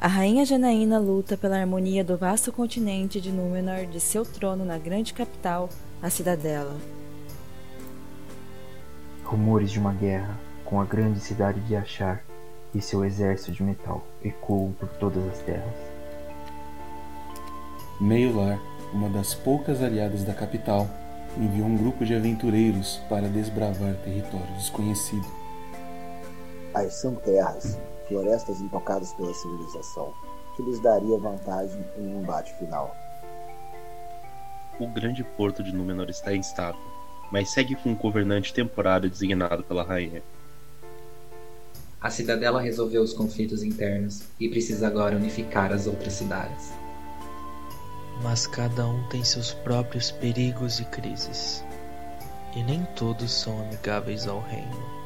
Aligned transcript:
A 0.00 0.06
rainha 0.06 0.44
Janaína 0.44 0.96
luta 1.00 1.36
pela 1.36 1.58
harmonia 1.58 2.04
do 2.04 2.16
vasto 2.16 2.52
continente 2.52 3.20
de 3.20 3.32
Númenor 3.32 3.84
de 3.84 3.98
seu 3.98 4.24
trono 4.24 4.64
na 4.64 4.78
grande 4.78 5.12
capital, 5.12 5.68
a 6.00 6.08
Cidadela. 6.08 6.76
Rumores 9.24 9.72
de 9.72 9.80
uma 9.80 9.92
guerra 9.92 10.38
com 10.64 10.80
a 10.80 10.84
grande 10.84 11.18
cidade 11.18 11.58
de 11.62 11.74
Achar 11.74 12.22
e 12.72 12.80
seu 12.80 13.04
exército 13.04 13.50
de 13.50 13.60
metal 13.64 14.06
ecoam 14.22 14.70
por 14.78 14.88
todas 15.00 15.26
as 15.26 15.38
terras. 15.40 15.74
Meio-Lar, 18.00 18.60
uma 18.94 19.08
das 19.08 19.34
poucas 19.34 19.82
aliadas 19.82 20.22
da 20.22 20.32
capital, 20.32 20.88
enviou 21.36 21.66
um 21.66 21.76
grupo 21.76 22.04
de 22.04 22.14
aventureiros 22.14 23.00
para 23.08 23.28
desbravar 23.28 23.96
território 24.04 24.54
desconhecido. 24.54 25.26
As 26.72 26.94
são 26.94 27.16
terras, 27.16 27.76
florestas 28.08 28.60
intocadas 28.60 29.12
pela 29.12 29.32
civilização, 29.32 30.12
que 30.56 30.62
lhes 30.62 30.80
daria 30.80 31.18
vantagem 31.18 31.84
em 31.96 32.14
um 32.14 32.22
embate 32.22 32.52
final. 32.54 32.96
O 34.80 34.86
grande 34.86 35.22
porto 35.22 35.62
de 35.62 35.72
Númenor 35.72 36.08
está 36.08 36.34
instável, 36.34 36.80
mas 37.30 37.50
segue 37.50 37.76
com 37.76 37.90
um 37.90 37.96
governante 37.96 38.52
temporário 38.54 39.10
designado 39.10 39.62
pela 39.62 39.84
rainha. 39.84 40.22
A 42.00 42.10
cidadela 42.10 42.60
resolveu 42.60 43.02
os 43.02 43.12
conflitos 43.12 43.62
internos 43.62 44.22
e 44.38 44.48
precisa 44.48 44.86
agora 44.86 45.16
unificar 45.16 45.72
as 45.72 45.86
outras 45.86 46.12
cidades. 46.12 46.72
Mas 48.22 48.46
cada 48.46 48.86
um 48.86 49.08
tem 49.08 49.24
seus 49.24 49.52
próprios 49.52 50.10
perigos 50.10 50.78
e 50.78 50.84
crises, 50.84 51.64
e 52.54 52.62
nem 52.62 52.84
todos 52.96 53.32
são 53.32 53.60
amigáveis 53.60 54.26
ao 54.28 54.40
reino. 54.40 54.97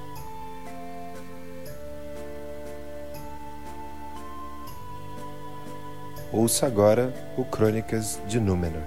Ouça 6.33 6.67
agora 6.67 7.13
o 7.37 7.45
Crônicas 7.45 8.19
de 8.27 8.41
Númenor. 8.41 8.81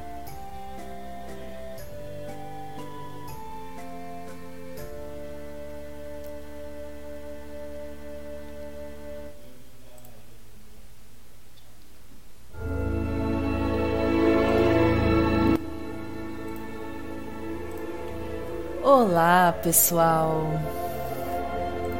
Olá, 18.83 19.53
pessoal. 19.61 20.47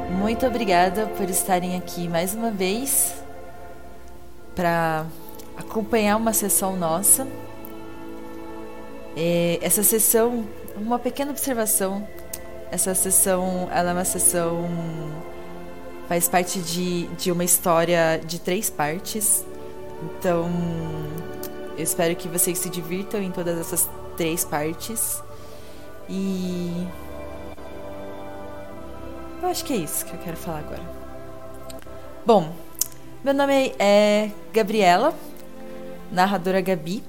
Muito 0.09 0.47
obrigada 0.47 1.05
por 1.05 1.29
estarem 1.29 1.77
aqui 1.77 2.09
mais 2.09 2.33
uma 2.33 2.49
vez 2.49 3.23
para 4.55 5.05
acompanhar 5.57 6.17
uma 6.17 6.33
sessão 6.33 6.75
nossa. 6.75 7.27
É, 9.15 9.59
essa 9.61 9.83
sessão, 9.83 10.45
uma 10.75 10.99
pequena 10.99 11.31
observação. 11.31 12.07
Essa 12.71 12.93
sessão, 12.95 13.69
ela 13.71 13.91
é 13.91 13.93
uma 13.93 14.05
sessão 14.05 14.67
faz 16.07 16.27
parte 16.27 16.59
de, 16.59 17.07
de 17.07 17.31
uma 17.31 17.43
história 17.43 18.21
de 18.23 18.39
três 18.39 18.69
partes. 18.69 19.43
Então, 20.03 20.49
eu 21.77 21.83
espero 21.83 22.15
que 22.15 22.27
vocês 22.27 22.57
se 22.57 22.69
divirtam 22.69 23.21
em 23.21 23.31
todas 23.31 23.59
essas 23.59 23.89
três 24.15 24.45
partes. 24.45 25.21
E 26.07 26.87
eu 29.41 29.49
acho 29.49 29.65
que 29.65 29.73
é 29.73 29.77
isso 29.77 30.05
que 30.05 30.13
eu 30.13 30.19
quero 30.19 30.37
falar 30.37 30.59
agora. 30.59 30.83
Bom, 32.25 32.53
meu 33.23 33.33
nome 33.33 33.73
é 33.79 34.29
Gabriela, 34.53 35.13
narradora 36.11 36.61
Gabi. 36.61 37.03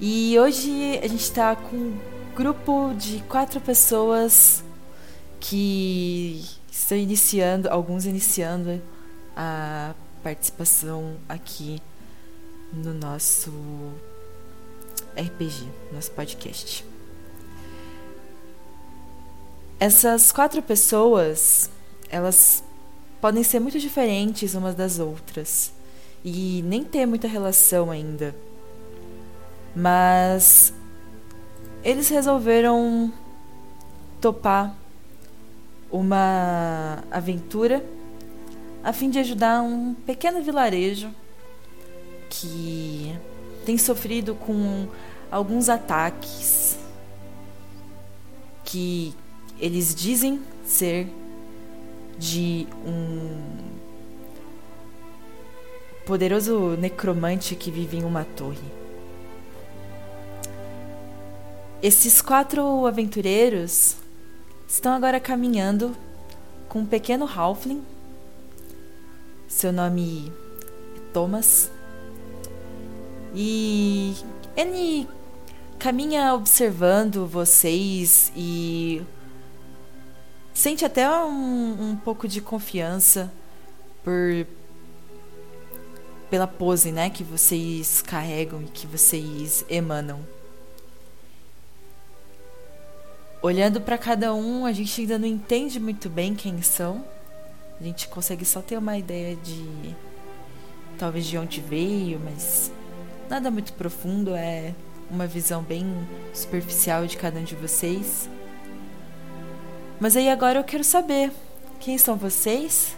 E 0.00 0.38
hoje 0.38 0.98
a 1.02 1.08
gente 1.08 1.22
está 1.22 1.56
com 1.56 1.76
um 1.76 1.98
grupo 2.34 2.92
de 2.94 3.20
quatro 3.28 3.60
pessoas 3.60 4.62
que 5.40 6.44
estão 6.70 6.98
iniciando, 6.98 7.68
alguns 7.68 8.04
iniciando 8.04 8.80
a 9.34 9.94
participação 10.22 11.16
aqui 11.28 11.80
no 12.72 12.92
nosso 12.92 13.52
RPG, 15.16 15.66
nosso 15.92 16.10
podcast. 16.10 16.84
Essas 19.78 20.32
quatro 20.32 20.62
pessoas, 20.62 21.70
elas 22.10 22.62
podem 23.20 23.42
ser 23.42 23.60
muito 23.60 23.78
diferentes 23.78 24.54
umas 24.54 24.74
das 24.74 24.98
outras 24.98 25.75
e 26.26 26.60
nem 26.62 26.82
ter 26.82 27.06
muita 27.06 27.28
relação 27.28 27.88
ainda. 27.88 28.34
Mas 29.76 30.74
eles 31.84 32.08
resolveram 32.08 33.12
topar 34.20 34.76
uma 35.88 37.04
aventura 37.12 37.84
a 38.82 38.92
fim 38.92 39.08
de 39.08 39.20
ajudar 39.20 39.62
um 39.62 39.94
pequeno 39.94 40.42
vilarejo 40.42 41.14
que 42.28 43.14
tem 43.64 43.78
sofrido 43.78 44.34
com 44.34 44.88
alguns 45.30 45.68
ataques 45.68 46.76
que 48.64 49.14
eles 49.60 49.94
dizem 49.94 50.42
ser 50.64 51.08
de 52.18 52.66
um 52.84 53.75
poderoso 56.06 56.76
necromante 56.78 57.56
que 57.56 57.70
vive 57.70 57.98
em 57.98 58.04
uma 58.04 58.24
torre. 58.24 58.62
Esses 61.82 62.22
quatro 62.22 62.86
aventureiros 62.86 63.96
estão 64.68 64.92
agora 64.92 65.18
caminhando 65.18 65.94
com 66.68 66.78
um 66.80 66.86
pequeno 66.86 67.26
halfling. 67.26 67.84
Seu 69.48 69.72
nome 69.72 70.32
é 70.96 71.00
Thomas. 71.12 71.70
E 73.34 74.14
ele 74.56 75.08
caminha 75.78 76.34
observando 76.34 77.26
vocês 77.26 78.32
e 78.34 79.02
sente 80.54 80.84
até 80.84 81.08
um, 81.10 81.90
um 81.90 81.96
pouco 81.96 82.26
de 82.28 82.40
confiança 82.40 83.30
por 84.02 84.46
pela 86.30 86.46
pose, 86.46 86.90
né, 86.90 87.10
que 87.10 87.22
vocês 87.22 88.02
carregam 88.02 88.62
e 88.62 88.66
que 88.66 88.86
vocês 88.86 89.64
emanam. 89.68 90.20
Olhando 93.42 93.80
para 93.80 93.96
cada 93.96 94.34
um, 94.34 94.66
a 94.66 94.72
gente 94.72 95.00
ainda 95.00 95.18
não 95.18 95.26
entende 95.26 95.78
muito 95.78 96.08
bem 96.08 96.34
quem 96.34 96.60
são. 96.62 97.04
A 97.80 97.84
gente 97.84 98.08
consegue 98.08 98.44
só 98.44 98.60
ter 98.60 98.76
uma 98.76 98.98
ideia 98.98 99.36
de 99.36 99.94
talvez 100.98 101.26
de 101.26 101.36
onde 101.38 101.60
veio, 101.60 102.18
mas 102.18 102.72
nada 103.28 103.50
muito 103.50 103.72
profundo, 103.74 104.34
é 104.34 104.74
uma 105.10 105.26
visão 105.26 105.62
bem 105.62 105.86
superficial 106.32 107.06
de 107.06 107.16
cada 107.16 107.38
um 107.38 107.44
de 107.44 107.54
vocês. 107.54 108.28
Mas 110.00 110.16
aí 110.16 110.28
agora 110.28 110.58
eu 110.58 110.64
quero 110.64 110.82
saber 110.82 111.30
quem 111.78 111.98
são 111.98 112.16
vocês? 112.16 112.96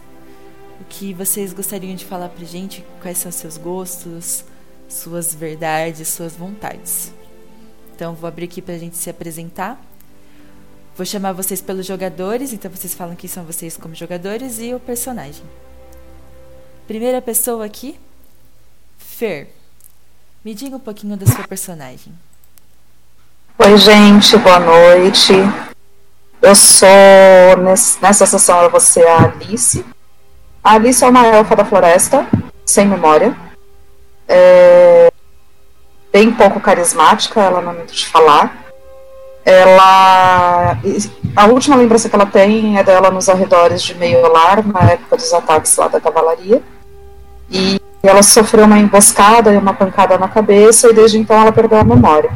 O 0.79 0.83
que 0.85 1.13
vocês 1.13 1.53
gostariam 1.53 1.95
de 1.95 2.05
falar 2.05 2.29
pra 2.29 2.45
gente, 2.45 2.85
quais 3.01 3.17
são 3.17 3.31
seus 3.31 3.57
gostos, 3.57 4.43
suas 4.87 5.33
verdades, 5.33 6.07
suas 6.07 6.33
vontades. 6.33 7.11
Então 7.95 8.13
vou 8.13 8.27
abrir 8.27 8.45
aqui 8.45 8.61
pra 8.61 8.77
gente 8.77 8.97
se 8.97 9.09
apresentar. 9.09 9.79
Vou 10.95 11.05
chamar 11.05 11.33
vocês 11.33 11.61
pelos 11.61 11.85
jogadores, 11.85 12.51
então 12.51 12.69
vocês 12.69 12.93
falam 12.93 13.15
quem 13.15 13.29
são 13.29 13.43
vocês 13.43 13.77
como 13.77 13.95
jogadores 13.95 14.59
e 14.59 14.73
o 14.73 14.79
personagem. 14.79 15.43
Primeira 16.87 17.21
pessoa 17.21 17.65
aqui, 17.65 17.99
Fer. 18.97 19.49
Me 20.43 20.53
diga 20.53 20.75
um 20.75 20.79
pouquinho 20.79 21.17
da 21.17 21.25
sua 21.25 21.47
personagem. 21.47 22.13
Oi, 23.59 23.77
gente, 23.77 24.37
boa 24.37 24.59
noite. 24.59 25.33
Eu 26.41 26.55
sou, 26.55 26.87
nessa 28.01 28.25
sessão 28.25 28.63
eu 28.63 28.69
vou 28.69 28.79
ser 28.79 29.05
a 29.05 29.25
Alice, 29.25 29.85
Alice 30.63 31.03
é 31.03 31.07
uma 31.07 31.25
elfa 31.25 31.55
da 31.55 31.65
floresta, 31.65 32.27
sem 32.65 32.87
memória. 32.87 33.35
É 34.27 35.11
bem 36.11 36.31
pouco 36.31 36.59
carismática, 36.59 37.39
ela 37.39 37.61
não 37.61 37.71
é 37.71 37.75
muito 37.75 37.93
de 37.93 38.05
falar. 38.05 38.65
Ela. 39.45 40.77
A 41.35 41.45
última 41.45 41.75
lembrança 41.75 42.09
que 42.09 42.15
ela 42.15 42.25
tem 42.25 42.77
é 42.77 42.83
dela 42.83 43.09
nos 43.09 43.29
arredores 43.29 43.81
de 43.81 43.95
Meiolar, 43.95 44.65
na 44.67 44.91
época 44.91 45.15
dos 45.15 45.33
ataques 45.33 45.75
lá 45.77 45.87
da 45.87 45.99
cavalaria. 45.99 46.61
E 47.49 47.79
ela 48.03 48.21
sofreu 48.21 48.65
uma 48.65 48.77
emboscada 48.77 49.51
e 49.53 49.57
uma 49.57 49.73
pancada 49.73 50.17
na 50.17 50.27
cabeça, 50.27 50.89
e 50.89 50.93
desde 50.93 51.17
então 51.17 51.39
ela 51.39 51.51
perdeu 51.51 51.79
a 51.79 51.83
memória. 51.83 52.31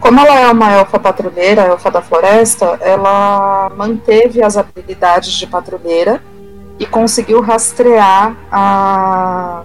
Como 0.00 0.18
ela 0.20 0.40
é 0.40 0.50
uma 0.50 0.72
elfa 0.72 0.98
patrulheira, 0.98 1.62
elfa 1.62 1.90
da 1.90 2.02
floresta, 2.02 2.78
ela 2.80 3.70
manteve 3.76 4.42
as 4.42 4.56
habilidades 4.56 5.32
de 5.32 5.46
patrulheira 5.46 6.20
e 6.78 6.86
conseguiu 6.86 7.40
rastrear 7.40 8.36
a, 8.50 9.62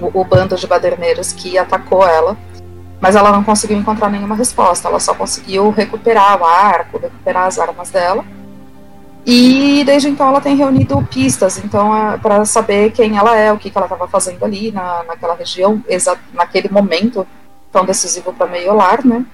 o, 0.00 0.20
o 0.20 0.24
bando 0.24 0.56
de 0.56 0.66
baderneiros 0.66 1.32
que 1.32 1.56
atacou 1.56 2.06
ela, 2.06 2.36
mas 3.00 3.16
ela 3.16 3.32
não 3.32 3.44
conseguiu 3.44 3.78
encontrar 3.78 4.10
nenhuma 4.10 4.34
resposta. 4.34 4.88
Ela 4.88 5.00
só 5.00 5.14
conseguiu 5.14 5.70
recuperar 5.70 6.40
o 6.40 6.44
arco, 6.44 6.98
recuperar 6.98 7.46
as 7.46 7.58
armas 7.58 7.90
dela. 7.90 8.24
E 9.24 9.84
desde 9.84 10.08
então 10.08 10.28
ela 10.28 10.40
tem 10.40 10.56
reunido 10.56 11.00
pistas, 11.10 11.58
então 11.62 11.94
é, 11.94 12.16
para 12.16 12.44
saber 12.44 12.90
quem 12.90 13.18
ela 13.18 13.36
é, 13.36 13.52
o 13.52 13.58
que, 13.58 13.70
que 13.70 13.76
ela 13.76 13.86
estava 13.86 14.08
fazendo 14.08 14.42
ali 14.44 14.72
na, 14.72 15.04
naquela 15.04 15.34
região, 15.34 15.82
naquele 16.32 16.70
momento 16.70 17.26
tão 17.70 17.84
decisivo 17.84 18.32
para 18.32 18.46
Meiolar, 18.46 19.06
né? 19.06 19.24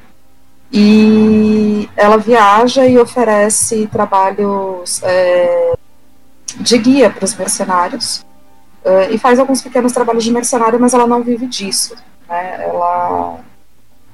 E 0.72 1.88
ela 1.96 2.18
viaja 2.18 2.84
e 2.86 2.98
oferece 2.98 3.86
trabalhos 3.86 5.00
é, 5.04 5.74
de 6.54 6.78
guia 6.78 7.10
para 7.10 7.24
os 7.24 7.34
mercenários 7.34 8.24
uh, 8.84 9.10
e 9.10 9.18
faz 9.18 9.38
alguns 9.38 9.60
pequenos 9.60 9.92
trabalhos 9.92 10.24
de 10.24 10.30
mercenário, 10.30 10.78
mas 10.80 10.94
ela 10.94 11.06
não 11.06 11.22
vive 11.22 11.46
disso. 11.46 11.96
Né? 12.28 12.64
Ela, 12.64 13.38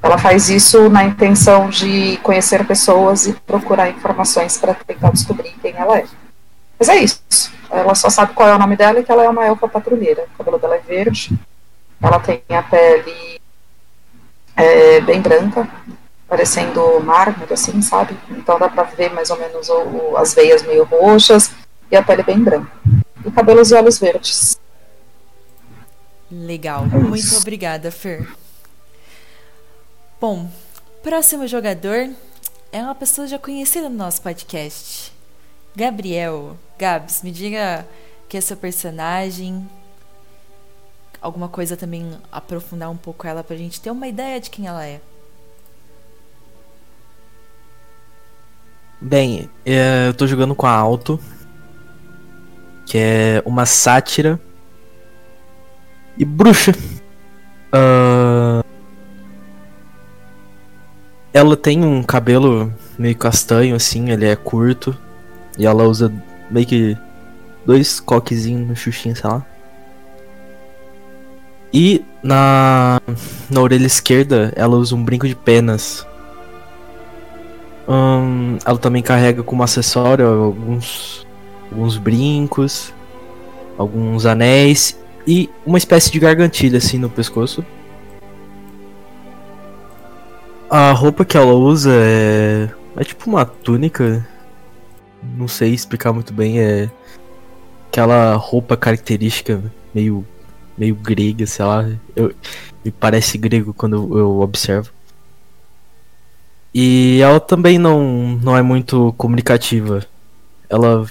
ela 0.02 0.18
faz 0.18 0.48
isso 0.48 0.88
na 0.88 1.04
intenção 1.04 1.68
de 1.68 2.16
conhecer 2.18 2.66
pessoas 2.66 3.26
e 3.26 3.32
procurar 3.32 3.90
informações 3.90 4.56
para 4.56 4.74
tentar 4.74 5.10
descobrir 5.10 5.54
quem 5.60 5.74
ela 5.76 5.98
é. 5.98 6.06
Mas 6.78 6.88
é 6.88 6.96
isso. 6.96 7.52
Ela 7.70 7.94
só 7.94 8.10
sabe 8.10 8.34
qual 8.34 8.48
é 8.48 8.54
o 8.54 8.58
nome 8.58 8.76
dela 8.76 9.00
e 9.00 9.04
que 9.04 9.12
ela 9.12 9.24
é 9.24 9.28
uma 9.28 9.46
elfa 9.46 9.68
patrulheira. 9.68 10.26
O 10.34 10.38
cabelo 10.38 10.58
dela 10.58 10.76
é 10.76 10.80
verde. 10.80 11.30
Ela 12.02 12.18
tem 12.18 12.42
a 12.50 12.62
pele 12.62 13.40
é, 14.56 15.00
bem 15.00 15.20
branca, 15.20 15.68
parecendo 16.28 17.00
mármore, 17.00 17.54
assim, 17.54 17.80
sabe? 17.80 18.16
Então 18.30 18.58
dá 18.58 18.68
pra 18.68 18.82
ver 18.82 19.12
mais 19.12 19.30
ou 19.30 19.38
menos 19.38 19.68
o, 19.68 20.16
as 20.16 20.34
veias 20.34 20.62
meio 20.64 20.84
roxas 20.84 21.52
e 21.92 21.96
a 21.96 22.02
pele 22.02 22.22
bem 22.22 22.42
branca. 22.42 22.72
E 23.24 23.30
cabelos 23.30 23.70
e 23.70 23.74
olhos 23.74 23.98
verdes. 23.98 24.58
Legal. 26.30 26.86
Muito 26.86 27.36
obrigada, 27.36 27.90
Fer. 27.90 28.26
Bom, 30.18 30.50
próximo 31.02 31.46
jogador 31.46 32.08
é 32.72 32.82
uma 32.82 32.94
pessoa 32.94 33.26
já 33.26 33.38
conhecida 33.38 33.90
no 33.90 33.96
nosso 33.96 34.22
podcast. 34.22 35.12
Gabriel. 35.76 36.56
Gabs, 36.78 37.22
me 37.22 37.30
diga 37.30 37.86
que 38.26 38.38
é 38.38 38.40
seu 38.40 38.56
personagem. 38.56 39.68
Alguma 41.20 41.48
coisa 41.48 41.76
também 41.76 42.18
aprofundar 42.32 42.90
um 42.90 42.96
pouco 42.96 43.26
ela 43.26 43.44
pra 43.44 43.54
gente 43.54 43.80
ter 43.80 43.90
uma 43.90 44.08
ideia 44.08 44.40
de 44.40 44.48
quem 44.48 44.66
ela 44.66 44.84
é. 44.84 45.00
Bem, 48.98 49.50
é, 49.66 50.08
eu 50.08 50.14
tô 50.14 50.26
jogando 50.26 50.54
com 50.54 50.66
a 50.66 50.70
Alto, 50.70 51.20
que 52.92 52.98
é 52.98 53.42
uma 53.46 53.64
sátira 53.64 54.38
e 56.18 56.26
bruxa. 56.26 56.72
Uh, 57.72 58.62
ela 61.32 61.56
tem 61.56 61.82
um 61.82 62.02
cabelo 62.02 62.70
meio 62.98 63.16
castanho, 63.16 63.74
assim, 63.74 64.10
ele 64.10 64.26
é 64.26 64.36
curto. 64.36 64.94
E 65.56 65.64
ela 65.64 65.84
usa 65.84 66.12
meio 66.50 66.66
que 66.66 66.94
dois 67.64 67.98
coquezinhos 67.98 68.68
no 68.68 68.76
xuxinha, 68.76 69.14
sei 69.14 69.30
lá. 69.30 69.42
E 71.72 72.04
na, 72.22 73.00
na 73.48 73.60
orelha 73.62 73.86
esquerda 73.86 74.52
ela 74.54 74.76
usa 74.76 74.94
um 74.94 75.02
brinco 75.02 75.26
de 75.26 75.34
penas. 75.34 76.06
Ela 78.66 78.76
também 78.76 79.02
carrega 79.02 79.42
como 79.42 79.62
acessório 79.62 80.26
alguns, 80.26 81.26
alguns 81.72 81.96
brincos, 81.96 82.92
alguns 83.78 84.26
anéis 84.26 84.98
e 85.26 85.48
uma 85.64 85.78
espécie 85.78 86.12
de 86.12 86.20
gargantilha 86.20 86.76
assim 86.78 86.98
no 86.98 87.08
pescoço. 87.08 87.64
A 90.68 90.92
roupa 90.92 91.24
que 91.24 91.36
ela 91.36 91.52
usa 91.52 91.90
é, 91.92 92.68
é 92.96 93.04
tipo 93.04 93.28
uma 93.28 93.44
túnica. 93.44 94.26
Não 95.36 95.48
sei 95.48 95.72
explicar 95.72 96.12
muito 96.12 96.32
bem. 96.32 96.60
É 96.60 96.90
aquela 97.88 98.34
roupa 98.34 98.76
característica 98.76 99.62
meio 99.94 100.26
meio 100.76 100.94
grega, 100.94 101.46
sei 101.46 101.64
lá. 101.64 101.88
Eu, 102.16 102.34
me 102.84 102.90
parece 102.90 103.38
grego 103.38 103.74
quando 103.74 103.96
eu, 103.96 104.18
eu 104.18 104.40
observo. 104.40 104.90
E 106.74 107.20
ela 107.20 107.38
também 107.38 107.78
não, 107.78 108.38
não 108.42 108.56
é 108.56 108.62
muito 108.62 109.12
comunicativa. 109.18 110.06
Ela 110.70 111.06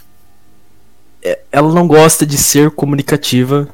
ela 1.51 1.73
não 1.73 1.87
gosta 1.87 2.25
de 2.25 2.37
ser 2.37 2.71
comunicativa, 2.71 3.67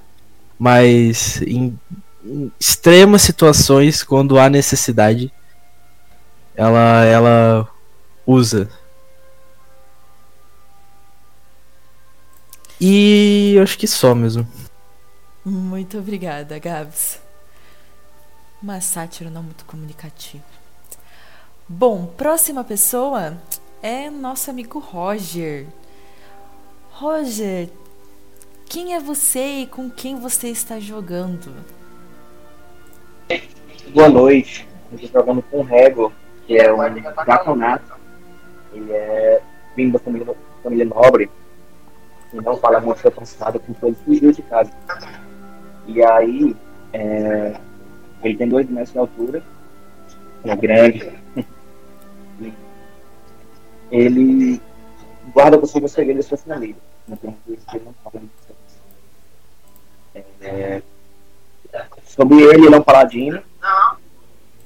mas 0.60 1.42
em, 1.42 1.80
em 2.26 2.52
extremas 2.60 3.22
situações, 3.22 4.04
quando 4.04 4.40
há 4.40 4.50
necessidade, 4.50 5.32
ela 6.56 7.04
ela 7.06 7.68
usa. 8.26 8.70
E 12.80 13.58
acho 13.62 13.78
que 13.78 13.88
só 13.88 14.14
mesmo. 14.14 14.48
Muito 15.44 15.98
obrigada, 15.98 16.60
Gabs. 16.60 17.20
Uma 18.62 18.82
sátira 18.82 19.30
não 19.30 19.44
muito 19.44 19.66
comunicativa. 19.66 20.44
Bom, 21.68 22.06
próxima 22.06 22.64
pessoa 22.64 23.38
é 23.82 24.10
nosso 24.10 24.50
amigo 24.50 24.80
Roger. 24.80 25.68
Roger, 27.00 27.70
quem 28.66 28.96
é 28.96 29.00
você 29.00 29.60
e 29.60 29.68
com 29.68 29.88
quem 29.88 30.20
você 30.20 30.48
está 30.48 30.80
jogando? 30.80 31.54
Boa 33.94 34.10
noite. 34.10 34.68
Eu 34.92 34.98
estou 34.98 35.22
jogando 35.22 35.44
com 35.44 35.60
o 35.60 35.64
Rego, 35.64 36.12
que 36.48 36.58
é 36.58 36.74
um 36.74 36.78
draconato. 37.24 37.94
Ele 38.74 38.92
é 38.92 39.40
vindo 39.76 39.94
da 39.94 40.00
família, 40.00 40.36
família 40.64 40.86
nobre. 40.86 41.30
E 42.34 42.38
não 42.38 42.58
fala 42.58 42.80
muito 42.80 43.00
seu 43.00 43.12
passado, 43.12 43.60
com 43.60 43.76
ele 43.86 43.96
fugiu 44.04 44.32
de 44.32 44.42
casa. 44.42 44.72
E 45.86 46.04
aí, 46.04 46.56
é, 46.94 47.60
ele 48.24 48.38
tem 48.38 48.50
dois 48.50 48.68
metros 48.68 48.94
de 48.94 48.98
altura, 48.98 49.44
é 50.44 50.56
grande. 50.56 51.12
ele 53.92 54.60
guarda 55.32 55.60
possível 55.60 55.88
segredo 55.88 56.18
da 56.18 56.24
sua 56.24 56.40
família. 56.40 56.87
Tem 60.14 60.26
é, 60.42 60.82
Sobre 62.04 62.42
ele, 62.42 62.66
ele 62.66 62.76
é 62.76 62.78
um 62.78 62.84
paladino. 62.84 63.42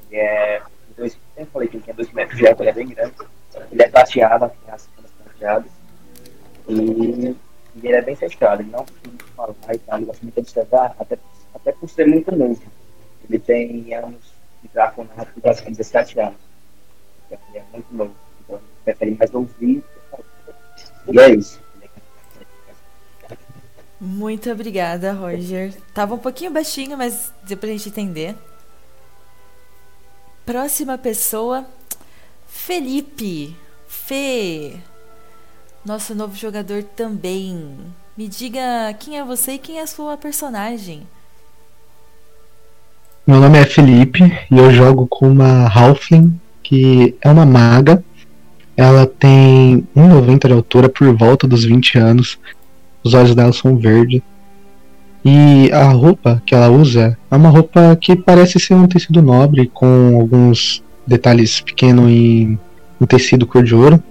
Ele 0.10 0.20
é. 0.20 0.62
Dois, 0.98 1.18
eu 1.38 1.46
falei 1.48 1.68
que 1.68 1.78
ele 1.78 1.84
tinha 1.84 1.96
dois 1.96 2.12
metros 2.12 2.38
de 2.38 2.48
altura, 2.48 2.70
ele 2.70 2.82
é 2.82 2.84
bem 2.84 2.96
grande. 2.96 3.16
Ele 3.72 3.84
é 3.84 3.90
tateado, 3.90 4.52
tem 4.66 4.74
as 4.74 4.90
tateadas. 5.26 5.72
E 6.68 7.36
e 7.76 7.88
ele 7.88 7.96
é 7.96 8.02
bem 8.02 8.16
fechado, 8.16 8.62
ele 8.62 8.70
não 8.70 8.86
costuma 8.86 9.18
falar 9.36 9.76
e 9.76 9.80
tal, 9.80 9.98
ele 9.98 10.06
gosta 10.06 10.24
muito 10.24 10.36
de 10.36 10.42
observar, 10.42 10.96
até, 11.00 11.18
até 11.54 11.72
por 11.72 11.90
ser 11.90 12.08
muito 12.08 12.36
novo. 12.36 12.62
Ele 13.30 13.40
tem 13.40 13.94
anos 13.94 14.34
de 14.62 14.68
draconato, 14.70 15.40
basicamente 15.40 15.78
17 15.78 16.20
anos. 16.20 16.40
Ele 17.30 17.40
é 17.54 17.64
muito 17.72 17.96
novo. 17.96 18.16
Então, 18.44 18.60
prefere 18.84 19.16
mais 19.16 19.34
ouvir. 19.34 19.84
E 21.08 21.20
é 21.20 21.30
isso. 21.30 21.61
Muito 24.04 24.50
obrigada, 24.50 25.14
Roger. 25.14 25.72
Tava 25.94 26.16
um 26.16 26.18
pouquinho 26.18 26.50
baixinho, 26.50 26.98
mas 26.98 27.32
deu 27.44 27.56
pra 27.56 27.70
gente 27.70 27.90
entender. 27.90 28.36
Próxima 30.44 30.98
pessoa, 30.98 31.64
Felipe. 32.48 33.56
Fê, 33.88 34.74
nosso 35.86 36.16
novo 36.16 36.36
jogador 36.36 36.82
também. 36.82 37.78
Me 38.18 38.28
diga 38.28 38.62
quem 39.00 39.20
é 39.20 39.24
você 39.24 39.54
e 39.54 39.60
quem 39.60 39.78
é 39.78 39.84
a 39.84 39.88
sua 39.88 40.18
personagem. 40.18 41.04
Meu 43.28 43.40
nome 43.40 43.60
é 43.60 43.66
Felipe 43.66 44.24
e 44.50 44.58
eu 44.58 44.72
jogo 44.72 45.06
com 45.08 45.30
uma 45.30 45.68
Halfling, 45.68 46.40
que 46.64 47.16
é 47.22 47.30
uma 47.30 47.46
maga. 47.46 48.04
Ela 48.76 49.06
tem 49.06 49.88
1,90 49.96 50.48
de 50.48 50.54
altura 50.54 50.90
por 50.90 51.16
volta 51.16 51.48
dos 51.48 51.64
20 51.64 52.00
anos. 52.00 52.40
Os 53.04 53.14
olhos 53.14 53.36
dela 53.36 53.54
são 53.54 53.78
verdes. 53.78 54.22
E 55.24 55.72
a 55.72 55.90
roupa 55.92 56.42
que 56.46 56.56
ela 56.56 56.70
usa 56.70 57.18
é 57.30 57.36
uma 57.36 57.50
roupa 57.50 57.96
que 58.00 58.16
parece 58.16 58.60
ser 58.60 58.74
um 58.74 58.88
tecido 58.88 59.22
nobre, 59.22 59.70
com 59.72 60.20
alguns 60.20 60.84
detalhes 61.06 61.62
pequenos 61.62 62.10
em, 62.10 62.60
em 63.00 63.06
tecido 63.06 63.46
cor 63.46 63.64
de 63.64 63.76
ouro. 63.76 64.02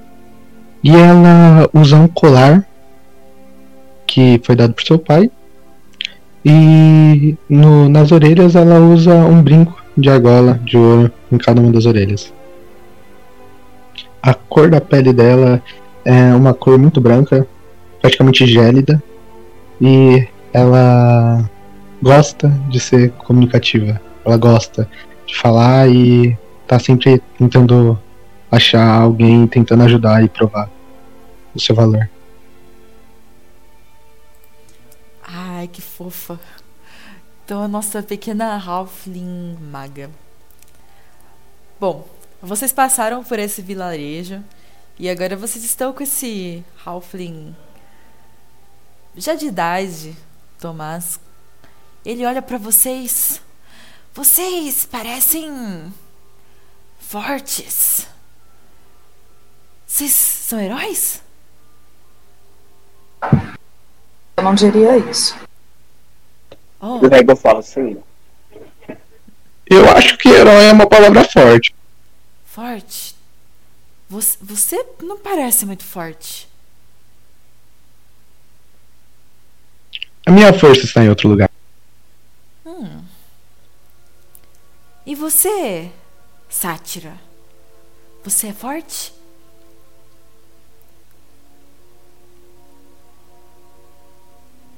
E 0.82 0.90
ela 0.90 1.68
usa 1.74 1.96
um 1.96 2.08
colar 2.08 2.64
que 4.06 4.40
foi 4.44 4.56
dado 4.56 4.72
por 4.72 4.84
seu 4.84 4.98
pai. 4.98 5.30
E 6.44 7.36
no, 7.48 7.88
nas 7.88 8.12
orelhas 8.12 8.56
ela 8.56 8.80
usa 8.80 9.14
um 9.14 9.42
brinco 9.42 9.80
de 9.96 10.08
argola 10.08 10.60
de 10.64 10.76
ouro 10.76 11.12
em 11.30 11.38
cada 11.38 11.60
uma 11.60 11.72
das 11.72 11.86
orelhas. 11.86 12.32
A 14.22 14.32
cor 14.34 14.70
da 14.70 14.80
pele 14.80 15.12
dela 15.12 15.62
é 16.04 16.34
uma 16.34 16.54
cor 16.54 16.78
muito 16.78 17.00
branca, 17.00 17.46
praticamente 18.00 18.46
gélida. 18.46 19.02
E 19.80 20.26
ela 20.52 21.48
gosta 22.02 22.48
de 22.68 22.80
ser 22.80 23.10
comunicativa. 23.12 24.00
Ela 24.24 24.36
gosta 24.36 24.88
de 25.26 25.36
falar 25.36 25.88
e 25.88 26.36
tá 26.66 26.78
sempre 26.78 27.22
tentando 27.38 27.98
achar 28.50 29.00
alguém, 29.00 29.46
tentando 29.46 29.82
ajudar 29.84 30.22
e 30.24 30.28
provar 30.28 30.70
o 31.54 31.60
seu 31.60 31.74
valor. 31.74 32.08
Ai, 35.26 35.68
que 35.68 35.80
fofa. 35.80 36.38
Então, 37.44 37.62
a 37.62 37.68
nossa 37.68 38.02
pequena 38.02 38.56
Halfling 38.56 39.56
maga. 39.60 40.10
Bom, 41.78 42.06
vocês 42.42 42.72
passaram 42.72 43.22
por 43.24 43.38
esse 43.38 43.62
vilarejo 43.62 44.42
e 44.98 45.08
agora 45.08 45.36
vocês 45.36 45.64
estão 45.64 45.92
com 45.92 46.02
esse 46.02 46.64
Halfling 46.84 47.54
já 49.16 49.34
de 49.34 49.46
idade, 49.46 50.16
Tomás. 50.58 51.18
Ele 52.04 52.24
olha 52.24 52.40
para 52.40 52.58
vocês. 52.58 53.40
Vocês 54.14 54.86
parecem 54.86 55.92
fortes. 56.98 58.06
Vocês 59.86 60.12
são 60.12 60.60
heróis? 60.60 61.22
Eu 64.36 64.42
não 64.42 64.54
diria 64.54 64.96
isso. 64.98 65.36
Oh. 66.80 66.96
O 66.96 67.08
Nego 67.08 67.36
fala 67.36 67.60
assim. 67.60 68.02
Eu 69.66 69.88
acho 69.90 70.16
que 70.18 70.28
herói 70.28 70.66
é 70.66 70.72
uma 70.72 70.88
palavra 70.88 71.22
forte. 71.24 71.74
Forte? 72.44 73.14
Você, 74.08 74.36
você 74.40 74.86
não 75.02 75.18
parece 75.18 75.64
muito 75.64 75.84
forte. 75.84 76.49
A 80.26 80.30
minha 80.30 80.52
força 80.52 80.84
está 80.84 81.02
em 81.02 81.08
outro 81.08 81.28
lugar. 81.28 81.50
Hum. 82.64 83.02
E 85.06 85.14
você, 85.14 85.90
sátira? 86.48 87.14
Você 88.22 88.48
é 88.48 88.52
forte? 88.52 89.12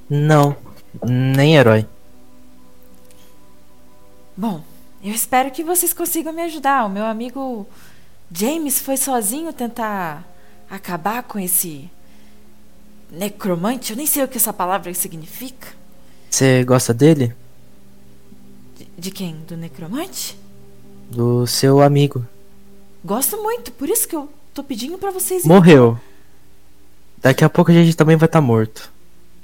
Não, 0.08 0.56
nem 1.02 1.56
herói. 1.56 1.86
Bom, 4.36 4.62
eu 5.02 5.12
espero 5.12 5.50
que 5.50 5.64
vocês 5.64 5.92
consigam 5.92 6.32
me 6.32 6.42
ajudar. 6.42 6.84
O 6.84 6.90
meu 6.90 7.04
amigo 7.04 7.66
James 8.30 8.80
foi 8.80 8.96
sozinho 8.96 9.52
tentar 9.52 10.24
acabar 10.70 11.22
com 11.22 11.38
esse 11.38 11.90
necromante. 13.12 13.92
Eu 13.92 13.96
nem 13.96 14.06
sei 14.06 14.24
o 14.24 14.28
que 14.28 14.38
essa 14.38 14.52
palavra 14.52 14.92
significa. 14.94 15.68
Você 16.30 16.64
gosta 16.64 16.94
dele? 16.94 17.34
De, 18.76 18.88
de 18.98 19.10
quem? 19.10 19.36
Do 19.46 19.56
necromante? 19.56 20.36
Do 21.10 21.46
seu 21.46 21.80
amigo. 21.80 22.26
Gosto 23.04 23.36
muito, 23.42 23.70
por 23.72 23.88
isso 23.88 24.08
que 24.08 24.16
eu 24.16 24.28
tô 24.54 24.64
pedindo 24.64 24.96
para 24.96 25.10
vocês. 25.10 25.44
Morreu. 25.44 25.98
Daqui 27.18 27.44
a 27.44 27.50
pouco 27.50 27.70
a 27.70 27.74
gente 27.74 27.96
também 27.96 28.16
vai 28.16 28.26
estar 28.26 28.40
tá 28.40 28.46
morto. 28.46 28.90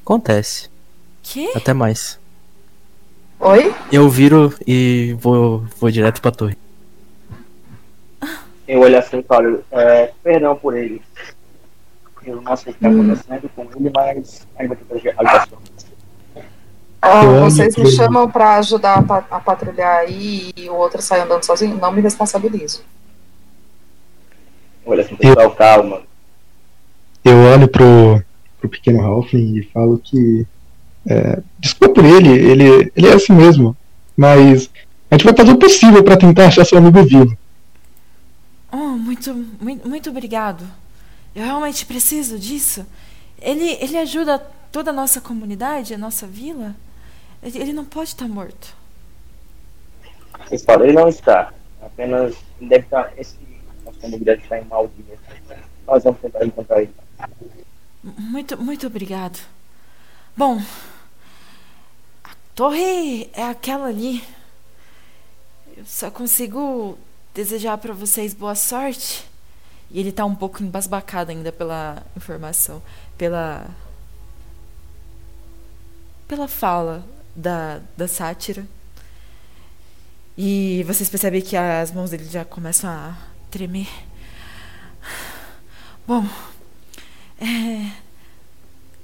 Acontece. 0.01 0.71
Que? 1.23 1.51
Até 1.55 1.75
mais. 1.75 2.19
Oi? 3.39 3.75
Eu 3.93 4.09
viro 4.09 4.53
e 4.67 5.15
vou, 5.21 5.65
vou 5.79 5.91
direto 5.91 6.23
pra 6.23 6.31
torre. 6.31 6.57
Eu 8.67 8.81
olho 8.81 8.99
assim 8.99 9.19
e 9.19 9.23
falo, 9.23 9.63
é, 9.71 10.13
perdão 10.23 10.57
por 10.57 10.77
ele. 10.77 11.01
Eu 12.29 12.43
não 12.43 12.57
sei 12.57 12.73
o 12.73 12.77
que 12.77 12.87
está 12.87 12.89
acontecendo 12.89 13.51
com 13.57 13.63
ele, 13.63 13.91
mas 13.95 14.47
ainda 14.59 14.77
tem 14.77 15.01
que 15.01 15.09
ajudação. 15.09 15.59
Oh, 17.01 17.41
vocês 17.45 17.77
me 17.77 17.91
chamam 17.91 18.31
para 18.31 18.57
ajudar 18.57 19.03
a, 19.09 19.37
a, 19.37 19.41
patrulhar 19.41 20.01
aí 20.01 20.51
e 20.57 20.69
o 20.69 20.75
outro 20.75 21.01
sai 21.01 21.21
andando 21.21 21.45
sozinho? 21.45 21.79
Não 21.79 21.91
me 21.91 22.03
responsabilizo. 22.03 22.83
Olha 24.85 25.03
assim, 25.03 25.17
pessoal, 25.17 25.51
calma. 25.53 26.03
Eu 27.25 27.37
olho 27.55 27.69
pro, 27.69 28.23
pro 28.61 28.69
pequeno 28.69 29.01
Halfling 29.01 29.59
e 29.59 29.63
falo 29.73 29.99
que. 29.99 30.47
É, 31.09 31.41
desculpa 31.59 31.95
por 31.95 32.05
ele, 32.05 32.29
ele, 32.29 32.93
ele 32.95 33.09
é 33.09 33.15
assim 33.15 33.33
mesmo. 33.33 33.75
Mas 34.15 34.69
a 35.11 35.15
gente 35.15 35.25
vai 35.25 35.35
fazer 35.35 35.53
o 35.53 35.59
possível 35.59 36.05
para 36.05 36.17
tentar 36.17 36.47
achar 36.47 36.65
seu 36.67 36.77
amigo 36.77 37.03
vivo. 37.05 37.37
Oh, 38.71 38.77
muito, 38.77 39.33
muito, 39.61 39.89
muito 39.89 40.11
obrigado. 40.11 40.65
Eu 41.35 41.45
realmente 41.45 41.87
preciso 41.87 42.39
disso. 42.39 42.87
Ele, 43.41 43.77
ele 43.81 43.97
ajuda 43.97 44.39
toda 44.73 44.91
a 44.91 44.95
nossa 44.95 45.21
comunidade, 45.21 45.95
a 45.95 45.99
nossa 45.99 46.27
vila. 46.27 46.75
Ele 47.43 47.73
não 47.73 47.85
pode 47.85 48.11
estar 48.11 48.29
morto. 48.29 48.75
Vocês 50.47 50.65
falam, 50.65 50.85
ele 50.85 50.95
não 50.95 51.09
está. 51.09 51.53
Apenas 51.81 52.35
deve 52.61 52.85
estar. 52.85 53.13
Esse, 53.17 53.37
nossa 53.85 53.99
comunidade 54.01 54.43
está 54.43 54.59
em 54.59 54.65
mau 54.65 54.89
dia. 54.89 55.19
Nós 55.87 56.05
vamos 56.05 56.21
tentar 56.21 56.45
encontrar 56.45 56.83
ele. 56.83 56.95
Muito, 58.03 58.57
muito 58.59 58.87
obrigado. 58.87 59.39
Bom, 60.37 60.61
a 62.25 62.31
torre 62.55 63.31
é 63.33 63.43
aquela 63.45 63.87
ali. 63.87 64.23
Eu 65.77 65.85
só 65.85 66.11
consigo 66.11 66.99
desejar 67.35 67.79
para 67.79 67.93
vocês 67.93 68.35
boa 68.35 68.55
sorte. 68.55 69.25
E 69.91 70.01
ele 70.01 70.13
tá 70.13 70.25
um 70.25 70.35
pouco 70.35 70.63
embasbacado 70.63 71.31
ainda 71.31 71.51
pela 71.51 72.03
informação, 72.17 72.83
pela 73.17 73.67
pela 76.27 76.47
fala 76.47 77.05
da, 77.35 77.81
da 77.97 78.07
sátira. 78.07 78.67
E 80.37 80.85
vocês 80.87 81.09
percebem 81.09 81.41
que 81.41 81.57
as 81.57 81.91
mãos 81.91 82.11
dele 82.11 82.27
já 82.27 82.45
começam 82.45 82.89
a 82.91 83.17
tremer. 83.51 83.89
Bom, 86.07 86.25
é, 87.41 87.91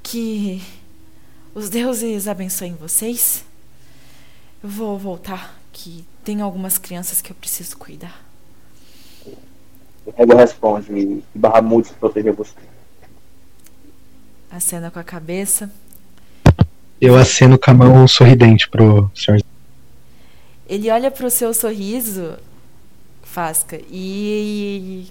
que 0.03 0.63
os 1.55 1.69
deuses 1.69 2.29
abençoem 2.29 2.75
vocês. 2.75 3.45
Eu 4.63 4.69
vou 4.69 4.99
voltar, 4.99 5.59
que 5.73 6.07
tem 6.25 6.41
algumas 6.41 6.79
crianças 6.79 7.21
que 7.21 7.33
eu 7.33 7.37
preciso 7.37 7.77
cuidar. 7.77 8.24
O 10.07 10.11
Rego 10.11 10.37
responde: 10.37 11.23
Bahamut 11.35 11.93
proteger 11.95 12.33
você. 12.33 12.55
Acena 14.51 14.91
com 14.91 14.99
a 14.99 15.05
cabeça. 15.05 15.71
Eu 17.01 17.17
aceno 17.17 17.59
com 17.59 17.71
a 17.71 17.75
mão 17.75 18.09
sorridente 18.09 18.69
pro 18.69 19.11
senhor. 19.15 19.41
Ele 20.67 20.91
olha 20.91 21.11
pro 21.11 21.29
seu 21.31 21.53
sorriso, 21.53 22.37
Fasca, 23.23 23.79
e 23.91 25.11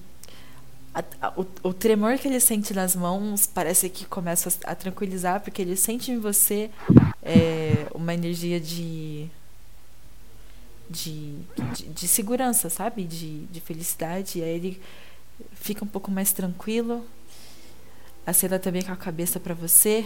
a, 0.93 1.03
a, 1.21 1.33
o, 1.39 1.45
o, 1.61 1.73
tremor 1.73 2.17
que 2.17 2.27
ele 2.27 2.39
sente 2.39 2.73
nas 2.73 2.95
mãos 2.95 3.45
parece 3.45 3.89
que 3.89 4.05
começa 4.05 4.49
a, 4.65 4.71
a 4.71 4.75
tranquilizar, 4.75 5.41
porque 5.41 5.61
ele 5.61 5.75
sente 5.75 6.11
em 6.11 6.19
você 6.19 6.69
é, 7.21 7.85
uma 7.93 8.13
energia 8.13 8.59
de 8.59 9.29
de, 10.93 11.35
de, 11.73 11.87
de, 11.89 12.07
segurança, 12.07 12.69
sabe? 12.69 13.03
De, 13.03 13.45
de 13.45 13.59
felicidade. 13.59 14.39
E 14.39 14.43
aí 14.43 14.49
ele 14.49 14.81
fica 15.53 15.83
um 15.83 15.87
pouco 15.87 16.11
mais 16.11 16.31
tranquilo. 16.31 17.05
Acena 18.25 18.59
também 18.59 18.83
com 18.83 18.91
a 18.91 18.95
cabeça 18.95 19.39
para 19.39 19.53
você 19.53 20.05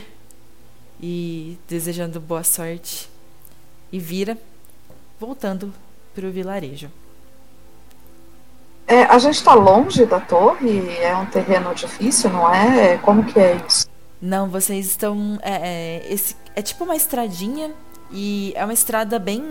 e 0.99 1.57
desejando 1.67 2.19
boa 2.19 2.43
sorte. 2.43 3.09
E 3.91 3.99
vira, 3.99 4.37
voltando 5.19 5.73
para 6.15 6.25
o 6.25 6.31
vilarejo. 6.31 6.89
É, 8.87 9.03
a 9.03 9.19
gente 9.19 9.35
está 9.35 9.53
longe 9.53 10.05
da 10.05 10.19
torre? 10.19 10.97
É 10.97 11.15
um 11.15 11.25
terreno 11.25 11.75
difícil, 11.75 12.29
não 12.29 12.53
é? 12.53 12.97
Como 12.99 13.23
que 13.25 13.37
é 13.37 13.57
isso? 13.67 13.87
Não, 14.21 14.49
vocês 14.49 14.87
estão. 14.87 15.37
É, 15.41 15.51
é, 16.01 16.13
esse, 16.13 16.35
é 16.55 16.61
tipo 16.61 16.85
uma 16.85 16.95
estradinha 16.95 17.71
e 18.11 18.53
é 18.55 18.63
uma 18.63 18.73
estrada 18.73 19.19
bem 19.19 19.43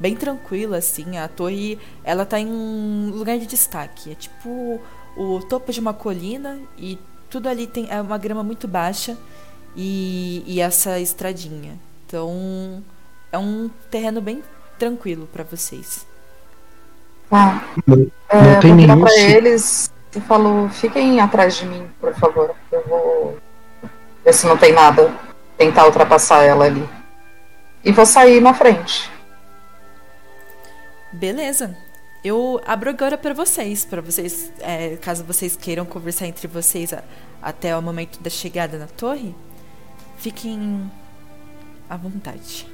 bem 0.00 0.16
tranquila 0.16 0.78
assim. 0.78 1.18
A 1.18 1.28
torre, 1.28 1.78
ela 2.02 2.24
tá 2.24 2.40
em 2.40 2.46
um 2.46 3.12
lugar 3.14 3.38
de 3.38 3.46
destaque. 3.46 4.10
É 4.10 4.14
tipo 4.14 4.80
o 5.16 5.40
topo 5.48 5.70
de 5.70 5.78
uma 5.78 5.92
colina 5.92 6.58
e 6.76 6.98
tudo 7.28 7.48
ali 7.48 7.66
tem 7.66 7.86
é 7.90 8.00
uma 8.00 8.18
grama 8.18 8.42
muito 8.42 8.66
baixa 8.66 9.16
e, 9.76 10.42
e 10.46 10.60
essa 10.60 10.98
estradinha. 10.98 11.78
Então, 12.06 12.82
é 13.30 13.38
um 13.38 13.70
terreno 13.90 14.20
bem 14.20 14.42
tranquilo 14.78 15.28
para 15.32 15.44
vocês. 15.44 16.06
Ah, 17.30 17.62
é, 18.28 18.54
não 18.54 18.60
tem 18.60 18.74
nenhum. 18.74 19.00
Pra 19.00 19.14
eles 19.20 19.92
e 20.14 20.20
falou: 20.20 20.68
fiquem 20.70 21.20
atrás 21.20 21.56
de 21.56 21.66
mim, 21.66 21.88
por 22.00 22.12
favor. 22.14 22.54
Eu 22.72 22.84
vou 22.88 23.38
ver 24.24 24.34
se 24.34 24.46
não 24.46 24.56
tem 24.56 24.72
nada. 24.72 25.12
Tentar 25.56 25.86
ultrapassar 25.86 26.42
ela 26.42 26.64
ali. 26.64 26.88
E 27.84 27.92
vou 27.92 28.06
sair 28.06 28.40
na 28.40 28.54
frente. 28.54 29.09
Beleza. 31.12 31.76
Eu 32.22 32.60
abro 32.66 32.90
agora 32.90 33.16
para 33.16 33.32
vocês, 33.32 33.84
para 33.84 34.02
vocês, 34.02 34.52
é, 34.60 34.96
caso 34.96 35.24
vocês 35.24 35.56
queiram 35.56 35.86
conversar 35.86 36.26
entre 36.26 36.46
vocês 36.46 36.92
a, 36.92 37.02
até 37.40 37.74
o 37.76 37.80
momento 37.80 38.20
da 38.20 38.28
chegada 38.28 38.76
na 38.78 38.86
torre, 38.86 39.34
fiquem 40.18 40.90
à 41.88 41.96
vontade. 41.96 42.66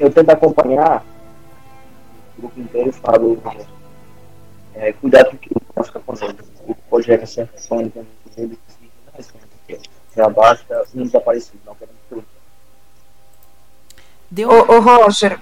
Eu 0.00 0.10
tento 0.10 0.30
acompanhar 0.30 1.04
o 2.36 2.40
grupo 2.42 2.60
inteiro 2.60 2.90
e 2.90 2.92
falo. 2.92 3.40
É, 4.74 4.92
cuidado 4.92 5.30
com 5.30 5.36
o 5.36 5.38
que 5.38 5.50
você 5.76 5.88
está 5.88 6.00
fazendo. 6.00 6.44
O 6.66 6.74
Rogério 6.90 7.26
sempre 7.26 7.60
sonha 7.60 7.88
com 7.90 8.04
ele. 8.36 8.58
Já 10.16 10.28
basta 10.28 10.84
um 10.94 11.02
desaparecido, 11.02 11.58
não 11.64 11.74
queremos 11.74 12.00
tudo. 12.08 12.24
Deu, 14.30 14.48
Ô, 14.48 14.76
ô, 14.76 14.80
Roger, 14.80 15.40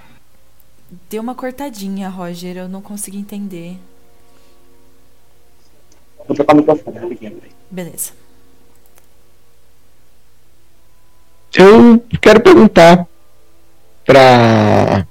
deu 1.09 1.21
uma 1.21 1.35
cortadinha, 1.35 2.09
Roger. 2.09 2.57
Eu 2.57 2.69
não 2.69 2.81
consegui 2.81 3.17
entender. 3.17 3.77
Vou 6.27 6.35
trocar 6.35 6.53
o 6.53 6.57
microfone, 6.57 6.97
rapidinho. 6.97 7.41
Beleza. 7.69 8.11
Eu 11.55 12.03
quero 12.21 12.41
perguntar 12.41 13.07
pra. 14.05 15.05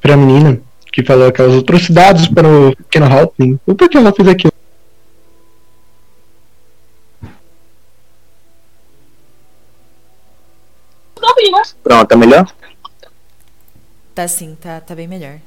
pra 0.00 0.16
menina 0.16 0.60
que 0.92 1.02
falou 1.02 1.26
aquelas 1.26 1.58
atrocidades 1.58 2.28
para 2.28 2.46
o 2.46 2.76
pequeno 2.76 3.06
Halfling. 3.06 3.58
O 3.66 3.74
porquê 3.74 3.96
ela 3.96 4.12
fez 4.12 4.28
aquilo? 4.28 4.52
Pronto, 11.82 12.08
tá 12.08 12.16
melhor? 12.16 12.46
Tá 14.14 14.28
sim, 14.28 14.56
tá, 14.60 14.80
tá 14.80 14.94
bem 14.94 15.08
melhor. 15.08 15.38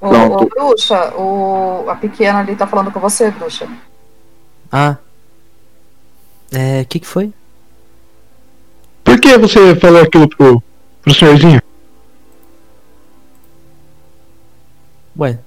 ô, 0.00 0.08
ô, 0.08 0.46
bruxa, 0.46 1.14
o, 1.14 1.88
a 1.88 1.94
pequena 1.94 2.40
ali 2.40 2.56
tá 2.56 2.66
falando 2.66 2.90
com 2.90 2.98
você, 2.98 3.30
bruxa. 3.30 3.68
Ah. 4.72 4.96
É, 6.50 6.80
o 6.80 6.86
que 6.86 6.98
que 6.98 7.06
foi? 7.06 7.32
Por 9.04 9.20
que 9.20 9.38
você 9.38 9.76
falou 9.76 10.02
aquilo 10.02 10.28
pro, 10.28 10.62
pro 11.02 11.14
senhorzinho? 11.14 11.60
Ué. 15.18 15.38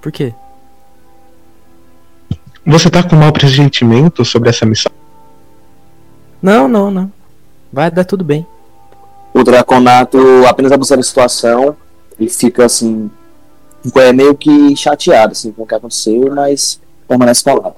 Por 0.00 0.10
quê? 0.10 0.34
Você 2.64 2.90
tá 2.90 3.02
com 3.02 3.16
mau 3.16 3.32
pressentimento 3.32 4.24
sobre 4.24 4.48
essa 4.48 4.64
missão? 4.64 4.92
Não, 6.40 6.66
não, 6.66 6.90
não. 6.90 7.12
Vai 7.72 7.90
dar 7.90 8.04
tudo 8.04 8.24
bem. 8.24 8.46
O 9.34 9.42
Draconato 9.42 10.18
apenas 10.46 10.72
observa 10.72 11.00
a 11.00 11.04
situação 11.04 11.76
e 12.18 12.28
fica 12.28 12.64
assim. 12.66 13.10
É 13.96 14.12
meio 14.12 14.34
que 14.36 14.76
chateado 14.76 15.32
assim, 15.32 15.50
com 15.52 15.62
o 15.62 15.66
que 15.66 15.74
aconteceu, 15.74 16.32
mas 16.34 16.80
permanece 17.08 17.42
calado. 17.42 17.74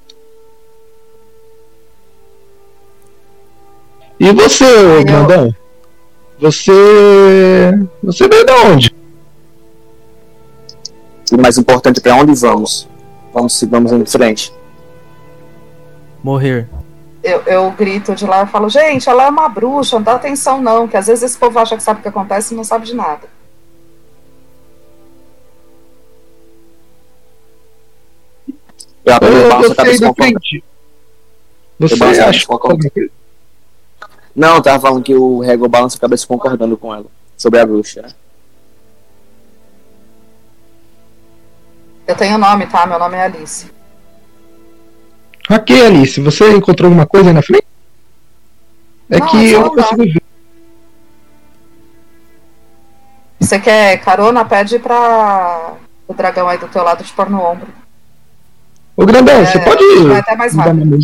E 4.18 4.32
você, 4.32 4.64
Eu- 4.64 5.04
grandão? 5.04 5.54
Você. 6.40 6.73
Você 8.02 8.28
veio 8.28 8.44
da 8.44 8.54
onde? 8.62 8.94
E 11.32 11.34
o 11.34 11.40
mais 11.40 11.56
importante, 11.56 12.00
para 12.00 12.14
onde 12.16 12.34
vamos? 12.34 12.88
Vamos 13.32 13.54
sigamos 13.54 13.92
em 13.92 14.04
frente. 14.04 14.52
Morrer. 16.23 16.68
Eu, 17.25 17.40
eu 17.47 17.71
grito 17.71 18.14
de 18.14 18.26
lá 18.26 18.43
e 18.43 18.47
falo, 18.47 18.69
gente, 18.69 19.09
ela 19.09 19.25
é 19.25 19.31
uma 19.31 19.49
bruxa, 19.49 19.97
não 19.97 20.02
dá 20.02 20.12
atenção 20.12 20.61
não, 20.61 20.87
que 20.87 20.95
às 20.95 21.07
vezes 21.07 21.25
esse 21.25 21.38
povo 21.38 21.59
acha 21.59 21.75
que 21.75 21.83
sabe 21.83 22.00
o 22.00 22.02
que 22.02 22.09
acontece 22.09 22.52
e 22.52 22.57
não 22.57 22.62
sabe 22.62 22.85
de 22.85 22.95
nada. 22.95 23.26
Eu 29.07 29.14
Eu. 31.81 31.88
Você 31.88 32.20
acha. 32.20 32.46
Não, 34.37 34.57
eu 34.57 34.62
tava 34.62 34.81
falando 34.81 35.03
que 35.03 35.14
o 35.14 35.40
Rego 35.40 35.66
balança 35.66 35.96
a 35.96 36.01
cabeça 36.01 36.27
concordando 36.27 36.77
com 36.77 36.94
ela. 36.94 37.07
Sobre 37.38 37.59
a 37.59 37.64
bruxa. 37.64 38.03
né? 38.03 38.09
Eu 42.07 42.14
tenho 42.14 42.37
nome, 42.37 42.66
tá? 42.66 42.85
Meu 42.87 42.98
nome 42.98 43.16
é 43.16 43.22
Alice. 43.22 43.72
Ok, 45.50 45.87
Alice, 45.87 46.20
você 46.20 46.50
encontrou 46.50 46.88
alguma 46.88 47.07
coisa 47.07 47.28
aí 47.28 47.35
na 47.35 47.42
frente? 47.42 47.66
É 49.11 49.18
Não, 49.18 49.26
que 49.26 49.50
eu 49.50 49.61
não 49.61 49.70
consigo 49.70 50.04
ver. 50.04 50.22
Você 53.38 53.59
quer 53.59 53.98
carona? 53.98 54.44
Pede 54.44 54.78
pra 54.78 55.74
o 56.09 56.14
dragão 56.14 56.48
aí 56.48 56.57
do 56.57 56.68
teu 56.68 56.83
lado 56.83 57.04
te 57.04 57.12
pôr 57.12 57.28
no 57.28 57.42
ombro. 57.42 57.68
Ô 58.96 59.04
grandão, 59.04 59.35
É, 59.35 59.44
você 59.44 59.59
pode 59.61 59.85
vai 60.04 60.20
até 60.20 60.37
mais 60.37 60.54
rápido. 60.54 60.98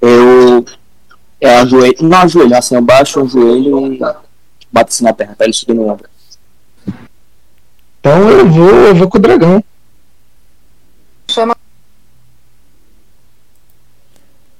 Eu. 0.00 0.64
É, 1.40 1.56
ajoelho. 1.56 1.96
Não 2.00 2.18
ajoelho, 2.18 2.56
assim, 2.56 2.76
eu 2.76 2.82
baixo 2.82 3.22
o 3.22 3.28
joelho 3.28 3.92
e 3.92 3.98
bato 4.70 4.90
assim 4.90 5.04
na 5.04 5.12
terra, 5.12 5.34
pra 5.36 5.46
ele 5.46 5.52
subir 5.52 5.74
no 5.74 5.88
ombro. 5.90 6.08
Então 7.98 8.30
eu 8.30 8.48
vou, 8.48 8.70
eu 8.70 8.94
vou 8.94 9.08
com 9.08 9.18
o 9.18 9.20
dragão. 9.20 9.64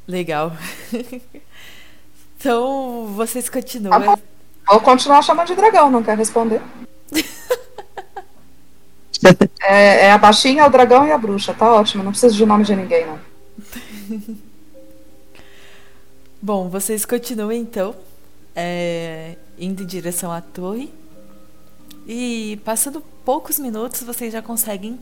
Legal. 0.07 0.53
então, 2.39 3.07
vocês 3.15 3.47
Tá 3.47 3.53
continuam. 3.53 4.01
bom. 4.01 4.17
Vou 4.67 4.81
continuar 4.81 5.23
chamando 5.23 5.49
de 5.49 5.55
dragão, 5.55 5.91
não 5.91 6.03
quer 6.03 6.17
responder. 6.17 6.61
é, 9.63 10.07
é 10.07 10.13
a 10.13 10.19
baixinha, 10.19 10.67
o 10.67 10.71
dragão 10.71 11.07
e 11.07 11.13
a 11.13 11.19
bruxa, 11.19 11.53
tá 11.53 11.73
ótimo. 11.73 12.03
Não 12.03 12.13
preciso 12.13 12.37
de 12.37 12.47
nome 12.47 12.65
de 12.65 12.75
ninguém, 12.75 13.07
não. 13.07 13.19
Bom, 16.41 16.69
vocês 16.69 17.05
continuam 17.07 17.53
então 17.53 17.95
é, 18.55 19.37
indo 19.59 19.83
em 19.83 19.87
direção 19.87 20.31
à 20.31 20.41
torre. 20.41 20.93
E 22.07 22.61
passando 22.65 23.03
poucos 23.25 23.59
minutos, 23.59 24.03
vocês 24.03 24.33
já 24.33 24.43
conseguem 24.43 25.01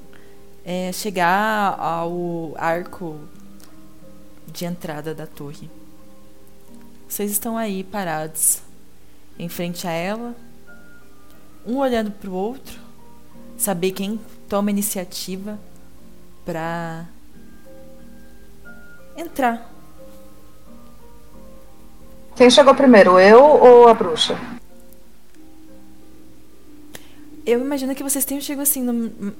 é, 0.65 0.93
chegar 0.93 1.77
ao 1.79 2.55
arco 2.57 3.19
de 4.53 4.65
entrada 4.65 5.15
da 5.15 5.27
torre. 5.27 5.71
Vocês 7.09 7.31
estão 7.31 7.57
aí 7.57 7.83
parados 7.85 8.63
em 9.39 9.49
frente 9.49 9.87
a 9.87 9.91
ela, 9.91 10.35
um 11.67 11.77
olhando 11.79 12.11
para 12.11 12.31
o 12.31 12.35
outro, 12.35 12.79
saber 13.57 13.93
quem 13.93 14.21
toma 14.49 14.71
a 14.71 14.73
iniciativa 14.73 15.59
para 16.45 17.07
entrar 19.17 19.71
Quem 22.35 22.49
chegou 22.51 22.75
primeiro, 22.75 23.19
eu 23.19 23.41
ou 23.43 23.89
a 23.89 23.95
bruxa? 23.95 24.39
Eu 27.45 27.61
imagino 27.61 27.95
que 27.95 28.03
vocês 28.03 28.25
tenham 28.25 28.41
chegado 28.41 28.63
assim, 28.63 28.83
no, 28.83 29.35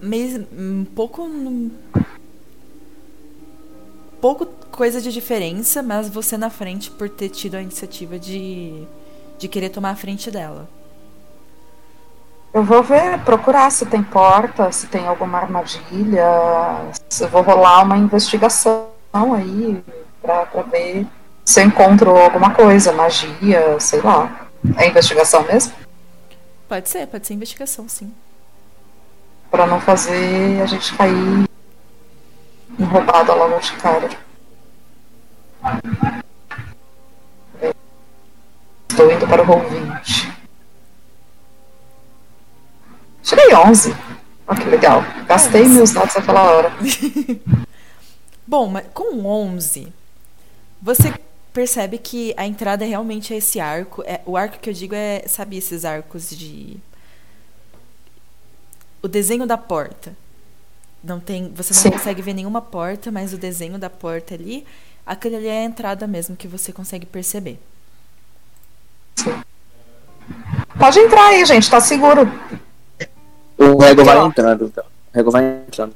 meio, 0.00 0.46
um 0.52 0.84
pouco. 0.84 1.26
num- 1.26 1.70
pouco 4.20 4.46
coisa 4.70 5.00
de 5.00 5.12
diferença, 5.12 5.82
mas 5.82 6.08
você 6.08 6.36
na 6.36 6.50
frente 6.50 6.90
por 6.90 7.08
ter 7.08 7.28
tido 7.28 7.56
a 7.56 7.62
iniciativa 7.62 8.18
de, 8.18 8.86
de 9.38 9.48
querer 9.48 9.70
tomar 9.70 9.90
a 9.90 9.96
frente 9.96 10.30
dela. 10.30 10.68
Eu 12.52 12.64
vou 12.64 12.82
ver, 12.82 13.18
procurar 13.24 13.70
se 13.70 13.84
tem 13.86 14.02
porta, 14.02 14.72
se 14.72 14.86
tem 14.86 15.06
alguma 15.06 15.38
armadilha. 15.38 16.24
Se 17.08 17.24
eu 17.24 17.28
vou 17.28 17.42
rolar 17.42 17.82
uma 17.82 17.98
investigação 17.98 18.88
aí 19.12 19.82
pra, 20.22 20.46
pra 20.46 20.62
ver 20.62 21.06
se 21.44 21.60
eu 21.60 21.66
encontro 21.66 22.16
alguma 22.16 22.54
coisa, 22.54 22.92
magia, 22.92 23.78
sei 23.78 24.00
lá. 24.00 24.48
É 24.76 24.88
investigação 24.88 25.42
mesmo? 25.44 25.72
Pode 26.68 26.88
ser, 26.88 27.06
pode 27.06 27.26
ser 27.26 27.34
investigação, 27.34 27.88
sim. 27.88 28.12
Pra 29.50 29.66
não 29.66 29.80
fazer 29.80 30.60
a 30.62 30.66
gente 30.66 30.94
cair 30.94 31.47
roubada 32.80 33.34
logo 33.34 33.58
de 33.58 33.72
cara. 33.72 34.08
Estou 38.88 39.12
indo 39.12 39.26
para 39.26 39.42
o 39.42 39.44
roll 39.44 39.60
20. 39.68 40.32
Tirei 43.22 43.54
11. 43.54 43.94
Olha 44.46 44.60
que 44.60 44.68
legal. 44.68 45.04
Gastei 45.26 45.68
meus 45.68 45.92
dados 45.92 46.14
naquela 46.14 46.42
hora. 46.42 46.72
Bom, 48.46 48.66
mas 48.68 48.86
com 48.94 49.26
11, 49.26 49.92
você 50.80 51.12
percebe 51.52 51.98
que 51.98 52.32
a 52.36 52.46
entrada 52.46 52.84
realmente 52.84 53.34
é 53.34 53.36
esse 53.36 53.60
arco. 53.60 54.02
É, 54.06 54.22
o 54.24 54.36
arco 54.36 54.58
que 54.58 54.70
eu 54.70 54.74
digo 54.74 54.94
é, 54.94 55.24
sabe, 55.26 55.58
esses 55.58 55.84
arcos 55.84 56.30
de. 56.30 56.78
O 59.02 59.08
desenho 59.08 59.46
da 59.46 59.58
porta. 59.58 60.16
Não 61.02 61.20
tem, 61.20 61.52
você 61.54 61.72
não 61.74 61.80
Sim. 61.82 61.90
consegue 61.90 62.20
ver 62.22 62.34
nenhuma 62.34 62.60
porta, 62.60 63.10
mas 63.12 63.32
o 63.32 63.38
desenho 63.38 63.78
da 63.78 63.88
porta 63.88 64.34
ali, 64.34 64.66
aquele 65.06 65.36
ali 65.36 65.46
é 65.46 65.60
a 65.60 65.64
entrada 65.64 66.06
mesmo 66.06 66.36
que 66.36 66.48
você 66.48 66.72
consegue 66.72 67.06
perceber. 67.06 67.58
Pode 70.78 70.98
entrar 70.98 71.28
aí, 71.28 71.44
gente, 71.44 71.70
tá 71.70 71.80
seguro. 71.80 72.22
O 73.56 73.78
Rego 73.78 74.04
vai 74.04 74.16
Tá. 74.16 74.26
entrando, 74.26 74.64
então. 74.66 74.84
O 74.84 75.16
Rego 75.16 75.30
vai 75.30 75.44
entrando. 75.66 75.94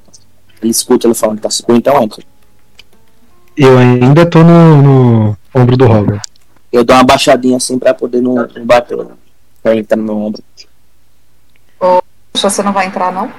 Ele 0.61 0.71
escuta 0.71 1.07
ele 1.07 1.15
falando 1.15 1.37
que 1.37 1.43
tá 1.43 1.51
seguro, 1.51 1.79
então 1.79 2.03
entra. 2.03 2.23
Eu 3.57 3.79
ainda 3.79 4.25
tô 4.29 4.43
no, 4.43 4.83
no 4.83 5.37
ombro 5.55 5.77
do 5.77 5.87
Robert. 5.87 6.23
Eu 6.73 6.85
dou 6.85 6.97
uma 6.97 7.05
baixadinha 7.05 7.57
assim 7.57 7.79
pra 7.79 7.93
poder 7.93 8.21
não, 8.21 8.35
não 8.35 8.65
bater. 8.65 8.97
né? 8.97 9.12
Pra 9.62 9.77
entrar 9.77 9.97
no 9.97 10.05
meu 10.05 10.17
ombro. 10.17 10.43
Puxa, 12.33 12.49
você 12.49 12.62
não 12.62 12.73
vai 12.73 12.87
entrar, 12.87 13.12
não? 13.12 13.31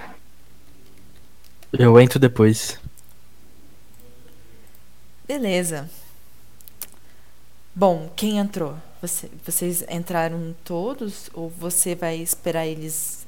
Eu 1.77 1.99
entro 1.99 2.19
depois. 2.19 2.79
Beleza. 5.27 5.89
Bom, 7.75 8.11
quem 8.15 8.37
entrou? 8.37 8.75
Você- 9.01 9.29
vocês 9.45 9.83
entraram 9.89 10.55
todos 10.63 11.29
ou 11.33 11.49
você 11.49 11.95
vai 11.95 12.17
esperar 12.17 12.65
eles 12.65 13.23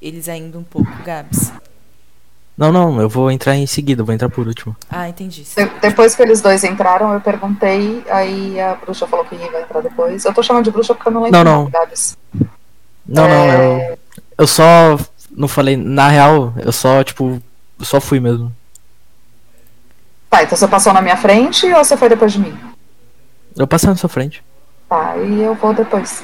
eles 0.00 0.30
ainda 0.30 0.56
um 0.58 0.62
pouco, 0.62 0.90
Gabs? 1.04 1.52
Não, 2.56 2.72
não, 2.72 2.98
eu 3.02 3.08
vou 3.08 3.30
entrar 3.30 3.54
em 3.56 3.66
seguida, 3.66 4.02
vou 4.02 4.14
entrar 4.14 4.30
por 4.30 4.46
último. 4.46 4.74
Ah, 4.88 5.06
entendi. 5.08 5.42
De- 5.44 5.80
depois 5.80 6.14
que 6.14 6.22
eles 6.22 6.40
dois 6.40 6.64
entraram, 6.64 7.12
eu 7.12 7.20
perguntei, 7.20 8.02
aí 8.08 8.58
a 8.58 8.76
bruxa 8.76 9.06
falou 9.06 9.26
que 9.26 9.34
vai 9.36 9.62
entrar 9.62 9.82
depois. 9.82 10.24
Eu 10.24 10.32
tô 10.32 10.42
chamando 10.42 10.64
de 10.64 10.70
bruxa 10.70 10.94
porque 10.94 11.08
eu 11.08 11.12
não 11.12 11.22
lembro 11.22 11.44
Não, 11.44 11.64
não. 11.64 11.70
Gabs. 11.70 12.16
Não, 13.06 13.28
não, 13.28 13.52
eu. 13.52 13.98
Eu 14.38 14.46
só. 14.46 14.96
Não 15.30 15.48
falei. 15.48 15.76
Na 15.76 16.08
real, 16.08 16.52
eu 16.58 16.72
só, 16.72 17.02
tipo. 17.04 17.40
Só 17.80 18.00
fui 18.00 18.20
mesmo. 18.20 18.54
Tá, 20.28 20.42
então 20.42 20.56
você 20.56 20.68
passou 20.68 20.92
na 20.92 21.02
minha 21.02 21.16
frente 21.16 21.66
ou 21.72 21.82
você 21.84 21.96
foi 21.96 22.08
depois 22.08 22.32
de 22.32 22.38
mim? 22.38 22.56
Eu 23.56 23.66
passei 23.66 23.88
na 23.88 23.96
sua 23.96 24.08
frente. 24.08 24.44
Tá, 24.88 25.16
e 25.16 25.40
eu 25.40 25.54
vou 25.54 25.74
depois. 25.74 26.22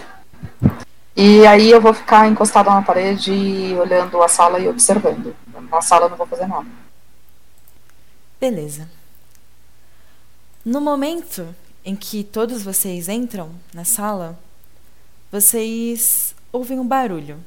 E 1.16 1.46
aí 1.46 1.70
eu 1.70 1.80
vou 1.80 1.94
ficar 1.94 2.28
encostada 2.28 2.70
na 2.70 2.82
parede, 2.82 3.32
olhando 3.80 4.22
a 4.22 4.28
sala 4.28 4.60
e 4.60 4.68
observando. 4.68 5.34
Na 5.70 5.80
sala 5.80 6.06
eu 6.06 6.10
não 6.10 6.16
vou 6.16 6.26
fazer 6.26 6.46
nada. 6.46 6.66
Beleza. 8.38 8.88
No 10.64 10.80
momento 10.80 11.54
em 11.84 11.96
que 11.96 12.22
todos 12.22 12.62
vocês 12.62 13.08
entram 13.08 13.50
na 13.72 13.84
sala, 13.84 14.38
vocês 15.32 16.34
ouvem 16.52 16.78
um 16.78 16.86
barulho. 16.86 17.38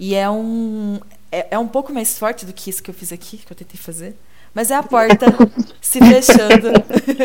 E 0.00 0.14
é 0.14 0.30
um 0.30 0.98
é, 1.30 1.48
é 1.50 1.58
um 1.58 1.68
pouco 1.68 1.92
mais 1.92 2.18
forte 2.18 2.46
do 2.46 2.54
que 2.54 2.70
isso 2.70 2.82
que 2.82 2.90
eu 2.90 2.94
fiz 2.94 3.12
aqui, 3.12 3.36
que 3.36 3.52
eu 3.52 3.56
tentei 3.56 3.78
fazer. 3.78 4.16
Mas 4.54 4.70
é 4.70 4.74
a 4.74 4.82
porta 4.82 5.26
se 5.78 6.00
fechando. 6.00 6.70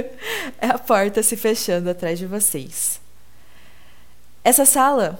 é 0.59 0.67
a 0.67 0.77
porta 0.77 1.23
se 1.23 1.37
fechando 1.37 1.89
atrás 1.89 2.19
de 2.19 2.25
vocês. 2.25 2.99
Essa 4.43 4.65
sala, 4.65 5.17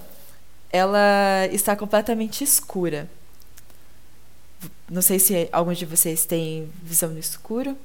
ela 0.70 1.46
está 1.50 1.74
completamente 1.74 2.44
escura. 2.44 3.08
Não 4.88 5.00
sei 5.00 5.18
se 5.18 5.48
alguns 5.50 5.78
de 5.78 5.86
vocês 5.86 6.26
têm 6.26 6.70
visão 6.82 7.08
no 7.08 7.18
escuro. 7.18 7.76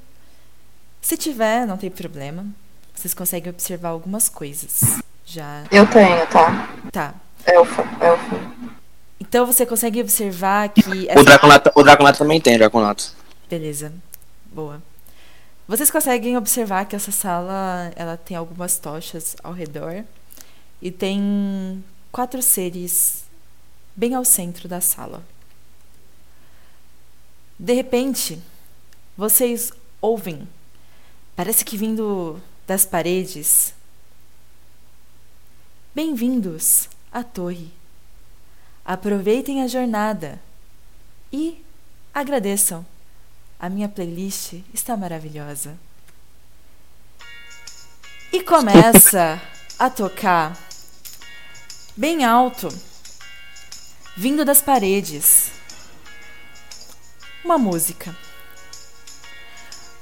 Se 1.02 1.16
tiver, 1.16 1.66
não 1.66 1.78
tem 1.78 1.90
problema. 1.90 2.46
Vocês 2.94 3.14
conseguem 3.14 3.50
observar 3.50 3.90
algumas 3.90 4.28
coisas. 4.28 5.02
Já. 5.26 5.64
Eu 5.72 5.88
tenho, 5.88 6.28
tá? 6.28 6.76
Tá. 6.92 7.16
Elfa, 7.48 7.82
elfa. 8.02 8.81
Então 9.32 9.46
você 9.46 9.66
consegue 9.66 10.02
observar 10.02 10.68
que. 10.68 11.08
O 11.18 11.24
Draconato, 11.24 11.72
o 11.74 11.84
Draconato 11.84 12.18
também 12.18 12.42
tem, 12.42 12.58
Draconato. 12.58 13.16
Beleza. 13.50 13.94
Boa. 14.48 14.84
Vocês 15.66 15.90
conseguem 15.90 16.36
observar 16.36 16.84
que 16.84 16.98
essa 16.98 17.14
sala 17.14 17.94
ela 17.96 18.18
tem 18.18 18.36
algumas 18.36 18.78
tochas 18.78 19.38
ao 19.42 19.54
redor 19.54 20.04
e 20.82 20.92
tem 20.92 21.82
quatro 22.12 22.42
seres 22.42 23.24
bem 23.96 24.16
ao 24.16 24.26
centro 24.26 24.68
da 24.68 24.82
sala. 24.82 25.24
De 27.58 27.72
repente, 27.72 28.38
vocês 29.16 29.72
ouvem, 30.02 30.46
parece 31.38 31.64
que 31.64 31.78
vindo 31.78 32.38
das 32.68 32.84
paredes. 32.84 33.74
Bem-vindos 35.96 36.90
à 37.14 37.24
torre. 37.24 37.72
Aproveitem 38.92 39.64
a 39.64 39.68
jornada 39.70 40.38
e 41.32 41.64
agradeçam. 42.14 42.86
A 43.58 43.70
minha 43.70 43.88
playlist 43.88 44.56
está 44.74 44.98
maravilhosa. 44.98 45.80
E 48.34 48.44
começa 48.44 49.42
a 49.80 49.90
tocar 49.90 50.58
bem 51.96 52.26
alto, 52.26 52.68
vindo 54.18 54.44
das 54.44 54.62
paredes, 54.62 55.52
uma 57.46 57.58
música. 57.58 58.14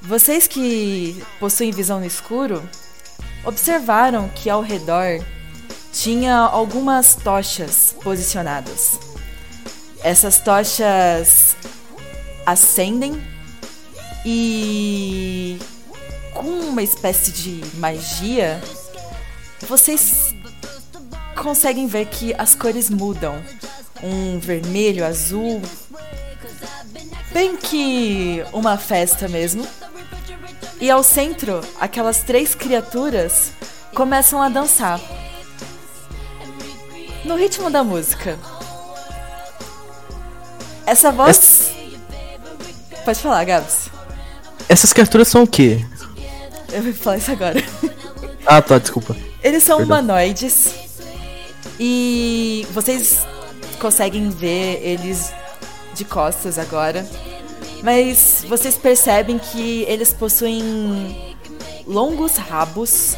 Vocês 0.02 0.48
que 0.48 1.24
possuem 1.40 1.70
visão 1.70 2.00
no 2.00 2.08
escuro 2.08 2.68
observaram 3.46 4.28
que 4.30 4.50
ao 4.50 4.64
redor 4.64 5.24
tinha 5.92 6.36
algumas 6.36 7.16
tochas 7.16 7.96
posicionadas. 8.04 9.00
Essas 10.04 10.38
tochas 10.40 11.56
acendem 12.46 13.22
e 14.26 15.60
com 16.34 16.48
uma 16.48 16.82
espécie 16.82 17.32
de 17.32 17.62
magia 17.78 18.62
vocês 19.68 20.34
conseguem 21.36 21.88
ver 21.88 22.06
que 22.08 22.34
as 22.38 22.56
cores 22.56 22.90
mudam. 22.90 23.42
Um 24.02 24.40
vermelho, 24.40 25.06
azul, 25.06 25.62
bem 27.32 27.58
que 27.58 28.44
uma 28.54 28.78
festa 28.78 29.28
mesmo. 29.28 29.68
E 30.80 30.90
ao 30.90 31.04
centro, 31.04 31.60
aquelas 31.80 32.24
três 32.24 32.56
criaturas 32.56 33.52
começam 33.94 34.42
a 34.42 34.48
dançar. 34.48 35.00
No 37.30 37.36
ritmo 37.36 37.70
da 37.70 37.84
música. 37.84 38.40
Essa 40.84 41.12
voz. 41.12 41.70
Pode 43.06 43.20
falar, 43.20 43.46
Gabs. 43.46 43.88
Essas 44.68 44.92
criaturas 44.92 45.28
são 45.28 45.44
o 45.44 45.48
quê? 45.48 45.86
Eu 46.72 46.82
vou 46.82 46.92
falar 46.92 47.18
isso 47.18 47.32
agora. 47.32 47.64
Ah, 48.48 48.64
tá, 48.64 48.80
desculpa. 48.80 49.16
Eles 49.44 49.62
são 49.62 49.78
Perdão. 49.78 50.00
humanoides. 50.00 50.74
E 51.80 52.66
vocês 52.72 53.28
conseguem 53.80 54.32
ver 54.32 54.82
eles 54.82 55.32
de 55.94 56.06
costas 56.06 56.58
agora. 56.58 57.08
Mas 57.84 58.44
vocês 58.50 58.76
percebem 58.76 59.38
que 59.38 59.84
eles 59.84 60.12
possuem 60.12 61.38
longos 61.86 62.38
rabos 62.38 63.16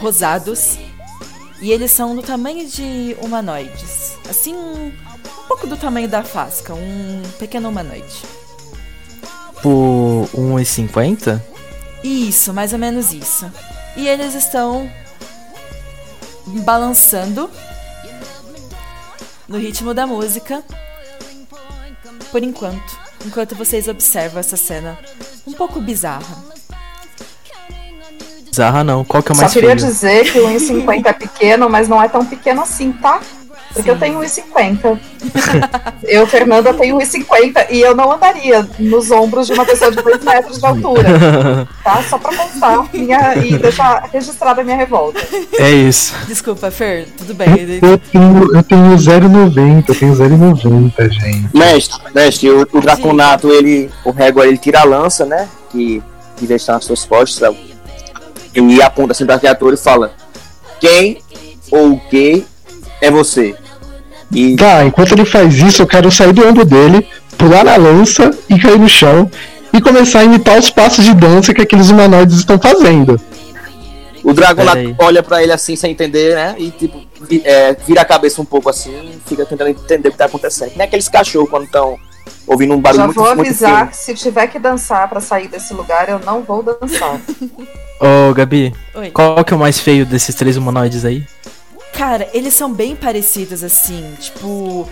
rosados. 0.00 0.76
E 1.60 1.70
eles 1.70 1.90
são 1.90 2.16
do 2.16 2.22
tamanho 2.22 2.66
de 2.66 3.16
humanoides. 3.20 4.16
Assim, 4.28 4.54
um 4.54 4.92
pouco 5.46 5.66
do 5.66 5.76
tamanho 5.76 6.08
da 6.08 6.22
Fasca, 6.22 6.74
um 6.74 7.22
pequeno 7.38 7.68
humanoide. 7.68 8.22
Por 9.62 10.28
1,50? 10.34 11.40
Isso, 12.02 12.54
mais 12.54 12.72
ou 12.72 12.78
menos 12.78 13.12
isso. 13.12 13.50
E 13.94 14.08
eles 14.08 14.34
estão 14.34 14.90
balançando 16.64 17.50
no 19.46 19.58
ritmo 19.58 19.92
da 19.92 20.06
música. 20.06 20.64
Por 22.30 22.42
enquanto, 22.42 22.98
enquanto 23.26 23.54
vocês 23.54 23.86
observam 23.86 24.40
essa 24.40 24.56
cena 24.56 24.98
um 25.46 25.52
pouco 25.52 25.80
bizarra. 25.80 26.59
Bizarra 28.50 28.84
não. 28.84 29.04
Qual 29.04 29.22
que 29.22 29.30
é 29.30 29.32
o 29.32 29.36
Só 29.36 29.42
mais 29.42 29.52
queria 29.52 29.70
feio? 29.70 29.86
dizer 29.88 30.32
que 30.32 30.40
o 30.40 30.48
1,50 30.50 31.06
é 31.06 31.12
pequeno, 31.12 31.70
mas 31.70 31.88
não 31.88 32.02
é 32.02 32.08
tão 32.08 32.24
pequeno 32.24 32.62
assim, 32.62 32.92
tá? 32.92 33.20
Porque 33.72 33.88
eu 33.88 33.98
tenho 33.98 34.18
1,50. 34.18 34.98
eu, 36.02 36.26
Fernanda, 36.26 36.74
tenho 36.74 36.98
1,50 36.98 37.66
e 37.70 37.80
eu 37.80 37.94
não 37.94 38.10
andaria 38.10 38.68
nos 38.80 39.12
ombros 39.12 39.46
de 39.46 39.52
uma 39.52 39.64
pessoa 39.64 39.92
de 39.92 40.02
2 40.02 40.24
metros 40.24 40.58
de 40.58 40.66
altura. 40.66 41.68
Tá? 41.82 42.02
Só 42.02 42.18
pra 42.18 42.36
constar 42.36 42.84
minha, 42.92 43.36
e 43.36 43.56
deixar 43.56 44.08
registrada 44.12 44.60
a 44.60 44.64
minha 44.64 44.76
revolta. 44.76 45.18
É 45.58 45.70
isso. 45.70 46.14
Desculpa, 46.26 46.70
Fer, 46.70 47.08
tudo 47.16 47.32
bem. 47.32 47.48
Eu 47.80 47.96
tenho, 47.98 48.54
eu 48.54 48.62
tenho 48.62 48.96
0,90, 48.96 49.84
eu 49.88 49.94
tenho 49.94 50.12
0,90, 50.12 51.10
gente. 51.10 51.56
Mestre, 51.56 51.98
mestre, 52.14 52.50
o, 52.50 52.68
o 52.72 52.80
Draconato, 52.80 53.50
ele, 53.50 53.90
o 54.04 54.10
Régua, 54.10 54.46
ele 54.46 54.58
tira 54.58 54.80
a 54.80 54.84
lança, 54.84 55.24
né? 55.24 55.48
Que, 55.70 56.02
que 56.36 56.46
deixa 56.46 56.72
nas 56.72 56.84
suas 56.84 57.04
costas. 57.04 57.56
Ele 58.54 58.82
aponta 58.82 59.12
assim 59.12 59.26
pra 59.26 59.38
criatura 59.38 59.74
e 59.74 59.78
fala: 59.78 60.12
Quem 60.80 61.18
ou 61.70 61.92
o 61.92 62.00
que 62.08 62.44
é 63.00 63.10
você? 63.10 63.54
E 64.32 64.56
Tá, 64.56 64.84
enquanto 64.84 65.12
ele 65.12 65.24
faz 65.24 65.54
isso, 65.58 65.82
eu 65.82 65.86
quero 65.86 66.10
sair 66.10 66.32
do 66.32 66.46
ombro 66.46 66.64
dele, 66.64 67.06
pular 67.36 67.64
na 67.64 67.76
lança 67.76 68.30
e 68.48 68.58
cair 68.58 68.78
no 68.78 68.88
chão 68.88 69.30
e 69.72 69.80
começar 69.80 70.20
a 70.20 70.24
imitar 70.24 70.58
os 70.58 70.70
passos 70.70 71.04
de 71.04 71.14
dança 71.14 71.54
que 71.54 71.60
aqueles 71.62 71.90
humanoides 71.90 72.36
estão 72.36 72.58
fazendo. 72.58 73.20
o 74.22 74.34
Pera 74.34 74.72
aí. 74.78 74.94
olha 74.98 75.22
pra 75.22 75.42
ele 75.42 75.52
assim, 75.52 75.74
sem 75.76 75.92
entender, 75.92 76.34
né? 76.34 76.54
E 76.58 76.70
tipo, 76.70 77.00
vi- 77.22 77.42
é, 77.44 77.74
vira 77.86 78.02
a 78.02 78.04
cabeça 78.04 78.40
um 78.42 78.44
pouco 78.44 78.68
assim 78.68 78.90
e 78.92 79.28
fica 79.28 79.44
tentando 79.46 79.70
entender 79.70 80.08
o 80.08 80.12
que 80.12 80.18
tá 80.18 80.26
acontecendo. 80.26 80.70
Que 80.70 80.78
nem 80.78 80.86
aqueles 80.86 81.08
cachorros 81.08 81.48
quando 81.50 81.64
estão 81.64 81.96
ouvindo 82.46 82.74
um 82.74 82.80
barulho 82.80 83.00
Já 83.00 83.06
muito 83.06 83.16
vou 83.20 83.36
muito 83.36 83.40
avisar 83.48 83.78
fino. 83.78 83.90
que 83.90 83.96
se 83.96 84.14
tiver 84.14 84.46
que 84.48 84.58
dançar 84.58 85.08
pra 85.08 85.20
sair 85.20 85.48
desse 85.48 85.72
lugar, 85.74 86.08
eu 86.08 86.18
não 86.20 86.42
vou 86.42 86.62
dançar. 86.62 87.20
Ô, 88.00 88.32
Gabi, 88.34 88.74
Oi. 88.94 89.10
qual 89.10 89.44
que 89.44 89.52
é 89.52 89.56
o 89.56 89.60
mais 89.60 89.78
feio 89.78 90.04
desses 90.06 90.34
três 90.34 90.56
humanoides 90.56 91.04
aí? 91.04 91.26
Cara, 91.92 92.28
eles 92.32 92.54
são 92.54 92.72
bem 92.72 92.96
parecidos 92.96 93.62
assim, 93.62 94.14
tipo. 94.18 94.88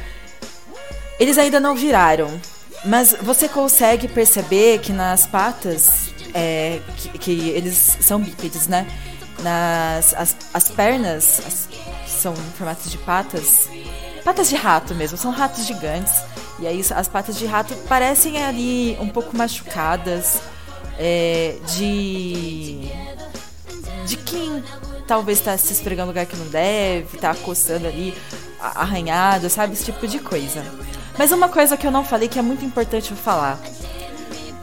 Eles 1.18 1.38
ainda 1.38 1.58
não 1.58 1.74
viraram. 1.74 2.28
Mas 2.84 3.14
você 3.22 3.48
consegue 3.48 4.06
perceber 4.08 4.78
que 4.80 4.92
nas 4.92 5.26
patas. 5.26 6.10
É, 6.34 6.80
que, 6.96 7.18
que 7.18 7.48
eles 7.50 7.96
são 8.00 8.20
bípedes, 8.20 8.68
né? 8.68 8.86
Nas 9.42 10.14
as, 10.14 10.36
as 10.52 10.68
pernas 10.68 11.40
as- 11.46 11.68
são 12.06 12.34
em 12.34 12.52
formatos 12.56 12.90
de 12.90 12.98
patas. 12.98 13.68
Patas 14.24 14.48
de 14.48 14.56
rato 14.56 14.94
mesmo, 14.94 15.16
são 15.16 15.30
ratos 15.30 15.64
gigantes. 15.66 16.12
E 16.60 16.66
aí 16.66 16.82
as 16.94 17.08
patas 17.08 17.36
de 17.36 17.46
rato 17.46 17.74
parecem 17.88 18.42
ali 18.44 18.96
um 19.00 19.08
pouco 19.08 19.36
machucadas. 19.36 20.40
é, 20.98 21.56
de 21.76 22.90
de 24.04 24.16
quem 24.16 24.64
talvez 25.06 25.40
tá 25.40 25.56
se 25.56 25.72
esfregando 25.72 26.06
em 26.06 26.12
lugar 26.12 26.26
que 26.26 26.36
não 26.36 26.46
deve, 26.48 27.18
tá 27.18 27.34
coçando 27.34 27.86
ali, 27.86 28.14
arranhado, 28.60 29.48
sabe? 29.50 29.74
Esse 29.74 29.84
tipo 29.84 30.06
de 30.06 30.18
coisa. 30.18 30.64
Mas 31.18 31.30
uma 31.30 31.48
coisa 31.48 31.76
que 31.76 31.86
eu 31.86 31.90
não 31.90 32.04
falei 32.04 32.28
que 32.28 32.38
é 32.38 32.42
muito 32.42 32.64
importante 32.64 33.10
eu 33.10 33.16
falar. 33.16 33.60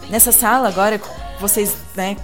Nessa 0.09 0.31
sala 0.31 0.67
agora, 0.67 0.99
vocês, 1.39 1.75
né? 1.95 2.17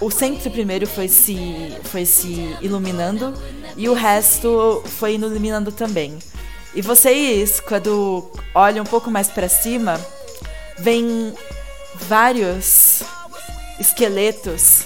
O 0.00 0.10
centro 0.10 0.50
primeiro 0.50 0.86
foi 0.86 1.06
se, 1.08 1.76
foi 1.84 2.04
se 2.04 2.56
iluminando 2.60 3.34
e 3.76 3.88
o 3.88 3.94
resto 3.94 4.82
foi 4.98 5.14
iluminando 5.14 5.70
também. 5.70 6.18
E 6.74 6.82
vocês, 6.82 7.60
quando 7.60 8.30
olham 8.54 8.82
um 8.82 8.86
pouco 8.86 9.10
mais 9.10 9.28
pra 9.28 9.48
cima, 9.48 10.00
vem 10.76 11.32
vários 11.94 13.02
esqueletos 13.78 14.84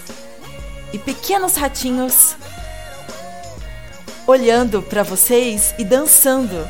e 0.93 0.99
pequenos 0.99 1.57
ratinhos 1.57 2.37
olhando 4.27 4.83
pra 4.83 5.03
vocês 5.03 5.75
e 5.79 5.85
dançando 5.85 6.69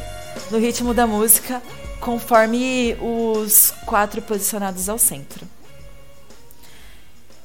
no 0.51 0.59
ritmo 0.59 0.95
da 0.95 1.07
música 1.07 1.61
conforme 2.01 2.97
os 3.01 3.73
quatro 3.85 4.23
posicionados 4.23 4.89
ao 4.89 4.99
centro. 4.99 5.45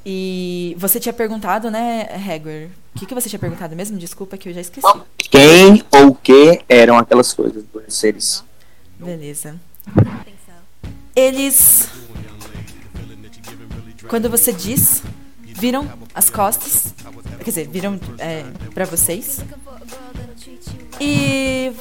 E 0.05 0.75
você 0.77 0.99
tinha 0.99 1.13
perguntado, 1.13 1.71
né, 1.71 2.07
Hagrid? 2.13 2.82
O 2.95 2.99
que, 2.99 3.05
que 3.05 3.13
você 3.13 3.27
tinha 3.27 3.39
perguntado 3.39 3.75
mesmo? 3.75 3.97
Desculpa 3.97 4.37
que 4.37 4.49
eu 4.49 4.53
já 4.53 4.61
esqueci. 4.61 4.87
Quem 5.17 5.83
ou 5.91 6.09
o 6.09 6.15
que 6.15 6.61
eram 6.69 6.97
aquelas 6.97 7.33
coisas, 7.33 7.63
dois 7.73 7.93
seres? 7.93 8.43
Beleza. 8.99 9.59
Eles. 11.15 11.89
Quando 14.07 14.29
você 14.29 14.53
diz, 14.53 15.01
viram 15.39 15.89
as 16.13 16.29
costas. 16.29 16.93
Quer 17.39 17.43
dizer, 17.45 17.67
viram 17.67 17.99
é, 18.19 18.43
para 18.73 18.85
vocês. 18.85 19.39
E. 20.99 21.71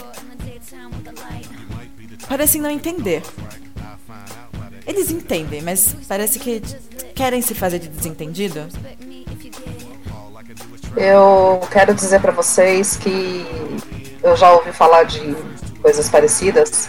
Parecem 2.26 2.60
não 2.60 2.70
entender. 2.70 3.22
Eles 4.86 5.10
entendem, 5.10 5.60
mas 5.62 5.94
parece 6.08 6.38
que 6.38 6.62
querem 7.14 7.42
se 7.42 7.54
fazer 7.54 7.78
de 7.78 7.88
desentendido. 7.88 8.66
Eu 10.96 11.60
quero 11.70 11.94
dizer 11.94 12.20
pra 12.20 12.32
vocês 12.32 12.96
que 12.96 13.46
eu 14.22 14.36
já 14.36 14.52
ouvi 14.52 14.72
falar 14.72 15.04
de 15.04 15.34
coisas 15.80 16.08
parecidas. 16.08 16.88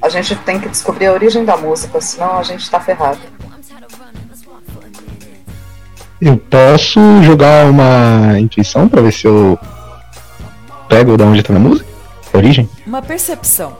A 0.00 0.08
gente 0.08 0.34
tem 0.36 0.58
que 0.58 0.68
descobrir 0.68 1.06
a 1.06 1.12
origem 1.12 1.44
da 1.44 1.56
música, 1.56 2.00
senão 2.00 2.38
a 2.38 2.42
gente 2.42 2.70
tá 2.70 2.80
ferrado. 2.80 3.18
Eu 6.20 6.36
posso 6.36 7.00
jogar 7.22 7.66
uma 7.66 8.38
intuição 8.38 8.88
pra 8.88 9.00
ver 9.02 9.12
se 9.12 9.26
eu 9.26 9.58
pego 10.88 11.16
de 11.16 11.22
onde 11.22 11.42
tá 11.42 11.52
na 11.52 11.58
música? 11.58 11.88
A 12.32 12.36
origem? 12.36 12.68
Uma 12.86 13.02
percepção. 13.02 13.76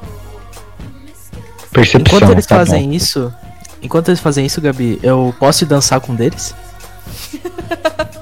Percepção. 1.70 2.18
Enquanto 2.18 2.32
eles 2.32 2.46
tá 2.46 2.56
fazem 2.56 2.88
bom. 2.88 2.94
isso, 2.94 3.34
enquanto 3.82 4.08
eles 4.08 4.20
fazem 4.20 4.46
isso, 4.46 4.60
Gabi, 4.60 4.98
eu 5.02 5.34
posso 5.38 5.64
ir 5.64 5.66
dançar 5.66 6.00
com 6.00 6.12
um 6.12 6.16
deles? 6.16 6.54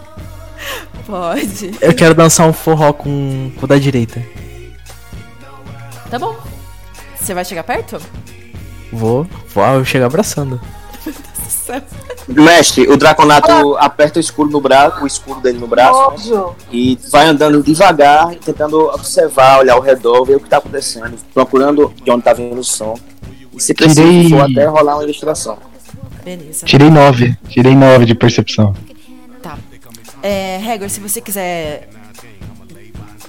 Pode. 1.09 1.71
Eu 1.81 1.95
quero 1.95 2.15
dançar 2.15 2.47
um 2.47 2.53
forró 2.53 2.93
com, 2.93 3.51
com 3.57 3.65
o 3.65 3.67
da 3.67 3.79
direita. 3.79 4.23
Tá 6.11 6.19
bom. 6.19 6.37
Você 7.19 7.33
vai 7.33 7.47
chegar 7.47 7.65
perto? 7.65 7.99
Vou, 8.93 9.27
vou 9.55 9.65
eu 9.65 9.85
chego 9.87 10.05
abraçando. 10.05 10.61
Mestre, 12.29 12.87
o 12.89 12.97
Draconato 12.97 13.77
aperta 13.79 14.19
o 14.19 14.21
escudo 14.21 14.51
no 14.51 14.61
braço, 14.61 15.03
o 15.03 15.07
escudo 15.07 15.41
dele 15.41 15.59
no 15.59 15.67
braço, 15.67 16.31
né? 16.31 16.45
E 16.71 16.99
vai 17.11 17.27
andando 17.27 17.63
devagar, 17.63 18.35
tentando 18.37 18.79
observar, 18.89 19.61
olhar 19.61 19.75
ao 19.75 19.81
redor, 19.81 20.25
ver 20.27 20.37
o 20.37 20.41
que 20.41 20.49
tá 20.49 20.59
acontecendo, 20.59 21.17
procurando 21.33 21.93
de 22.05 22.11
onde 22.11 22.23
tá 22.23 22.35
vindo 22.35 22.59
o 22.61 22.65
som. 22.65 22.95
E 23.55 23.61
se 23.63 23.73
preciso, 23.73 24.03
Tirei- 24.37 24.41
até 24.41 24.67
rolar 24.67 24.97
uma 24.97 25.05
investigação. 25.05 25.59
Beleza. 26.23 26.67
Tirei 26.67 26.91
9. 26.91 27.37
Tirei 27.49 27.75
9 27.75 28.05
de 28.05 28.15
percepção. 28.15 28.75
É, 30.23 30.57
Hagor, 30.57 30.89
se 30.91 31.01
você 31.01 31.21
quiser 31.21 31.89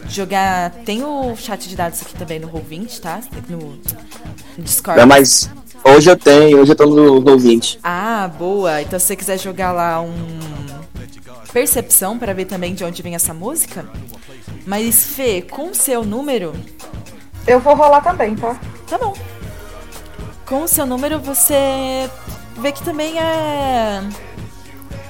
jogar. 0.10 0.71
Tem 0.86 1.04
o 1.04 1.36
chat 1.36 1.69
de 1.69 1.75
dados 1.75 2.02
aqui 2.02 2.15
também 2.15 2.39
no 2.39 2.49
Roll20, 2.49 2.99
tá? 2.99 3.21
No, 3.47 3.80
Discord. 4.58 4.99
É, 4.99 5.06
mas 5.06 5.49
hoje 5.84 6.10
eu 6.10 6.17
tenho, 6.17 6.60
hoje 6.60 6.71
eu 6.71 6.75
tô 6.75 6.86
no, 6.86 7.19
no 7.21 7.38
20. 7.38 7.80
Ah, 7.84 8.30
boa. 8.38 8.82
Então 8.82 8.99
se 8.99 9.06
você 9.06 9.15
quiser 9.15 9.39
jogar 9.39 9.71
lá 9.71 10.02
um. 10.02 10.13
Percepção 11.54 12.19
pra 12.19 12.32
ver 12.32 12.45
também 12.45 12.75
de 12.75 12.84
onde 12.84 13.02
vem 13.02 13.15
essa 13.15 13.34
música. 13.34 13.86
Mas, 14.67 15.06
Fê, 15.06 15.41
com 15.41 15.69
o 15.69 15.75
seu 15.75 16.04
número. 16.04 16.54
Eu 17.47 17.60
vou 17.60 17.73
rolar 17.73 18.02
também, 18.02 18.36
tá? 18.36 18.60
Tá 18.88 18.97
bom. 18.99 19.15
Com 20.45 20.63
o 20.63 20.67
seu 20.67 20.86
número 20.86 21.19
você 21.19 22.08
vê 22.58 22.71
que 22.71 22.84
também 22.84 23.19
é. 23.19 24.02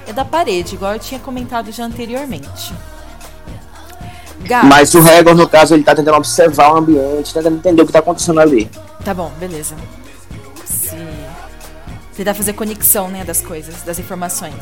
É 0.09 0.13
da 0.13 0.25
parede, 0.25 0.73
igual 0.73 0.93
eu 0.93 0.99
tinha 0.99 1.19
comentado 1.19 1.71
já 1.71 1.85
anteriormente. 1.85 2.73
Gato. 4.39 4.65
Mas 4.65 4.91
o 4.95 5.01
Regor, 5.01 5.35
no 5.35 5.47
caso, 5.47 5.75
ele 5.75 5.83
tá 5.83 5.93
tentando 5.93 6.17
observar 6.17 6.73
o 6.73 6.77
ambiente, 6.77 7.31
tentando 7.31 7.57
entender 7.57 7.83
o 7.83 7.85
que 7.85 7.91
tá 7.91 7.99
acontecendo 7.99 8.39
ali. 8.39 8.67
Tá 9.05 9.13
bom, 9.13 9.31
beleza. 9.39 9.75
Se... 10.65 10.97
Tentar 12.15 12.33
fazer 12.33 12.53
conexão, 12.53 13.07
né, 13.07 13.23
das 13.23 13.39
coisas, 13.39 13.83
das 13.83 13.99
informações. 13.99 14.55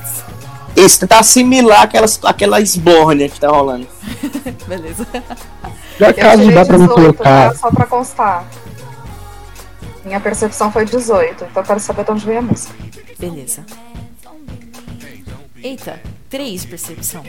Isso, 0.76 1.00
tentar 1.00 1.20
assimilar 1.20 1.84
aquelas, 1.84 2.20
aquela 2.26 2.60
esbórnia 2.60 3.30
que 3.30 3.40
tá 3.40 3.48
rolando. 3.48 3.88
beleza. 4.68 5.08
Acaso 6.10 6.42
tirei 6.42 6.56
dá 6.56 6.66
pra 6.66 6.78
me 6.78 6.88
18, 6.88 6.94
colocar. 6.94 7.50
tá? 7.52 7.56
Só 7.56 7.72
pra 7.72 7.86
constar. 7.86 8.46
Minha 10.04 10.20
percepção 10.20 10.70
foi 10.74 10.84
18, 10.84 11.46
então 11.46 11.64
eu 11.64 11.68
quero 11.68 11.80
saber 11.80 12.04
de 12.04 12.12
onde 12.12 12.26
veio 12.26 12.40
a 12.40 12.42
música. 12.42 12.76
Beleza. 13.18 13.64
Eita, 15.67 16.01
três 16.30 16.63
percepção. 16.63 17.25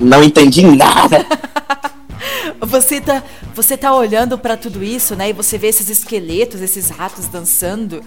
Não 0.00 0.24
entendi 0.24 0.62
nada. 0.62 1.26
Você 2.60 3.00
tá, 3.00 3.22
você 3.54 3.76
tá 3.76 3.94
olhando 3.94 4.38
pra 4.38 4.56
tudo 4.56 4.84
isso, 4.84 5.16
né? 5.16 5.30
E 5.30 5.32
você 5.32 5.58
vê 5.58 5.66
esses 5.66 5.90
esqueletos, 5.90 6.60
esses 6.60 6.90
ratos 6.90 7.26
dançando. 7.26 8.02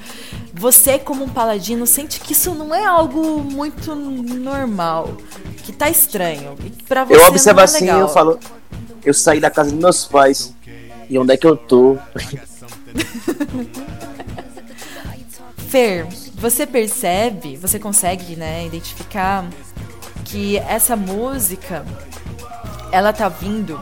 Você, 0.53 0.97
como 0.97 1.25
um 1.25 1.29
paladino, 1.29 1.85
sente 1.85 2.21
que 2.21 2.31
isso 2.31 2.55
não 2.55 2.73
é 2.73 2.85
algo 2.85 3.41
muito 3.41 3.93
normal. 3.93 5.17
Que 5.63 5.73
tá 5.73 5.89
estranho. 5.89 6.55
E 6.65 6.69
pra 6.83 7.03
você 7.03 7.15
Eu 7.15 7.25
observo 7.25 7.59
é 7.59 7.63
assim, 7.63 7.89
eu 7.89 8.07
falo. 8.07 8.39
Eu 9.03 9.13
saí 9.13 9.41
da 9.41 9.51
casa 9.51 9.71
dos 9.71 9.79
meus 9.79 10.05
pais. 10.05 10.55
E 11.09 11.19
onde 11.19 11.33
é 11.33 11.37
que 11.37 11.45
eu 11.45 11.57
tô? 11.57 11.97
Fer, 15.75 16.07
você 16.35 16.65
percebe, 16.65 17.57
você 17.57 17.77
consegue, 17.77 18.37
né, 18.37 18.65
identificar 18.65 19.45
que 20.23 20.57
essa 20.59 20.95
música 20.95 21.85
ela 22.93 23.11
tá 23.11 23.27
vindo 23.27 23.77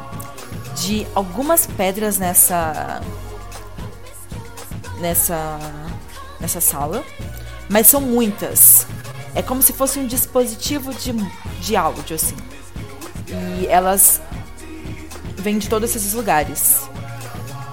de 0.75 1.05
algumas 1.13 1.67
pedras 1.67 2.17
nessa 2.17 2.99
nessa 4.99 5.59
nessa 6.39 6.59
sala, 6.59 7.03
mas 7.69 7.85
são 7.85 8.01
muitas. 8.01 8.87
É 9.35 9.43
como 9.43 9.61
se 9.61 9.71
fosse 9.71 9.99
um 9.99 10.07
dispositivo 10.07 10.91
de, 10.95 11.13
de 11.61 11.75
áudio 11.75 12.15
assim. 12.15 12.35
E 13.27 13.67
elas 13.67 14.19
vêm 15.37 15.59
de 15.59 15.69
todos 15.69 15.95
esses 15.95 16.13
lugares. 16.13 16.89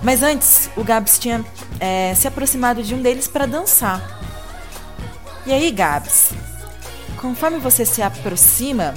Mas 0.03 0.23
antes, 0.23 0.71
o 0.77 0.85
Gabs 0.85 1.19
tinha 1.19 1.45
é, 1.79 2.15
se 2.15 2.27
aproximado 2.27 2.83
de 2.83 2.95
um 2.95 3.03
deles 3.03 3.29
para 3.29 3.47
dançar. 3.47 4.21
E 5.47 5.53
aí, 5.53 5.71
Gabs, 5.71 6.31
conforme 7.21 7.59
você 7.59 7.85
se 7.85 8.03
aproxima, 8.03 8.95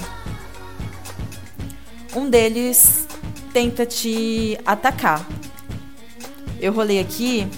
um 2.14 2.28
deles 2.28 3.06
tenta 3.52 3.84
te 3.84 4.58
atacar. 4.64 5.26
Eu 6.60 6.72
rolei 6.72 7.00
aqui 7.00 7.48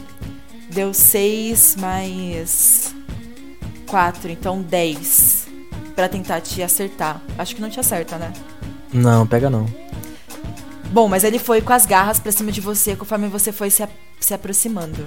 Deu 0.76 0.92
6 0.92 1.76
mais 1.76 2.94
4, 3.86 4.30
então 4.30 4.60
10. 4.60 5.46
Pra 5.94 6.06
tentar 6.06 6.42
te 6.42 6.62
acertar. 6.62 7.22
Acho 7.38 7.54
que 7.54 7.62
não 7.62 7.70
te 7.70 7.80
acerta, 7.80 8.18
né? 8.18 8.30
Não, 8.92 9.26
pega 9.26 9.48
não. 9.48 9.66
Bom, 10.90 11.08
mas 11.08 11.24
ele 11.24 11.38
foi 11.38 11.60
com 11.60 11.72
as 11.72 11.84
garras 11.84 12.18
pra 12.18 12.32
cima 12.32 12.50
de 12.52 12.60
você 12.60 12.94
conforme 12.96 13.28
você 13.28 13.52
foi 13.52 13.70
se, 13.70 13.82
a- 13.82 13.88
se 14.20 14.32
aproximando. 14.32 15.06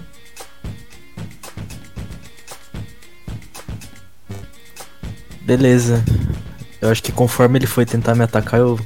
Beleza. 5.42 6.04
Eu 6.82 6.90
acho 6.90 7.02
que 7.04 7.12
conforme 7.12 7.58
ele 7.60 7.68
foi 7.68 7.86
tentar 7.86 8.16
me 8.16 8.24
atacar, 8.24 8.60
eu, 8.60 8.80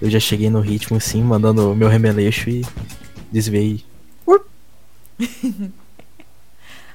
eu 0.00 0.10
já 0.10 0.18
cheguei 0.18 0.50
no 0.50 0.60
ritmo 0.60 0.96
assim, 0.96 1.22
mandando 1.22 1.70
o 1.72 1.76
meu 1.76 1.88
remeleixo 1.88 2.48
e 2.50 2.64
desviei. 3.30 3.84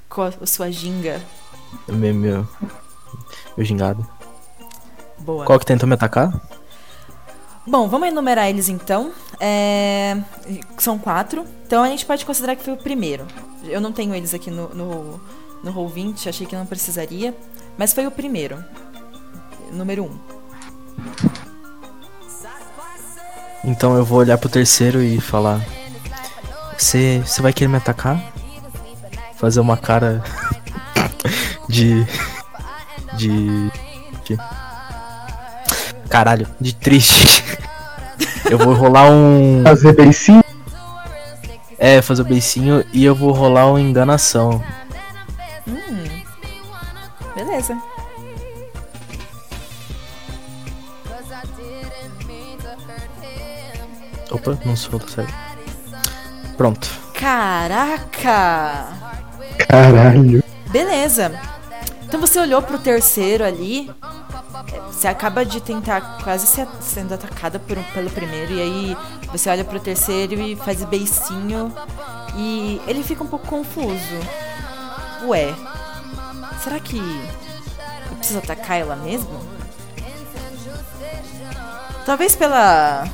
Com 0.10 0.22
a 0.22 0.46
sua 0.46 0.72
ginga. 0.72 1.20
o 1.88 1.94
Meu, 1.94 2.14
meu, 2.14 2.48
meu 3.58 3.66
gingado. 3.66 4.08
Boa. 5.20 5.44
Qual 5.46 5.60
que 5.60 5.66
tentou 5.66 5.88
me 5.88 5.96
atacar? 5.96 6.32
Bom, 7.66 7.88
vamos 7.88 8.10
enumerar 8.10 8.50
eles 8.50 8.68
então. 8.68 9.12
É, 9.40 10.18
São 10.78 10.98
quatro. 10.98 11.46
Então 11.66 11.82
a 11.84 11.88
gente 11.88 12.06
pode 12.06 12.26
considerar 12.26 12.56
que 12.56 12.64
foi 12.64 12.74
o 12.74 12.78
primeiro. 12.78 13.26
Eu 13.64 13.80
não 13.80 13.92
tenho 13.92 14.14
eles 14.14 14.34
aqui 14.34 14.52
no, 14.52 14.70
no, 14.70 15.22
no 15.64 15.74
Roll20, 15.74 16.28
achei 16.28 16.46
que 16.46 16.56
não 16.56 16.66
precisaria. 16.66 17.36
Mas 17.78 17.94
foi 17.94 18.06
o 18.06 18.12
primeiro. 18.12 18.64
Número 19.72 20.04
um. 20.04 20.20
Então 23.64 23.96
eu 23.96 24.04
vou 24.04 24.20
olhar 24.20 24.38
pro 24.38 24.50
terceiro 24.50 25.02
e 25.02 25.22
falar. 25.22 25.66
Você 26.78 27.24
vai 27.40 27.54
querer 27.54 27.70
me 27.70 27.78
atacar? 27.78 28.22
Fazer 29.38 29.62
uma 29.62 29.78
cara 29.78 30.22
de. 31.70 32.06
de. 33.18 33.72
de. 34.26 34.38
Caralho, 36.14 36.46
de 36.62 36.76
triste. 36.76 37.44
Eu 38.48 38.60
vou 38.60 38.76
rolar 38.76 39.10
um. 39.10 39.64
Fazer 39.64 39.96
beicinho? 39.96 40.44
É, 41.80 42.04
fazer 42.04 42.22
o 42.22 42.26
beicinho 42.26 42.86
e 42.94 43.04
eu 43.04 43.16
vou 43.16 43.32
rolar 43.32 43.66
uma 43.66 43.82
enganação. 43.82 44.64
Hum. 45.68 46.04
Beleza. 47.36 47.76
Opa, 54.30 54.58
não 54.64 54.76
sou 54.76 55.00
certo. 55.08 55.34
Pronto. 56.56 56.88
Caraca! 57.16 58.88
Caralho. 59.68 60.44
Beleza. 60.70 61.32
Então 62.06 62.22
você 62.22 62.40
olhou 62.40 62.62
pro 62.62 62.78
terceiro 62.78 63.44
ali. 63.44 63.90
Você 64.88 65.08
acaba 65.08 65.44
de 65.44 65.60
tentar 65.60 66.20
quase 66.24 66.46
sendo 66.80 67.14
atacada 67.14 67.60
por 67.60 67.78
pelo 67.94 68.10
primeiro. 68.12 68.54
E 68.54 68.62
aí 68.62 68.98
você 69.32 69.50
olha 69.50 69.64
pro 69.64 69.80
terceiro 69.80 70.40
e 70.40 70.56
faz 70.56 70.84
beicinho. 70.84 71.74
E 72.36 72.82
ele 72.88 73.04
fica 73.04 73.24
um 73.24 73.28
pouco 73.28 73.48
confuso. 73.48 74.20
Ué, 75.26 75.54
será 76.64 76.80
que 76.80 76.98
eu 76.98 78.18
preciso 78.18 78.40
atacar 78.40 78.78
ela 78.80 78.96
mesmo? 78.96 79.42
Talvez 82.06 82.36
pela. 82.36 83.06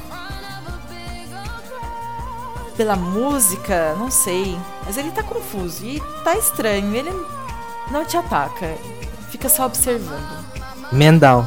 Pela 2.75 2.95
música, 2.95 3.93
não 3.95 4.10
sei. 4.10 4.58
Mas 4.86 4.97
ele 4.97 5.12
tá 5.12 5.21
confuso 5.21 5.86
e 5.86 6.02
tá 6.23 6.36
estranho. 6.36 6.95
Ele 6.95 7.12
não 7.91 8.04
te 8.06 8.17
ataca. 8.17 8.75
Fica 9.30 9.47
só 9.47 9.65
observando. 9.65 10.48
Mendal. 10.91 11.45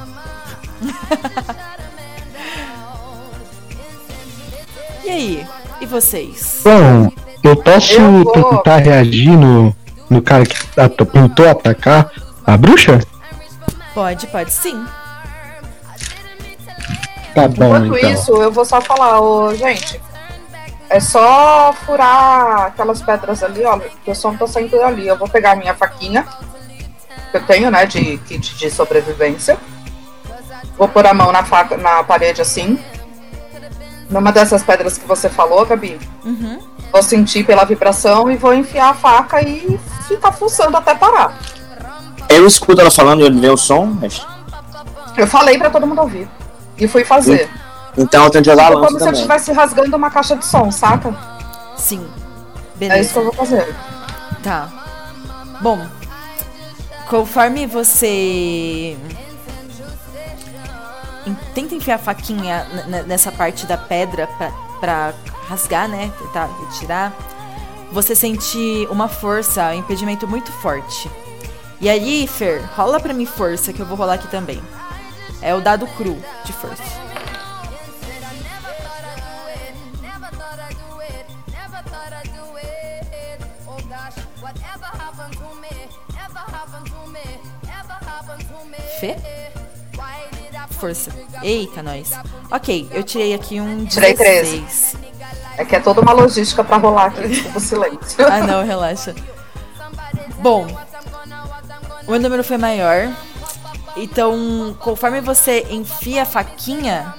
E 5.05 5.11
aí? 5.11 5.47
E 5.81 5.87
vocês? 5.87 6.61
Bom, 6.65 7.11
eu 7.43 7.57
posso 7.57 7.95
Eu 7.95 8.25
vou- 8.25 8.33
tentar 8.57 8.77
reagir 8.77 9.31
no, 9.37 9.75
no 10.09 10.23
cara 10.23 10.45
que 10.47 10.57
tentou 11.13 11.49
atacar 11.49 12.11
a 12.47 12.57
bruxa? 12.57 13.01
Pode, 13.95 14.27
pode 14.29 14.53
sim. 14.53 14.85
Tá 17.35 17.49
bom, 17.49 17.77
Enquanto 17.77 17.97
então. 17.99 18.11
isso, 18.11 18.31
eu 18.43 18.53
vou 18.53 18.65
só 18.65 18.81
falar, 18.81 19.21
ô, 19.21 19.55
gente. 19.55 20.01
É 20.89 21.01
só 21.01 21.73
furar 21.87 22.67
aquelas 22.67 23.01
pedras 23.01 23.43
ali, 23.43 23.65
ó. 23.65 23.79
Que 24.05 24.11
o 24.11 24.15
som 24.15 24.37
tá 24.37 24.47
saindo 24.47 24.81
ali. 24.83 25.09
Eu 25.09 25.17
vou 25.17 25.27
pegar 25.27 25.53
a 25.53 25.57
minha 25.57 25.75
faquinha. 25.75 26.27
Que 27.33 27.39
eu 27.39 27.47
tenho, 27.47 27.71
né? 27.71 27.85
De 27.87 28.19
kit 28.19 28.55
de 28.55 28.71
sobrevivência. 28.71 29.59
Vou 30.79 30.87
pôr 30.87 31.07
a 31.07 31.15
mão 31.15 31.33
na 31.33 31.43
faca, 31.43 31.77
na 31.77 32.05
parede 32.05 32.41
assim. 32.41 32.79
Numa 34.09 34.31
dessas 34.31 34.63
pedras 34.63 34.99
que 34.99 35.07
você 35.07 35.29
falou, 35.29 35.65
Gabi. 35.65 35.99
Uhum. 36.25 36.61
Vou 36.93 37.03
sentir 37.03 37.45
pela 37.45 37.65
vibração 37.65 38.31
e 38.31 38.37
vou 38.37 38.53
enfiar 38.53 38.91
a 38.91 38.95
faca 38.95 39.41
e 39.43 39.81
ficar 40.07 40.31
fuçando 40.33 40.77
até 40.77 40.95
parar. 40.95 41.39
Eu 42.29 42.47
escuto 42.47 42.81
ela 42.81 42.91
falando 42.91 43.21
e 43.21 43.25
ele 43.25 43.41
vê 43.41 43.49
o 43.49 43.57
som, 43.57 43.87
mas... 43.87 44.27
Eu 45.17 45.27
falei 45.27 45.59
pra 45.59 45.71
todo 45.71 45.87
mundo 45.87 46.03
ouvir. 46.03 46.29
E 46.77 46.87
fui 46.87 47.05
fazer. 47.05 47.49
Então 47.97 48.25
eu 48.25 48.31
tenho 48.31 48.45
que 48.45 48.51
jogar 48.51 48.67
a 48.67 48.69
lança 48.71 48.87
como 48.87 48.91
se 48.91 48.95
eu 48.97 48.99
também. 49.07 49.21
estivesse 49.21 49.53
rasgando 49.53 49.97
uma 49.97 50.11
caixa 50.11 50.37
de 50.37 50.45
som, 50.45 50.71
saca? 50.71 51.15
Sim. 51.77 52.07
É 52.81 53.01
isso 53.01 53.13
que 53.13 53.19
eu 53.19 53.25
vou 53.25 53.33
fazer. 53.33 53.75
Tá. 54.43 54.69
Bom, 55.61 55.87
conforme 57.13 57.67
você 57.67 58.97
tenta 61.55 61.75
enfiar 61.75 61.97
a 61.97 61.99
faquinha 61.99 62.67
nessa 63.07 63.31
parte 63.31 63.67
da 63.67 63.77
pedra 63.77 64.27
pra 64.81 65.13
rasgar, 65.47 65.91
né? 65.91 66.11
Tentar 66.19 66.47
retirar. 66.47 67.13
Você 67.93 68.15
sente 68.15 68.89
uma 68.91 69.09
força, 69.09 69.69
um 69.73 69.75
impedimento 69.75 70.27
muito 70.27 70.51
forte. 70.51 71.11
E 71.83 71.91
aí, 71.91 72.27
Fer, 72.27 72.65
rola 72.75 72.99
pra 72.99 73.13
mim 73.13 73.27
força, 73.27 73.75
que 73.75 73.81
eu 73.81 73.87
vou 73.87 73.99
rolar 73.99 74.15
aqui 74.15 74.29
também. 74.29 74.63
É 75.43 75.55
o 75.55 75.61
dado 75.61 75.87
cru 75.89 76.17
de 76.47 76.53
força. 76.55 77.12
Força. 90.79 91.11
Eita, 91.43 91.83
nós. 91.83 92.11
Ok, 92.51 92.89
eu 92.93 93.03
tirei 93.03 93.35
aqui 93.35 93.61
um 93.61 93.85
Tirei 93.87 94.15
16. 94.15 94.97
É 95.57 95.65
que 95.65 95.77
é 95.77 95.81
toda 95.81 96.01
uma 96.01 96.13
logística 96.13 96.65
pra 96.65 96.77
rolar 96.77 97.07
aqui, 97.07 97.29
desculpa 97.29 97.59
o 97.59 97.61
silêncio. 97.61 98.25
Ah, 98.27 98.41
não, 98.41 98.65
relaxa. 98.65 99.15
Bom, 100.39 100.67
o 102.07 102.11
meu 102.11 102.21
número 102.21 102.43
foi 102.43 102.57
maior. 102.59 103.11
Então, 103.97 104.75
conforme 104.81 105.21
você 105.21 105.67
enfia 105.71 106.23
a 106.23 106.27
faquinha, 106.27 107.15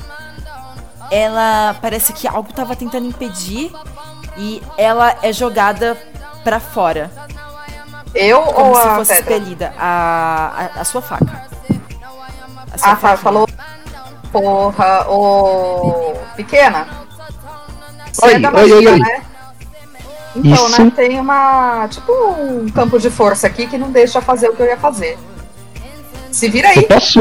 ela 1.12 1.76
parece 1.82 2.12
que 2.12 2.28
algo 2.28 2.52
tava 2.52 2.76
tentando 2.76 3.06
impedir 3.08 3.72
e 4.36 4.62
ela 4.78 5.16
é 5.22 5.32
jogada 5.32 5.96
pra 6.44 6.60
fora. 6.60 7.12
Eu 8.16 8.42
Como 8.42 8.70
ou 8.70 8.76
se 8.76 8.88
a 8.88 8.96
fosse 8.96 9.14
pedra? 9.14 9.34
expelida. 9.36 9.74
A, 9.78 10.70
a, 10.76 10.82
a 10.82 10.84
sua 10.84 11.02
faca. 11.02 11.53
Ah, 12.82 12.96
tá, 12.96 13.18
falou. 13.18 13.48
Porra, 14.32 15.06
ô. 15.10 16.14
Pequena. 16.36 16.88
Você 18.12 18.26
Oi, 18.26 18.34
é 18.36 18.40
da 18.40 18.50
oi, 18.52 18.56
oi, 18.64 18.70
magia, 18.74 18.92
oi. 18.92 19.00
né? 19.00 19.22
Então, 20.36 20.68
Isso. 20.68 20.84
né, 20.84 20.92
tem 20.96 21.20
uma. 21.20 21.88
Tipo 21.90 22.12
um 22.12 22.68
campo 22.70 22.98
de 23.00 23.10
força 23.10 23.46
aqui 23.48 23.68
que 23.68 23.78
não 23.78 23.92
deixa 23.92 24.22
fazer 24.22 24.50
o 24.50 24.56
que 24.56 24.62
eu 24.62 24.66
ia 24.68 24.78
fazer. 24.78 25.18
Se 26.32 26.50
vira 26.50 26.70
aí. 26.70 26.78
Eu 26.78 26.84
posso. 26.88 27.20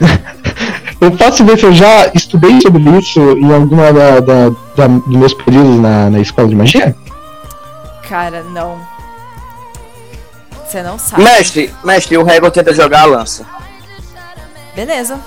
eu 1.00 1.10
posso 1.12 1.44
ver 1.44 1.58
se 1.58 1.66
eu 1.66 1.72
já 1.74 2.06
estudei 2.14 2.58
sobre 2.62 2.82
isso 2.98 3.20
em 3.38 3.52
alguma 3.52 3.92
da, 3.92 4.20
da, 4.20 4.48
da- 4.76 4.86
dos 4.86 5.16
meus 5.16 5.34
períodos 5.34 5.78
na, 5.78 6.08
na 6.08 6.18
escola 6.20 6.48
de 6.48 6.56
magia? 6.56 6.96
Cara, 8.08 8.42
não. 8.44 8.80
Você 10.66 10.82
não 10.82 10.98
sabe. 10.98 11.22
Mestre, 11.22 11.74
mestre, 11.84 12.16
o 12.16 12.26
Hegel 12.28 12.50
tenta 12.50 12.72
jogar 12.72 13.02
a 13.02 13.06
lança. 13.06 13.44
Beleza. 14.80 15.20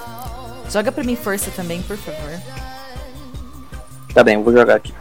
Joga 0.67 0.91
pra 0.91 1.03
mim 1.03 1.15
força 1.15 1.51
também, 1.51 1.79
por 1.83 1.95
favor. 1.95 2.39
Tá 4.11 4.23
bem, 4.23 4.33
eu 4.33 4.43
vou 4.43 4.51
jogar 4.51 4.77
aqui. 4.77 4.91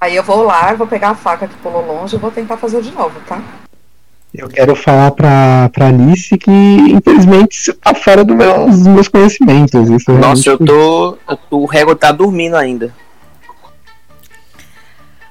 Aí 0.00 0.16
eu 0.16 0.22
vou 0.22 0.42
lá, 0.42 0.72
vou 0.74 0.86
pegar 0.86 1.10
a 1.10 1.14
faca 1.14 1.46
que 1.46 1.54
pulou 1.56 1.84
longe 1.86 2.16
e 2.16 2.18
vou 2.18 2.30
tentar 2.30 2.56
fazer 2.56 2.82
de 2.82 2.90
novo, 2.90 3.20
tá? 3.26 3.40
Eu 4.34 4.48
quero 4.48 4.74
falar 4.74 5.10
pra, 5.10 5.68
pra 5.72 5.88
Alice 5.88 6.36
que, 6.38 6.50
infelizmente, 6.50 7.52
isso 7.52 7.74
tá 7.74 7.94
fora 7.94 8.24
do 8.24 8.34
meu- 8.34 8.66
dos 8.66 8.86
meus 8.86 9.06
conhecimentos. 9.08 9.88
Isso 9.90 10.10
Nossa, 10.12 10.48
eu 10.50 10.56
realmente- 10.58 10.66
tô. 10.66 11.18
eu 11.30 11.36
tô- 11.36 11.58
O 11.58 11.66
Rego 11.66 11.94
tá 11.94 12.10
dormindo 12.10 12.56
ainda. 12.56 12.92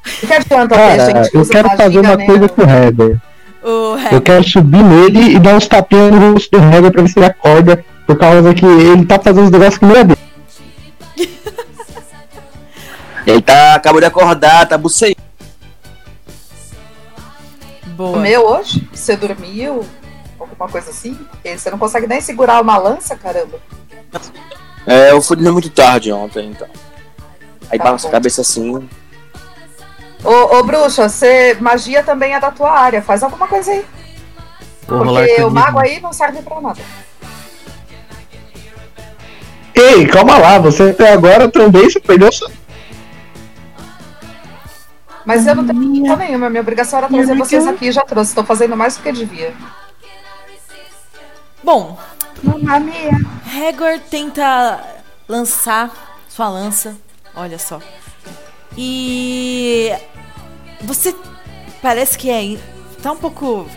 O 0.06 0.28
que 0.28 0.34
adianta 0.34 0.76
ter 0.76 0.98
Cara, 0.98 1.06
gente 1.06 1.32
que 1.32 1.38
eu 1.38 1.42
usa 1.42 1.52
quero 1.52 1.68
magia, 1.68 1.84
fazer 1.86 2.00
uma 2.00 2.26
coisa 2.26 2.50
com 2.50 2.62
o 2.62 2.70
Heather. 2.70 3.22
O 3.64 3.98
Eu 4.12 4.22
quero 4.22 4.44
subir 4.44 4.84
nele 4.84 5.36
e 5.36 5.40
dar 5.40 5.56
uns 5.56 5.68
tapinhas 5.68 6.12
no 6.12 6.34
rosto 6.34 6.50
do 6.52 6.64
Heather 6.64 6.92
pra 6.92 7.02
ver 7.02 7.08
se 7.10 7.20
ele 7.20 7.26
acorda. 7.28 7.86
Por 8.08 8.18
causa 8.18 8.54
que 8.54 8.66
ele 8.66 9.06
tá 9.06 9.20
fazendo 9.20 9.46
os 9.46 9.52
negócios 9.52 9.78
que 9.78 9.86
não 9.86 9.96
é 9.96 10.04
dele. 10.04 10.20
Ele 13.26 13.42
tá. 13.42 13.76
acabou 13.76 14.02
de 14.02 14.08
acordar, 14.08 14.68
tá 14.68 14.78
buceando. 14.78 15.16
Boa. 17.96 18.14
Comeu 18.14 18.48
hoje? 18.48 18.90
Você 18.92 19.16
dormiu? 19.16 19.86
Alguma 20.40 20.68
coisa 20.68 20.90
assim? 20.90 21.18
Você 21.46 21.70
não 21.70 21.78
consegue 21.78 22.08
nem 22.08 22.20
segurar 22.20 22.60
uma 22.60 22.78
lança, 22.78 23.16
caramba. 23.16 23.60
É, 24.88 25.12
eu 25.12 25.22
fui 25.22 25.36
dormir 25.36 25.52
muito 25.52 25.70
tarde 25.70 26.12
ontem, 26.12 26.50
então. 26.50 26.68
Aí 27.70 27.78
Tá 27.78 27.86
balança 27.86 28.08
a 28.08 28.12
cabeça 28.12 28.42
assim. 28.42 28.90
Ô, 30.24 30.58
ô 30.58 30.64
bruxa, 30.64 31.10
você. 31.10 31.58
Magia 31.60 32.04
também 32.04 32.34
é 32.34 32.40
da 32.40 32.52
tua 32.52 32.72
área. 32.72 33.02
Faz 33.02 33.24
alguma 33.24 33.48
coisa 33.48 33.72
aí. 33.72 33.86
Vou 34.88 35.06
Porque 35.06 35.44
o 35.44 35.50
mago 35.50 35.80
aí 35.80 36.00
não 36.00 36.12
serve 36.12 36.42
pra 36.42 36.62
nada. 36.62 36.82
Ei, 39.74 40.06
calma 40.08 40.38
lá, 40.38 40.60
você 40.60 40.90
até 40.90 41.12
agora 41.12 41.50
também 41.50 41.90
você 41.90 42.00
perdeu 42.00 42.32
sua. 42.32 42.52
Mas 45.26 45.48
eu 45.48 45.56
não 45.56 45.66
tenho 45.66 45.80
culpa 45.80 46.16
nenhuma. 46.18 46.50
Minha 46.50 46.62
obrigação 46.62 47.00
era 47.00 47.08
trazer 47.08 47.36
vocês 47.36 47.68
aqui 47.68 47.88
e 47.88 47.92
já 47.92 48.02
trouxe. 48.02 48.32
Estou 48.32 48.44
fazendo 48.44 48.76
mais 48.76 48.98
do 48.98 49.04
que 49.04 49.12
devia. 49.12 49.54
Bom. 51.64 51.98
Hagor 52.44 54.00
tenta 54.10 54.84
lançar 55.28 55.92
sua 56.28 56.50
lança. 56.50 56.98
Olha 57.36 57.60
só. 57.60 57.80
E 58.78 59.41
você 60.94 61.16
parece 61.82 62.18
que 62.18 62.30
é 62.30 62.58
tá 63.02 63.12
um 63.12 63.18
pouco 63.18 63.68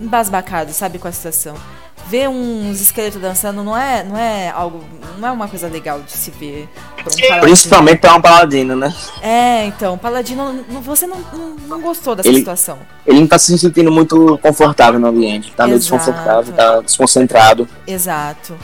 embasbacado, 0.00 0.72
sabe, 0.72 0.98
com 0.98 1.08
a 1.08 1.12
situação. 1.12 1.54
Ver 2.06 2.28
uns 2.28 2.82
esqueletos 2.82 3.18
dançando 3.20 3.64
não 3.64 3.74
é, 3.76 4.04
não 4.04 4.16
é 4.18 4.50
algo, 4.50 4.84
não 5.18 5.26
é 5.28 5.32
uma 5.32 5.48
coisa 5.48 5.68
legal 5.68 6.00
de 6.00 6.12
se 6.12 6.30
ver. 6.30 6.68
um. 6.98 7.40
Principalmente 7.40 7.98
pra 7.98 8.14
um 8.14 8.20
paladino, 8.20 8.76
né? 8.76 8.94
É, 9.22 9.64
então, 9.64 9.96
paladino, 9.96 10.64
não- 10.68 10.82
você 10.82 11.06
não, 11.06 11.18
não, 11.32 11.50
não 11.66 11.80
gostou 11.80 12.14
dessa 12.14 12.28
Ele- 12.28 12.40
situação. 12.40 12.78
Ele 13.06 13.20
não 13.20 13.26
tá 13.26 13.38
se 13.38 13.56
sentindo 13.58 13.90
muito 13.90 14.38
confortável 14.42 15.00
no 15.00 15.06
ambiente. 15.06 15.50
Tá 15.52 15.64
meio 15.66 15.76
Exato. 15.76 15.96
desconfortável, 15.96 16.52
tá 16.52 16.80
desconcentrado. 16.82 17.66
Exato. 17.86 18.54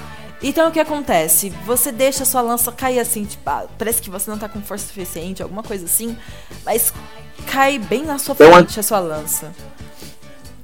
Então 0.42 0.68
o 0.68 0.72
que 0.72 0.80
acontece? 0.80 1.50
Você 1.66 1.92
deixa 1.92 2.24
sua 2.24 2.40
lança 2.40 2.72
cair 2.72 2.98
assim, 2.98 3.24
tipo, 3.24 3.48
ah, 3.48 3.64
parece 3.78 4.00
que 4.00 4.08
você 4.08 4.30
não 4.30 4.38
tá 4.38 4.48
com 4.48 4.60
força 4.62 4.86
suficiente, 4.86 5.42
alguma 5.42 5.62
coisa 5.62 5.84
assim, 5.84 6.16
mas 6.64 6.92
cai 7.46 7.78
bem 7.78 8.04
na 8.04 8.18
sua 8.18 8.34
Tem 8.34 8.46
uma- 8.46 8.56
frente 8.58 8.80
a 8.80 8.82
sua 8.82 8.98
lança. 9.00 9.52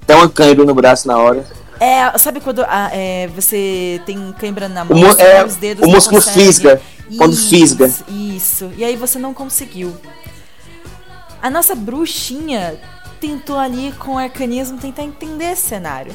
Tem 0.06 0.16
uma 0.16 0.28
câimbra 0.30 0.64
no 0.64 0.74
braço 0.74 1.06
na 1.06 1.18
hora. 1.18 1.44
É, 1.78 2.16
sabe 2.16 2.40
quando 2.40 2.62
ah, 2.66 2.88
é, 2.92 3.26
você 3.28 4.00
tem 4.06 4.32
cãibra 4.38 4.66
na 4.66 4.82
O 4.82 4.86
mão, 4.96 4.98
você 5.12 5.20
é, 5.22 5.44
os 5.44 5.56
dedos 5.56 5.86
o 5.86 5.90
músculo 5.90 6.22
consegue. 6.22 6.40
fisga, 6.42 6.80
quando 7.18 7.34
Isso, 7.34 7.48
fisga. 7.50 7.92
Isso. 8.08 8.72
E 8.78 8.84
aí 8.84 8.96
você 8.96 9.18
não 9.18 9.34
conseguiu. 9.34 9.94
A 11.42 11.50
nossa 11.50 11.74
bruxinha 11.74 12.80
tentou 13.20 13.58
ali 13.58 13.92
com 13.98 14.12
o 14.14 14.18
arcanismo 14.18 14.78
tentar 14.78 15.02
entender 15.02 15.52
esse 15.52 15.68
cenário. 15.68 16.14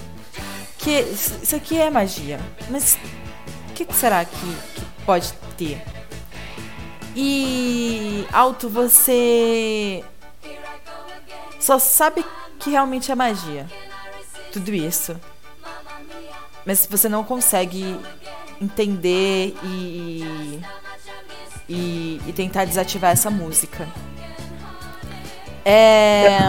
Que 0.80 1.02
isso 1.44 1.56
aqui 1.56 1.78
é 1.78 1.92
magia, 1.92 2.40
mas 2.72 2.98
o 3.21 3.21
que 3.72 3.94
será 3.94 4.24
que, 4.26 4.56
que 4.76 4.86
pode 5.06 5.34
ter? 5.58 5.82
E 7.16 8.26
Alto, 8.32 8.70
você 8.70 10.04
só 11.60 11.78
sabe 11.78 12.26
que 12.60 12.70
realmente 12.70 13.12
é 13.12 13.16
magia. 13.16 13.68
Tudo 14.52 14.74
isso. 14.74 15.20
Mas 16.66 16.88
você 16.90 17.10
não 17.10 17.24
consegue 17.24 18.00
entender 18.62 19.56
e, 19.64 20.62
e, 21.68 22.22
e 22.28 22.34
tentar 22.34 22.66
desativar 22.66 23.12
essa 23.12 23.30
música. 23.30 23.88
É. 25.66 26.40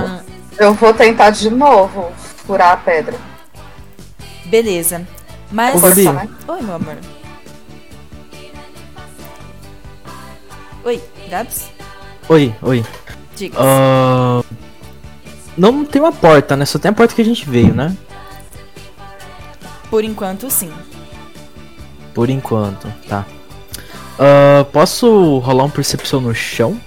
Eu 0.59 0.75
vou 0.75 0.93
tentar 0.93 1.31
de 1.31 1.51
novo 1.51 2.13
furar 2.45 2.73
a 2.73 2.77
pedra. 2.77 3.19
Beleza. 4.47 5.07
Mas. 5.53 5.83
Ô? 5.83 6.53
Oi, 6.53 6.63
meu 6.63 6.75
amor. 6.75 6.97
Oi, 10.85 11.01
Gabs? 11.29 11.71
Oi, 12.29 12.55
oi. 12.63 12.85
Diga. 13.37 13.57
Ah, 13.59 14.43
não 15.57 15.85
tem 15.85 16.01
uma 16.03 16.13
porta, 16.13 16.57
né? 16.57 16.65
Só 16.65 16.79
tem 16.79 16.91
a 16.91 16.95
porta 16.95 17.15
que 17.15 17.23
a 17.23 17.25
gente 17.25 17.49
veio, 17.49 17.75
né? 17.75 17.97
Por 19.91 20.03
enquanto, 20.03 20.51
sim. 20.51 20.73
Por 22.15 22.31
enquanto, 22.31 22.93
tá. 23.09 23.25
Ah, 24.19 24.65
posso 24.73 25.39
rolar 25.39 25.65
um 25.65 25.71
percepção 25.71 26.21
no 26.21 26.35
chão? 26.35 26.81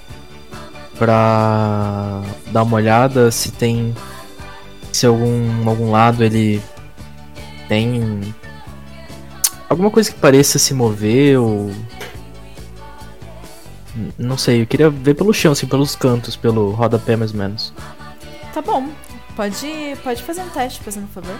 Pra 0.97 2.21
dar 2.47 2.63
uma 2.63 2.77
olhada 2.77 3.29
se 3.29 3.51
tem. 3.51 3.95
Se 4.91 5.05
algum, 5.05 5.69
algum 5.69 5.91
lado 5.91 6.23
ele 6.23 6.61
tem. 7.67 8.33
Alguma 9.69 9.89
coisa 9.89 10.11
que 10.11 10.19
pareça 10.19 10.59
se 10.59 10.73
mover 10.73 11.39
ou. 11.39 11.71
Não 14.17 14.37
sei, 14.37 14.61
eu 14.61 14.67
queria 14.67 14.89
ver 14.89 15.13
pelo 15.15 15.33
chão, 15.33 15.53
assim, 15.53 15.65
pelos 15.67 15.95
cantos, 15.95 16.35
pelo 16.35 16.71
rodapé 16.71 17.15
mais 17.15 17.31
ou 17.31 17.37
menos. 17.37 17.73
Tá 18.53 18.61
bom. 18.61 18.89
Pode, 19.35 19.67
pode 20.03 20.21
fazer 20.23 20.41
um 20.41 20.49
teste, 20.49 20.81
fazendo 20.81 21.07
favor. 21.07 21.35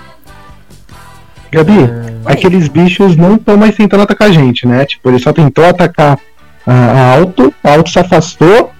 Gabi, 1.51 1.73
É. 1.83 2.31
aqueles 2.31 2.67
bichos 2.67 3.15
não 3.15 3.35
estão 3.35 3.55
mais 3.57 3.75
tentando 3.75 4.03
atacar 4.03 4.29
a 4.29 4.31
gente, 4.31 4.67
né? 4.67 4.85
Tipo, 4.85 5.09
ele 5.09 5.19
só 5.19 5.31
tentou 5.31 5.65
atacar 5.65 6.19
a, 6.65 6.73
a 6.73 7.13
Alto, 7.17 7.53
a 7.63 7.71
Alto 7.73 7.89
se 7.89 7.99
afastou 7.99 8.71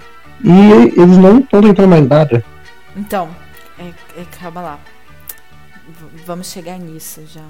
e 0.44 0.72
eles 1.00 1.18
não 1.18 1.40
estão 1.40 1.62
tentando 1.62 1.88
mais 1.88 2.08
nada. 2.08 2.44
Então, 2.96 3.30
é, 3.80 3.84
é, 4.20 4.26
calma 4.42 4.62
lá. 4.62 4.80
V- 5.88 6.24
vamos 6.26 6.52
chegar 6.52 6.78
nisso 6.80 7.22
já. 7.34 7.44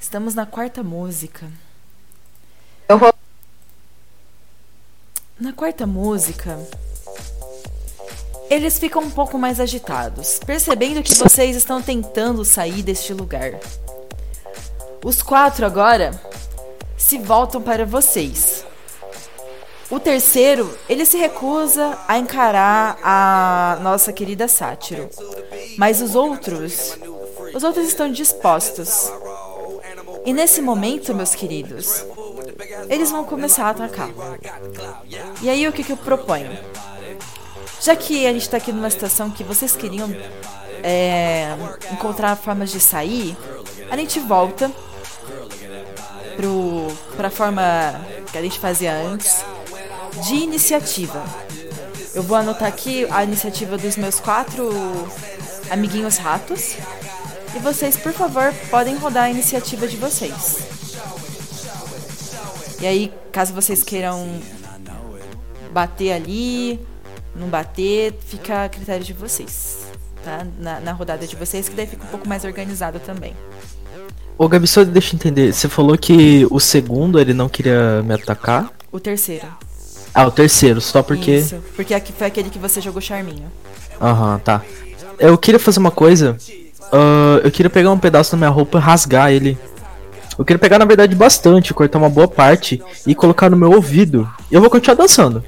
Estamos 0.00 0.34
na 0.34 0.46
quarta 0.46 0.82
música. 0.82 1.50
Eu 2.88 2.98
vou. 2.98 3.12
Na 5.38 5.52
quarta 5.52 5.86
música, 5.86 6.58
eles 8.48 8.78
ficam 8.78 9.02
um 9.02 9.10
pouco 9.10 9.36
mais 9.36 9.58
agitados, 9.60 10.38
percebendo 10.38 11.02
que 11.02 11.14
vocês 11.14 11.56
estão 11.56 11.82
tentando 11.82 12.44
sair 12.44 12.82
deste 12.82 13.12
lugar. 13.12 13.58
Os 15.04 15.22
quatro 15.22 15.66
agora 15.66 16.18
se 16.96 17.18
voltam 17.18 17.60
para 17.60 17.84
vocês. 17.84 18.64
O 19.90 20.00
terceiro, 20.00 20.76
ele 20.88 21.04
se 21.04 21.16
recusa 21.16 21.98
a 22.08 22.18
encarar 22.18 22.98
a 23.02 23.78
nossa 23.82 24.12
querida 24.12 24.48
Sátiro. 24.48 25.08
Mas 25.76 26.00
os 26.00 26.14
outros, 26.14 26.96
os 27.54 27.62
outros 27.62 27.86
estão 27.86 28.10
dispostos. 28.10 29.12
E 30.26 30.32
nesse 30.32 30.60
momento, 30.60 31.14
meus 31.14 31.36
queridos, 31.36 32.04
eles 32.88 33.12
vão 33.12 33.22
começar 33.22 33.66
a 33.66 33.70
atacar. 33.70 34.10
E 35.40 35.48
aí 35.48 35.68
o 35.68 35.72
que, 35.72 35.84
que 35.84 35.92
eu 35.92 35.96
proponho? 35.96 36.50
Já 37.80 37.94
que 37.94 38.26
a 38.26 38.32
gente 38.32 38.50
tá 38.50 38.56
aqui 38.56 38.72
numa 38.72 38.90
situação 38.90 39.30
que 39.30 39.44
vocês 39.44 39.76
queriam 39.76 40.10
é, 40.82 41.54
encontrar 41.92 42.34
formas 42.34 42.72
de 42.72 42.80
sair, 42.80 43.36
a 43.88 43.96
gente 43.96 44.18
volta 44.18 44.68
pro, 46.36 46.88
pra 47.16 47.30
forma 47.30 47.62
que 48.32 48.36
a 48.36 48.42
gente 48.42 48.58
fazia 48.58 48.92
antes 48.94 49.44
de 50.26 50.34
iniciativa. 50.34 51.22
Eu 52.12 52.24
vou 52.24 52.36
anotar 52.36 52.66
aqui 52.66 53.06
a 53.12 53.22
iniciativa 53.22 53.78
dos 53.78 53.96
meus 53.96 54.18
quatro 54.18 54.68
amiguinhos 55.70 56.16
ratos. 56.16 56.74
E 57.56 57.58
vocês, 57.58 57.96
por 57.96 58.12
favor, 58.12 58.52
podem 58.70 58.96
rodar 58.96 59.24
a 59.24 59.30
iniciativa 59.30 59.88
de 59.88 59.96
vocês. 59.96 60.58
E 62.78 62.86
aí, 62.86 63.10
caso 63.32 63.54
vocês 63.54 63.82
queiram 63.82 64.28
bater 65.72 66.12
ali, 66.12 66.78
não 67.34 67.48
bater, 67.48 68.12
fica 68.26 68.64
a 68.64 68.68
critério 68.68 69.02
de 69.02 69.14
vocês. 69.14 69.86
Tá? 70.22 70.46
Na, 70.58 70.80
na 70.80 70.92
rodada 70.92 71.26
de 71.26 71.34
vocês, 71.34 71.66
que 71.66 71.74
daí 71.74 71.86
fica 71.86 72.04
um 72.04 72.08
pouco 72.08 72.28
mais 72.28 72.44
organizado 72.44 73.00
também. 73.00 73.34
Ô 74.36 74.46
Gabi, 74.48 74.66
só 74.66 74.84
deixa 74.84 75.14
eu 75.14 75.16
entender. 75.16 75.54
Você 75.54 75.66
falou 75.66 75.96
que 75.96 76.46
o 76.50 76.60
segundo 76.60 77.18
ele 77.18 77.32
não 77.32 77.48
queria 77.48 78.02
me 78.02 78.12
atacar? 78.12 78.70
O 78.92 79.00
terceiro. 79.00 79.46
Ah, 80.12 80.26
o 80.26 80.30
terceiro, 80.30 80.78
só 80.82 81.02
porque. 81.02 81.36
Isso, 81.36 81.62
porque 81.74 81.94
aqui 81.94 82.12
foi 82.12 82.26
aquele 82.26 82.50
que 82.50 82.58
você 82.58 82.82
jogou 82.82 83.00
charminho. 83.00 83.50
Aham, 83.98 84.38
tá. 84.40 84.62
Eu 85.18 85.38
queria 85.38 85.58
fazer 85.58 85.78
uma 85.78 85.90
coisa 85.90 86.36
Ah, 86.92 87.40
eu 87.44 87.50
queria 87.50 87.70
pegar 87.70 87.90
um 87.90 87.98
pedaço 87.98 88.32
da 88.32 88.36
minha 88.38 88.50
roupa 88.50 88.78
e 88.78 88.80
rasgar 88.80 89.30
ele. 89.30 89.58
Eu 90.38 90.44
queria 90.44 90.58
pegar, 90.58 90.78
na 90.78 90.84
verdade, 90.84 91.14
bastante, 91.14 91.72
cortar 91.72 91.98
uma 91.98 92.10
boa 92.10 92.28
parte 92.28 92.82
e 93.06 93.14
colocar 93.14 93.48
no 93.50 93.56
meu 93.56 93.70
ouvido. 93.72 94.30
E 94.50 94.54
eu 94.54 94.60
vou 94.60 94.68
continuar 94.68 94.94
dançando. 94.96 95.42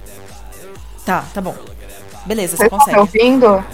Tá, 1.04 1.24
tá 1.34 1.40
bom. 1.40 1.54
Beleza, 2.24 2.56
Você 2.56 2.64
você 2.64 2.70
tá 2.70 2.76
consegue. 2.78 2.98
ouvindo? 2.98 3.64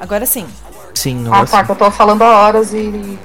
Agora 0.00 0.26
sim. 0.26 0.46
Sim, 0.94 1.24
Ah, 1.26 1.40
nossa. 1.40 1.52
tá, 1.58 1.64
que 1.64 1.70
eu 1.72 1.76
tô 1.76 1.90
falando 1.90 2.22
há 2.22 2.40
horas 2.46 2.72
e 2.74 3.18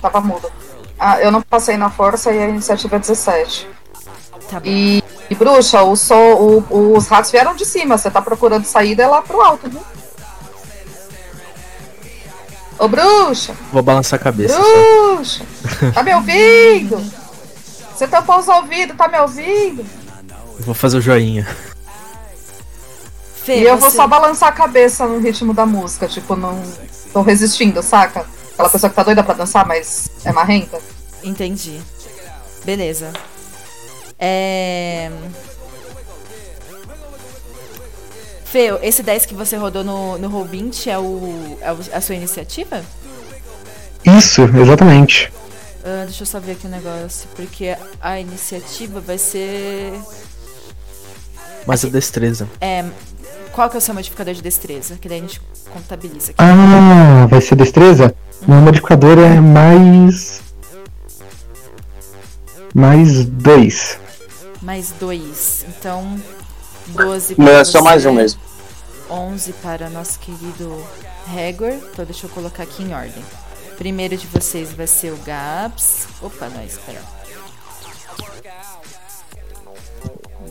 tava 0.00 0.20
mudo. 0.20 0.50
Ah, 0.98 1.20
eu 1.20 1.30
não 1.30 1.40
passei 1.40 1.76
na 1.76 1.88
força 1.90 2.32
e 2.32 2.38
a 2.42 2.48
iniciativa 2.48 2.96
é 2.96 2.98
17. 2.98 3.66
Tá 4.50 4.60
bom. 4.60 4.66
E, 4.66 5.02
e, 5.30 5.34
bruxa, 5.34 5.82
o 5.82 5.96
sol, 5.96 6.64
o- 6.70 6.96
os 6.96 7.06
ratos 7.08 7.30
vieram 7.30 7.54
de 7.54 7.64
cima. 7.64 7.96
Você 7.96 8.10
tá 8.10 8.20
procurando 8.20 8.64
saída 8.64 9.02
é 9.02 9.06
lá 9.06 9.22
pro 9.22 9.40
alto, 9.40 9.68
viu? 9.70 9.80
Ô, 12.78 12.86
bruxa! 12.88 13.54
Vou 13.72 13.82
balançar 13.82 14.18
a 14.20 14.22
cabeça. 14.22 14.54
só. 14.54 15.14
Bruxa! 15.16 15.44
Tá 15.94 16.02
me 16.02 16.14
ouvindo? 16.14 17.02
Você 17.94 18.06
tampou 18.06 18.38
os 18.38 18.46
ouvidos, 18.48 18.96
tá 18.96 19.08
me 19.08 19.18
ouvindo? 19.18 19.84
Vou 20.60 20.74
fazer 20.74 20.98
o 20.98 21.00
joinha. 21.00 21.46
Fê, 23.44 23.60
e 23.60 23.64
eu 23.64 23.76
vou 23.78 23.90
você- 23.90 23.96
só 23.96 24.06
balançar 24.06 24.50
a 24.50 24.52
cabeça 24.52 25.06
no 25.06 25.18
ritmo 25.18 25.52
da 25.54 25.64
música, 25.66 26.06
tipo, 26.06 26.36
não 26.36 26.62
tô 27.12 27.22
resistindo, 27.22 27.82
saca? 27.82 28.24
Aquela 28.52 28.68
pessoa 28.68 28.90
que 28.90 28.96
tá 28.96 29.02
doida 29.02 29.24
pra 29.24 29.34
dançar, 29.34 29.66
mas 29.66 30.08
é 30.24 30.32
marrenta. 30.32 30.78
Entendi. 31.24 31.80
Beleza. 32.64 33.12
É. 34.18 35.10
Fê, 38.50 38.68
esse 38.82 39.02
10 39.02 39.26
que 39.26 39.34
você 39.34 39.56
rodou 39.56 39.84
no, 39.84 40.16
no 40.18 40.30
Roll20 40.30 40.86
é, 40.86 40.98
o, 40.98 41.58
é 41.60 41.72
o- 41.72 41.78
a 41.96 42.00
sua 42.00 42.14
iniciativa? 42.14 42.82
Isso, 44.04 44.42
exatamente. 44.42 45.30
Ah, 45.84 46.04
deixa 46.04 46.22
eu 46.22 46.26
só 46.26 46.40
ver 46.40 46.52
aqui 46.52 46.66
o 46.66 46.70
negócio, 46.70 47.28
porque 47.36 47.76
a 48.00 48.18
iniciativa 48.20 49.00
vai 49.00 49.18
ser. 49.18 49.92
Mas 51.66 51.84
a 51.84 51.88
destreza. 51.88 52.48
É, 52.60 52.84
qual 53.52 53.68
que 53.68 53.76
é 53.76 53.78
o 53.78 53.80
seu 53.82 53.92
modificador 53.94 54.32
de 54.32 54.40
destreza? 54.40 54.96
Que 55.00 55.08
daí 55.08 55.18
a 55.18 55.20
gente 55.22 55.40
contabiliza 55.72 56.30
aqui. 56.30 56.36
Ah, 56.38 57.26
vai 57.28 57.40
ser 57.42 57.54
destreza? 57.56 58.14
Meu 58.46 58.58
modificador 58.60 59.18
é 59.18 59.38
mais. 59.40 60.40
Mais 62.74 63.24
dois. 63.24 63.98
Mais 64.62 64.92
dois. 64.98 65.64
Então, 65.68 66.18
12 66.88 67.34
Meu 67.38 67.48
para 67.48 67.58
é 67.58 67.64
só 67.64 67.82
mais 67.82 68.06
um 68.06 68.12
mesmo. 68.12 68.40
11 69.10 69.52
para 69.54 69.90
nosso 69.90 70.18
querido 70.18 70.84
Hagor. 71.26 71.72
Então, 71.72 72.04
deixa 72.04 72.26
eu 72.26 72.30
colocar 72.30 72.62
aqui 72.62 72.82
em 72.82 72.94
ordem. 72.94 73.22
Primeiro 73.76 74.16
de 74.16 74.26
vocês 74.26 74.72
vai 74.72 74.86
ser 74.86 75.12
o 75.12 75.16
Gabs. 75.18 76.08
Opa, 76.20 76.48
não, 76.48 76.64
espera. 76.64 77.02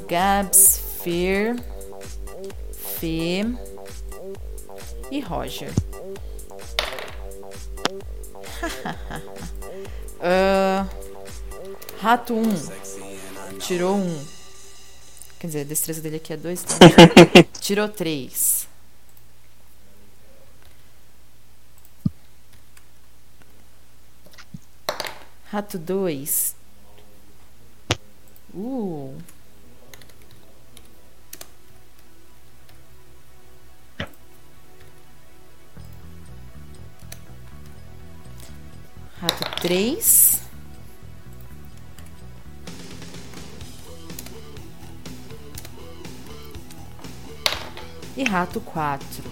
Gabs, 0.08 0.80
Fer, 1.04 1.56
Fê 3.00 3.46
e 5.12 5.20
Roger. 5.20 5.72
Ah, 10.20 10.88
rato 12.02 12.34
1. 12.34 13.60
Tirou 13.60 13.98
1. 13.98 14.37
Quer 15.40 15.48
dizer, 15.48 15.62
a 15.62 15.64
destreza 15.66 16.02
dele 16.02 16.16
aqui 16.18 16.34
é 16.34 16.38
2. 16.38 16.66
Tirou 17.62 17.88
3. 17.88 18.68
Rato 25.52 25.78
2. 25.78 26.56
Uh. 28.54 29.16
Rato 39.22 39.62
3. 39.62 40.47
E 48.18 48.24
rato 48.24 48.59
4. 48.59 49.24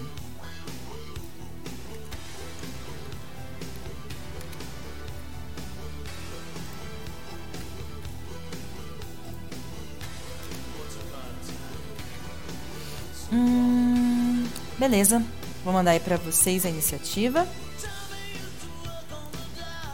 Hum, 13.34 14.48
beleza. 14.78 15.26
Vou 15.64 15.74
mandar 15.74 15.92
aí 15.92 16.00
pra 16.00 16.18
vocês 16.18 16.64
a 16.64 16.70
iniciativa. 16.70 17.48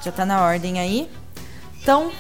Já 0.04 0.12
tá 0.12 0.26
na 0.26 0.42
ordem 0.42 0.82
aí. 0.82 1.10
Então. 1.82 2.12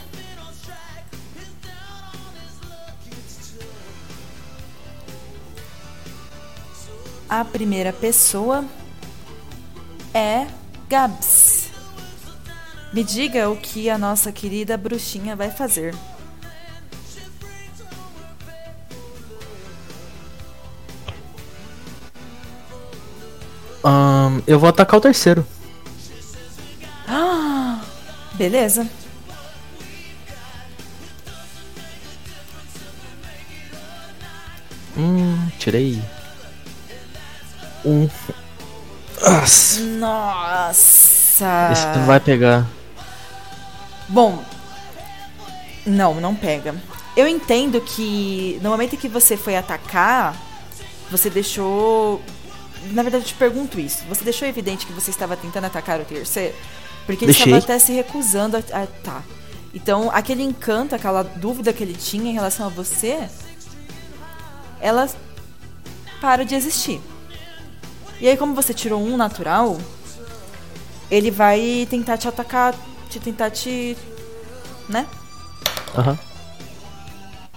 A 7.31 7.45
primeira 7.45 7.93
pessoa 7.93 8.65
é 10.13 10.45
Gabs. 10.89 11.69
Me 12.91 13.05
diga 13.05 13.49
o 13.49 13.55
que 13.55 13.89
a 13.89 13.97
nossa 13.97 14.33
querida 14.33 14.75
bruxinha 14.75 15.33
vai 15.33 15.49
fazer. 15.49 15.95
Ahn, 23.81 24.41
eu 24.45 24.59
vou 24.59 24.67
atacar 24.67 24.97
o 24.97 25.01
terceiro. 25.01 25.47
Ah, 27.07 27.81
beleza. 28.33 28.85
Hum, 34.97 35.49
tirei. 35.57 36.20
Um. 37.85 38.07
Nossa. 39.21 39.79
Nossa. 39.81 41.69
Esse 41.71 41.85
não 41.97 42.05
vai 42.05 42.19
pegar. 42.19 42.67
Bom, 44.07 44.43
não, 45.85 46.15
não 46.15 46.35
pega. 46.35 46.75
Eu 47.15 47.27
entendo 47.27 47.81
que 47.81 48.59
no 48.61 48.69
momento 48.69 48.93
em 48.95 48.97
que 48.97 49.07
você 49.07 49.35
foi 49.35 49.55
atacar, 49.55 50.35
você 51.09 51.29
deixou. 51.29 52.21
Na 52.91 53.03
verdade, 53.03 53.25
eu 53.25 53.27
te 53.27 53.35
pergunto 53.35 53.79
isso. 53.79 54.03
Você 54.09 54.23
deixou 54.23 54.47
evidente 54.47 54.85
que 54.85 54.93
você 54.93 55.11
estava 55.11 55.35
tentando 55.35 55.65
atacar 55.65 55.99
o 55.99 56.05
terceiro? 56.05 56.55
Porque 57.05 57.25
ele 57.25 57.33
Deixei. 57.33 57.53
estava 57.53 57.73
até 57.73 57.79
se 57.79 57.91
recusando 57.91 58.57
a. 58.57 58.59
a 58.59 58.87
tá. 58.87 59.23
Então, 59.73 60.09
aquele 60.11 60.43
encanto, 60.43 60.95
aquela 60.95 61.23
dúvida 61.23 61.71
que 61.71 61.83
ele 61.83 61.93
tinha 61.93 62.29
em 62.29 62.33
relação 62.33 62.67
a 62.67 62.69
você, 62.69 63.29
ela 64.81 65.09
para 66.19 66.43
de 66.43 66.55
existir. 66.55 67.01
E 68.21 68.27
aí, 68.27 68.37
como 68.37 68.53
você 68.53 68.71
tirou 68.71 69.01
um 69.03 69.17
natural, 69.17 69.79
ele 71.09 71.31
vai 71.31 71.87
tentar 71.89 72.17
te 72.17 72.27
atacar, 72.27 72.75
te 73.09 73.19
tentar 73.19 73.49
te. 73.49 73.97
né? 74.87 75.07
Aham. 75.97 76.17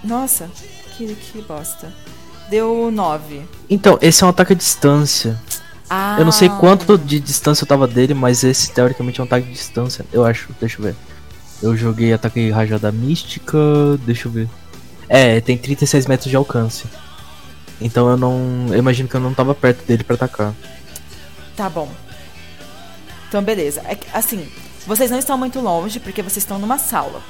Nossa, 0.03 0.51
que, 0.97 1.15
que 1.15 1.43
bosta. 1.43 1.93
Deu 2.49 2.91
9. 2.91 3.43
Então, 3.69 3.99
esse 4.01 4.23
é 4.23 4.27
um 4.27 4.31
ataque 4.31 4.55
à 4.55 4.57
distância. 4.57 5.39
Ah. 5.89 6.17
Eu 6.19 6.25
não 6.25 6.33
sei 6.33 6.49
quanto 6.49 6.97
de 6.97 7.21
distância 7.21 7.65
eu 7.65 7.69
tava 7.69 7.87
dele, 7.87 8.15
mas 8.15 8.43
esse 8.43 8.73
teoricamente 8.73 9.21
é 9.21 9.23
um 9.23 9.27
ataque 9.27 9.47
de 9.47 9.53
distância. 9.53 10.05
Eu 10.13 10.25
acho, 10.25 10.49
deixa 10.59 10.79
eu 10.79 10.85
ver. 10.85 10.97
Eu 11.63 11.77
joguei 11.77 12.13
ataque 12.13 12.51
rajada 12.51 12.91
mística, 12.91 13.59
deixa 14.05 14.29
eu 14.29 14.33
ver. 14.33 14.49
É, 15.09 15.41
tem 15.41 15.59
36 15.59 16.07
metros 16.07 16.31
de 16.31 16.37
alcance. 16.37 16.85
Então 17.81 18.09
eu 18.09 18.17
não. 18.17 18.67
Eu 18.69 18.79
imagino 18.79 19.09
que 19.09 19.15
eu 19.15 19.21
não 19.21 19.35
tava 19.35 19.55
perto 19.55 19.85
dele 19.85 20.05
pra 20.05 20.15
atacar. 20.15 20.55
Tá 21.57 21.69
bom. 21.69 21.89
Então, 23.29 23.43
beleza. 23.43 23.83
É 23.87 23.95
que, 23.95 24.07
assim, 24.13 24.49
vocês 24.87 25.11
não 25.11 25.19
estão 25.19 25.37
muito 25.37 25.61
longe, 25.61 25.99
porque 25.99 26.23
vocês 26.23 26.39
estão 26.39 26.59
numa 26.59 26.79
sala. 26.79 27.21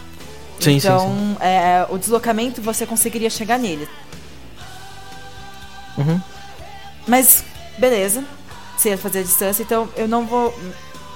Sim, 0.61 0.79
sim, 0.79 0.87
então, 0.87 1.37
é, 1.41 1.87
o 1.91 1.99
deslocamento 1.99 2.63
você 2.63 2.87
conseguiria 2.87 3.31
chegar 3.31 3.59
nele. 3.59 3.89
Uhum. 5.97 6.21
Mas, 7.07 7.45
beleza. 7.79 8.25
Você 8.77 8.91
ia 8.91 8.99
fazer 8.99 9.21
a 9.21 9.23
distância, 9.23 9.63
então 9.63 9.89
eu 9.97 10.09
não 10.09 10.27
vou. 10.27 10.55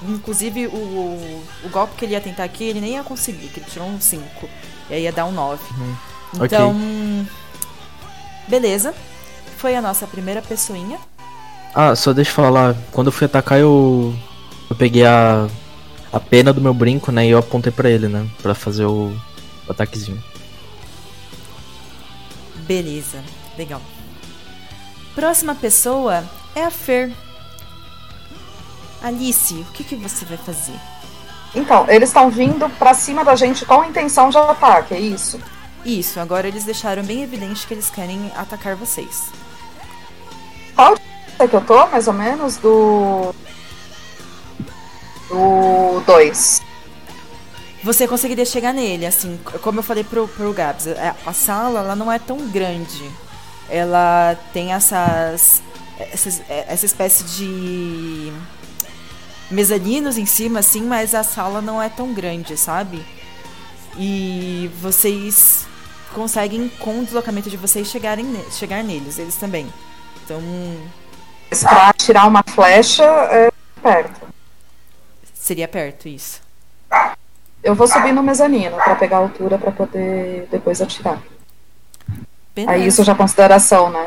Inclusive, 0.01 0.67
o, 0.67 0.71
o, 0.71 1.43
o 1.65 1.69
golpe 1.69 1.95
que 1.95 2.05
ele 2.05 2.13
ia 2.13 2.21
tentar 2.21 2.45
aqui, 2.45 2.63
ele 2.63 2.79
nem 2.79 2.93
ia 2.93 3.03
conseguir, 3.03 3.49
que 3.49 3.59
ele 3.59 3.69
tirou 3.69 3.87
um 3.87 3.99
5. 3.99 4.49
E 4.89 4.93
aí 4.93 5.03
ia 5.03 5.11
dar 5.11 5.25
um 5.25 5.31
9. 5.31 5.61
Uhum. 5.71 5.95
Então. 6.45 6.69
Ok. 6.71 7.27
Beleza. 8.47 8.95
Foi 9.59 9.75
a 9.75 9.81
nossa 9.81 10.07
primeira 10.07 10.41
pessoinha. 10.41 10.97
Ah, 11.75 11.93
só 11.93 12.13
deixa 12.13 12.31
eu 12.31 12.35
falar. 12.35 12.77
Quando 12.93 13.07
eu 13.07 13.11
fui 13.11 13.25
atacar, 13.25 13.59
eu. 13.59 14.15
eu 14.69 14.75
peguei 14.77 15.05
a, 15.05 15.49
a 16.13 16.19
pena 16.19 16.53
do 16.53 16.61
meu 16.61 16.73
brinco, 16.73 17.11
né? 17.11 17.27
E 17.27 17.31
eu 17.31 17.37
apontei 17.37 17.69
pra 17.69 17.89
ele, 17.89 18.07
né? 18.07 18.25
Pra 18.41 18.55
fazer 18.55 18.85
o, 18.85 19.13
o 19.67 19.71
ataquezinho. 19.71 20.23
Beleza, 22.65 23.21
legal. 23.57 23.81
Próxima 25.13 25.53
pessoa 25.53 26.23
é 26.55 26.63
a 26.63 26.71
Fer. 26.71 27.11
Alice, 29.03 29.53
o 29.55 29.65
que, 29.73 29.83
que 29.83 29.95
você 29.97 30.23
vai 30.23 30.37
fazer? 30.37 30.79
Então, 31.53 31.85
eles 31.89 32.09
estão 32.09 32.29
vindo 32.29 32.69
pra 32.77 32.93
cima 32.93 33.25
da 33.25 33.35
gente 33.35 33.65
com 33.65 33.81
a 33.81 33.87
intenção 33.87 34.29
de 34.29 34.37
ataque, 34.37 34.93
é 34.93 34.99
isso? 34.99 35.37
Isso, 35.83 36.17
agora 36.19 36.47
eles 36.47 36.63
deixaram 36.63 37.03
bem 37.03 37.23
evidente 37.23 37.67
que 37.67 37.73
eles 37.73 37.89
querem 37.89 38.31
atacar 38.37 38.75
vocês. 38.77 39.31
Qual 40.79 40.95
é 41.39 41.45
que 41.45 41.55
eu 41.57 41.61
tô, 41.61 41.87
mais 41.87 42.07
ou 42.07 42.13
menos? 42.13 42.55
Do. 42.55 43.35
Do 45.27 45.99
2. 46.05 46.61
Você 47.83 48.07
conseguiria 48.07 48.45
chegar 48.45 48.73
nele, 48.73 49.05
assim, 49.05 49.37
como 49.61 49.79
eu 49.79 49.83
falei 49.83 50.05
pro, 50.05 50.25
pro 50.29 50.53
Gabs, 50.53 50.87
a, 50.87 51.15
a 51.25 51.33
sala 51.33 51.79
ela 51.79 51.95
não 51.97 52.09
é 52.09 52.17
tão 52.17 52.47
grande. 52.47 53.11
Ela 53.69 54.37
tem 54.53 54.71
essas, 54.71 55.61
essas 55.99 56.41
essa 56.47 56.85
espécie 56.85 57.25
de 57.25 58.31
mezaninos 59.51 60.17
em 60.17 60.25
cima, 60.25 60.59
assim, 60.59 60.83
mas 60.83 61.13
a 61.13 61.23
sala 61.23 61.61
não 61.61 61.81
é 61.81 61.89
tão 61.89 62.13
grande, 62.13 62.55
sabe? 62.55 63.05
E 63.97 64.71
vocês 64.81 65.65
conseguem, 66.13 66.69
com 66.79 66.99
o 66.99 67.03
deslocamento 67.03 67.49
de 67.49 67.57
vocês, 67.57 67.89
chegarem 67.89 68.25
chegar 68.51 68.81
neles, 68.81 69.19
eles 69.19 69.35
também. 69.35 69.67
Então. 70.29 70.77
Pra 71.61 71.91
tirar 71.93 72.27
uma 72.27 72.43
flecha 72.43 73.03
é 73.03 73.51
perto. 73.81 74.21
Seria 75.33 75.67
perto, 75.67 76.07
isso. 76.07 76.41
Eu 77.63 77.73
vou 77.73 77.87
subir 77.87 78.11
no 78.13 78.21
mezanino 78.21 78.75
pra 78.77 78.95
pegar 78.95 79.17
a 79.17 79.21
altura 79.21 79.57
pra 79.57 79.71
poder 79.71 80.47
depois 80.51 80.79
atirar. 80.81 81.19
Beleza. 82.53 82.71
Aí 82.73 82.85
isso 82.85 83.03
já 83.03 83.13
é 83.13 83.15
consideração, 83.15 83.89
né? 83.89 84.05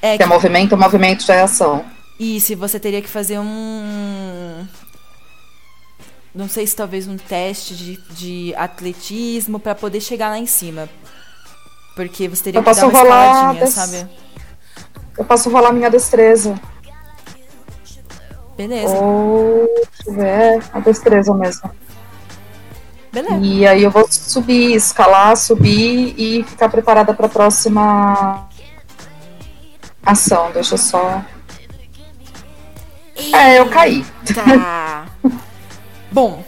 É 0.00 0.16
que 0.16 0.22
é 0.22 0.26
movimento, 0.26 0.76
movimento 0.76 1.24
já 1.24 1.34
é 1.34 1.42
ação. 1.42 1.84
E 2.18 2.40
se 2.40 2.54
você 2.54 2.80
teria 2.80 3.02
que 3.02 3.08
fazer 3.08 3.38
um. 3.38 4.66
Não 6.34 6.48
sei 6.48 6.66
se 6.66 6.74
talvez 6.74 7.06
um 7.06 7.16
teste 7.16 7.76
de, 7.76 7.96
de 8.10 8.54
atletismo 8.56 9.60
pra 9.60 9.74
poder 9.74 10.00
chegar 10.00 10.30
lá 10.30 10.38
em 10.38 10.46
cima. 10.46 10.88
Porque 11.94 12.26
você 12.26 12.42
teria 12.44 12.58
Eu 12.58 12.64
que 12.64 12.74
dar 12.74 12.86
uma 12.86 12.92
rolar 13.00 13.26
escaladinha, 13.54 13.64
des- 13.64 13.74
sabe? 13.74 14.08
Eu 15.16 15.24
posso 15.24 15.50
rolar 15.50 15.72
minha 15.72 15.90
destreza. 15.90 16.54
Beleza. 18.56 18.94
Ou. 18.94 19.66
Deixa 19.74 20.10
eu 20.10 20.14
ver, 20.14 20.26
é 20.26 20.60
a 20.72 20.80
destreza 20.80 21.34
mesmo. 21.34 21.70
Beleza. 23.12 23.38
E 23.40 23.66
aí 23.66 23.82
eu 23.82 23.90
vou 23.90 24.06
subir, 24.10 24.74
escalar, 24.74 25.36
subir 25.36 26.14
e 26.18 26.42
ficar 26.42 26.68
preparada 26.68 27.14
pra 27.14 27.28
próxima 27.28 28.48
ação. 30.04 30.50
Deixa 30.52 30.74
eu 30.74 30.78
só. 30.78 31.22
É, 33.32 33.58
eu 33.58 33.68
caí. 33.68 34.04
Tá. 34.34 35.06
Bom. 36.10 36.44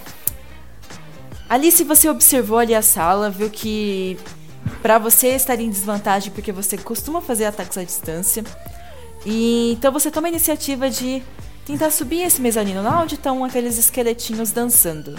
Alice, 1.49 1.83
você 1.85 2.09
observou 2.09 2.59
ali 2.59 2.75
a 2.75 2.83
sala, 2.83 3.31
viu 3.31 3.49
que 3.49 4.19
pra 4.87 5.01
você 5.01 5.31
estar 5.31 5.59
em 5.59 5.69
desvantagem 5.69 6.31
porque 6.31 6.53
você 6.53 6.79
costuma 6.79 7.21
fazer 7.21 7.47
ataques 7.47 7.77
à 7.77 7.83
distância. 7.83 8.45
E 9.25 9.73
então 9.73 9.91
você 9.91 10.13
toma 10.13 10.29
a 10.29 10.31
iniciativa 10.31 10.89
de 10.89 11.25
tentar 11.67 11.91
subir 11.91 12.21
esse 12.21 12.41
mezanino 12.41 12.81
lá 12.85 13.03
onde 13.03 13.17
estão 13.17 13.45
aqueles 13.45 13.79
esqueletinhos 13.79 14.53
dançando. 14.53 15.19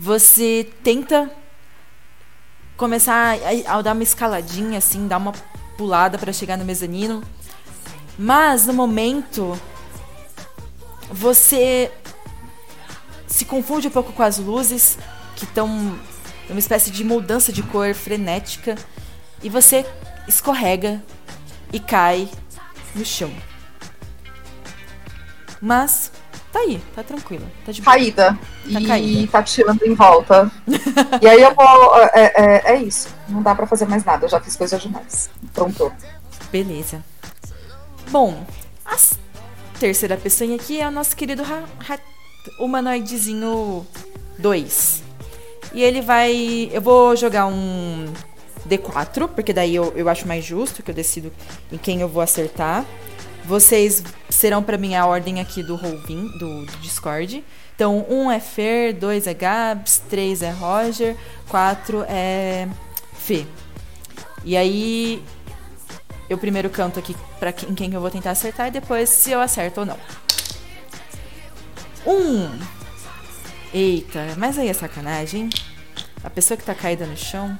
Você 0.00 0.66
tenta 0.82 1.30
começar 2.74 3.36
a, 3.66 3.76
a 3.76 3.82
dar 3.82 3.92
uma 3.92 4.02
escaladinha 4.02 4.78
assim, 4.78 5.06
dar 5.06 5.18
uma 5.18 5.32
pulada 5.76 6.16
pra 6.16 6.32
chegar 6.32 6.56
no 6.56 6.64
mezanino. 6.64 7.22
Mas 8.18 8.66
no 8.66 8.72
momento 8.72 9.60
você 11.10 11.92
se 13.26 13.44
confunde 13.44 13.88
um 13.88 13.90
pouco 13.90 14.10
com 14.10 14.22
as 14.22 14.38
luzes 14.38 14.96
que 15.36 15.44
estão 15.44 15.98
numa 16.52 16.60
espécie 16.60 16.90
de 16.90 17.02
mudança 17.02 17.50
de 17.52 17.62
cor 17.62 17.94
frenética 17.94 18.76
e 19.42 19.48
você 19.48 19.86
escorrega 20.28 21.02
e 21.72 21.80
cai 21.80 22.28
no 22.94 23.04
chão. 23.04 23.32
Mas 25.60 26.10
tá 26.52 26.58
aí, 26.60 26.82
tá 26.94 27.02
tranquila, 27.02 27.46
tá 27.64 27.72
de 27.72 27.80
boa. 27.80 27.94
Caída. 27.96 28.38
Tá 28.72 28.80
e 28.80 28.86
caída. 28.86 29.32
tá 29.32 29.42
tirando 29.42 29.82
em 29.82 29.94
volta. 29.94 30.50
e 31.20 31.26
aí 31.28 31.40
eu 31.40 31.54
vou. 31.54 31.96
É, 32.12 32.32
é, 32.34 32.72
é 32.74 32.82
isso. 32.82 33.08
Não 33.28 33.42
dá 33.42 33.54
pra 33.54 33.66
fazer 33.66 33.86
mais 33.86 34.04
nada. 34.04 34.26
Eu 34.26 34.28
já 34.28 34.40
fiz 34.40 34.56
coisa 34.56 34.78
demais. 34.78 35.30
Pronto. 35.54 35.92
Beleza. 36.50 37.02
Bom, 38.10 38.44
a 38.84 38.96
terceira 39.78 40.16
pessoa 40.16 40.54
aqui 40.54 40.80
é 40.80 40.86
o 40.86 40.90
nosso 40.90 41.16
querido 41.16 41.42
ra- 41.42 41.64
ra- 41.78 41.98
humanoidezinho 42.58 43.86
2. 44.38 45.02
E 45.74 45.82
ele 45.82 46.00
vai. 46.00 46.70
Eu 46.72 46.80
vou 46.80 47.16
jogar 47.16 47.46
um 47.46 48.06
D4, 48.68 49.28
porque 49.28 49.52
daí 49.52 49.74
eu, 49.74 49.92
eu 49.96 50.08
acho 50.08 50.26
mais 50.26 50.44
justo 50.44 50.82
que 50.82 50.90
eu 50.90 50.94
decido 50.94 51.32
em 51.70 51.78
quem 51.78 52.00
eu 52.00 52.08
vou 52.08 52.22
acertar. 52.22 52.84
Vocês 53.44 54.04
serão 54.28 54.62
pra 54.62 54.78
mim 54.78 54.94
a 54.94 55.04
ordem 55.04 55.40
aqui 55.40 55.62
do 55.62 55.74
Rolvin, 55.74 56.28
do, 56.38 56.64
do 56.64 56.76
Discord. 56.78 57.42
Então, 57.74 58.06
um 58.08 58.30
é 58.30 58.38
Fer, 58.38 58.94
dois 58.94 59.26
é 59.26 59.34
Gabs, 59.34 60.00
três 60.08 60.42
é 60.42 60.50
Roger, 60.50 61.16
quatro 61.48 62.04
é 62.08 62.68
Fê. 63.14 63.44
E 64.44 64.56
aí, 64.56 65.22
eu 66.28 66.38
primeiro 66.38 66.70
canto 66.70 66.98
aqui 66.98 67.16
pra 67.40 67.52
quem, 67.52 67.70
em 67.70 67.74
quem 67.74 67.92
eu 67.92 68.00
vou 68.00 68.10
tentar 68.10 68.30
acertar 68.30 68.68
e 68.68 68.70
depois 68.70 69.08
se 69.08 69.32
eu 69.32 69.40
acerto 69.40 69.80
ou 69.80 69.86
não. 69.86 69.98
Um. 72.06 72.81
Eita, 73.72 74.34
mas 74.36 74.58
aí 74.58 74.68
é 74.68 74.72
sacanagem? 74.74 75.48
A 76.22 76.28
pessoa 76.28 76.58
que 76.58 76.64
tá 76.64 76.74
caída 76.74 77.06
no 77.06 77.16
chão. 77.16 77.58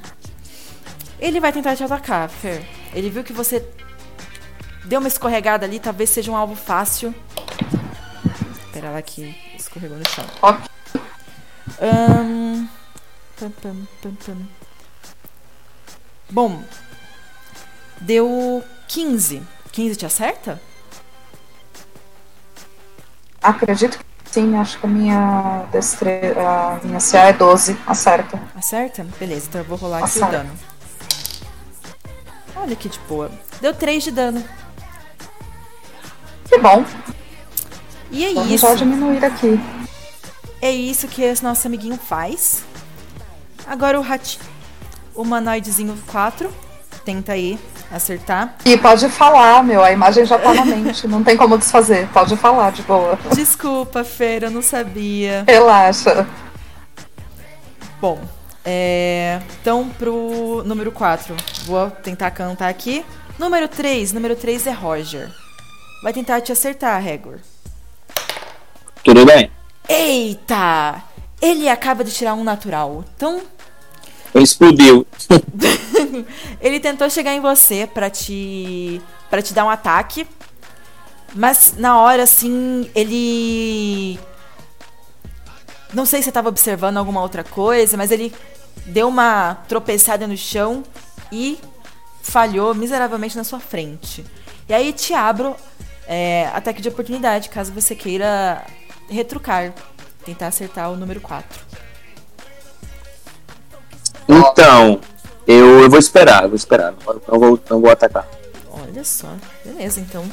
Ele 1.19 1.41
vai 1.41 1.53
tentar 1.53 1.75
te 1.75 1.83
atacar, 1.83 2.29
Fer. 2.29 2.63
Ele 2.93 3.09
viu 3.09 3.25
que 3.25 3.33
você 3.33 3.67
deu 4.85 5.01
uma 5.01 5.09
escorregada 5.09 5.65
ali, 5.65 5.81
talvez 5.81 6.11
seja 6.11 6.31
um 6.31 6.37
alvo 6.37 6.55
fácil. 6.55 7.15
Espera 8.67 8.91
lá 8.91 9.01
que 9.01 9.35
escorregou 9.57 9.97
no 9.97 10.09
chão. 10.09 10.27
Ahn, 11.81 12.69
pam, 13.39 13.51
pam, 13.51 13.89
pam, 14.03 14.15
pam. 14.15 14.49
Bom, 16.31 16.63
deu 18.01 18.63
15. 18.89 19.43
15 19.73 19.97
te 19.97 20.05
acerta? 20.07 20.61
Acredito 23.43 23.99
que 23.99 24.05
sim. 24.33 24.57
Acho 24.57 24.78
que 24.78 24.87
a 24.87 24.89
minha 24.89 25.64
destreza. 25.70 26.41
A 26.41 26.80
minha 26.83 26.99
CA 26.99 27.28
é 27.28 27.33
12. 27.33 27.76
Acerta. 27.87 28.41
Acerta? 28.57 29.07
Beleza, 29.18 29.47
então 29.49 29.61
eu 29.61 29.64
vou 29.66 29.76
rolar 29.78 30.05
aqui 30.05 30.18
o 30.18 30.26
dano. 30.26 30.51
Olha 32.57 32.76
que 32.76 32.89
de 32.89 32.99
boa. 33.09 33.30
Deu 33.61 33.74
3 33.74 34.05
de 34.05 34.11
dano. 34.11 34.45
Que 36.49 36.59
bom. 36.59 36.85
E 38.11 38.24
é 38.26 38.35
Vamos 38.35 38.51
isso. 38.51 38.66
já 38.66 38.74
diminuir 38.74 39.24
aqui. 39.24 39.59
É 40.61 40.70
isso 40.70 41.09
que 41.09 41.22
esse 41.22 41.43
nosso 41.43 41.66
amiguinho 41.66 41.97
faz. 41.97 42.62
Agora 43.66 43.99
o 43.99 44.03
ratinho. 44.03 44.45
O 45.14 45.22
humanoidezinho 45.22 45.99
4. 46.07 46.53
Tenta 47.05 47.32
aí 47.32 47.59
acertar. 47.90 48.57
E 48.64 48.76
pode 48.76 49.09
falar, 49.09 49.62
meu. 49.64 49.82
A 49.82 49.92
imagem 49.92 50.24
já 50.24 50.38
tá 50.38 50.55
na 50.55 50.64
mente. 50.64 51.07
Não 51.09 51.22
tem 51.22 51.36
como 51.36 51.59
desfazer. 51.59 52.09
Pode 52.09 52.36
falar 52.36 52.72
de 52.72 52.82
boa. 52.82 53.18
Desculpa, 53.34 54.05
Feira, 54.05 54.46
eu 54.46 54.50
não 54.50 54.62
sabia. 54.62 55.44
Relaxa. 55.46 56.26
Bom, 58.00 58.20
é... 58.64 59.40
então 59.61 59.88
pro 59.90 60.62
número 60.64 60.90
4, 60.90 61.36
vou 61.66 61.90
tentar 61.90 62.32
cantar 62.32 62.68
aqui. 62.68 63.05
Número 63.38 63.68
3, 63.68 64.12
número 64.12 64.34
3 64.36 64.66
é 64.66 64.70
Roger. 64.72 65.30
Vai 66.03 66.12
tentar 66.12 66.40
te 66.40 66.50
acertar, 66.50 67.00
Regor. 67.00 67.38
Tudo 69.05 69.24
bem? 69.24 69.50
Eita! 69.88 71.03
Ele 71.40 71.68
acaba 71.68 72.05
de 72.05 72.12
tirar 72.12 72.34
um 72.34 72.44
natural. 72.44 73.05
Então, 73.16 73.40
Explodiu. 74.35 75.07
ele 76.61 76.80
tentou 76.80 77.09
chegar 77.11 77.35
em 77.35 77.41
você 77.41 77.87
pra 77.87 78.09
te 78.09 79.01
para 79.30 79.43
te 79.43 79.53
dar 79.55 79.64
um 79.64 79.70
ataque. 79.70 80.26
Mas 81.35 81.74
na 81.76 81.99
hora 81.99 82.22
assim, 82.22 82.91
ele 82.95 84.18
não 85.93 86.07
sei 86.07 86.20
se 86.20 86.26
você 86.26 86.33
tava 86.33 86.49
observando 86.49 86.97
alguma 86.97 87.20
outra 87.20 87.45
coisa, 87.45 87.97
mas 87.97 88.11
ele 88.11 88.33
deu 88.87 89.09
uma 89.09 89.55
tropeçada 89.68 90.26
no 90.26 90.37
chão 90.37 90.83
e 91.30 91.59
falhou 92.22 92.74
miseravelmente 92.74 93.37
na 93.37 93.45
sua 93.45 93.61
frente. 93.61 94.24
E 94.68 94.74
aí 94.74 94.93
te 94.93 95.12
abro 95.12 95.57
é, 96.07 96.49
ataque 96.55 96.80
de 96.80 96.89
oportunidade, 96.89 97.49
caso 97.49 97.72
você 97.72 97.95
queira 97.95 98.64
retrucar, 99.09 99.72
tentar 100.24 100.49
acertar 100.49 100.91
o 100.91 100.97
número 100.97 101.20
4. 101.20 101.62
Então, 104.39 105.01
eu, 105.47 105.80
eu 105.80 105.91
vou 105.91 105.99
esperar, 105.99 106.45
eu 106.45 106.49
vou 106.49 106.57
esperar. 106.57 106.95
Não 107.28 107.39
vou, 107.39 107.61
não 107.68 107.80
vou 107.80 107.91
atacar. 107.91 108.26
Olha 108.70 109.05
só, 109.05 109.28
beleza, 109.64 110.01
então. 110.01 110.24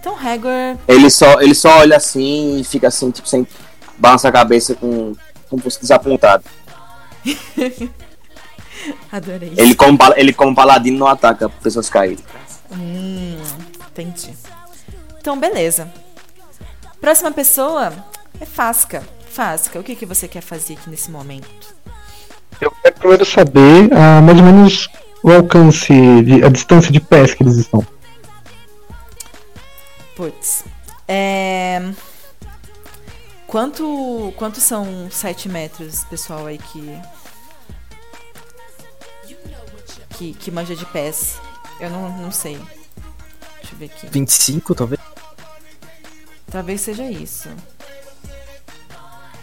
Então, 0.00 0.16
Hagor. 0.18 0.78
Ele 0.86 1.10
só, 1.10 1.40
ele 1.40 1.54
só 1.54 1.78
olha 1.78 1.96
assim 1.96 2.58
e 2.60 2.64
fica 2.64 2.88
assim, 2.88 3.10
tipo, 3.10 3.28
sem 3.28 3.46
balança 3.98 4.28
a 4.28 4.32
cabeça 4.32 4.74
com, 4.74 5.14
como 5.48 5.62
fosse 5.62 5.80
desapontado. 5.80 6.44
Adorei. 9.10 9.54
Ele 9.56 9.74
como, 9.74 9.98
ele 10.16 10.32
como 10.32 10.54
paladino 10.54 10.98
não 10.98 11.06
ataca 11.06 11.48
pessoas 11.48 11.88
caídas. 11.88 12.24
Hum, 12.70 13.40
entendi. 13.90 14.34
Então, 15.18 15.38
beleza. 15.38 15.90
Próxima 17.00 17.30
pessoa 17.32 17.92
é 18.40 18.44
Fasca. 18.44 19.02
Fasca, 19.30 19.80
o 19.80 19.82
que, 19.82 19.96
que 19.96 20.06
você 20.06 20.28
quer 20.28 20.42
fazer 20.42 20.74
aqui 20.74 20.90
nesse 20.90 21.10
momento? 21.10 21.48
Eu 22.60 22.70
quero 22.82 22.94
primeiro 22.96 23.24
saber 23.24 23.90
ah, 23.92 24.20
mais 24.20 24.38
ou 24.38 24.44
menos 24.44 24.88
o 25.22 25.30
alcance, 25.30 25.92
de, 26.22 26.44
a 26.44 26.48
distância 26.48 26.92
de 26.92 27.00
pés 27.00 27.34
que 27.34 27.42
eles 27.42 27.56
estão. 27.56 27.84
Putz. 30.14 30.64
É. 31.08 31.82
Quanto, 33.46 34.32
quanto 34.36 34.60
são 34.60 35.10
7 35.10 35.48
metros, 35.48 36.04
pessoal 36.04 36.46
aí 36.46 36.58
que. 36.58 37.00
Que, 40.10 40.32
que 40.34 40.50
manja 40.50 40.76
de 40.76 40.84
pés? 40.86 41.40
Eu 41.80 41.90
não, 41.90 42.18
não 42.18 42.30
sei. 42.30 42.56
Deixa 43.60 43.74
eu 43.74 43.78
ver 43.78 43.84
aqui. 43.86 44.06
25, 44.08 44.74
talvez? 44.74 45.00
Talvez 46.50 46.80
seja 46.82 47.04
isso. 47.10 47.48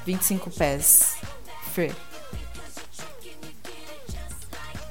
25 0.05 0.49
pés. 0.51 1.17
Fer. 1.73 1.95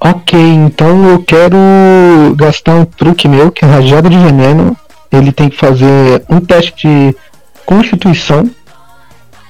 Ok, 0.02 0.38
então 0.38 1.10
eu 1.10 1.22
quero 1.22 1.58
gastar 2.34 2.74
um 2.74 2.86
truque 2.86 3.28
meu, 3.28 3.52
que 3.52 3.66
é 3.66 3.68
rajada 3.68 4.08
de 4.08 4.16
veneno. 4.16 4.74
Ele 5.12 5.30
tem 5.30 5.50
que 5.50 5.58
fazer 5.58 6.24
um 6.26 6.40
teste 6.40 6.88
de 6.88 7.16
constituição. 7.66 8.50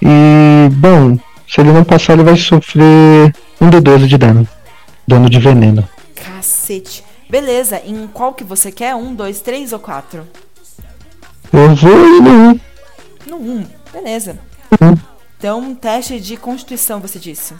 E, 0.02 0.68
bom, 0.72 1.16
se 1.48 1.60
ele 1.60 1.70
não 1.70 1.84
passar, 1.84 2.14
ele 2.14 2.24
vai 2.24 2.36
sofrer 2.36 3.32
um 3.60 3.70
D12 3.70 4.06
de 4.06 4.18
dano. 4.18 4.48
Dano 5.06 5.30
de 5.30 5.38
veneno. 5.38 5.88
Cacete. 6.16 7.04
Beleza, 7.28 7.80
em 7.86 8.08
qual 8.08 8.32
que 8.32 8.42
você 8.42 8.72
quer? 8.72 8.96
Um, 8.96 9.14
dois, 9.14 9.40
três 9.40 9.72
ou 9.72 9.78
quatro? 9.78 10.26
Eu 11.52 11.74
vou 11.76 11.92
ir 11.92 12.22
no 12.22 12.30
um. 12.30 12.60
No 13.28 13.36
um. 13.36 13.66
Beleza. 13.92 14.36
Então, 15.38 15.60
um 15.60 15.74
teste 15.76 16.18
de 16.18 16.36
constituição, 16.36 16.98
você 16.98 17.20
disse. 17.20 17.54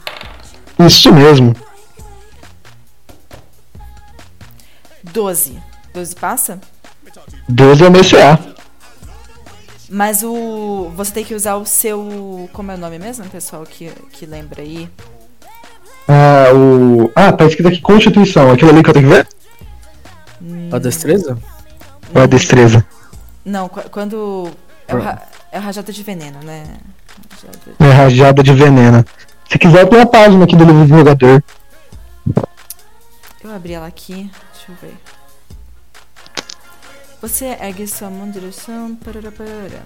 Isso 0.77 1.13
mesmo. 1.13 1.55
12. 5.03 5.59
12 5.93 6.15
passa? 6.15 6.59
12 7.49 7.83
é 7.83 7.87
o 7.87 7.91
meu 7.91 8.01
CA. 8.03 8.39
Mas 9.89 10.23
o. 10.23 10.89
Você 10.95 11.11
tem 11.11 11.25
que 11.25 11.35
usar 11.35 11.55
o 11.55 11.65
seu. 11.65 12.49
Como 12.53 12.71
é 12.71 12.75
o 12.75 12.77
nome 12.77 12.97
mesmo, 12.97 13.25
pessoal, 13.29 13.63
que, 13.63 13.89
que 14.11 14.25
lembra 14.25 14.61
aí? 14.61 14.89
Ah, 16.07 16.45
o. 16.55 17.11
Ah, 17.15 17.31
tá 17.33 17.45
escrito 17.45 17.67
aqui 17.67 17.81
Constituição. 17.81 18.51
Aquilo 18.51 18.69
ali 18.71 18.81
que 18.83 18.89
eu 18.89 18.93
tenho 18.93 19.07
que 19.09 19.13
ver? 19.13 19.27
A 20.73 20.79
destreza? 20.79 21.37
Ou 22.15 22.21
a 22.21 22.25
destreza? 22.25 22.85
Não, 23.43 23.67
qu- 23.67 23.89
quando. 23.89 24.49
É 24.87 24.95
o, 24.95 24.99
ra... 25.01 25.21
é 25.51 25.59
o 25.59 25.61
rajada 25.61 25.91
de 25.91 26.03
veneno, 26.03 26.39
né? 26.41 26.63
Rajada- 27.29 27.59
É 27.79 27.91
rajada 27.93 28.43
de 28.43 28.53
veneno. 28.53 29.05
Se 29.49 29.59
quiser, 29.59 29.85
tem 29.89 29.99
a 30.01 30.05
página 30.05 30.45
aqui 30.45 30.55
do 30.55 30.63
livro 30.63 30.85
do 30.87 30.97
jogador. 30.97 31.43
Eu 33.43 33.53
abri 33.53 33.73
ela 33.73 33.87
aqui. 33.87 34.29
Deixa 34.53 34.71
eu 34.71 34.75
ver. 34.75 34.97
Você 37.21 37.45
ergue 37.45 37.87
sua 37.87 38.09
mão 38.09 38.27
em 38.27 38.31
direção. 38.31 38.95
Parará, 38.95 39.31
parará. 39.31 39.83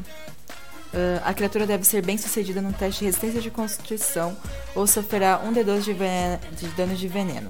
Ah, 0.95 1.29
a 1.29 1.33
criatura 1.33 1.67
deve 1.67 1.83
ser 1.83 2.01
bem 2.01 2.17
sucedida 2.17 2.61
num 2.61 2.71
teste 2.71 2.99
de 2.99 3.05
resistência 3.05 3.41
de 3.41 3.51
constituição 3.51 4.35
ou 4.73 4.87
sofrerá 4.87 5.41
um 5.43 5.53
D12 5.53 5.81
de, 5.81 6.55
de 6.55 6.67
dano 6.75 6.95
de 6.95 7.07
veneno. 7.07 7.49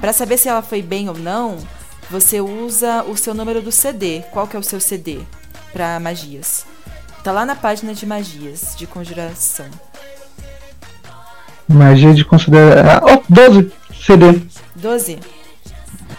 Para 0.00 0.12
saber 0.12 0.36
se 0.36 0.48
ela 0.48 0.62
foi 0.62 0.82
bem 0.82 1.08
ou 1.08 1.16
não, 1.16 1.58
você 2.10 2.40
usa 2.40 3.04
o 3.04 3.16
seu 3.16 3.34
número 3.34 3.62
do 3.62 3.70
CD. 3.70 4.22
Qual 4.32 4.48
que 4.48 4.56
é 4.56 4.58
o 4.58 4.62
seu 4.62 4.80
CD 4.80 5.20
para 5.72 6.00
magias? 6.00 6.66
Tá 7.22 7.30
lá 7.30 7.46
na 7.46 7.54
página 7.54 7.94
de 7.94 8.04
magias 8.04 8.74
de 8.76 8.86
conjuração. 8.86 9.66
Magia 11.68 12.12
de 12.12 12.24
considerar. 12.24 13.00
Oh, 13.04 13.22
12 13.28 13.72
CD. 13.94 14.51
12? 14.82 15.16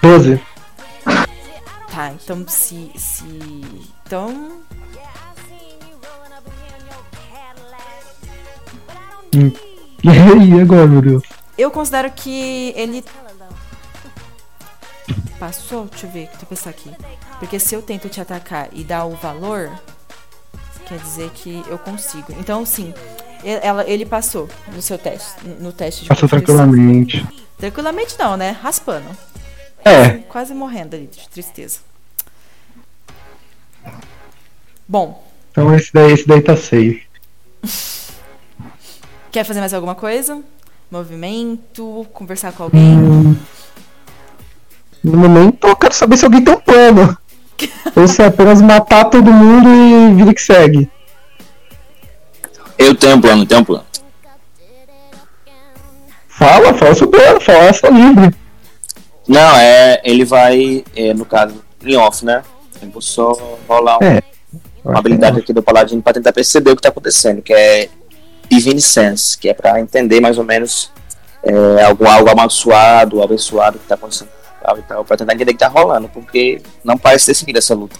12. 0.02 0.42
Tá, 1.92 2.14
então 2.14 2.46
se. 2.48 2.90
se. 2.96 3.26
Então. 4.06 4.62
Hum. 9.36 9.52
E 10.06 10.10
aí, 10.10 10.60
agora, 10.60 10.86
meu 10.86 11.02
Deus? 11.02 11.24
Eu 11.58 11.72
considero 11.72 12.12
que 12.12 12.74
ele. 12.76 13.06
Passou? 15.40 15.86
Deixa 15.86 16.06
eu 16.06 16.12
ver, 16.12 16.28
deixa 16.28 16.44
eu 16.44 16.48
pensar 16.48 16.70
aqui. 16.72 16.92
Porque 17.40 17.58
se 17.58 17.74
eu 17.74 17.82
tento 17.82 18.10
te 18.10 18.20
atacar 18.20 18.68
e 18.74 18.84
dar 18.84 19.06
o 19.06 19.12
valor, 19.12 19.72
quer 20.86 21.00
dizer 21.00 21.30
que 21.30 21.64
eu 21.70 21.78
consigo. 21.78 22.34
Então, 22.38 22.66
sim, 22.66 22.94
ela, 23.46 23.90
ele 23.90 24.06
passou 24.06 24.50
no 24.76 24.82
seu 24.82 24.98
teste. 24.98 25.48
No 25.62 25.72
teste 25.72 26.04
de 26.04 26.10
Passou 26.10 26.28
tranquilamente. 26.28 27.26
Tranquilamente 27.64 28.20
não, 28.20 28.36
né? 28.36 28.52
Raspando. 28.62 29.08
É. 29.86 30.18
Quase 30.28 30.54
morrendo 30.54 30.98
ali 30.98 31.08
de 31.08 31.30
tristeza. 31.30 31.80
Bom, 34.86 35.24
Então 35.50 35.74
esse 35.74 35.94
daí, 35.94 36.12
esse 36.12 36.28
daí 36.28 36.42
tá 36.42 36.58
safe. 36.58 37.04
quer 39.32 39.46
fazer 39.46 39.62
mais 39.62 39.74
alguma 39.74 39.96
coisa? 39.96 40.44
Movimento, 40.92 42.06
conversar 42.12 42.52
com 42.52 42.64
alguém? 42.64 42.98
No 45.02 45.18
momento, 45.18 45.66
eu 45.66 45.76
quero 45.78 45.94
saber 45.94 46.18
se 46.18 46.26
alguém 46.26 46.44
tem 46.44 46.54
um 46.54 46.60
plano. 46.60 47.18
Ou 47.96 48.08
se 48.10 48.22
é 48.22 48.26
apenas 48.26 48.62
matar 48.62 49.06
todo 49.06 49.32
mundo 49.32 49.70
e 49.70 50.14
vida 50.16 50.34
que 50.34 50.42
segue. 50.42 50.92
Eu 52.78 52.94
tenho 52.94 53.16
um 53.16 53.22
plano, 53.22 53.46
tenho 53.46 53.62
um 53.62 53.64
plano. 53.64 53.93
Fala, 56.44 56.74
fala 56.74 56.94
seu 56.94 57.08
plano, 57.08 57.40
fala, 57.40 57.70
está 57.70 57.90
livre. 57.90 58.36
Não, 59.26 59.56
é. 59.58 60.02
Ele 60.04 60.26
vai, 60.26 60.84
é, 60.94 61.14
no 61.14 61.24
caso, 61.24 61.64
em 61.82 61.96
off, 61.96 62.26
né? 62.26 62.44
Eu 62.82 62.90
vou 62.90 63.02
só 63.02 63.32
rolar 63.66 63.98
um- 64.02 64.06
É. 64.06 64.22
uma 64.84 65.00
habilidade 65.00 65.40
aqui 65.40 65.54
do 65.54 65.64
Paladino 65.64 66.02
pra 66.02 66.12
tentar 66.12 66.34
perceber 66.34 66.72
o 66.72 66.76
que 66.76 66.82
tá 66.82 66.90
acontecendo, 66.90 67.42
que 67.42 67.54
é 67.54 67.88
Divine 68.50 68.82
Sense, 68.82 69.38
que 69.38 69.48
é 69.48 69.54
pra 69.54 69.80
entender 69.80 70.20
mais 70.20 70.38
ou 70.38 70.44
menos 70.44 70.92
é, 71.46 71.84
algum 71.86 72.10
algo 72.10 72.30
amaldiçoado, 72.30 73.22
abençoado 73.24 73.80
que 73.80 73.88
tá 73.88 73.96
acontecendo 73.96 74.30
pra 75.08 75.16
tentar 75.18 75.34
entender 75.36 75.52
o 75.52 75.54
que 75.54 75.60
tá 75.60 75.68
rolando, 75.70 76.10
porque 76.10 76.62
não 76.84 76.98
parece 76.98 77.28
ter 77.28 77.34
seguido 77.36 77.60
essa 77.60 77.74
luta. 77.74 77.96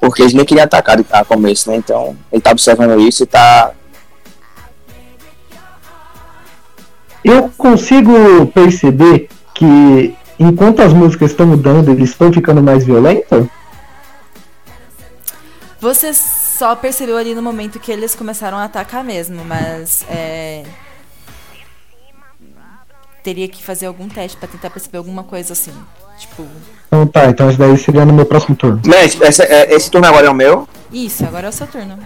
Porque 0.00 0.22
eles 0.22 0.34
nem 0.34 0.44
queriam 0.44 0.64
atacar 0.64 0.98
a 1.12 1.24
começo, 1.24 1.70
né? 1.70 1.76
Então 1.76 2.16
ele 2.32 2.42
tá 2.42 2.50
observando 2.50 3.00
isso 3.00 3.22
e 3.22 3.26
tá. 3.26 3.72
Eu 7.24 7.50
consigo 7.56 8.46
perceber 8.54 9.28
que 9.54 10.14
enquanto 10.38 10.80
as 10.82 10.92
músicas 10.92 11.30
estão 11.30 11.46
mudando, 11.46 11.90
eles 11.90 12.10
estão 12.10 12.32
ficando 12.32 12.62
mais 12.62 12.84
violentos? 12.84 13.46
Você 15.80 16.12
só 16.14 16.74
percebeu 16.76 17.16
ali 17.16 17.34
no 17.34 17.42
momento 17.42 17.78
que 17.80 17.90
eles 17.92 18.14
começaram 18.14 18.58
a 18.58 18.64
atacar 18.64 19.02
mesmo, 19.04 19.44
mas 19.44 20.04
é. 20.08 20.64
Teria 23.22 23.48
que 23.48 23.62
fazer 23.62 23.86
algum 23.86 24.06
teste 24.08 24.36
pra 24.36 24.46
tentar 24.46 24.68
perceber 24.68 24.98
alguma 24.98 25.24
coisa 25.24 25.54
assim. 25.54 25.72
Tipo, 26.18 26.46
Então 26.86 27.06
tá, 27.06 27.26
então 27.26 27.48
esse 27.48 27.58
daí 27.58 27.76
seria 27.78 28.04
no 28.04 28.12
meu 28.12 28.26
próximo 28.26 28.54
turno. 28.54 28.82
Mas 28.86 29.18
esse, 29.20 29.42
é- 29.42 29.74
esse 29.74 29.90
turno 29.90 30.06
agora 30.06 30.26
é 30.26 30.30
o 30.30 30.34
meu. 30.34 30.68
isso, 30.92 31.24
agora 31.24 31.46
é 31.46 31.50
o 31.50 31.52
seu 31.52 31.66
turno. 31.66 31.98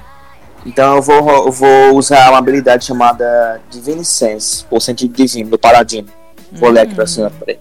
Então 0.67 0.97
eu 0.97 1.03
vou, 1.03 1.47
eu 1.47 1.53
vou 1.53 1.97
usar 1.97 2.29
uma 2.31 2.39
habilidade 2.39 2.85
chamada 2.85 3.61
Divine 3.71 4.05
Sense, 4.05 4.65
ou 4.71 4.81
sentido 4.81 5.13
divino, 5.15 5.51
do 5.51 5.59
Paladino. 5.59 6.09
Vou 6.53 6.71
ler 6.71 6.83
aqui 6.83 6.95
pra 6.95 7.07
cima, 7.07 7.31
peraí. 7.31 7.59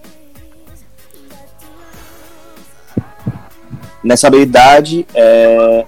Nessa 4.02 4.28
habilidade, 4.28 5.06
é, 5.14 5.84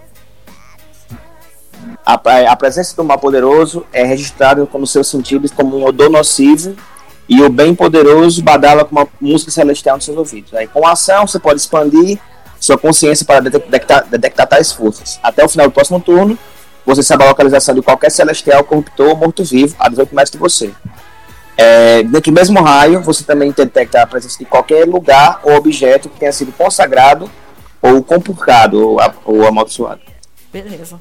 a, 2.04 2.14
a 2.52 2.56
presença 2.56 2.94
do 2.96 3.04
mal 3.04 3.18
poderoso 3.18 3.86
é 3.92 4.04
registrada 4.04 4.66
como 4.66 4.86
seus 4.86 5.08
sentidos 5.08 5.50
como 5.50 5.78
um 5.78 5.84
odor 5.84 6.10
nocivo 6.10 6.74
e 7.28 7.40
o 7.42 7.48
bem 7.48 7.74
poderoso 7.74 8.42
badala 8.42 8.84
com 8.84 8.96
uma 8.96 9.08
música 9.20 9.50
celestial 9.50 9.96
nos 9.96 10.04
seus 10.04 10.16
ouvidos. 10.16 10.52
Aí, 10.52 10.66
com 10.66 10.86
a 10.86 10.92
ação, 10.92 11.26
você 11.26 11.38
pode 11.38 11.60
expandir 11.60 12.18
sua 12.58 12.76
consciência 12.76 13.24
para 13.24 13.40
detectar, 13.40 14.04
detectar 14.06 14.46
tais 14.46 14.72
forças. 14.72 15.20
Até 15.22 15.44
o 15.44 15.48
final 15.48 15.68
do 15.68 15.72
próximo 15.72 16.00
turno, 16.00 16.36
você 16.84 17.02
sabe 17.02 17.24
a 17.24 17.28
localização 17.28 17.74
de 17.74 17.82
qualquer 17.82 18.10
celestial, 18.10 18.64
corruptor 18.64 19.10
ou 19.10 19.16
morto-vivo 19.16 19.76
a 19.78 19.88
18 19.88 20.14
metros 20.14 20.32
de 20.32 20.38
você. 20.38 20.72
É, 21.56 22.02
dentro 22.02 22.32
do 22.32 22.34
mesmo 22.34 22.60
raio, 22.62 23.02
você 23.02 23.22
também 23.22 23.52
detecta 23.52 24.02
a 24.02 24.06
presença 24.06 24.38
de 24.38 24.44
qualquer 24.44 24.86
lugar 24.86 25.40
ou 25.42 25.54
objeto 25.54 26.08
que 26.08 26.18
tenha 26.18 26.32
sido 26.32 26.52
consagrado 26.52 27.30
ou 27.82 28.02
compurcado 28.02 28.80
ou, 28.80 28.98
ou 29.24 29.46
amaldiçoado. 29.46 30.00
Beleza. 30.52 30.98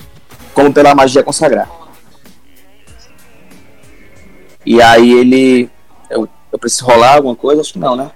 Como 0.53 0.73
pela 0.73 0.93
magia 0.93 1.23
consagrar. 1.23 1.69
E 4.65 4.81
aí 4.81 5.11
ele. 5.13 5.69
Eu, 6.09 6.27
eu 6.51 6.59
preciso 6.59 6.85
rolar 6.85 7.15
alguma 7.15 7.35
coisa? 7.35 7.61
Acho 7.61 7.73
que 7.73 7.79
não, 7.79 7.95
né? 7.95 8.11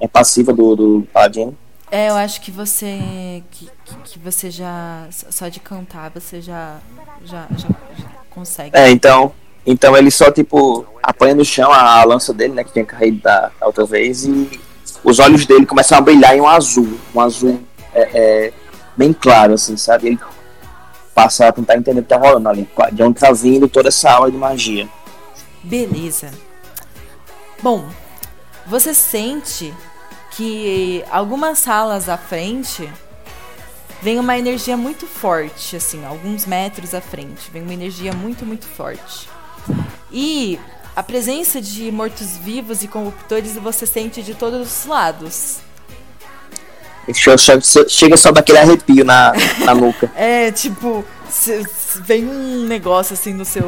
É 0.00 0.08
passiva 0.08 0.52
do, 0.52 0.76
do 0.76 1.08
Paladino. 1.12 1.56
É, 1.90 2.10
eu 2.10 2.16
acho 2.16 2.40
que 2.40 2.50
você. 2.50 3.42
Que, 3.50 3.68
que 4.04 4.18
você 4.18 4.50
já. 4.50 5.06
Só 5.10 5.48
de 5.48 5.60
cantar 5.60 6.10
você 6.10 6.40
já. 6.40 6.78
Já, 7.24 7.46
já, 7.56 7.68
já 7.96 8.08
consegue. 8.30 8.76
É, 8.76 8.90
então. 8.90 9.32
Então 9.64 9.96
ele 9.96 10.12
só, 10.12 10.30
tipo, 10.30 10.86
apanha 11.02 11.34
no 11.34 11.44
chão 11.44 11.72
a, 11.72 12.00
a 12.00 12.04
lança 12.04 12.32
dele, 12.32 12.54
né? 12.54 12.62
Que 12.62 12.72
tinha 12.72 12.84
caído 12.84 13.20
da, 13.20 13.50
da, 13.58 13.66
outra 13.66 13.84
vez. 13.84 14.24
E 14.24 14.60
os 15.02 15.18
olhos 15.18 15.44
dele 15.44 15.66
começam 15.66 15.98
a 15.98 16.00
brilhar 16.00 16.36
em 16.36 16.40
um 16.40 16.46
azul. 16.46 16.98
Um 17.14 17.20
azul 17.20 17.60
é, 17.92 18.10
é, 18.14 18.52
bem 18.96 19.12
claro, 19.12 19.54
assim, 19.54 19.76
sabe? 19.76 20.06
Ele 20.08 20.18
passa 21.14 21.48
a 21.48 21.52
tentar 21.52 21.76
entender 21.76 22.00
o 22.00 22.02
que 22.02 22.08
tá 22.08 22.16
rolando 22.16 22.48
ali. 22.48 22.68
De 22.92 23.02
onde 23.02 23.18
tá 23.18 23.32
vindo 23.32 23.68
toda 23.68 23.88
essa 23.88 24.10
aula 24.10 24.30
de 24.30 24.36
magia. 24.36 24.88
Beleza. 25.64 26.30
Bom, 27.60 27.88
você 28.66 28.94
sente 28.94 29.74
que 30.36 31.02
algumas 31.10 31.58
salas 31.58 32.08
à 32.08 32.18
frente 32.18 32.88
vem 34.02 34.18
uma 34.20 34.36
energia 34.38 34.76
muito 34.76 35.06
forte, 35.06 35.76
assim, 35.76 36.04
alguns 36.04 36.44
metros 36.44 36.94
à 36.94 37.00
frente. 37.00 37.50
Vem 37.50 37.62
uma 37.62 37.72
energia 37.72 38.12
muito, 38.12 38.44
muito 38.44 38.66
forte. 38.66 39.28
E 40.12 40.60
a 40.94 41.02
presença 41.02 41.60
de 41.60 41.90
mortos-vivos 41.90 42.82
e 42.82 42.88
corruptores 42.88 43.54
você 43.54 43.86
sente 43.86 44.22
de 44.22 44.34
todos 44.34 44.80
os 44.80 44.86
lados. 44.86 45.58
Chega 47.88 48.16
só 48.16 48.30
daquele 48.30 48.58
arrepio 48.58 49.04
na, 49.04 49.32
na 49.64 49.74
nuca. 49.74 50.10
é, 50.16 50.50
tipo, 50.52 51.04
vem 52.04 52.26
um 52.26 52.66
negócio 52.66 53.14
assim 53.14 53.32
no 53.32 53.44
seu. 53.44 53.64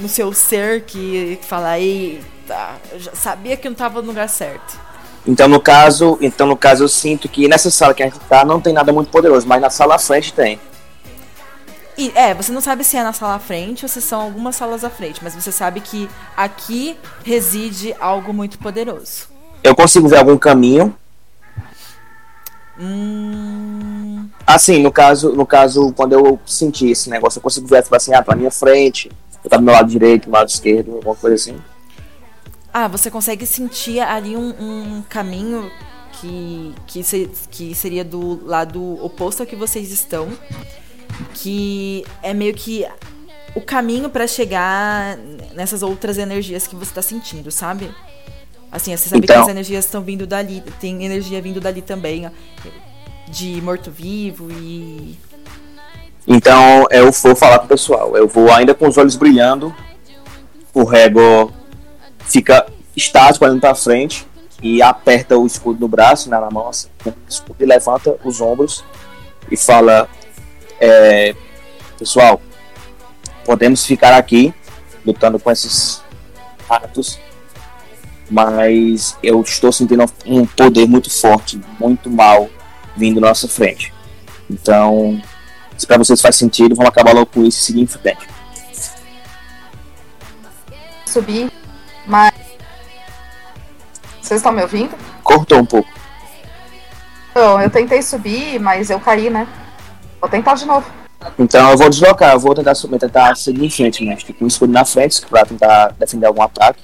no 0.00 0.08
seu 0.08 0.32
ser 0.32 0.82
que 0.82 1.38
fala, 1.42 1.78
eita, 1.78 2.76
eu 2.90 3.00
já 3.00 3.14
sabia 3.14 3.56
que 3.56 3.68
não 3.68 3.76
tava 3.76 4.02
no 4.02 4.08
lugar 4.08 4.28
certo. 4.28 4.91
Então 5.26 5.46
no 5.46 5.60
caso, 5.60 6.18
então 6.20 6.46
no 6.46 6.56
caso 6.56 6.84
eu 6.84 6.88
sinto 6.88 7.28
que 7.28 7.46
nessa 7.46 7.70
sala 7.70 7.94
que 7.94 8.02
a 8.02 8.06
gente 8.06 8.18
tá 8.20 8.44
não 8.44 8.60
tem 8.60 8.72
nada 8.72 8.92
muito 8.92 9.10
poderoso, 9.10 9.46
mas 9.46 9.60
na 9.60 9.70
sala 9.70 9.94
à 9.94 9.98
frente 9.98 10.32
tem. 10.32 10.58
E, 11.96 12.10
é, 12.14 12.32
você 12.32 12.50
não 12.50 12.60
sabe 12.60 12.82
se 12.84 12.96
é 12.96 13.02
na 13.02 13.12
sala 13.12 13.34
à 13.34 13.38
frente 13.38 13.84
ou 13.84 13.88
se 13.88 14.00
são 14.00 14.20
algumas 14.20 14.56
salas 14.56 14.82
à 14.82 14.90
frente, 14.90 15.20
mas 15.22 15.34
você 15.34 15.52
sabe 15.52 15.80
que 15.80 16.08
aqui 16.36 16.96
reside 17.22 17.94
algo 18.00 18.32
muito 18.32 18.58
poderoso. 18.58 19.28
Eu 19.62 19.76
consigo 19.76 20.08
ver 20.08 20.18
algum 20.18 20.36
caminho? 20.38 20.96
Hum... 22.80 24.26
Assim, 24.46 24.82
no 24.82 24.90
caso, 24.90 25.32
no 25.32 25.46
caso, 25.46 25.92
quando 25.92 26.14
eu 26.14 26.40
senti 26.46 26.90
esse 26.90 27.10
negócio, 27.10 27.38
eu 27.38 27.42
consigo 27.42 27.66
ver 27.66 27.82
tipo 27.82 27.94
assim, 27.94 28.14
ah, 28.14 28.22
pra 28.22 28.34
minha 28.34 28.50
frente, 28.50 29.10
eu 29.44 29.50
tá 29.50 29.56
do 29.58 29.62
meu 29.62 29.74
lado 29.74 29.88
direito, 29.88 30.24
do 30.24 30.30
meu 30.30 30.40
lado 30.40 30.48
esquerdo, 30.48 30.96
alguma 30.96 31.14
coisa 31.14 31.36
assim. 31.36 31.56
Ah, 32.72 32.88
você 32.88 33.10
consegue 33.10 33.44
sentir 33.44 34.00
ali 34.00 34.36
um, 34.36 34.48
um 34.58 35.02
caminho 35.08 35.70
que, 36.20 36.74
que, 36.86 37.02
se, 37.02 37.30
que 37.50 37.74
seria 37.74 38.04
do 38.04 38.44
lado 38.46 39.04
oposto 39.04 39.40
ao 39.40 39.46
que 39.46 39.56
vocês 39.56 39.90
estão 39.90 40.28
que 41.34 42.04
é 42.22 42.32
meio 42.32 42.54
que 42.54 42.86
o 43.54 43.60
caminho 43.60 44.08
para 44.08 44.26
chegar 44.26 45.16
nessas 45.54 45.82
outras 45.82 46.18
energias 46.18 46.66
que 46.66 46.74
você 46.74 46.92
tá 46.92 47.02
sentindo, 47.02 47.50
sabe? 47.50 47.94
Assim, 48.70 48.96
você 48.96 49.08
sabe 49.08 49.24
então... 49.24 49.36
que 49.36 49.42
as 49.42 49.48
energias 49.48 49.84
estão 49.84 50.02
vindo 50.02 50.26
dali, 50.26 50.62
tem 50.80 51.04
energia 51.04 51.40
vindo 51.42 51.60
dali 51.60 51.82
também, 51.82 52.30
de 53.28 53.60
morto-vivo 53.60 54.50
e. 54.50 55.18
Então 56.26 56.86
eu 56.90 57.10
vou 57.10 57.36
falar 57.36 57.58
com 57.58 57.66
o 57.66 57.68
pessoal. 57.68 58.16
Eu 58.16 58.26
vou 58.28 58.50
ainda 58.50 58.74
com 58.74 58.88
os 58.88 58.96
olhos 58.96 59.16
brilhando. 59.16 59.74
O 60.72 60.84
Rego 60.84 61.52
fica 62.32 62.66
estático 62.96 63.44
olhando 63.44 63.60
pra 63.60 63.74
frente 63.74 64.26
e 64.62 64.80
aperta 64.80 65.36
o 65.36 65.46
escudo 65.46 65.80
no 65.80 65.88
braço, 65.88 66.30
né, 66.30 66.40
na 66.40 66.50
mão, 66.50 66.68
assim, 66.68 66.88
e 67.58 67.64
levanta 67.64 68.16
os 68.24 68.40
ombros 68.40 68.82
e 69.50 69.56
fala: 69.56 70.08
é, 70.80 71.34
pessoal, 71.98 72.40
podemos 73.44 73.84
ficar 73.84 74.16
aqui 74.16 74.54
lutando 75.04 75.38
com 75.38 75.50
esses 75.50 76.02
ratos, 76.68 77.18
mas 78.30 79.16
eu 79.22 79.40
estou 79.42 79.70
sentindo 79.70 80.04
um 80.24 80.46
poder 80.46 80.86
muito 80.88 81.10
forte, 81.10 81.60
muito 81.78 82.08
mal 82.08 82.48
vindo 82.96 83.20
na 83.20 83.28
nossa 83.28 83.48
frente. 83.48 83.92
Então, 84.48 85.20
se 85.76 85.86
para 85.86 85.98
vocês 85.98 86.20
faz 86.20 86.36
sentido, 86.36 86.74
vamos 86.74 86.88
acabar 86.88 87.12
logo 87.12 87.26
com 87.26 87.44
isso 87.44 87.58
e 87.58 87.64
seguir 87.64 87.80
em 87.82 87.86
frente. 87.86 88.28
Subir, 91.04 91.52
mas. 92.06 92.32
Vocês 94.20 94.40
estão 94.40 94.52
me 94.52 94.62
ouvindo? 94.62 94.96
Cortou 95.22 95.58
um 95.58 95.66
pouco. 95.66 95.88
Então, 97.30 97.60
eu 97.60 97.70
tentei 97.70 98.02
subir, 98.02 98.60
mas 98.60 98.90
eu 98.90 99.00
caí, 99.00 99.30
né? 99.30 99.46
Vou 100.20 100.28
tentar 100.28 100.54
de 100.54 100.64
novo. 100.64 100.86
Então 101.38 101.70
eu 101.70 101.76
vou 101.76 101.88
deslocar, 101.88 102.32
eu 102.32 102.40
vou 102.40 102.54
tentar, 102.54 102.74
tentar 102.74 103.36
seguir 103.36 103.64
em 103.64 103.70
frente, 103.70 104.04
né? 104.04 104.16
Com 104.38 104.44
o 104.44 104.48
escudo 104.48 104.72
na 104.72 104.84
frente 104.84 105.24
pra 105.26 105.44
tentar 105.44 105.92
defender 105.98 106.26
algum 106.26 106.42
ataque. 106.42 106.82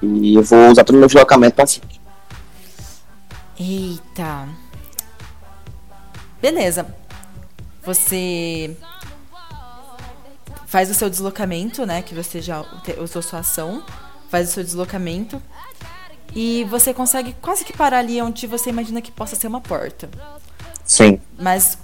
E 0.00 0.34
eu 0.34 0.42
vou 0.42 0.70
usar 0.70 0.84
todo 0.84 0.96
o 0.96 0.98
meu 0.98 1.08
deslocamento 1.08 1.56
pra 1.56 1.66
frente. 1.66 2.00
Eita. 3.58 4.48
Beleza. 6.40 6.86
Você 7.84 8.76
faz 10.74 10.90
o 10.90 10.94
seu 10.94 11.08
deslocamento, 11.08 11.86
né? 11.86 12.02
Que 12.02 12.16
você 12.16 12.42
já 12.42 12.64
usou 13.00 13.22
sua 13.22 13.38
ação. 13.38 13.80
Faz 14.28 14.48
o 14.48 14.52
seu 14.54 14.64
deslocamento. 14.64 15.40
E 16.34 16.64
você 16.64 16.92
consegue 16.92 17.32
quase 17.40 17.64
que 17.64 17.72
parar 17.72 17.98
ali 17.98 18.20
onde 18.20 18.44
você 18.48 18.70
imagina 18.70 19.00
que 19.00 19.12
possa 19.12 19.36
ser 19.36 19.46
uma 19.46 19.60
porta. 19.60 20.10
Sim. 20.84 21.20
Mas 21.38 21.78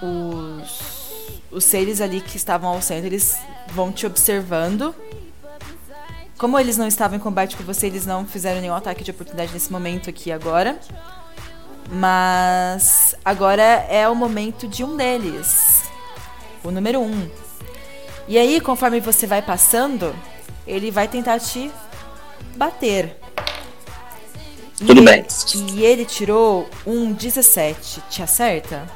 os, 0.00 1.10
os 1.50 1.64
seres 1.64 2.00
ali 2.00 2.20
que 2.20 2.36
estavam 2.36 2.70
ao 2.70 2.80
centro, 2.80 3.06
eles 3.06 3.36
vão 3.72 3.90
te 3.90 4.06
observando. 4.06 4.94
Como 6.38 6.56
eles 6.60 6.76
não 6.76 6.86
estavam 6.86 7.16
em 7.16 7.20
combate 7.20 7.56
com 7.56 7.64
você, 7.64 7.88
eles 7.88 8.06
não 8.06 8.24
fizeram 8.24 8.60
nenhum 8.60 8.74
ataque 8.76 9.02
de 9.02 9.10
oportunidade 9.10 9.52
nesse 9.52 9.72
momento 9.72 10.08
aqui 10.08 10.30
agora. 10.30 10.78
Mas 11.90 13.16
agora 13.24 13.64
é 13.90 14.08
o 14.08 14.14
momento 14.14 14.68
de 14.68 14.84
um 14.84 14.96
deles. 14.96 15.90
O 16.62 16.70
número 16.70 17.00
um. 17.00 17.45
E 18.28 18.36
aí, 18.36 18.60
conforme 18.60 19.00
você 19.00 19.26
vai 19.26 19.40
passando, 19.40 20.14
ele 20.66 20.90
vai 20.90 21.06
tentar 21.06 21.38
te 21.38 21.70
bater. 22.56 23.16
Tudo 24.78 25.00
e 25.00 25.04
bem. 25.04 25.24
e 25.72 25.84
ele 25.84 26.04
tirou 26.04 26.68
um 26.86 27.12
17. 27.12 28.02
Te 28.10 28.22
acerta? 28.22 28.86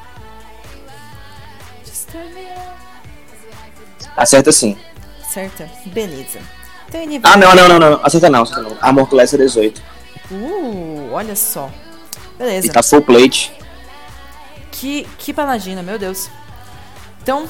Acerta 4.16 4.52
sim. 4.52 4.76
Acerta? 5.22 5.70
Beleza. 5.86 6.40
Então 6.88 7.00
ele 7.00 7.18
vai... 7.18 7.32
Ah, 7.32 7.36
não, 7.36 7.54
não, 7.54 7.68
não, 7.68 7.78
não. 7.78 8.00
Acerta 8.04 8.28
não, 8.28 8.42
acerta 8.42 8.62
não. 8.62 8.76
Armor 8.80 9.06
Class 9.06 9.32
é 9.32 9.38
18. 9.38 9.82
Uh, 10.30 11.08
olha 11.12 11.36
só. 11.36 11.70
Beleza. 12.36 12.66
E 12.66 12.70
tá 12.70 12.82
full 12.82 13.02
plate. 13.02 13.52
Que, 14.72 15.06
que 15.18 15.32
paladina, 15.32 15.82
meu 15.82 15.98
Deus. 15.98 16.28
Então, 17.22 17.48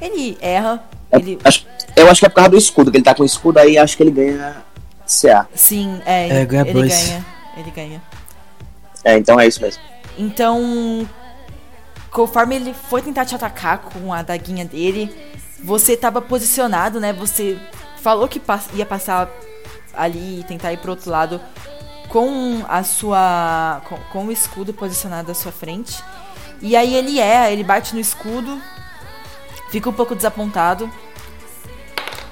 ele 0.00 0.36
erra. 0.40 0.82
É, 1.10 1.16
ele... 1.16 1.38
Acho, 1.44 1.66
eu 1.94 2.10
acho 2.10 2.20
que 2.20 2.26
é 2.26 2.28
por 2.28 2.36
causa 2.36 2.50
do 2.50 2.58
escudo, 2.58 2.90
que 2.90 2.96
ele 2.96 3.04
tá 3.04 3.14
com 3.14 3.24
escudo 3.24 3.58
aí, 3.58 3.78
acho 3.78 3.96
que 3.96 4.02
ele 4.02 4.10
ganha 4.10 4.56
CA. 5.06 5.46
Sim, 5.54 6.00
é. 6.04 6.42
É, 6.42 6.44
ganha 6.44 6.62
ele 6.62 6.72
dois. 6.72 6.92
ganha. 6.92 7.26
Ele 7.56 7.70
ganha. 7.70 8.02
É, 9.04 9.16
então 9.16 9.38
é 9.38 9.46
isso 9.46 9.60
mesmo. 9.62 9.82
Então, 10.18 11.08
conforme 12.10 12.56
ele 12.56 12.74
foi 12.74 13.02
tentar 13.02 13.24
te 13.24 13.34
atacar 13.34 13.78
com 13.78 14.12
a 14.12 14.22
daguinha 14.22 14.64
dele, 14.64 15.14
você 15.62 15.92
estava 15.92 16.20
posicionado, 16.20 16.98
né? 16.98 17.12
Você 17.12 17.58
falou 18.02 18.28
que 18.28 18.40
ia 18.74 18.86
passar 18.86 19.30
ali 19.94 20.40
e 20.40 20.44
tentar 20.44 20.72
ir 20.72 20.78
pro 20.78 20.90
outro 20.90 21.10
lado 21.10 21.40
com 22.08 22.64
a 22.68 22.82
sua. 22.82 23.82
Com, 23.88 23.96
com, 24.12 24.26
o 24.26 24.32
escudo 24.32 24.72
posicionado 24.72 25.30
à 25.30 25.34
sua 25.34 25.52
frente. 25.52 26.02
E 26.60 26.74
aí 26.74 26.94
ele 26.94 27.20
é, 27.20 27.52
ele 27.52 27.62
bate 27.62 27.94
no 27.94 28.00
escudo, 28.00 28.60
fica 29.70 29.88
um 29.88 29.92
pouco 29.92 30.14
desapontado. 30.14 30.90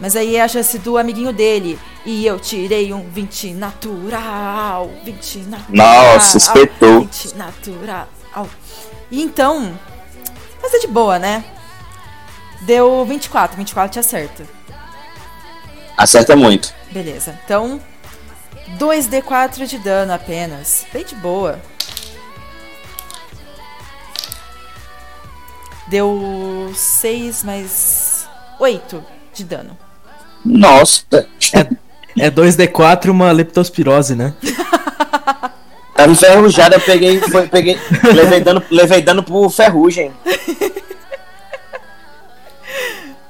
Mas 0.00 0.16
aí 0.16 0.36
é 0.36 0.42
a 0.42 0.48
chance 0.48 0.78
do 0.78 0.98
amiguinho 0.98 1.32
dele. 1.32 1.78
E 2.04 2.26
eu 2.26 2.38
tirei 2.38 2.92
um 2.92 3.08
20 3.08 3.54
natural. 3.54 4.90
20 5.04 5.38
natural. 5.38 5.64
Nossa, 5.70 6.36
espetou. 6.36 7.00
20 7.00 7.36
natural. 7.36 8.08
E 9.10 9.22
então. 9.22 9.78
Mas 10.62 10.74
é 10.74 10.78
de 10.78 10.86
boa, 10.86 11.18
né? 11.18 11.44
Deu 12.62 13.04
24. 13.04 13.56
24 13.56 13.92
te 13.92 13.98
acerta. 13.98 14.44
Acerta 15.96 16.36
muito. 16.36 16.74
Beleza. 16.90 17.38
Então. 17.44 17.80
2d4 18.78 19.66
de 19.66 19.78
dano 19.78 20.12
apenas. 20.12 20.86
Bem 20.92 21.04
de 21.04 21.14
boa. 21.14 21.60
Deu 25.88 26.72
6 26.74 27.44
mais 27.44 28.28
8 28.58 29.04
de 29.34 29.44
dano. 29.44 29.78
Nossa. 30.44 31.28
É 32.18 32.30
2D4 32.30 33.06
e 33.06 33.10
uma 33.10 33.32
leptospirose, 33.32 34.14
né? 34.14 34.34
Tava 35.94 36.10
enferrujada, 36.10 36.76
eu 36.76 36.80
peguei, 36.80 37.20
foi, 37.20 37.46
peguei, 37.46 37.78
levei 38.14 38.40
dano, 38.40 38.62
levei 38.70 39.00
dano 39.00 39.22
pro 39.22 39.48
ferrugem. 39.48 40.12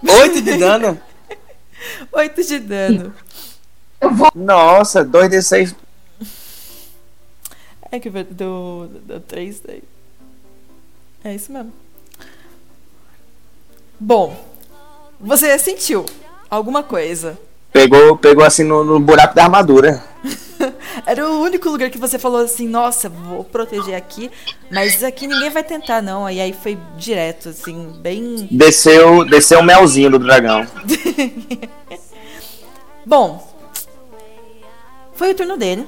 Oito 0.02 0.42
de 0.42 0.57
dano? 0.57 1.00
8 2.12 2.44
de 2.44 2.59
dano. 2.59 3.14
Nossa, 4.34 5.05
2d6. 5.05 5.74
É 7.90 8.00
que 8.00 8.11
deu, 8.11 8.90
deu 9.07 9.20
3 9.20 9.61
daí. 9.61 9.82
É 11.22 11.34
isso 11.34 11.52
mesmo. 11.52 11.72
Bom, 13.99 14.36
você 15.20 15.59
sentiu 15.59 16.05
alguma 16.51 16.82
coisa. 16.82 17.38
Pegou, 17.72 18.16
pegou 18.16 18.45
assim 18.45 18.62
no, 18.62 18.84
no 18.84 19.01
buraco 19.01 19.34
da 19.34 19.45
armadura. 19.45 20.03
Era 21.07 21.28
o 21.28 21.42
único 21.42 21.68
lugar 21.68 21.90
que 21.90 21.99
você 21.99 22.18
falou 22.18 22.40
assim, 22.40 22.68
nossa, 22.68 23.09
vou 23.09 23.45
proteger 23.45 23.95
aqui, 23.95 24.30
mas 24.70 25.03
aqui 25.03 25.26
ninguém 25.26 25.51
vai 25.51 25.62
tentar 25.64 26.01
não. 26.01 26.30
E 26.30 26.40
aí 26.40 26.53
foi 26.53 26.78
direto, 26.97 27.49
assim, 27.49 27.92
bem. 28.01 28.49
Desceu, 28.51 29.24
desceu 29.24 29.61
o 29.61 29.64
melzinho 29.64 30.11
do 30.11 30.18
dragão. 30.18 30.66
Bom, 33.05 33.55
foi 35.14 35.32
o 35.32 35.34
turno 35.34 35.57
dele, 35.57 35.86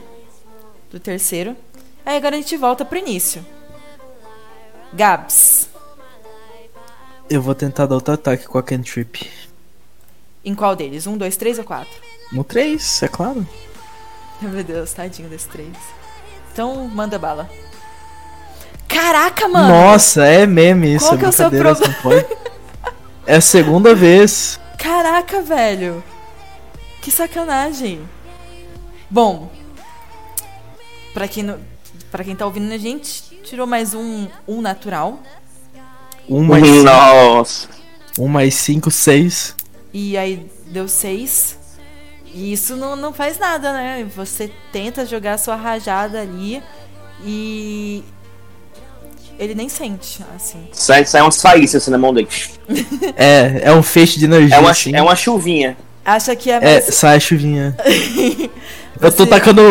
do 0.90 1.00
terceiro. 1.00 1.56
Aí 2.04 2.16
agora 2.16 2.36
a 2.36 2.38
gente 2.38 2.56
volta 2.56 2.84
pro 2.84 2.98
início. 2.98 3.44
Gabs, 4.92 5.68
Eu 7.28 7.42
vou 7.42 7.54
tentar 7.54 7.86
dar 7.86 7.94
outro 7.96 8.14
ataque 8.14 8.44
com 8.46 8.58
a 8.58 8.62
cantrip. 8.62 9.28
em 10.44 10.54
qual 10.54 10.76
deles? 10.76 11.06
Um, 11.06 11.16
dois, 11.16 11.36
três 11.36 11.58
ou 11.58 11.64
quatro? 11.64 11.92
No 12.32 12.44
3, 12.44 13.02
é 13.02 13.08
claro. 13.08 13.46
Meu 14.40 14.62
Deus, 14.62 14.92
tadinho 14.92 15.28
desse 15.28 15.48
três. 15.48 15.72
Então, 16.52 16.86
manda 16.88 17.18
bala. 17.18 17.48
Caraca, 18.88 19.48
mano! 19.48 19.68
Nossa, 19.68 20.24
é 20.24 20.46
meme 20.46 20.94
isso. 20.94 21.06
Qual 21.06 21.18
que 21.18 21.24
é 21.24 21.28
o 21.28 21.32
seu 21.32 21.50
brincadeira, 21.50 21.92
problema? 22.00 22.26
É 23.26 23.36
a 23.36 23.40
segunda 23.40 23.94
vez. 23.96 24.58
Caraca, 24.78 25.42
velho! 25.42 26.02
Que 27.02 27.10
sacanagem! 27.10 28.08
Bom, 29.10 29.50
pra 31.12 31.26
quem, 31.28 31.42
não, 31.42 31.58
pra 32.10 32.24
quem 32.24 32.34
tá 32.36 32.44
ouvindo 32.46 32.72
a 32.72 32.78
gente, 32.78 33.22
tirou 33.42 33.66
mais 33.66 33.94
um, 33.94 34.28
um 34.46 34.60
natural. 34.60 35.20
Um 36.28 36.42
mais 36.44 36.82
Nossa. 36.84 37.68
Um 38.18 38.28
mais 38.28 38.54
5, 38.54 38.90
6. 38.90 39.54
E 39.92 40.16
aí 40.16 40.46
deu 40.66 40.88
seis. 40.88 41.58
E 42.34 42.52
isso 42.52 42.76
não, 42.76 42.96
não 42.96 43.12
faz 43.12 43.38
nada, 43.38 43.72
né? 43.72 44.06
Você 44.14 44.50
tenta 44.72 45.06
jogar 45.06 45.34
a 45.34 45.38
sua 45.38 45.56
rajada 45.56 46.20
ali 46.20 46.62
e. 47.24 48.02
Ele 49.38 49.54
nem 49.54 49.68
sente, 49.68 50.24
assim. 50.34 50.66
Sai, 50.72 51.04
sai 51.04 51.20
umas 51.22 51.40
faíscas 51.40 51.82
assim 51.82 51.90
na 51.90 51.98
mão 51.98 52.12
dele. 52.12 52.28
É, 53.16 53.60
é 53.64 53.72
um 53.72 53.82
feixe 53.82 54.18
de 54.18 54.24
energia. 54.24 54.56
É 54.56 54.58
uma, 54.58 54.70
assim. 54.70 54.94
é 54.94 55.00
uma 55.02 55.14
chuvinha. 55.14 55.76
Acha 56.04 56.34
que 56.36 56.50
é 56.50 56.54
É, 56.56 56.60
mais. 56.60 56.94
sai 56.94 57.16
a 57.16 57.20
chuvinha. 57.20 57.76
Eu 59.00 59.12
tô 59.12 59.24
Você- 59.24 59.30
tacando. 59.30 59.62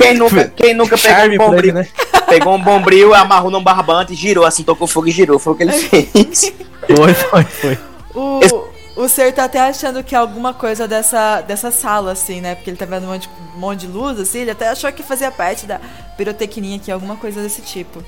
Quem 0.00 0.14
nunca, 0.16 0.48
quem 0.56 0.74
nunca 0.74 0.96
pegou 0.98 1.16
Charme 1.16 1.34
um 1.36 1.38
bombril, 1.38 1.58
ele, 1.64 1.72
né? 1.72 1.88
Pegou 2.26 2.54
um 2.54 2.62
bombril, 2.62 3.14
amarrou 3.14 3.50
num 3.50 3.62
barbante, 3.62 4.14
girou 4.14 4.44
assim, 4.44 4.62
tocou 4.62 4.86
fogo 4.86 5.08
e 5.08 5.10
girou. 5.10 5.38
Foi 5.38 5.52
o 5.52 5.56
que 5.56 5.62
ele 5.62 5.72
fez. 5.72 6.52
Foi, 6.86 7.14
foi, 7.14 7.42
foi. 7.42 7.78
O, 8.14 9.02
o 9.02 9.08
Ser 9.08 9.32
tá 9.32 9.44
até 9.44 9.58
achando 9.58 10.04
que 10.04 10.14
é 10.14 10.18
alguma 10.18 10.54
coisa 10.54 10.86
dessa, 10.86 11.40
dessa 11.40 11.72
sala, 11.72 12.12
assim, 12.12 12.40
né? 12.40 12.54
Porque 12.54 12.70
ele 12.70 12.76
tá 12.76 12.84
vendo 12.84 13.04
um 13.04 13.08
monte, 13.08 13.28
um 13.56 13.58
monte 13.58 13.80
de 13.80 13.86
luz, 13.88 14.20
assim. 14.20 14.38
Ele 14.40 14.52
até 14.52 14.68
achou 14.68 14.92
que 14.92 15.02
fazia 15.02 15.32
parte 15.32 15.66
da 15.66 15.80
pirotecnia 16.16 16.76
aqui, 16.76 16.92
alguma 16.92 17.16
coisa 17.16 17.42
desse 17.42 17.60
tipo. 17.60 18.04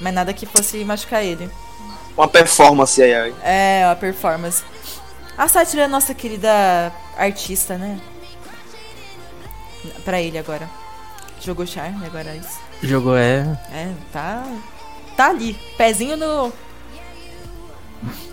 Mas 0.00 0.14
nada 0.14 0.32
que 0.32 0.46
fosse 0.46 0.82
machucar 0.82 1.22
ele. 1.22 1.50
Uma 2.16 2.26
performance 2.26 3.02
aí. 3.02 3.14
aí. 3.14 3.34
É, 3.42 3.84
a 3.84 3.94
performance. 3.94 4.64
A 5.36 5.46
Sátira 5.46 5.82
é 5.82 5.84
a 5.84 5.88
nossa 5.88 6.14
querida 6.14 6.92
artista, 7.16 7.76
né? 7.76 8.00
Pra 10.04 10.20
ele 10.20 10.38
agora. 10.38 10.68
Jogou 11.40 11.66
charme, 11.66 12.04
agora 12.06 12.30
é 12.30 12.36
isso. 12.36 12.71
Jogou 12.82 13.16
é. 13.16 13.58
É, 13.72 13.88
tá. 14.12 14.44
Tá 15.16 15.28
ali. 15.28 15.54
Pezinho 15.76 16.16
no. 16.16 16.52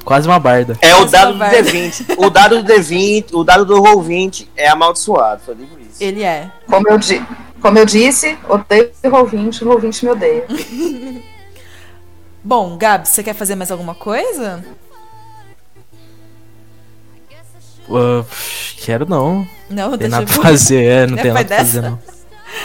Quase 0.03 0.27
uma 0.27 0.39
barda. 0.39 0.77
É 0.81 0.95
o 0.95 1.05
dado 1.05 1.33
do 1.33 1.39
velho. 1.39 1.65
D20. 1.67 2.15
O 2.17 2.29
dado 2.29 2.63
do 2.63 2.73
D20, 2.73 3.27
o 3.33 3.43
dado 3.43 3.65
do 3.65 3.75
Roll20 3.75 4.47
é 4.57 4.67
amaldiçoado, 4.69 5.41
só 5.45 5.53
digo 5.53 5.77
isso. 5.79 6.01
Ele 6.03 6.23
é. 6.23 6.49
Como 6.65 6.89
eu, 6.89 6.97
di 6.97 7.21
como 7.61 7.77
eu 7.77 7.85
disse, 7.85 8.37
odeio 8.47 8.89
o 9.03 9.07
Roll20, 9.09 9.61
o 9.61 9.65
Roll20 9.69 10.03
me 10.03 10.09
odeia. 10.09 10.45
Bom, 12.43 12.77
Gabs, 12.77 13.09
você 13.09 13.21
quer 13.21 13.35
fazer 13.35 13.53
mais 13.55 13.69
alguma 13.69 13.93
coisa? 13.93 14.63
Uh, 17.87 18.25
quero 18.77 19.05
não. 19.07 19.47
Não, 19.69 19.89
tem 19.91 19.99
deixa 20.09 20.15
nada 20.19 20.23
eu- 20.31 20.33
pra 20.33 20.43
fazer, 20.49 20.83
é, 20.85 21.07
não 21.07 21.17
É, 21.17 21.21
tem 21.21 21.31
nada 21.33 21.45
pra 21.45 21.57
fazer 21.57 21.81
dessa? 21.81 21.89
não. 21.89 21.99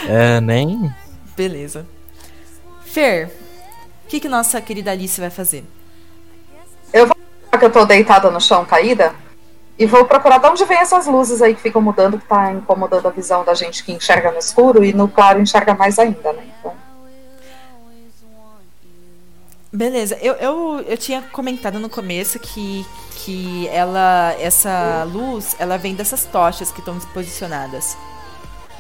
É, 0.09 0.41
nem. 0.41 0.95
Beleza. 1.37 1.87
Fer, 2.85 3.27
o 4.05 4.09
que, 4.09 4.21
que 4.21 4.29
nossa 4.29 4.61
querida 4.61 4.91
Alice 4.91 5.21
vai 5.21 5.31
fazer? 5.31 5.65
Eu 6.93 7.07
vou 7.07 7.15
que 7.59 7.65
eu 7.65 7.71
tô 7.71 7.85
deitada 7.85 8.31
no 8.31 8.41
chão, 8.41 8.65
caída, 8.65 9.15
e 9.79 9.87
vou 9.87 10.05
procurar 10.05 10.39
de 10.39 10.47
onde 10.47 10.65
vem 10.65 10.79
essas 10.79 11.07
luzes 11.07 11.41
aí 11.41 11.55
que 11.55 11.63
ficam 11.63 11.81
mudando, 11.81 12.19
que 12.19 12.27
tá 12.27 12.53
incomodando 12.53 13.07
a 13.07 13.11
visão 13.11 13.45
da 13.45 13.55
gente 13.55 13.85
que 13.85 13.93
enxerga 13.93 14.31
no 14.31 14.39
escuro, 14.39 14.85
e 14.85 14.93
no 14.93 15.09
claro 15.09 15.41
enxerga 15.41 15.75
mais 15.75 15.99
ainda, 15.99 16.33
né? 16.33 16.45
Então, 16.59 16.75
Beleza, 19.73 20.17
eu, 20.23 20.35
eu, 20.35 20.85
eu 20.87 20.97
tinha 20.97 21.21
comentado 21.21 21.81
no 21.81 21.89
começo 21.89 22.39
que, 22.39 22.87
que 23.17 23.67
ela, 23.69 24.33
essa 24.39 25.03
luz, 25.03 25.57
ela 25.59 25.77
vem 25.77 25.97
dessas 25.97 26.25
tochas 26.25 26.71
que 26.71 26.79
estão 26.79 26.97
posicionadas. 27.13 27.97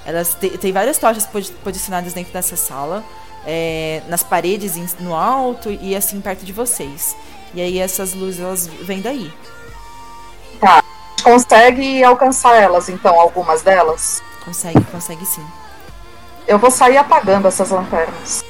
Elas 0.06 0.34
te- 0.34 0.56
tem 0.58 0.72
várias 0.72 0.98
tochas 0.98 1.26
posi- 1.26 1.52
posicionadas 1.64 2.12
dentro 2.12 2.32
dessa 2.32 2.56
sala, 2.56 3.02
é, 3.46 4.02
nas 4.08 4.22
paredes 4.22 4.76
no 5.00 5.14
alto 5.14 5.70
e 5.70 5.94
assim 5.96 6.20
perto 6.20 6.44
de 6.44 6.52
vocês. 6.52 7.16
E 7.54 7.60
aí 7.60 7.78
essas 7.78 8.12
luzes 8.14 8.40
elas 8.40 8.66
vêm 8.66 9.00
daí. 9.00 9.32
tá. 10.60 10.82
Consegue 11.22 12.04
alcançar 12.04 12.54
elas, 12.54 12.90
então, 12.90 13.18
algumas 13.18 13.62
delas. 13.62 14.22
Consegue, 14.44 14.78
consegue 14.92 15.24
sim. 15.24 15.44
Eu 16.46 16.58
vou 16.58 16.70
sair 16.70 16.98
apagando 16.98 17.48
essas 17.48 17.70
lanternas. 17.70 18.44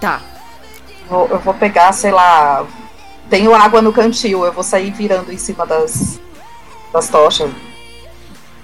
Tá. 0.00 0.22
Vou- 1.08 1.26
eu 1.28 1.38
vou 1.40 1.52
pegar, 1.52 1.92
sei 1.92 2.10
lá. 2.10 2.64
Tenho 3.28 3.54
água 3.54 3.82
no 3.82 3.92
cantil, 3.92 4.46
eu 4.46 4.52
vou 4.52 4.62
sair 4.62 4.90
virando 4.90 5.30
em 5.30 5.36
cima 5.36 5.66
das, 5.66 6.18
das 6.92 7.08
tochas. 7.10 7.50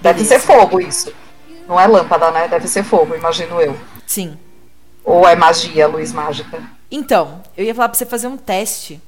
Deve 0.01 0.22
Beleza. 0.22 0.38
ser 0.38 0.46
fogo 0.46 0.80
isso. 0.80 1.12
Não 1.66 1.78
é 1.78 1.86
lâmpada, 1.86 2.30
né? 2.30 2.49
Deve 2.49 2.66
ser 2.68 2.82
fogo, 2.82 3.14
imagino 3.14 3.61
eu. 3.61 3.76
Sim. 4.07 4.38
Ou 5.05 5.26
é 5.28 5.34
magia, 5.34 5.86
luz 5.86 6.12
mágica. 6.12 6.62
Então, 6.90 7.42
eu 7.57 7.64
ia 7.64 7.74
falar 7.74 7.88
pra 7.88 7.99
você 7.99 8.07
fazer 8.07 8.26
um 8.26 8.36
teste. 8.36 9.01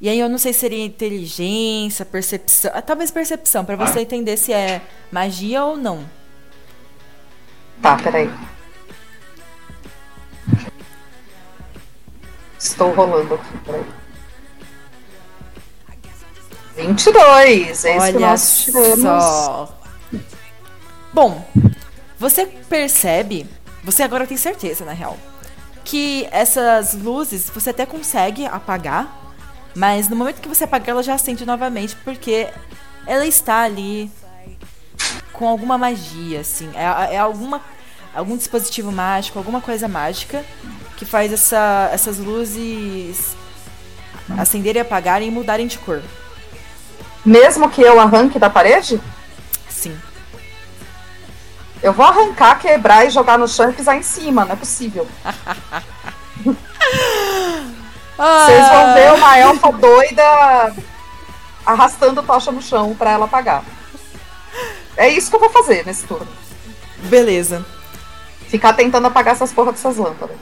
E 0.00 0.08
aí 0.08 0.18
eu 0.18 0.28
não 0.28 0.38
sei 0.38 0.52
se 0.52 0.60
seria 0.60 0.84
inteligência, 0.84 2.04
percepção. 2.06 2.70
ah, 2.74 2.80
Talvez 2.80 3.10
percepção, 3.10 3.64
pra 3.64 3.76
você 3.76 4.00
entender 4.00 4.36
se 4.36 4.52
é 4.52 4.80
magia 5.12 5.64
ou 5.64 5.76
não. 5.76 6.04
Tá, 7.82 7.96
peraí. 7.96 8.30
Estou 12.58 12.92
rolando 12.92 13.34
aqui, 13.34 13.58
peraí. 13.64 13.84
22, 16.76 17.84
é 17.84 17.96
isso 17.96 18.06
que 18.06 18.16
Olha 18.16 18.20
nós 18.20 18.58
tivemos. 18.60 19.00
só. 19.02 19.79
Bom, 21.12 21.44
você 22.18 22.46
percebe, 22.46 23.46
você 23.82 24.02
agora 24.02 24.26
tem 24.26 24.36
certeza, 24.36 24.84
na 24.84 24.92
real, 24.92 25.18
que 25.84 26.28
essas 26.30 26.94
luzes 26.94 27.50
você 27.50 27.70
até 27.70 27.84
consegue 27.84 28.46
apagar, 28.46 29.18
Mas 29.74 30.08
no 30.08 30.16
momento 30.16 30.40
que 30.40 30.48
você 30.48 30.64
apaga, 30.64 30.90
ela 30.90 31.02
já 31.02 31.14
acende 31.14 31.46
novamente, 31.46 31.94
porque 32.04 32.48
ela 33.06 33.26
está 33.26 33.62
ali 33.62 34.10
com 35.32 35.48
alguma 35.48 35.78
magia, 35.78 36.40
assim. 36.40 36.70
É, 36.74 37.14
é 37.14 37.18
alguma, 37.18 37.60
algum 38.14 38.36
dispositivo 38.36 38.90
mágico, 38.90 39.38
alguma 39.38 39.60
coisa 39.60 39.86
mágica 39.88 40.44
que 40.96 41.04
faz 41.04 41.32
essa, 41.32 41.88
essas 41.92 42.18
luzes 42.18 43.34
acenderem, 44.36 44.82
apagarem 44.82 45.28
e 45.28 45.30
mudarem 45.30 45.66
de 45.66 45.78
cor. 45.78 46.02
Mesmo 47.24 47.70
que 47.70 47.80
eu 47.80 48.00
arranque 48.00 48.38
da 48.38 48.50
parede? 48.50 49.00
Sim. 49.68 49.96
Eu 51.82 51.92
vou 51.92 52.04
arrancar, 52.04 52.58
quebrar 52.58 53.06
e 53.06 53.10
jogar 53.10 53.38
no 53.38 53.48
chão 53.48 53.70
e 53.70 53.72
pisar 53.72 53.96
em 53.96 54.02
cima, 54.02 54.44
não 54.44 54.52
é 54.52 54.56
possível. 54.56 55.08
Vocês 58.16 58.68
vão 58.68 58.94
ver 58.94 59.12
uma 59.14 59.38
elfa 59.38 59.72
doida 59.72 60.74
arrastando 61.64 62.22
tocha 62.22 62.52
no 62.52 62.60
chão 62.60 62.94
pra 62.94 63.12
ela 63.12 63.24
apagar. 63.24 63.64
É 64.94 65.08
isso 65.08 65.30
que 65.30 65.36
eu 65.36 65.40
vou 65.40 65.48
fazer 65.48 65.86
nesse 65.86 66.06
turno. 66.06 66.28
Beleza. 67.04 67.64
Ficar 68.48 68.74
tentando 68.74 69.06
apagar 69.06 69.34
essas 69.34 69.52
porra 69.52 69.72
dessas 69.72 69.96
lâmpadas. 69.96 70.36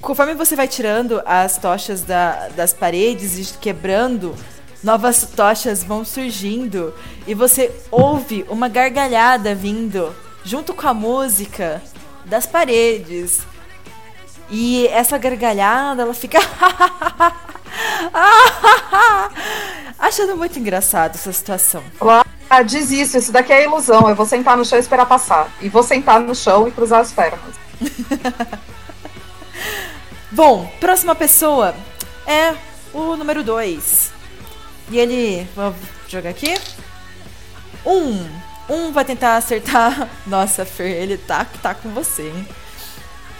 Conforme 0.00 0.34
você 0.34 0.54
vai 0.54 0.68
tirando 0.68 1.20
as 1.26 1.58
tochas 1.58 2.02
da, 2.02 2.48
das 2.50 2.72
paredes 2.72 3.38
e 3.38 3.58
quebrando, 3.58 4.36
novas 4.82 5.24
tochas 5.24 5.82
vão 5.82 6.04
surgindo 6.04 6.94
e 7.26 7.34
você 7.34 7.72
ouve 7.90 8.46
uma 8.48 8.68
gargalhada 8.68 9.52
vindo 9.54 10.14
junto 10.44 10.74
com 10.74 10.86
a 10.88 10.94
música 10.94 11.82
das 12.24 12.46
paredes. 12.46 13.40
E 14.50 14.86
essa 14.88 15.16
gargalhada, 15.16 16.02
ela 16.02 16.14
fica 16.14 16.38
achando 19.98 20.36
muito 20.36 20.58
engraçado 20.58 21.14
essa 21.14 21.32
situação. 21.32 21.82
Ah, 22.48 22.62
diz 22.62 22.90
isso, 22.90 23.16
isso 23.16 23.30
daqui 23.30 23.52
é 23.52 23.62
ilusão. 23.64 24.08
Eu 24.08 24.16
vou 24.16 24.26
sentar 24.26 24.56
no 24.56 24.64
chão 24.64 24.76
e 24.76 24.80
esperar 24.80 25.06
passar. 25.06 25.48
E 25.60 25.68
vou 25.68 25.84
sentar 25.84 26.18
no 26.20 26.34
chão 26.34 26.66
e 26.66 26.72
cruzar 26.72 27.00
as 27.00 27.12
pernas. 27.12 27.54
Bom, 30.32 30.68
próxima 30.80 31.14
pessoa 31.14 31.74
é 32.26 32.54
o 32.92 33.14
número 33.14 33.44
2. 33.44 34.12
E 34.90 34.98
ele. 34.98 35.46
Vou 35.54 35.72
jogar 36.08 36.30
aqui. 36.30 36.56
Um. 37.86 38.49
Um 38.70 38.92
vai 38.92 39.04
tentar 39.04 39.36
acertar. 39.36 40.08
Nossa, 40.24 40.64
Fer, 40.64 41.02
ele 41.02 41.18
tá, 41.18 41.44
tá 41.44 41.74
com 41.74 41.90
você, 41.90 42.22
hein? 42.22 42.48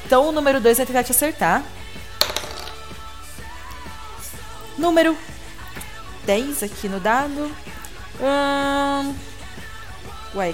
Então 0.05 0.29
o 0.29 0.33
número 0.33 0.61
2 0.61 0.79
vai 0.79 0.87
tentar 0.87 1.05
te 1.05 1.13
acertar. 1.13 1.63
Número 4.77 5.17
10 6.27 6.65
aqui 6.65 6.89
no 6.89 6.99
dado. 6.99 7.51
Hum... 8.21 9.15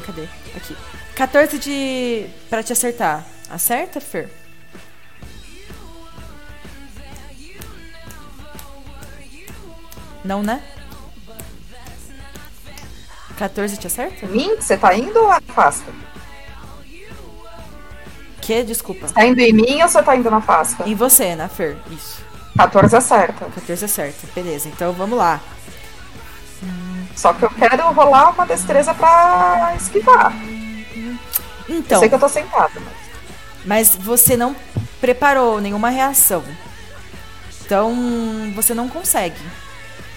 Cadê? 0.04 0.28
Aqui. 0.54 0.76
14 1.14 1.58
de. 1.58 2.26
pra 2.50 2.62
te 2.62 2.72
acertar. 2.72 3.24
Acerta, 3.48 4.00
Fer? 4.00 4.30
Não, 10.24 10.42
né? 10.42 10.62
14 13.36 13.76
te 13.76 13.86
acerta? 13.86 14.26
Mim? 14.26 14.56
Você 14.56 14.76
tá 14.76 14.94
indo 14.94 15.18
ou 15.18 15.30
afasta? 15.30 15.84
Que? 18.40 18.62
Desculpa. 18.62 19.08
Tá 19.08 19.26
indo 19.26 19.40
em 19.40 19.52
mim 19.52 19.82
ou 19.82 19.88
você 19.88 20.02
tá 20.02 20.16
indo 20.16 20.30
na 20.30 20.38
afasta? 20.38 20.88
Em 20.88 20.94
você, 20.94 21.34
né, 21.36 21.48
Fer? 21.48 21.76
Isso. 21.90 22.24
14 22.56 22.96
acerta. 22.96 23.44
14 23.44 23.84
acerta. 23.84 24.26
Beleza, 24.34 24.68
então 24.68 24.92
vamos 24.92 25.18
lá. 25.18 25.40
Só 27.14 27.32
que 27.32 27.44
eu 27.44 27.50
quero 27.50 27.90
rolar 27.92 28.30
uma 28.30 28.46
destreza 28.46 28.92
pra 28.94 29.74
esquivar. 29.76 30.32
Então. 31.68 31.96
Eu 31.96 32.00
sei 32.00 32.08
que 32.08 32.14
eu 32.14 32.18
tô 32.18 32.28
sentada, 32.28 32.72
mas. 32.74 33.06
Mas 33.64 33.96
você 33.96 34.36
não 34.36 34.54
preparou 35.00 35.60
nenhuma 35.60 35.88
reação. 35.88 36.44
Então 37.62 37.94
você 38.54 38.74
não 38.74 38.88
consegue 38.88 39.40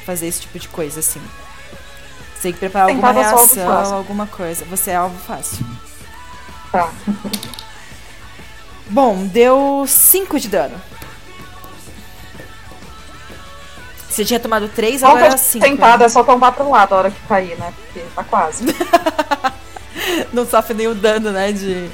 fazer 0.06 0.28
esse 0.28 0.42
tipo 0.42 0.60
de 0.60 0.68
coisa 0.68 1.00
assim. 1.00 1.22
Você 2.40 2.44
tem 2.44 2.54
que 2.54 2.60
preparar 2.60 2.88
alguma 2.88 3.14
só 3.14 3.38
alvo 3.38 3.54
reação, 3.54 3.98
alguma 3.98 4.26
coisa. 4.26 4.64
Você 4.64 4.92
é 4.92 4.96
alvo 4.96 5.20
fácil. 5.20 5.66
Tá. 6.72 6.90
Bom, 8.88 9.28
deu 9.28 9.84
5 9.86 10.40
de 10.40 10.48
dano. 10.48 10.82
Você 14.10 14.24
tinha 14.24 14.40
tomado 14.40 14.70
3, 14.70 15.02
Bom 15.02 15.08
que 15.08 15.18
agora 15.18 15.34
eu 15.34 15.38
5. 15.38 15.66
sentada, 15.66 16.06
é 16.06 16.10
só 16.10 16.24
tombar 16.24 16.54
pro 16.54 16.70
lado 16.70 16.96
a 16.96 16.98
hora 16.98 17.12
que 17.12 17.20
cair, 17.28 17.58
né? 17.60 17.74
Porque 17.76 18.08
tá 18.16 18.24
quase. 18.24 18.64
Não 20.32 20.46
sofre 20.46 20.74
nenhum 20.74 20.96
dano, 20.96 21.32
né? 21.32 21.52
De. 21.52 21.90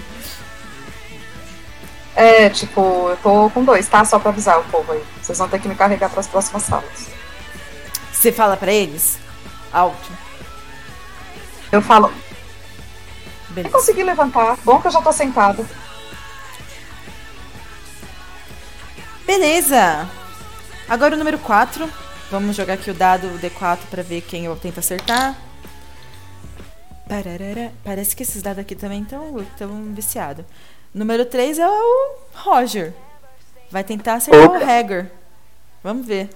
É, 2.16 2.52
tipo, 2.52 3.10
eu 3.10 3.18
tô 3.18 3.50
com 3.50 3.66
dois, 3.66 3.88
tá? 3.88 4.06
Só 4.06 4.20
pra 4.20 4.30
avisar 4.30 4.60
o 4.60 4.64
povo 4.66 4.92
aí. 4.92 5.04
Vocês 5.24 5.40
vão 5.40 5.50
ter 5.50 5.60
que 5.60 5.68
me 5.68 5.76
carregar 5.76 6.10
pras 6.12 6.28
próximas 6.28 6.62
salas. 6.62 7.08
Você 8.14 8.32
fala 8.32 8.56
pra 8.56 8.72
eles? 8.72 9.18
Alto. 9.74 10.25
Eu 11.76 11.82
falo. 11.82 12.10
Beleza. 13.50 13.68
Eu 13.68 13.80
consegui 13.80 14.02
levantar. 14.02 14.58
Bom 14.64 14.80
que 14.80 14.88
eu 14.88 14.92
já 14.92 15.02
tô 15.02 15.12
sentada. 15.12 15.66
Beleza. 19.26 20.08
Agora 20.88 21.16
o 21.16 21.18
número 21.18 21.38
4. 21.38 21.90
Vamos 22.32 22.56
jogar 22.56 22.76
aqui 22.76 22.90
o 22.90 22.94
dado 22.94 23.28
o 23.28 23.40
D4 23.40 23.80
pra 23.92 24.02
ver 24.02 24.22
quem 24.22 24.46
eu 24.46 24.56
tento 24.56 24.80
acertar. 24.80 25.36
Pararara. 27.10 27.74
Parece 27.84 28.16
que 28.16 28.24
esses 28.24 28.42
dados 28.42 28.60
aqui 28.60 28.74
também 28.74 29.02
estão 29.02 29.46
tão 29.58 29.94
viciados. 29.94 30.46
Número 30.94 31.26
3 31.26 31.60
é 31.60 31.68
o 31.68 32.16
Roger. 32.36 32.94
Vai 33.70 33.84
tentar 33.84 34.14
acertar 34.14 34.46
Opa. 34.46 34.60
o 34.60 34.64
Hager. 34.64 35.12
Vamos 35.84 36.08
ver. 36.08 36.30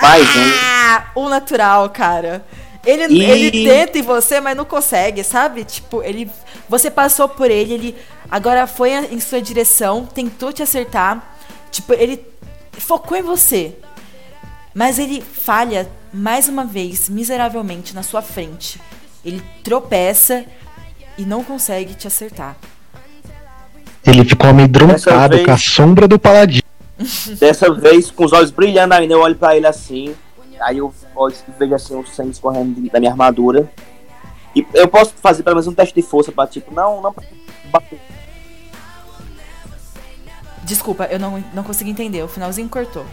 Mais 0.00 0.22
um. 0.22 0.50
Ah, 0.62 1.10
o 1.16 1.28
natural, 1.28 1.90
cara. 1.90 2.44
Ele, 2.86 3.04
Ih. 3.12 3.24
ele 3.24 3.50
tenta 3.68 3.98
em 3.98 4.02
você, 4.02 4.40
mas 4.40 4.56
não 4.56 4.64
consegue, 4.64 5.24
sabe? 5.24 5.64
Tipo, 5.64 6.02
ele. 6.04 6.30
Você 6.68 6.88
passou 6.90 7.28
por 7.28 7.50
ele, 7.50 7.74
ele 7.74 7.96
agora 8.30 8.66
foi 8.66 8.92
em 8.92 9.18
sua 9.20 9.42
direção, 9.42 10.06
tentou 10.06 10.52
te 10.52 10.62
acertar. 10.62 11.36
Tipo, 11.70 11.92
ele 11.94 12.24
focou 12.72 13.16
em 13.18 13.22
você. 13.22 13.74
Mas 14.72 14.98
ele 15.00 15.20
falha 15.20 15.88
mais 16.12 16.48
uma 16.48 16.64
vez, 16.64 17.08
miseravelmente, 17.08 17.94
na 17.94 18.02
sua 18.04 18.22
frente. 18.22 18.80
Ele 19.24 19.42
tropeça 19.64 20.44
e 21.18 21.24
não 21.24 21.42
consegue 21.42 21.94
te 21.94 22.06
acertar. 22.06 22.56
Ele 24.04 24.24
ficou 24.24 24.48
amedrontado 24.50 25.34
vez- 25.34 25.44
com 25.46 25.52
a 25.52 25.58
sombra 25.58 26.06
do 26.06 26.18
paladino. 26.18 26.62
Dessa 27.38 27.72
vez, 27.74 28.10
com 28.10 28.24
os 28.24 28.32
olhos 28.32 28.50
brilhando 28.52 28.94
ainda, 28.94 29.12
eu 29.14 29.20
olho 29.20 29.34
pra 29.34 29.56
ele 29.56 29.66
assim. 29.66 30.14
Aí 30.60 30.78
eu 30.78 30.94
olho, 31.16 31.34
vejo 31.58 31.74
assim 31.74 31.96
o 31.96 32.06
sangue 32.06 32.30
escorrendo 32.30 32.80
de- 32.80 32.90
da 32.90 32.98
minha 33.00 33.10
armadura. 33.10 33.70
E 34.54 34.66
eu 34.74 34.88
posso 34.88 35.12
fazer 35.20 35.42
pelo 35.42 35.56
menos 35.56 35.66
um 35.66 35.74
teste 35.74 35.94
de 35.94 36.02
força 36.02 36.30
pra 36.32 36.46
tipo, 36.46 36.72
não, 36.72 37.00
não 37.00 37.14
bater. 37.66 38.00
Desculpa, 40.62 41.04
eu 41.04 41.18
não, 41.18 41.42
não 41.52 41.62
consegui 41.62 41.90
entender. 41.90 42.22
O 42.22 42.28
finalzinho 42.28 42.68
cortou. 42.68 43.04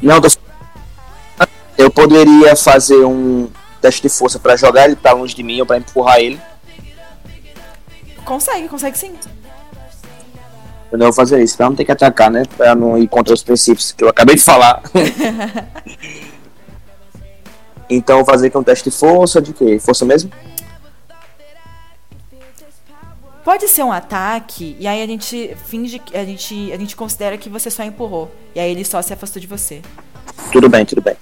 Não, 0.00 0.20
tô... 0.20 0.28
eu 1.78 1.90
poderia 1.90 2.54
fazer 2.56 3.04
um 3.04 3.48
teste 3.80 4.02
de 4.02 4.08
força 4.08 4.38
pra 4.38 4.56
jogar 4.56 4.86
ele 4.86 4.96
pra 4.96 5.12
longe 5.12 5.34
de 5.34 5.42
mim 5.42 5.60
ou 5.60 5.66
pra 5.66 5.78
empurrar 5.78 6.18
ele. 6.18 6.40
Consegue, 8.24 8.68
consegue 8.68 8.96
sim. 8.98 9.14
Eu 10.92 10.98
não 10.98 11.06
vou 11.06 11.14
fazer 11.14 11.42
isso, 11.42 11.56
pra 11.56 11.70
não 11.70 11.74
ter 11.74 11.86
que 11.86 11.92
atacar, 11.92 12.30
né? 12.30 12.42
Pra 12.54 12.74
não 12.74 12.98
ir 12.98 13.08
contra 13.08 13.32
os 13.32 13.42
princípios 13.42 13.92
que 13.92 14.04
eu 14.04 14.10
acabei 14.10 14.36
de 14.36 14.42
falar. 14.42 14.82
então 17.88 18.16
vou 18.16 18.26
fazer 18.26 18.48
aqui 18.48 18.58
um 18.58 18.62
teste 18.62 18.90
de 18.90 18.94
força 18.94 19.40
de 19.40 19.54
quê? 19.54 19.80
Força 19.80 20.04
mesmo? 20.04 20.30
Pode 23.42 23.66
ser 23.68 23.82
um 23.82 23.90
ataque, 23.90 24.76
e 24.78 24.86
aí 24.86 25.02
a 25.02 25.06
gente 25.06 25.56
finge 25.66 25.98
que. 25.98 26.14
A 26.14 26.26
gente, 26.26 26.70
a 26.70 26.76
gente 26.76 26.94
considera 26.94 27.38
que 27.38 27.48
você 27.48 27.70
só 27.70 27.82
empurrou. 27.82 28.30
E 28.54 28.60
aí 28.60 28.70
ele 28.70 28.84
só 28.84 29.00
se 29.00 29.14
afastou 29.14 29.40
de 29.40 29.46
você. 29.46 29.80
Tudo 30.52 30.68
bem, 30.68 30.84
tudo 30.84 31.00
bem. 31.00 31.16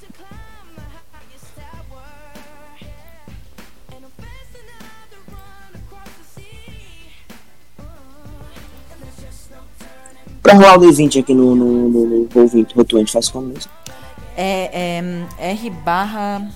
Pra 10.43 10.55
rolar 10.55 10.77
o 10.79 10.81
D20 10.81 11.21
aqui 11.21 11.35
no, 11.35 11.55
no, 11.55 11.89
no, 11.89 12.07
no 12.07 12.29
Roll20, 12.29 12.75
Rotuante, 12.75 13.13
faz 13.13 13.29
como 13.29 13.49
mesmo? 13.49 13.71
É, 14.37 14.99
é 15.39 15.51
R 15.53 15.71
barra. 15.71 16.49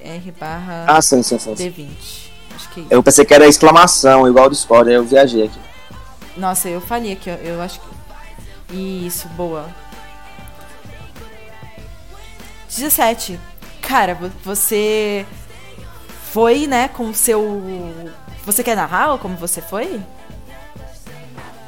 R 0.00 0.32
barra. 0.38 0.84
Ah, 0.86 1.00
sim, 1.00 1.22
sim, 1.22 1.38
sim. 1.38 1.54
D20. 1.54 1.88
Acho 2.54 2.68
que 2.70 2.80
é 2.80 2.82
isso. 2.82 2.88
Eu 2.92 3.02
pensei 3.02 3.24
que 3.24 3.32
era 3.34 3.46
exclamação, 3.46 4.28
igual 4.28 4.48
do 4.48 4.54
Discord, 4.54 4.88
aí 4.90 4.96
eu 4.96 5.04
viajei 5.04 5.44
aqui. 5.44 5.58
Nossa, 6.36 6.68
eu 6.68 6.80
falhei 6.80 7.12
aqui, 7.12 7.30
ó. 7.30 7.34
Eu 7.34 7.60
acho 7.62 7.80
que. 7.80 8.76
Isso, 9.06 9.28
boa. 9.28 9.66
17. 12.68 13.38
Cara, 13.80 14.14
vo- 14.14 14.30
você 14.44 15.24
foi, 16.32 16.66
né, 16.66 16.88
com 16.88 17.08
o 17.10 17.14
seu. 17.14 17.62
Você 18.44 18.62
quer 18.62 18.76
narrar 18.76 19.12
ou 19.12 19.18
como 19.18 19.36
você 19.36 19.62
foi? 19.62 20.00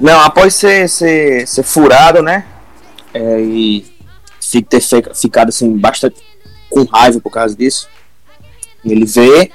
Não, 0.00 0.20
após 0.20 0.54
ser, 0.54 0.88
ser, 0.88 1.46
ser 1.46 1.62
furado, 1.62 2.22
né? 2.22 2.44
É, 3.12 3.40
e 3.40 3.84
ter 4.68 4.80
ficado 5.14 5.48
assim, 5.48 5.76
bastante 5.76 6.16
com 6.70 6.84
raiva 6.84 7.20
por 7.20 7.30
causa 7.30 7.54
disso. 7.54 7.88
Ele 8.84 9.04
vê 9.04 9.50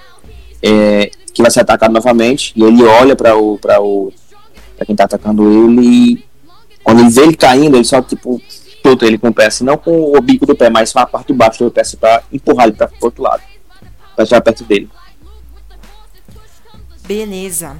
é, 0.61 1.09
que 1.33 1.41
vai 1.41 1.49
ser 1.49 1.61
atacado 1.61 1.93
novamente. 1.93 2.53
E 2.55 2.63
ele 2.63 2.83
olha 2.83 3.15
para 3.15 3.35
o, 3.35 3.57
pra 3.57 3.81
o. 3.81 4.11
pra 4.75 4.85
quem 4.85 4.95
tá 4.95 5.05
atacando 5.05 5.49
ele. 5.49 5.81
E 5.81 6.25
quando 6.83 6.99
ele 6.99 7.09
vê 7.09 7.21
ele 7.21 7.35
caindo, 7.35 7.77
ele 7.77 7.85
só 7.85 8.01
tipo 8.01 8.41
chuta 8.85 9.05
ele 9.05 9.17
com 9.17 9.29
o 9.29 9.33
pé, 9.33 9.45
assim, 9.45 9.63
não 9.63 9.77
com 9.77 10.11
o 10.13 10.21
bico 10.21 10.45
do 10.45 10.55
pé, 10.55 10.69
mas 10.69 10.91
com 10.91 10.99
a 10.99 11.05
parte 11.05 11.27
de 11.27 11.33
baixo 11.33 11.63
do 11.63 11.71
pé, 11.71 11.81
assim, 11.81 11.95
pra 11.95 12.21
empurrar 12.31 12.67
ele 12.67 12.75
para 12.75 12.91
o 13.01 13.05
outro 13.05 13.23
lado. 13.23 13.41
Pra 14.13 14.25
chegar 14.25 14.41
perto 14.41 14.65
dele. 14.65 14.89
Beleza. 17.07 17.77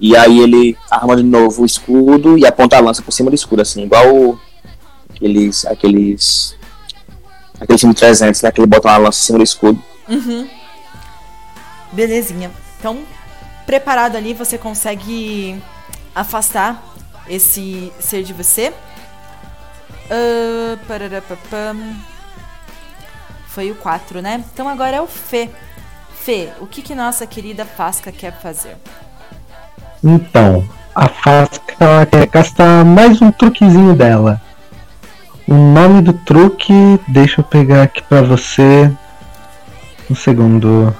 E 0.00 0.16
aí 0.16 0.38
ele 0.40 0.76
arma 0.90 1.16
de 1.16 1.22
novo 1.22 1.62
o 1.62 1.66
escudo 1.66 2.36
e 2.38 2.46
aponta 2.46 2.76
a 2.76 2.80
lança 2.80 3.02
por 3.02 3.12
cima 3.12 3.30
do 3.30 3.34
escudo, 3.34 3.62
assim, 3.62 3.82
igual 3.84 4.14
o- 4.14 4.38
aqueles. 5.14 5.64
aqueles. 5.64 6.56
aquele 7.60 7.78
filme 7.78 7.94
300, 7.94 8.42
né? 8.42 8.52
Que 8.52 8.60
ele 8.60 8.66
bota 8.66 8.88
uma 8.88 8.96
lança 8.98 9.18
em 9.18 9.22
cima 9.26 9.38
do 9.38 9.44
escudo. 9.44 9.82
Uhum. 10.08 10.48
Belezinha. 11.92 12.50
Então, 12.78 12.98
preparado 13.64 14.16
ali, 14.16 14.34
você 14.34 14.58
consegue 14.58 15.60
afastar 16.14 16.82
esse 17.28 17.90
ser 17.98 18.22
de 18.22 18.32
você. 18.34 18.72
Pararapapam. 20.86 21.96
Foi 23.48 23.70
o 23.70 23.74
4, 23.76 24.20
né? 24.20 24.44
Então 24.52 24.68
agora 24.68 24.96
é 24.96 25.00
o 25.00 25.06
Fê. 25.06 25.48
Fê, 26.20 26.50
o 26.60 26.66
que, 26.66 26.82
que 26.82 26.94
nossa 26.94 27.26
querida 27.26 27.64
Fasca 27.64 28.12
quer 28.12 28.38
fazer? 28.40 28.76
Então, 30.06 30.64
a 30.94 31.08
Fasca 31.08 31.74
ela 31.80 32.06
quer 32.06 32.28
gastar 32.28 32.84
mais 32.84 33.20
um 33.20 33.32
truquezinho 33.32 33.92
dela. 33.92 34.40
O 35.48 35.52
nome 35.52 36.00
do 36.00 36.12
truque, 36.12 36.72
deixa 37.08 37.40
eu 37.40 37.44
pegar 37.44 37.82
aqui 37.82 38.00
pra 38.04 38.22
você. 38.22 38.88
Um 40.08 40.14
segundo. 40.14 40.94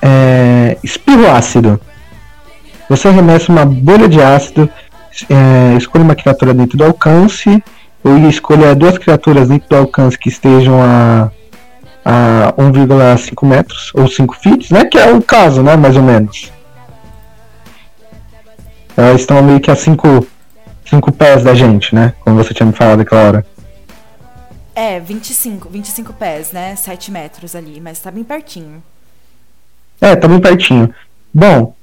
É. 0.00 0.78
Espirro 0.84 1.28
ácido. 1.28 1.80
Você 2.88 3.08
arremessa 3.08 3.50
uma 3.50 3.64
bolha 3.64 4.08
de 4.08 4.22
ácido, 4.22 4.70
é, 5.28 5.98
uma 5.98 6.14
criatura 6.14 6.54
dentro 6.54 6.78
do 6.78 6.84
alcance, 6.84 7.62
ou 8.04 8.16
escolha 8.28 8.74
duas 8.74 8.98
criaturas 8.98 9.48
dentro 9.48 9.68
do 9.68 9.76
alcance 9.76 10.16
que 10.16 10.28
estejam 10.28 10.80
a, 10.80 11.30
a 12.04 12.52
1,5 12.56 13.46
metros, 13.46 13.90
ou 13.94 14.06
5 14.06 14.36
feet, 14.36 14.72
né? 14.72 14.84
Que 14.84 14.98
é 14.98 15.12
o 15.12 15.22
caso, 15.22 15.62
né? 15.62 15.76
Mais 15.76 15.96
ou 15.96 16.02
menos. 16.02 16.51
Elas 18.96 19.20
estão 19.20 19.42
meio 19.42 19.60
que 19.60 19.70
a 19.70 19.76
5 19.76 20.26
cinco 20.84 21.10
pés 21.12 21.42
da 21.42 21.54
gente, 21.54 21.94
né? 21.94 22.12
Como 22.20 22.36
você 22.36 22.52
tinha 22.52 22.66
me 22.66 22.72
falado 22.72 23.00
aquela 23.00 23.22
hora. 23.22 23.46
É, 24.74 24.98
25, 25.00 25.68
25 25.68 26.12
pés, 26.14 26.52
né? 26.52 26.74
7 26.76 27.10
metros 27.10 27.54
ali, 27.54 27.80
mas 27.80 27.98
tá 27.98 28.10
bem 28.10 28.24
pertinho. 28.24 28.82
É, 30.00 30.16
tá 30.16 30.26
bem 30.28 30.40
pertinho. 30.40 30.92
Bom, 31.32 31.74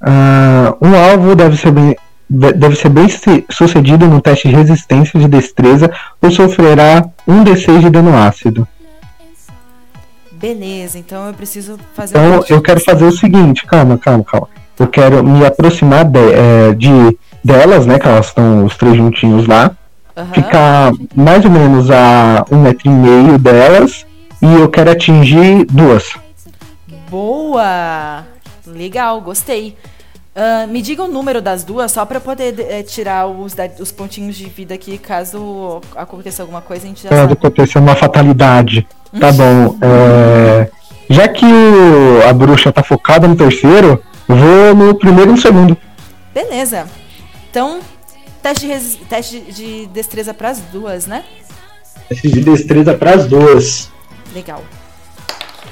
ah, 0.00 0.74
um 0.80 0.94
alvo 0.94 1.34
deve 1.36 1.56
ser 1.56 1.72
bem, 1.72 1.96
de- 2.28 2.52
deve 2.52 2.74
ser 2.76 2.88
bem 2.88 3.08
su- 3.08 3.44
sucedido 3.50 4.06
no 4.06 4.20
teste 4.20 4.48
de 4.48 4.54
resistência 4.54 5.18
de 5.18 5.28
destreza 5.28 5.92
ou 6.22 6.30
sofrerá 6.30 7.04
um 7.26 7.44
D6 7.44 7.80
de 7.80 7.90
dano 7.90 8.16
ácido. 8.16 8.66
Beleza, 10.30 10.98
então 10.98 11.26
eu 11.26 11.34
preciso 11.34 11.78
fazer 11.94 12.16
um 12.16 12.20
Então 12.20 12.38
teste. 12.38 12.52
eu 12.52 12.62
quero 12.62 12.80
fazer 12.80 13.04
o 13.04 13.12
seguinte, 13.12 13.66
calma, 13.66 13.98
calma, 13.98 14.24
calma. 14.24 14.48
Eu 14.80 14.88
quero 14.88 15.22
me 15.22 15.44
aproximar 15.44 16.04
de, 16.04 16.18
é, 16.18 16.72
de- 16.74 17.18
delas, 17.44 17.86
né? 17.86 17.98
Que 17.98 18.08
elas 18.08 18.26
estão 18.26 18.64
os 18.64 18.76
três 18.76 18.96
juntinhos 18.96 19.46
lá. 19.46 19.70
Ficar 20.34 20.92
mais 21.14 21.44
ou 21.44 21.50
menos 21.50 21.90
a 21.90 22.44
um 22.50 22.56
metro 22.62 22.88
e 22.88 22.90
meio 22.90 23.38
delas. 23.38 24.04
E 24.42 24.46
eu 24.54 24.68
quero 24.68 24.90
atingir 24.90 25.66
duas. 25.66 26.10
Boa! 27.10 28.24
Legal, 28.66 29.20
gostei. 29.20 29.76
Ah, 30.34 30.66
me 30.66 30.80
diga 30.80 31.02
o 31.02 31.08
número 31.08 31.42
das 31.42 31.64
duas, 31.64 31.90
só 31.92 32.04
pra 32.06 32.18
eu 32.18 32.20
poder 32.20 32.54
eh, 32.58 32.82
tirar 32.82 33.26
os, 33.26 33.52
da- 33.52 33.68
os 33.80 33.90
pontinhos 33.90 34.36
de 34.36 34.44
vida 34.48 34.72
aqui, 34.74 34.96
caso 34.96 35.80
aconteça 35.96 36.42
alguma 36.42 36.60
coisa, 36.60 36.84
a 36.84 36.88
gente 36.88 37.02
já 37.02 37.08
sabe. 37.10 37.32
acontecer 37.32 37.78
uma 37.78 37.96
fatalidade. 37.96 38.86
Tá 39.18 39.32
bom. 39.32 39.76
é, 39.82 40.68
já 41.10 41.26
que 41.26 41.44
a 42.28 42.32
bruxa 42.32 42.70
tá 42.72 42.82
focada 42.82 43.26
no 43.26 43.34
terceiro, 43.34 44.00
vou 44.36 44.74
no 44.74 44.94
primeiro 44.94 45.30
e 45.30 45.34
no 45.34 45.40
segundo. 45.40 45.76
Beleza. 46.34 46.86
Então, 47.50 47.80
teste 48.42 48.66
de, 48.66 48.96
teste 49.06 49.40
de 49.40 49.86
destreza 49.88 50.32
pras 50.34 50.60
duas, 50.72 51.06
né? 51.06 51.24
Esse 52.10 52.28
de 52.28 52.40
destreza 52.40 52.94
pras 52.94 53.26
duas. 53.26 53.90
Legal. 54.34 54.62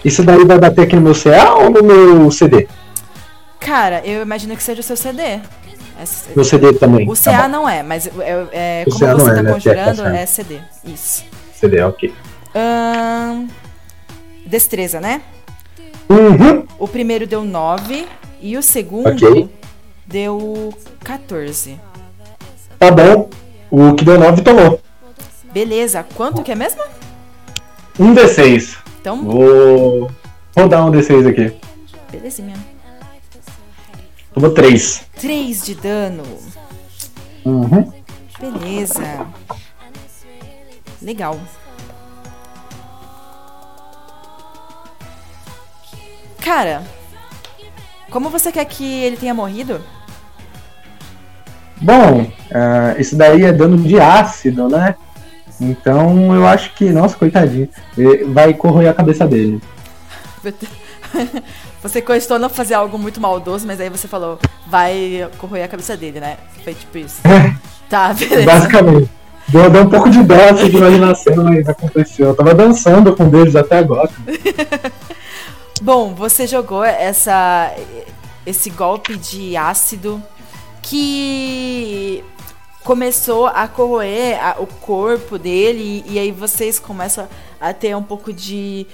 Isso 0.05 0.22
daí 0.22 0.44
vai 0.44 0.59
bater 0.59 0.82
aqui 0.82 0.94
no 0.97 1.02
meu 1.02 1.14
CA 1.14 1.55
ou 1.55 1.70
no 1.70 1.82
meu 1.82 2.30
CD? 2.30 2.68
Cara, 3.60 4.01
eu 4.06 4.22
imagino 4.22 4.56
que 4.56 4.62
seja 4.62 4.80
o 4.80 4.85
seu 4.85 4.97
CD. 4.97 5.40
Essa- 6.01 6.30
Meu 6.35 6.44
CD 6.44 6.72
também, 6.74 7.09
O 7.10 7.14
tá 7.16 7.32
CA 7.32 7.43
bom. 7.43 7.48
não 7.48 7.68
é, 7.68 7.82
mas 7.82 8.06
é, 8.06 8.47
é- 8.52 8.85
O 8.86 8.90
como 8.93 9.01
CA 9.05 9.14
você 9.14 9.24
não 9.24 9.32
é, 9.32 9.35
tá 9.36 9.43
né? 9.43 9.52
conjurando, 9.52 10.02
Tá 10.05 10.16
é 10.16 10.26
CD. 10.26 10.59
Isso. 10.85 11.24
CD, 11.55 11.82
ok. 11.82 12.14
Ahn, 12.55 13.48
destreza, 14.47 15.01
né? 15.01 15.20
Uhum. 16.09 16.64
O 16.78 16.86
primeiro 16.86 17.26
deu 17.26 17.44
9 17.44 18.06
e 18.40 18.56
o 18.56 18.62
segundo 18.62 19.09
Ok. 19.10 19.48
deu 20.06 20.73
14. 21.05 21.78
Tá 22.78 22.90
bom. 22.90 23.28
O 23.70 23.94
que 23.94 24.05
deu 24.05 24.19
9 24.19 24.43
tomou. 24.43 24.81
Beleza, 25.52 26.05
quanto 26.15 26.43
que 26.43 26.52
é 26.52 26.55
mesmo? 26.55 26.82
Um 27.98 28.15
D6. 28.15 28.77
Então, 29.01 29.23
Vou 29.24 30.10
rodar 30.56 30.86
um 30.86 30.90
D6 30.90 31.28
aqui. 31.28 31.56
belezinha. 32.10 32.55
Tomou 34.32 34.51
3. 34.52 35.02
3 35.20 35.65
de 35.66 35.74
dano. 35.74 36.23
Uhum. 37.44 37.93
Beleza. 38.39 39.27
Legal. 41.02 41.39
Cara, 46.40 46.82
como 48.10 48.30
você 48.30 48.51
quer 48.51 48.64
que 48.64 48.85
ele 48.85 49.16
tenha 49.16 49.35
morrido? 49.35 49.80
Bom, 51.80 52.30
ah, 52.52 52.94
isso 52.98 53.16
daí 53.16 53.44
é 53.44 53.52
dano 53.52 53.76
de 53.76 54.01
ácido, 54.01 54.68
né? 54.68 54.94
Então 55.60 56.35
eu 56.35 56.47
acho 56.47 56.74
que, 56.74 56.90
nossa, 56.90 57.16
coitadinho, 57.16 57.68
vai 58.28 58.55
corroer 58.55 58.90
a 58.90 58.94
cabeça 58.94 59.26
dele. 59.26 59.60
Você 61.82 62.02
cogitou 62.02 62.40
não 62.40 62.48
fazer 62.48 62.74
algo 62.74 62.98
muito 62.98 63.20
maldoso, 63.20 63.64
mas 63.64 63.80
aí 63.80 63.89
você 63.89 64.09
falou, 64.09 64.36
vai 64.66 65.30
corroer 65.39 65.64
a 65.64 65.68
cabeça 65.68 65.97
dele, 65.97 66.18
né? 66.18 66.36
Foi 66.64 66.74
tipo 66.74 66.98
isso. 66.98 67.20
Tá, 67.89 68.12
beleza. 68.12 68.44
Basicamente. 68.44 69.10
Deu, 69.48 69.70
deu 69.70 69.82
um 69.85 69.89
pouco 69.89 70.10
de 70.10 70.22
dó 70.22 70.35
assim, 70.35 70.68
de 70.68 70.76
imaginação, 70.76 71.43
mas 71.43 71.66
aconteceu. 71.66 72.26
Eu 72.26 72.35
tava 72.35 72.55
dançando 72.55 73.16
com 73.16 73.30
deles 73.30 73.56
até 73.56 73.78
agora. 73.78 74.10
Bom, 75.82 76.14
você 76.14 76.46
jogou 76.46 76.84
essa 76.84 77.72
esse 78.46 78.70
golpe 78.70 79.16
de 79.16 79.56
ácido 79.56 80.22
que 80.82 82.24
começou 82.82 83.46
a 83.46 83.68
corroer 83.68 84.38
a- 84.42 84.56
o 84.59 84.66
corpo 84.66 85.36
dele 85.38 86.02
e 86.09 86.18
aí 86.18 86.32
vocês 86.32 86.78
começam 86.78 87.28
a 87.60 87.74
ter 87.74 87.94
um 87.94 88.02
pouco 88.02 88.32
de 88.32 88.86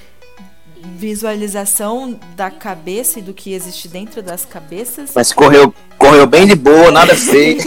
visualização 0.77 2.19
da 2.35 2.51
cabeça 2.51 3.21
e 3.21 3.23
do 3.23 3.33
que 3.33 3.53
existe 3.55 3.87
dentro 3.89 4.21
das 4.23 4.45
cabeças. 4.45 5.13
Mas 5.15 5.33
correu, 5.33 5.73
correu 5.97 6.27
bem 6.27 6.47
de 6.47 6.55
boa, 6.57 6.91
nada 6.91 7.15
feio. 7.17 7.59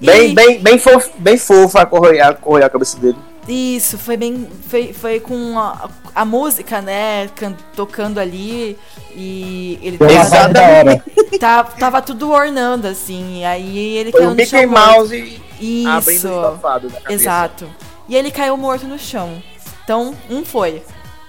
bem, 0.00 0.34
bem, 0.34 0.60
bem 0.60 0.78
fofo, 0.78 1.10
bem 1.18 1.38
fofo 1.38 1.78
a 1.78 1.86
correr, 1.86 2.20
a 2.20 2.34
correr 2.34 2.64
a 2.64 2.68
cabeça 2.70 2.98
dele. 2.98 3.16
Isso, 3.48 3.98
foi 3.98 4.16
bem. 4.16 4.48
Foi, 4.68 4.92
foi 4.92 5.18
com 5.20 5.58
a, 5.58 5.88
a 6.14 6.24
música, 6.24 6.80
né? 6.80 7.28
can- 7.34 7.56
tocando 7.74 8.18
ali. 8.18 8.78
E 9.14 9.78
ele 9.82 9.96
vibe 9.96 10.52
da 10.52 10.62
hora. 10.68 11.04
Tá, 11.40 11.64
tava 11.64 12.02
tudo 12.02 12.30
ornando, 12.30 12.86
assim. 12.86 13.38
E 13.40 13.44
aí 13.46 13.78
ele 13.96 14.10
Foi 14.10 14.20
caiu 14.20 14.28
o 14.28 14.34
no 14.34 14.36
Mickey 14.36 14.50
chão. 14.50 14.68
morto. 14.68 14.90
Mouse 14.92 15.42
Isso. 15.58 15.88
abrindo 15.88 16.24
o 16.28 16.36
estofado 16.46 16.88
da 16.90 17.00
cabeça. 17.00 17.12
Exato. 17.14 17.70
E 18.08 18.16
ele 18.16 18.30
caiu 18.30 18.56
morto 18.58 18.86
no 18.86 18.98
chão. 18.98 19.42
Então, 19.82 20.14
um 20.28 20.44
foi. 20.44 20.82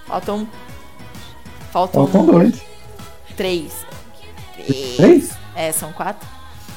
Faltam. 0.06 0.46
Faltam. 1.72 2.06
Faltam 2.06 2.26
dois. 2.26 2.60
Três. 3.36 3.72
Três? 4.96 5.30
É, 5.56 5.72
são 5.72 5.92
quatro. 5.92 6.28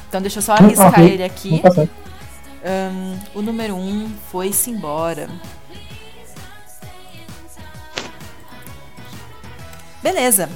Então 0.08 0.20
deixa 0.22 0.38
eu 0.38 0.42
só 0.42 0.52
arriscar 0.52 0.88
ok. 0.88 1.04
ele 1.04 1.22
aqui. 1.24 1.58
Tá 1.60 1.70
Ahn, 2.66 3.16
o 3.32 3.42
número 3.42 3.76
1 3.76 3.78
um 3.78 4.12
foi-se 4.28 4.70
embora. 4.70 5.28
Beleza. 10.02 10.48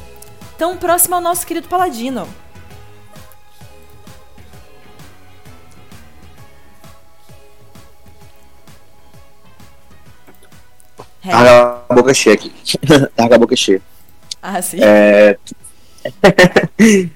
Então, 0.56 0.76
próximo 0.76 1.14
ao 1.14 1.20
nosso 1.20 1.46
querido 1.46 1.68
Paladino. 1.68 2.26
Larga 11.24 11.82
a 11.88 11.94
boca 11.94 12.12
cheia 12.12 12.34
aqui. 12.34 12.52
Larga 13.16 13.36
a 13.36 13.38
boca 13.38 13.54
cheia. 13.54 13.80
Ah, 14.42 14.60
sim. 14.60 14.78
É... 14.82 15.38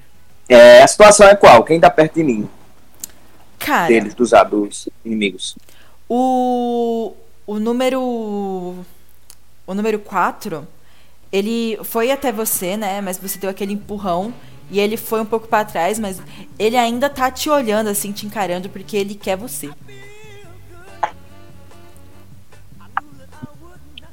é, 0.47 0.81
a 0.81 0.87
situação 0.87 1.27
é 1.27 1.35
qual? 1.35 1.65
Quem 1.65 1.81
tá 1.81 1.89
perto 1.89 2.15
de 2.15 2.23
mim? 2.23 2.49
Cara, 3.65 3.87
Deles, 3.87 4.13
dos, 4.13 4.29
dos 4.51 4.89
inimigos. 5.03 5.57
o, 6.07 7.13
o 7.47 7.59
número. 7.59 7.99
O 9.67 9.73
número 9.73 9.97
4, 9.97 10.67
ele 11.31 11.79
foi 11.83 12.11
até 12.11 12.31
você, 12.31 12.77
né? 12.77 13.01
Mas 13.01 13.17
você 13.17 13.39
deu 13.39 13.49
aquele 13.49 13.73
empurrão. 13.73 14.31
E 14.69 14.79
ele 14.79 14.97
foi 14.97 15.19
um 15.21 15.25
pouco 15.25 15.47
pra 15.47 15.63
trás, 15.65 15.99
mas 15.99 16.19
ele 16.57 16.75
ainda 16.75 17.07
tá 17.09 17.29
te 17.31 17.49
olhando, 17.51 17.87
assim, 17.87 18.11
te 18.11 18.25
encarando, 18.25 18.67
porque 18.69 18.97
ele 18.97 19.13
quer 19.15 19.37
você. 19.37 19.69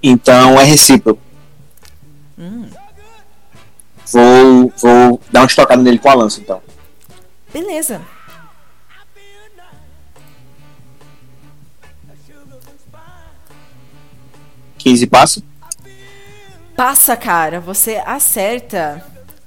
Então 0.02 0.58
é 0.60 0.64
recíproco. 0.64 1.20
Hum, 2.38 2.66
Vou, 4.10 4.72
vou 4.76 5.20
dar 5.30 5.40
uma 5.40 5.46
estocada 5.46 5.82
nele 5.82 5.98
com 5.98 6.08
a 6.10 6.14
lança, 6.14 6.40
então. 6.40 6.62
beleza. 7.52 8.02
Quinze 14.82 15.06
passa. 15.06 15.42
Passa, 16.76 17.16
cara. 17.16 17.60
Você 17.60 18.02
acerta. 18.04 19.04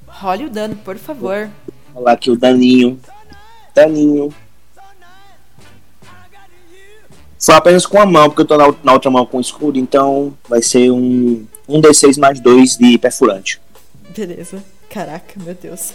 Role 0.07 0.45
o 0.45 0.49
dano, 0.49 0.75
por 0.77 0.97
favor. 0.97 1.49
Vou 1.93 2.03
lá 2.03 2.13
aqui 2.13 2.31
o 2.31 2.37
daninho. 2.37 2.99
Daninho. 3.73 4.33
Foi 7.37 7.53
apenas 7.53 7.85
com 7.85 7.99
a 8.01 8.05
mão, 8.05 8.29
porque 8.29 8.41
eu 8.41 8.45
tô 8.45 8.57
na, 8.57 8.73
na 8.83 8.93
outra 8.93 9.11
mão 9.11 9.25
com 9.25 9.37
o 9.37 9.41
escudo, 9.41 9.77
então 9.77 10.35
vai 10.49 10.63
ser 10.63 10.89
um, 10.89 11.45
um 11.67 11.79
D6 11.79 12.17
mais 12.17 12.39
2 12.39 12.77
de 12.77 12.97
perfurante. 12.97 13.61
Beleza. 14.15 14.63
Caraca, 14.89 15.33
meu 15.35 15.53
Deus. 15.53 15.93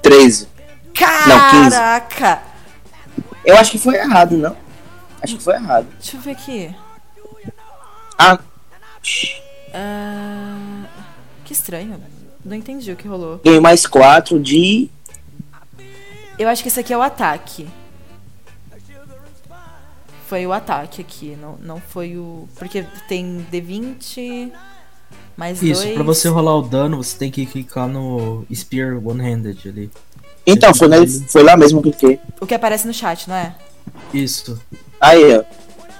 13. 0.00 0.48
Não, 1.26 1.50
15. 1.50 1.70
Caraca! 1.70 2.42
Eu 3.44 3.56
acho 3.58 3.72
que 3.72 3.78
foi 3.78 3.96
errado, 3.96 4.36
não? 4.38 4.63
Acho 5.24 5.36
que 5.36 5.42
foi 5.42 5.54
errado. 5.54 5.86
Deixa 5.98 6.16
eu 6.16 6.20
ver 6.20 6.30
aqui. 6.32 6.74
Ah, 8.18 8.38
Ah, 9.72 10.86
que 11.44 11.52
estranho. 11.52 12.00
Não 12.44 12.54
entendi 12.56 12.92
o 12.92 12.96
que 12.96 13.08
rolou. 13.08 13.40
ganhei 13.44 13.58
mais 13.60 13.86
4 13.86 14.38
de. 14.38 14.90
Eu 16.38 16.48
acho 16.48 16.62
que 16.62 16.68
esse 16.68 16.78
aqui 16.80 16.92
é 16.92 16.98
o 16.98 17.02
ataque. 17.02 17.68
Foi 20.26 20.46
o 20.46 20.52
ataque 20.52 21.00
aqui, 21.02 21.36
não, 21.40 21.56
não 21.60 21.80
foi 21.80 22.16
o. 22.16 22.48
Porque 22.56 22.84
tem 23.08 23.46
D20 23.52 24.50
mais 25.36 25.62
Isso, 25.62 25.82
dois. 25.82 25.94
pra 25.94 26.02
você 26.02 26.28
rolar 26.28 26.56
o 26.56 26.62
dano, 26.62 26.96
você 27.02 27.16
tem 27.18 27.30
que 27.30 27.44
clicar 27.44 27.86
no 27.88 28.44
Spear 28.54 28.96
One-Handed 29.04 29.68
ali. 29.68 29.90
Então, 30.46 30.74
foi, 30.74 30.88
nele, 30.88 31.06
foi 31.28 31.42
lá 31.42 31.56
mesmo 31.56 31.82
que 31.82 31.88
eu 31.88 31.92
cliquei. 31.92 32.20
O 32.40 32.46
que 32.46 32.54
aparece 32.54 32.86
no 32.86 32.92
chat, 32.94 33.28
não 33.28 33.34
é? 33.36 33.54
Isso. 34.12 34.60
Aí, 35.04 35.36
ó. 35.36 35.44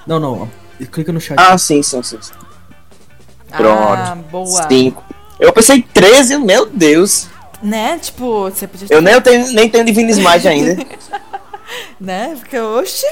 Não, 0.07 0.19
não. 0.19 0.51
Clica 0.91 1.13
no 1.13 1.21
chat. 1.21 1.39
Ah, 1.39 1.57
sim, 1.59 1.83
sim, 1.83 2.03
sim. 2.03 2.19
sim. 2.21 2.33
Ah, 3.53 3.57
Pronto. 3.57 4.31
boa. 4.31 4.69
5. 4.69 5.05
Eu 5.39 5.53
pensei 5.53 5.83
13, 5.83 6.39
meu 6.39 6.67
Deus. 6.67 7.29
Né? 7.63 7.99
Tipo, 7.99 8.45
você 8.45 8.67
podia 8.67 8.89
Eu 8.91 9.03
nem 9.03 9.21
tenho, 9.21 9.53
nem 9.53 9.69
tenho 9.69 9.85
Divine 9.85 10.11
Smite 10.13 10.49
ainda. 10.49 10.87
né? 12.01 12.35
Porque, 12.39 12.59
oxe. 12.59 13.07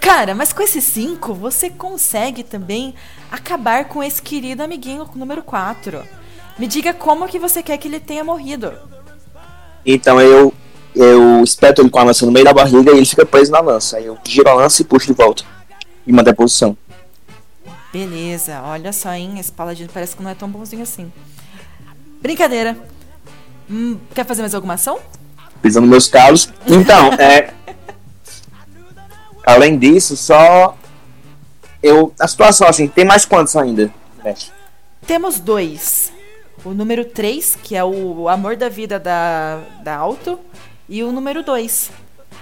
Cara, 0.00 0.34
mas 0.34 0.52
com 0.52 0.62
esse 0.62 0.80
5, 0.80 1.34
você 1.34 1.70
consegue 1.70 2.42
também 2.42 2.94
acabar 3.30 3.86
com 3.86 4.02
esse 4.02 4.20
querido 4.20 4.62
amiguinho 4.62 5.08
número 5.14 5.42
4. 5.42 6.02
Me 6.58 6.66
diga 6.66 6.92
como 6.92 7.28
que 7.28 7.38
você 7.38 7.62
quer 7.62 7.76
que 7.78 7.88
ele 7.88 8.00
tenha 8.00 8.24
morrido. 8.24 8.72
Então 9.84 10.20
eu, 10.20 10.52
eu 10.96 11.44
espeto 11.44 11.82
ele 11.82 11.90
com 11.90 11.98
a 11.98 12.04
lança 12.04 12.24
no 12.24 12.32
meio 12.32 12.44
da 12.44 12.54
barriga 12.54 12.90
e 12.90 12.96
ele 12.96 13.06
fica 13.06 13.26
preso 13.26 13.52
na 13.52 13.60
lança. 13.60 13.98
Aí 13.98 14.06
eu 14.06 14.16
giro 14.24 14.48
a 14.48 14.54
lança 14.54 14.80
e 14.80 14.84
puxo 14.84 15.06
de 15.06 15.12
volta. 15.12 15.44
E 16.06 16.12
mando 16.12 16.30
a 16.30 16.34
posição. 16.34 16.76
Beleza, 17.92 18.62
olha 18.62 18.92
só, 18.92 19.12
hein? 19.12 19.38
Esse 19.38 19.52
paladino 19.52 19.90
parece 19.92 20.16
que 20.16 20.22
não 20.22 20.30
é 20.30 20.34
tão 20.34 20.48
bonzinho 20.48 20.82
assim. 20.82 21.12
Brincadeira. 22.20 22.76
Hum, 23.70 23.98
quer 24.14 24.24
fazer 24.24 24.40
mais 24.40 24.54
alguma 24.54 24.74
ação? 24.74 24.98
Pisando 25.60 25.86
meus 25.86 26.08
calos. 26.08 26.48
Então, 26.66 27.12
é. 27.20 27.52
Além 29.44 29.78
disso, 29.78 30.16
só. 30.16 30.76
Eu. 31.82 32.12
A 32.18 32.26
situação 32.26 32.66
assim, 32.66 32.88
tem 32.88 33.04
mais 33.04 33.24
quantos 33.24 33.54
ainda? 33.54 33.92
Temos 35.06 35.38
dois. 35.38 36.12
O 36.64 36.70
número 36.70 37.04
3, 37.04 37.58
que 37.62 37.76
é 37.76 37.84
o 37.84 38.28
amor 38.28 38.56
da 38.56 38.68
vida 38.68 38.98
da, 38.98 39.60
da 39.84 39.94
Alto, 39.94 40.40
e 40.88 41.02
o 41.02 41.12
número 41.12 41.42
2, 41.42 41.90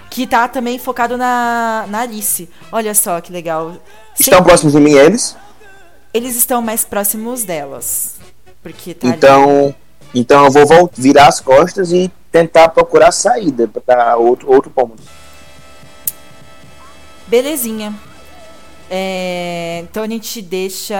que 0.09 0.25
tá 0.27 0.47
também 0.47 0.77
focado 0.79 1.17
na, 1.17 1.85
na 1.89 2.01
Alice. 2.01 2.49
Olha 2.71 2.93
só 2.93 3.19
que 3.21 3.31
legal. 3.31 3.75
Estão 4.19 4.43
próximos 4.43 4.73
de 4.73 4.79
mim 4.79 4.93
eles? 4.93 5.35
Eles 6.13 6.35
estão 6.35 6.61
mais 6.61 6.83
próximos 6.85 7.43
delas. 7.43 8.15
Porque 8.63 8.93
tá 8.93 9.07
ali. 9.07 9.17
Então. 9.17 9.75
Então 10.13 10.45
eu 10.45 10.51
vou 10.51 10.65
vol- 10.65 10.89
virar 10.95 11.27
as 11.27 11.41
costas 11.41 11.91
e 11.91 12.09
tentar 12.31 12.69
procurar 12.69 13.11
saída 13.11 13.67
para 13.67 14.15
outro, 14.15 14.49
outro 14.49 14.71
cômodo. 14.71 15.03
Belezinha. 17.27 17.93
É, 18.89 19.79
então 19.83 20.03
a 20.03 20.07
gente 20.07 20.41
deixa. 20.41 20.95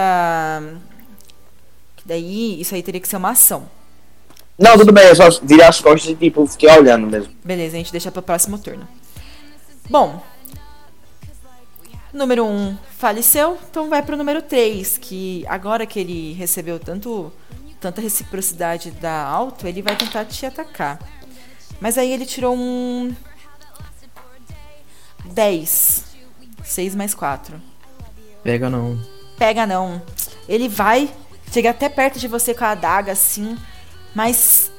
Daí, 2.04 2.60
isso 2.60 2.74
aí 2.74 2.82
teria 2.82 3.00
que 3.00 3.08
ser 3.08 3.16
uma 3.16 3.30
ação. 3.30 3.68
Não, 4.58 4.76
tudo 4.78 4.92
bem, 4.92 5.04
eu 5.04 5.14
só 5.16 5.28
virar 5.42 5.68
as 5.68 5.80
costas 5.80 6.10
e 6.10 6.14
tipo, 6.14 6.46
fiquei 6.46 6.70
olhando 6.70 7.06
mesmo. 7.06 7.32
Beleza, 7.44 7.76
a 7.76 7.78
gente 7.78 7.92
deixa 7.92 8.10
pro 8.10 8.22
próximo 8.22 8.58
turno. 8.58 8.88
Bom. 9.90 10.22
Número 12.12 12.44
1 12.44 12.48
um 12.48 12.78
faleceu, 12.96 13.58
então 13.70 13.90
vai 13.90 14.02
pro 14.02 14.16
número 14.16 14.40
3, 14.40 14.96
que 14.96 15.44
agora 15.46 15.84
que 15.84 16.00
ele 16.00 16.32
recebeu 16.32 16.78
tanto 16.78 17.30
tanta 17.78 18.00
reciprocidade 18.00 18.90
da 18.90 19.22
Alto, 19.22 19.66
ele 19.66 19.82
vai 19.82 19.94
tentar 19.94 20.24
te 20.24 20.46
atacar. 20.46 20.98
Mas 21.80 21.98
aí 21.98 22.10
ele 22.10 22.24
tirou 22.24 22.56
um 22.56 23.14
10. 25.26 26.04
6 26.64 26.94
mais 26.94 27.14
4. 27.14 27.60
Pega 28.42 28.70
não. 28.70 28.98
Pega 29.38 29.66
não. 29.66 30.00
Ele 30.48 30.68
vai, 30.68 31.10
chega 31.52 31.70
até 31.70 31.88
perto 31.88 32.18
de 32.18 32.26
você 32.26 32.54
com 32.54 32.64
a 32.64 32.70
adaga 32.70 33.12
assim, 33.12 33.56
mas 34.16 34.72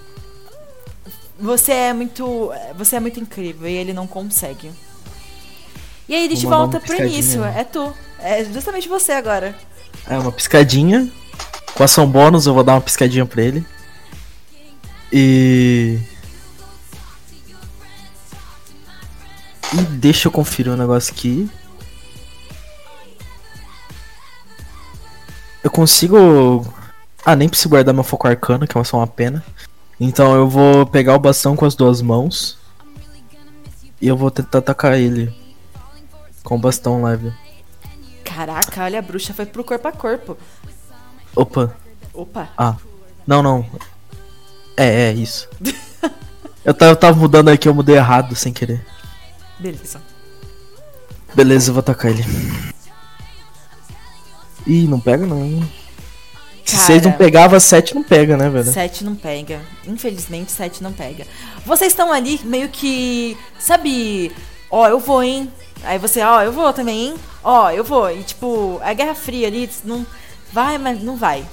você 1.39 1.71
é 1.71 1.93
muito, 1.93 2.51
você 2.75 2.95
é 2.95 2.99
muito 2.99 3.19
incrível 3.19 3.69
e 3.69 3.73
ele 3.73 3.93
não 3.93 4.07
consegue. 4.07 4.71
E 6.09 6.15
aí 6.15 6.25
ele 6.25 6.33
Vou 6.33 6.41
te 6.41 6.45
mandar 6.45 6.57
volta 6.57 6.79
pro 6.79 7.05
início, 7.05 7.43
é 7.43 7.63
tu. 7.63 7.93
É 8.17 8.43
justamente 8.45 8.89
você 8.89 9.11
agora. 9.11 9.55
É 10.09 10.17
uma 10.17 10.31
piscadinha. 10.31 11.07
Com 11.75 11.83
ação 11.83 12.09
bônus, 12.09 12.47
eu 12.47 12.55
vou 12.55 12.63
dar 12.63 12.73
uma 12.73 12.81
piscadinha 12.81 13.27
pra 13.27 13.43
ele. 13.43 13.63
E. 15.13 15.99
E 19.71 19.77
deixa 19.99 20.29
eu 20.29 20.31
conferir 20.31 20.73
um 20.73 20.77
negócio 20.77 21.13
aqui. 21.13 21.47
Eu 25.63 25.69
consigo. 25.69 26.65
Ah, 27.27 27.35
nem 27.35 27.49
preciso 27.49 27.67
guardar 27.67 27.93
meu 27.93 28.05
foco 28.05 28.25
arcano, 28.25 28.65
que 28.65 28.77
é 28.77 28.83
só 28.85 28.95
uma 28.95 29.05
pena. 29.05 29.43
Então 29.99 30.33
eu 30.33 30.47
vou 30.47 30.85
pegar 30.85 31.13
o 31.13 31.19
bastão 31.19 31.57
com 31.57 31.65
as 31.65 31.75
duas 31.75 32.01
mãos. 32.01 32.57
E 33.99 34.07
eu 34.07 34.15
vou 34.15 34.31
tentar 34.31 34.59
atacar 34.59 34.97
ele. 34.97 35.35
Com 36.41 36.55
o 36.55 36.57
bastão 36.57 37.03
leve. 37.03 37.33
Caraca, 38.23 38.81
olha, 38.81 38.99
a 38.99 39.01
bruxa 39.01 39.33
foi 39.33 39.45
pro 39.45 39.61
corpo 39.61 39.89
a 39.89 39.91
corpo. 39.91 40.37
Opa. 41.35 41.75
Opa. 42.13 42.47
Ah. 42.57 42.77
Não, 43.27 43.43
não. 43.43 43.69
É, 44.77 45.09
é 45.09 45.11
isso. 45.11 45.49
eu, 46.63 46.73
tava, 46.73 46.91
eu 46.93 46.95
tava 46.95 47.19
mudando 47.19 47.49
aqui, 47.49 47.67
eu 47.67 47.73
mudei 47.73 47.97
errado 47.97 48.37
sem 48.37 48.53
querer. 48.53 48.85
Beleza. 49.59 50.01
Beleza, 51.35 51.71
eu 51.71 51.73
vou 51.73 51.81
atacar 51.81 52.09
ele. 52.09 52.23
Ih, 54.65 54.87
não 54.87 55.01
pega 55.01 55.25
não. 55.25 55.67
Se 56.67 56.77
seis 56.77 57.01
não 57.01 57.13
pegava, 57.13 57.59
sete 57.61 57.95
não 57.95 58.03
pega, 58.03 58.35
né, 58.35 58.49
velho? 58.49 58.65
Sete 58.65 59.03
não 59.05 59.15
pega. 59.15 59.61
Infelizmente, 59.87 60.51
sete 60.51 60.83
não 60.83 60.91
pega. 60.91 61.25
Vocês 61.65 61.93
estão 61.93 62.11
ali 62.11 62.39
meio 62.43 62.67
que. 62.67 63.37
Sabe? 63.57 64.33
Ó, 64.69 64.85
eu 64.87 64.99
vou, 64.99 65.23
hein? 65.23 65.51
Aí 65.83 65.97
você, 65.97 66.21
ó, 66.21 66.41
eu 66.41 66.51
vou 66.51 66.73
também, 66.73 67.07
hein? 67.07 67.15
Ó, 67.41 67.71
eu 67.71 67.85
vou. 67.85 68.11
E 68.11 68.21
tipo, 68.21 68.81
a 68.83 68.93
Guerra 68.93 69.15
Fria 69.15 69.47
ali, 69.47 69.69
não. 69.85 70.05
Vai, 70.51 70.77
mas 70.77 71.01
não 71.01 71.15
vai. 71.15 71.45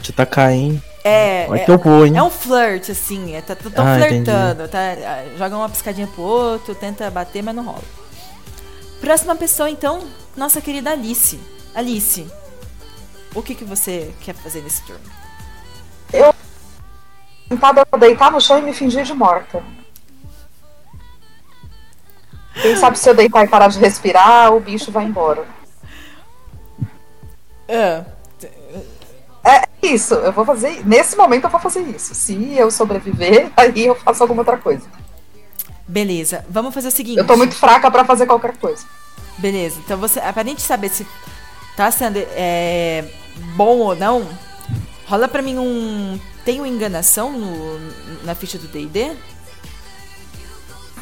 Te 0.00 0.12
tá 0.12 0.24
caindo. 0.24 0.82
É, 1.04 1.46
Vai 1.46 1.60
é, 1.60 1.64
que 1.66 1.70
eu 1.70 1.76
vou, 1.76 2.06
hein? 2.06 2.16
é 2.16 2.22
um 2.22 2.30
flirt, 2.30 2.88
assim. 2.88 3.34
É, 3.34 3.42
tá, 3.42 3.54
tão 3.54 3.86
Ah, 3.86 3.98
flertando. 3.98 4.66
Tá, 4.68 4.96
joga 5.36 5.56
uma 5.56 5.68
piscadinha 5.68 6.06
pro 6.06 6.22
outro, 6.22 6.74
tenta 6.74 7.10
bater, 7.10 7.42
mas 7.42 7.54
não 7.54 7.64
rola. 7.64 7.82
Próxima 9.00 9.36
pessoa, 9.36 9.68
então, 9.68 10.04
nossa 10.34 10.62
querida 10.62 10.92
Alice. 10.92 11.38
Alice, 11.74 12.26
o 13.34 13.42
que, 13.42 13.54
que 13.54 13.64
você 13.64 14.14
quer 14.20 14.34
fazer 14.34 14.62
nesse 14.62 14.82
turno? 14.82 15.04
Eu 16.12 16.34
tentada 17.48 17.86
deitar 17.98 18.30
no 18.30 18.40
chão 18.40 18.58
e 18.58 18.62
me 18.62 18.72
fingir 18.72 19.04
de 19.04 19.14
morta. 19.14 19.62
Quem 22.62 22.76
sabe 22.76 22.98
se 22.98 23.08
eu 23.08 23.14
deitar 23.14 23.44
e 23.44 23.48
parar 23.48 23.68
de 23.68 23.78
respirar, 23.78 24.54
o 24.54 24.60
bicho 24.60 24.90
vai 24.92 25.04
embora. 25.04 25.44
Ah, 27.68 28.04
É 29.44 29.64
isso, 29.82 30.14
eu 30.14 30.32
vou 30.32 30.44
fazer. 30.44 30.86
Nesse 30.86 31.16
momento 31.16 31.44
eu 31.44 31.50
vou 31.50 31.60
fazer 31.60 31.80
isso. 31.82 32.14
Se 32.14 32.54
eu 32.56 32.70
sobreviver, 32.70 33.50
aí 33.56 33.86
eu 33.86 33.94
faço 33.94 34.22
alguma 34.22 34.40
outra 34.40 34.56
coisa. 34.56 34.86
beleza, 35.86 36.44
vamos 36.48 36.72
fazer 36.72 36.88
o 36.88 36.92
seguinte. 36.92 37.18
Eu 37.18 37.26
tô 37.26 37.36
muito 37.36 37.54
fraca 37.54 37.90
pra 37.90 38.04
fazer 38.04 38.26
qualquer 38.26 38.56
coisa. 38.56 38.86
Beleza, 39.38 39.80
então 39.84 39.98
você. 39.98 40.20
Pra 40.20 40.44
gente 40.44 40.62
saber 40.62 40.88
se 40.88 41.06
tá 41.76 41.90
sendo 41.90 42.18
é, 42.18 43.04
bom 43.56 43.78
ou 43.78 43.94
não, 43.96 44.28
rola 45.06 45.28
pra 45.28 45.42
mim 45.42 45.58
um. 45.58 46.18
Tem 46.44 46.58
uma 46.60 46.68
enganação 46.68 47.32
no, 47.32 47.78
na 48.24 48.34
ficha 48.34 48.58
do 48.58 48.68
DD? 48.68 49.12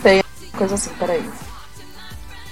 Tem 0.02 0.22
coisa 0.56 0.74
assim, 0.76 0.90
peraí. 0.98 1.20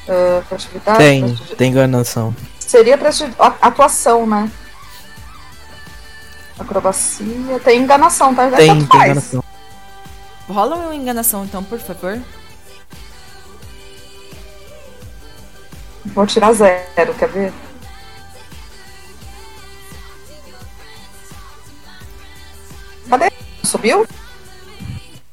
Uh, 0.08 0.42
furtividade, 0.48 0.98
Tem, 0.98 1.22
prestigi- 1.24 1.54
tem 1.56 1.70
enganação. 1.70 2.34
Seria 2.58 2.98
prestigi- 2.98 3.34
a- 3.38 3.54
atuação, 3.62 4.26
né? 4.26 4.50
Acrobacia. 6.58 7.60
Tem 7.64 7.80
enganação, 7.80 8.34
tá? 8.34 8.50
Tem, 8.50 8.66
Tanto 8.68 8.80
tem 8.80 8.88
faz. 8.88 9.04
enganação. 9.10 9.44
Rola 10.48 10.76
uma 10.76 10.94
enganação 10.96 11.44
então, 11.44 11.62
por 11.62 11.78
favor. 11.78 12.20
Vou 16.06 16.26
tirar 16.26 16.52
zero, 16.52 17.14
quer 17.18 17.28
ver? 17.28 17.52
Cadê? 23.10 23.28
Subiu? 23.64 24.06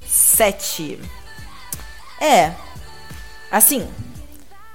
Sete. 0.03 0.99
É. 2.19 2.55
Assim, 3.51 3.87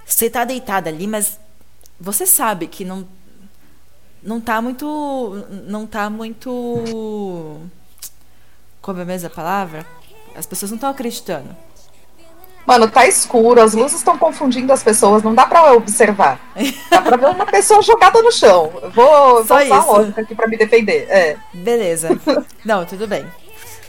você 0.06 0.30
tá 0.30 0.44
deitada 0.44 0.88
ali, 0.88 1.08
mas 1.08 1.40
você 1.98 2.24
sabe 2.24 2.68
que 2.68 2.84
não. 2.84 3.06
Não 4.22 4.40
tá 4.40 4.62
muito. 4.62 5.44
Não 5.66 5.84
tá 5.84 6.08
muito. 6.08 7.60
Como 8.80 9.00
é 9.00 9.04
mesmo 9.04 9.26
a 9.26 9.30
palavra? 9.30 9.84
As 10.36 10.46
pessoas 10.46 10.70
não 10.70 10.76
estão 10.76 10.90
acreditando. 10.90 11.56
Mano, 12.64 12.88
tá 12.88 13.06
escuro, 13.06 13.60
as 13.60 13.74
luzes 13.74 13.98
estão 13.98 14.16
confundindo 14.16 14.72
as 14.72 14.82
pessoas, 14.82 15.22
não 15.22 15.34
dá 15.34 15.46
pra 15.46 15.72
observar. 15.72 16.38
Dá 16.90 17.02
pra 17.02 17.16
ver 17.16 17.26
uma 17.26 17.44
pessoa 17.46 17.82
jogada 17.82 18.22
no 18.22 18.30
chão. 18.30 18.72
Eu 18.80 18.90
vou, 18.90 19.04
Só 19.44 19.56
vou 19.56 19.64
usar 19.64 19.76
a 19.76 19.78
isso. 19.80 19.92
lógica 19.92 20.20
aqui 20.20 20.34
pra 20.34 20.46
me 20.46 20.56
defender. 20.56 21.06
É. 21.10 21.36
Beleza. 21.52 22.10
Não, 22.64 22.84
tudo 22.86 23.08
bem. 23.08 23.26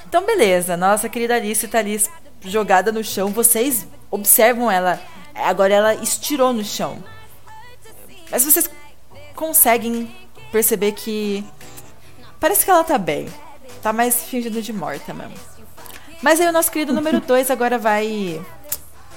Então, 0.07 0.25
beleza. 0.25 0.75
Nossa 0.75 1.07
querida 1.07 1.35
Alice 1.35 1.67
tá 1.67 1.79
ali 1.79 2.01
jogada 2.41 2.91
no 2.91 3.03
chão. 3.03 3.29
Vocês 3.29 3.87
observam 4.09 4.69
ela. 4.71 4.99
Agora 5.35 5.73
ela 5.73 5.95
estirou 5.95 6.51
no 6.51 6.63
chão. 6.63 6.97
Mas 8.31 8.43
vocês 8.43 8.69
conseguem 9.35 10.13
perceber 10.51 10.93
que. 10.93 11.45
Parece 12.39 12.65
que 12.65 12.71
ela 12.71 12.83
tá 12.83 12.97
bem. 12.97 13.27
Tá 13.81 13.93
mais 13.93 14.23
fingindo 14.23 14.61
de 14.61 14.73
morta 14.73 15.13
mesmo. 15.13 15.33
Mas 16.21 16.39
aí 16.39 16.47
o 16.47 16.51
nosso 16.51 16.71
querido 16.71 16.93
número 16.93 17.19
2 17.19 17.51
agora 17.51 17.77
vai 17.77 18.41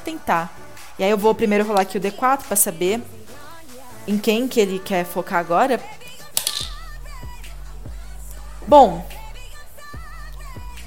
tentar. 0.07 0.51
E 0.99 1.05
aí 1.05 1.11
eu 1.11 1.19
vou 1.19 1.35
primeiro 1.35 1.67
rolar 1.67 1.83
aqui 1.83 1.99
o 1.99 2.01
D4 2.01 2.45
pra 2.47 2.57
saber 2.57 3.03
em 4.07 4.17
quem 4.17 4.47
que 4.49 4.61
ele 4.61 4.79
quer 4.79 5.05
focar 5.05 5.41
agora. 5.41 5.81
Bom, 8.67 9.07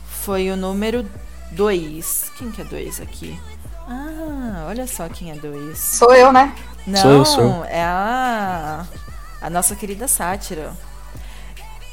foi 0.08 0.50
o 0.52 0.56
número 0.56 1.06
2. 1.52 2.32
Quem 2.38 2.52
que 2.52 2.62
é 2.62 2.66
2 2.66 3.02
aqui? 3.02 3.40
Ah, 3.88 4.66
olha 4.68 4.88
só 4.88 5.08
quem 5.10 5.32
é 5.32 5.36
2. 5.36 5.78
Sou 5.78 6.14
eu, 6.14 6.32
né? 6.32 6.56
Não, 6.88 7.02
Sou 7.02 7.12
eu, 7.12 7.26
sou 7.26 7.44
eu. 7.44 7.64
é 7.66 7.84
a 7.84 8.86
a 9.42 9.50
nossa 9.50 9.76
querida 9.76 10.08
sátira. 10.08 10.74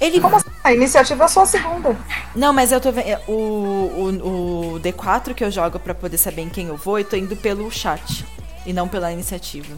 Ele 0.00 0.20
Como 0.20 0.36
assim? 0.36 0.48
A 0.62 0.74
iniciativa 0.74 1.24
é 1.24 1.28
só 1.28 1.42
a 1.42 1.46
segunda. 1.46 1.96
Não, 2.34 2.52
mas 2.52 2.70
eu 2.70 2.80
tô 2.80 2.92
vendo 2.92 3.18
o, 3.28 3.32
o, 3.32 4.74
o 4.74 4.80
D4 4.80 5.34
que 5.34 5.42
eu 5.42 5.50
jogo 5.50 5.78
pra 5.78 5.94
poder 5.94 6.18
saber 6.18 6.42
em 6.42 6.48
quem 6.48 6.66
eu 6.66 6.76
vou, 6.76 6.98
eu 6.98 7.04
tô 7.04 7.16
indo 7.16 7.34
pelo 7.36 7.70
chat 7.70 8.26
e 8.66 8.72
não 8.72 8.88
pela 8.88 9.10
iniciativa. 9.12 9.74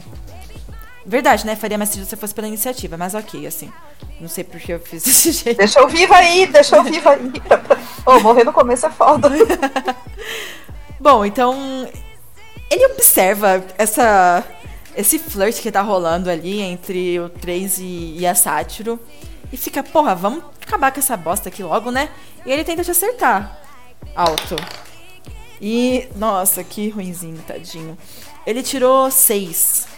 Verdade, 1.07 1.47
né? 1.47 1.57
Faria 1.57 1.78
mais 1.78 1.90
sentido 1.90 2.09
se 2.09 2.16
fosse 2.16 2.35
pela 2.35 2.49
iniciativa, 2.49 2.97
mas 2.97 3.15
ok, 3.15 3.47
assim. 3.47 3.73
Não 4.20 4.28
sei 4.28 4.45
por 4.45 4.61
que 4.61 4.73
eu 4.73 4.81
fiz 4.81 5.03
desse 5.05 5.32
jeito. 5.32 5.57
Deixa 5.57 5.81
eu 5.81 5.89
viva 5.89 6.16
aí, 6.16 6.47
deixa 6.47 6.77
eu 6.77 6.85
viva 6.85 7.11
aí. 7.11 7.32
Ô, 8.05 8.20
morrer 8.20 8.45
no 8.45 8.53
começo 8.53 8.86
é 8.86 8.90
foda. 8.90 9.31
Bom, 11.01 11.24
então 11.24 11.89
ele 12.70 12.86
observa 12.86 13.65
essa 13.78 14.45
esse 14.97 15.19
flirt 15.19 15.61
que 15.61 15.70
tá 15.70 15.81
rolando 15.81 16.28
ali 16.28 16.61
entre 16.61 17.20
o 17.20 17.28
3 17.28 17.78
e, 17.78 18.16
e 18.19 18.27
a 18.27 18.35
Sátiro 18.35 18.99
e 19.52 19.56
fica, 19.56 19.82
porra, 19.82 20.14
vamos 20.14 20.44
acabar 20.60 20.92
com 20.92 21.00
essa 21.00 21.16
bosta 21.16 21.48
aqui 21.48 21.62
logo, 21.62 21.90
né? 21.90 22.10
E 22.44 22.52
ele 22.52 22.64
tenta 22.64 22.84
te 22.84 22.90
acertar. 22.90 23.58
Alto. 24.14 24.56
E, 25.60 26.08
nossa, 26.16 26.62
que 26.62 26.88
ruinzinho, 26.88 27.42
tadinho. 27.46 27.96
Ele 28.46 28.62
tirou 28.62 29.10
6. 29.10 29.88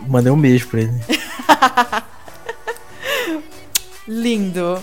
Mandei 0.00 0.32
um 0.32 0.40
beijo 0.40 0.68
pra 0.68 0.80
ele. 0.80 0.92
Lindo. 4.06 4.82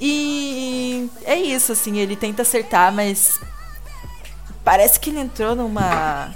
E 0.00 1.10
é 1.24 1.36
isso, 1.36 1.72
assim, 1.72 1.98
ele 1.98 2.16
tenta 2.16 2.42
acertar, 2.42 2.92
mas 2.92 3.38
parece 4.64 4.98
que 4.98 5.10
ele 5.10 5.20
entrou 5.20 5.54
numa. 5.54 6.34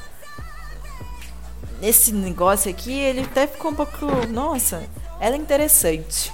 Nesse 1.81 2.13
negócio 2.13 2.71
aqui, 2.71 2.93
ele 2.93 3.21
até 3.23 3.47
ficou 3.47 3.71
um 3.71 3.75
pouco. 3.75 4.07
Nossa, 4.29 4.83
ela 5.21 5.35
é 5.37 5.39
interessante. 5.39 6.33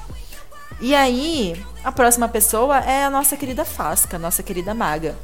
E 0.81 0.95
aí, 0.95 1.61
a 1.85 1.93
próxima 1.93 2.29
pessoa 2.29 2.79
é 2.79 3.05
a 3.05 3.11
nossa 3.11 3.37
querida 3.37 3.65
Fasca, 3.65 4.19
nossa 4.19 4.43
querida 4.43 4.73
maga. 4.75 5.17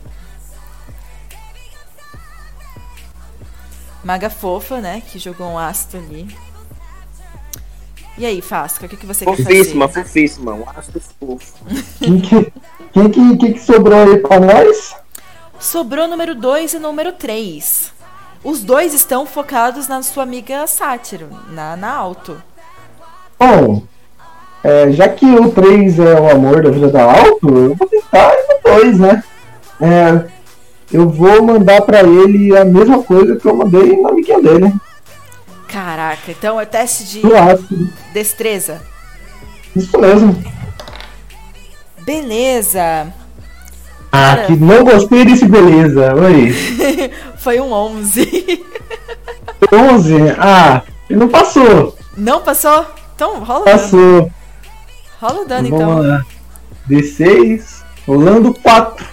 Maga 4.04 4.30
fofa, 4.30 4.80
né? 4.80 5.02
Que 5.10 5.18
jogou 5.18 5.46
um 5.48 5.58
ácido 5.58 5.98
ali. 5.98 6.36
E 8.18 8.24
aí, 8.24 8.40
Fasca, 8.40 8.86
o 8.86 8.88
que, 8.88 8.96
que 8.96 9.06
você 9.06 9.24
quer 9.24 9.36
Fofíssima, 9.36 9.88
fazer? 9.88 10.04
fofíssima. 10.04 10.54
Um 10.54 10.68
astro 10.70 11.00
fofo. 11.00 11.54
Quem 12.00 12.20
que, 12.20 12.44
que, 13.10 13.36
quem 13.36 13.52
que 13.52 13.60
sobrou 13.60 13.98
aí 13.98 14.18
pra 14.18 14.40
nós? 14.40 14.94
Sobrou 15.58 16.06
número 16.08 16.34
2 16.34 16.74
e 16.74 16.78
número 16.78 17.12
3. 17.12 17.92
Os 18.46 18.62
dois 18.62 18.94
estão 18.94 19.26
focados 19.26 19.88
na 19.88 20.04
sua 20.04 20.22
amiga 20.22 20.68
Sátiro, 20.68 21.28
na, 21.50 21.76
na 21.76 21.92
Alto. 21.92 22.40
Bom, 23.36 23.82
é, 24.62 24.92
já 24.92 25.08
que 25.08 25.26
o 25.26 25.50
3 25.50 25.98
é 25.98 26.20
o 26.20 26.30
amor 26.30 26.62
da 26.62 26.70
vida 26.70 26.88
da 26.88 27.02
Alto, 27.02 27.48
eu 27.48 27.74
vou 27.74 27.88
tentar 27.88 28.32
ir 28.34 28.46
no 28.48 28.76
2, 28.76 29.00
né? 29.00 29.24
É, 29.80 30.30
eu 30.92 31.08
vou 31.08 31.42
mandar 31.42 31.82
pra 31.82 32.04
ele 32.04 32.56
a 32.56 32.64
mesma 32.64 33.02
coisa 33.02 33.34
que 33.34 33.46
eu 33.46 33.56
mandei 33.56 34.00
na 34.00 34.10
amiguinha 34.10 34.40
dele. 34.40 34.72
Caraca, 35.66 36.30
então 36.30 36.60
é 36.60 36.64
teste 36.64 37.02
de 37.04 37.22
destreza. 38.12 38.80
Isso 39.74 39.98
mesmo. 39.98 40.40
Beleza. 42.04 43.12
Ah, 44.16 44.44
que 44.46 44.56
não 44.56 44.84
gostei 44.84 45.24
desse 45.24 45.46
beleza. 45.46 46.14
Oi. 46.14 46.52
Foi 47.38 47.60
um 47.60 47.72
11. 47.72 48.64
11? 49.72 50.14
Ah, 50.38 50.82
ele 51.08 51.18
não 51.18 51.28
passou. 51.28 51.96
Não 52.16 52.40
passou? 52.42 52.86
Então 53.14 53.44
rola 53.44 53.60
o 53.62 53.64
dano. 53.64 53.78
Passou. 53.78 54.32
Rola 55.20 55.40
o 55.42 55.44
dano 55.44 55.68
Vamos 55.70 55.84
então. 55.84 56.02
lá. 56.02 56.24
D6, 56.88 57.82
rolando 58.06 58.54
4. 58.54 59.06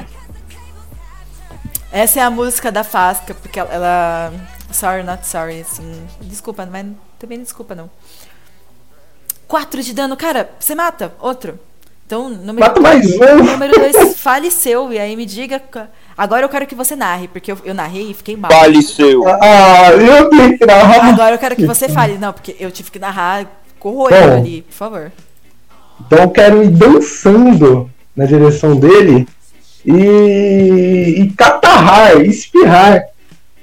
Essa 1.91 2.19
é 2.19 2.23
a 2.23 2.29
música 2.29 2.71
da 2.71 2.83
Fasca, 2.83 3.33
porque 3.33 3.59
ela, 3.59 3.71
ela- 3.73 4.33
Sorry, 4.71 5.03
not 5.03 5.27
sorry, 5.27 5.61
assim. 5.61 6.03
Desculpa, 6.21 6.65
mas 6.65 6.87
também 7.19 7.37
não 7.37 7.43
desculpa 7.43 7.75
não. 7.75 7.89
4 9.47 9.83
de 9.83 9.93
dano. 9.93 10.17
Cara, 10.17 10.49
você 10.59 10.73
mata 10.73 11.13
outro. 11.19 11.59
Então, 12.05 12.29
número 12.29 12.59
Mata 12.59 12.81
mais 12.81 13.05
um. 13.15 13.43
Número 13.43 13.73
2 13.73 14.17
faleceu. 14.19 14.91
E 14.91 14.99
aí 14.99 15.15
me 15.15 15.25
diga. 15.25 15.61
Agora 16.17 16.43
eu 16.45 16.49
quero 16.49 16.67
que 16.67 16.75
você 16.75 16.95
narre, 16.95 17.27
porque 17.27 17.51
eu, 17.51 17.57
eu 17.63 17.73
narrei 17.73 18.11
e 18.11 18.13
fiquei 18.13 18.35
mal. 18.35 18.51
Faleceu. 18.51 19.23
Ah, 19.27 19.91
eu 19.93 20.29
tenho 20.29 20.57
que 20.57 20.65
narrar. 20.65 21.09
Agora 21.09 21.35
eu 21.35 21.39
quero 21.39 21.55
que 21.55 21.65
você 21.65 21.87
fale. 21.89 22.17
Não, 22.17 22.33
porque 22.33 22.55
eu 22.59 22.69
tive 22.71 22.91
que 22.91 22.99
narrar 22.99 23.45
corroendo 23.79 24.33
ali, 24.33 24.61
por 24.63 24.73
favor. 24.73 25.11
Então 26.05 26.19
eu 26.19 26.29
quero 26.29 26.63
ir 26.63 26.69
dançando 26.69 27.89
na 28.15 28.25
direção 28.25 28.75
dele 28.75 29.27
e, 29.85 31.15
e 31.19 31.31
catarrar, 31.35 32.19
espirrar 32.21 33.01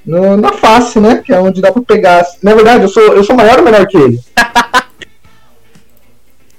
no- 0.04 0.36
na 0.36 0.52
face, 0.52 0.98
né? 0.98 1.22
Que 1.24 1.32
é 1.32 1.38
onde 1.40 1.60
dá 1.60 1.70
pra 1.70 1.82
pegar. 1.82 2.24
Na 2.42 2.54
verdade, 2.54 2.82
eu 2.84 2.88
sou, 2.88 3.02
eu 3.02 3.22
sou 3.22 3.36
maior 3.36 3.58
ou 3.58 3.64
menor 3.64 3.86
que 3.86 3.96
ele? 3.96 4.18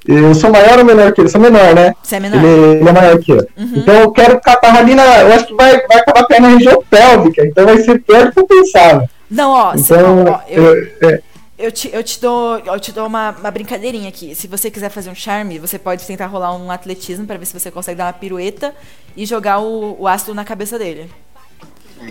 Eu 0.07 0.33
sou 0.33 0.49
maior 0.51 0.79
ou 0.79 0.85
menor 0.85 1.11
que 1.13 1.21
ele? 1.21 1.27
Eu 1.27 1.31
sou 1.31 1.39
menor, 1.41 1.75
né? 1.75 1.93
Você 2.01 2.15
é 2.15 2.19
menor. 2.19 2.43
Ele, 2.43 2.79
ele 2.79 2.89
é 2.89 2.91
maior 2.91 3.19
que 3.19 3.31
eu. 3.31 3.47
Então 3.57 3.93
eu 4.01 4.11
quero 4.11 4.41
catarrar 4.41 4.79
ali 4.79 4.95
na. 4.95 5.03
Eu 5.21 5.33
acho 5.33 5.45
que 5.47 5.53
vai, 5.53 5.79
vai 5.87 5.97
acabar 5.99 6.25
caindo 6.27 6.43
na 6.43 6.55
região 6.57 6.83
pélvica, 6.89 7.45
então 7.45 7.65
vai 7.65 7.77
ser 7.79 8.01
pior 8.01 8.25
do 8.25 8.31
que 8.31 8.39
eu 8.39 8.47
pensava. 8.47 9.09
Não, 9.29 9.51
ó, 9.51 9.73
Então, 9.75 10.25
ó, 10.25 10.39
eu, 10.49 10.75
eu- 10.75 10.87
é, 11.09 11.21
eu 11.57 11.71
te, 11.71 11.89
eu 11.93 12.03
te 12.03 12.19
dou, 12.19 12.57
eu 12.57 12.79
te 12.79 12.91
dou 12.91 13.05
uma, 13.05 13.29
uma 13.39 13.51
brincadeirinha 13.51 14.09
aqui. 14.09 14.33
Se 14.33 14.47
você 14.47 14.71
quiser 14.71 14.89
fazer 14.89 15.09
um 15.11 15.15
charme, 15.15 15.59
você 15.59 15.77
pode 15.77 16.03
tentar 16.05 16.25
rolar 16.25 16.55
um 16.55 16.71
atletismo 16.71 17.25
pra 17.27 17.37
ver 17.37 17.45
se 17.45 17.57
você 17.57 17.69
consegue 17.69 17.99
dar 17.99 18.05
uma 18.07 18.13
pirueta 18.13 18.73
e 19.15 19.25
jogar 19.25 19.59
o, 19.59 19.95
o 20.01 20.07
ácido 20.07 20.33
na 20.33 20.43
cabeça 20.43 20.79
dele. 20.79 21.09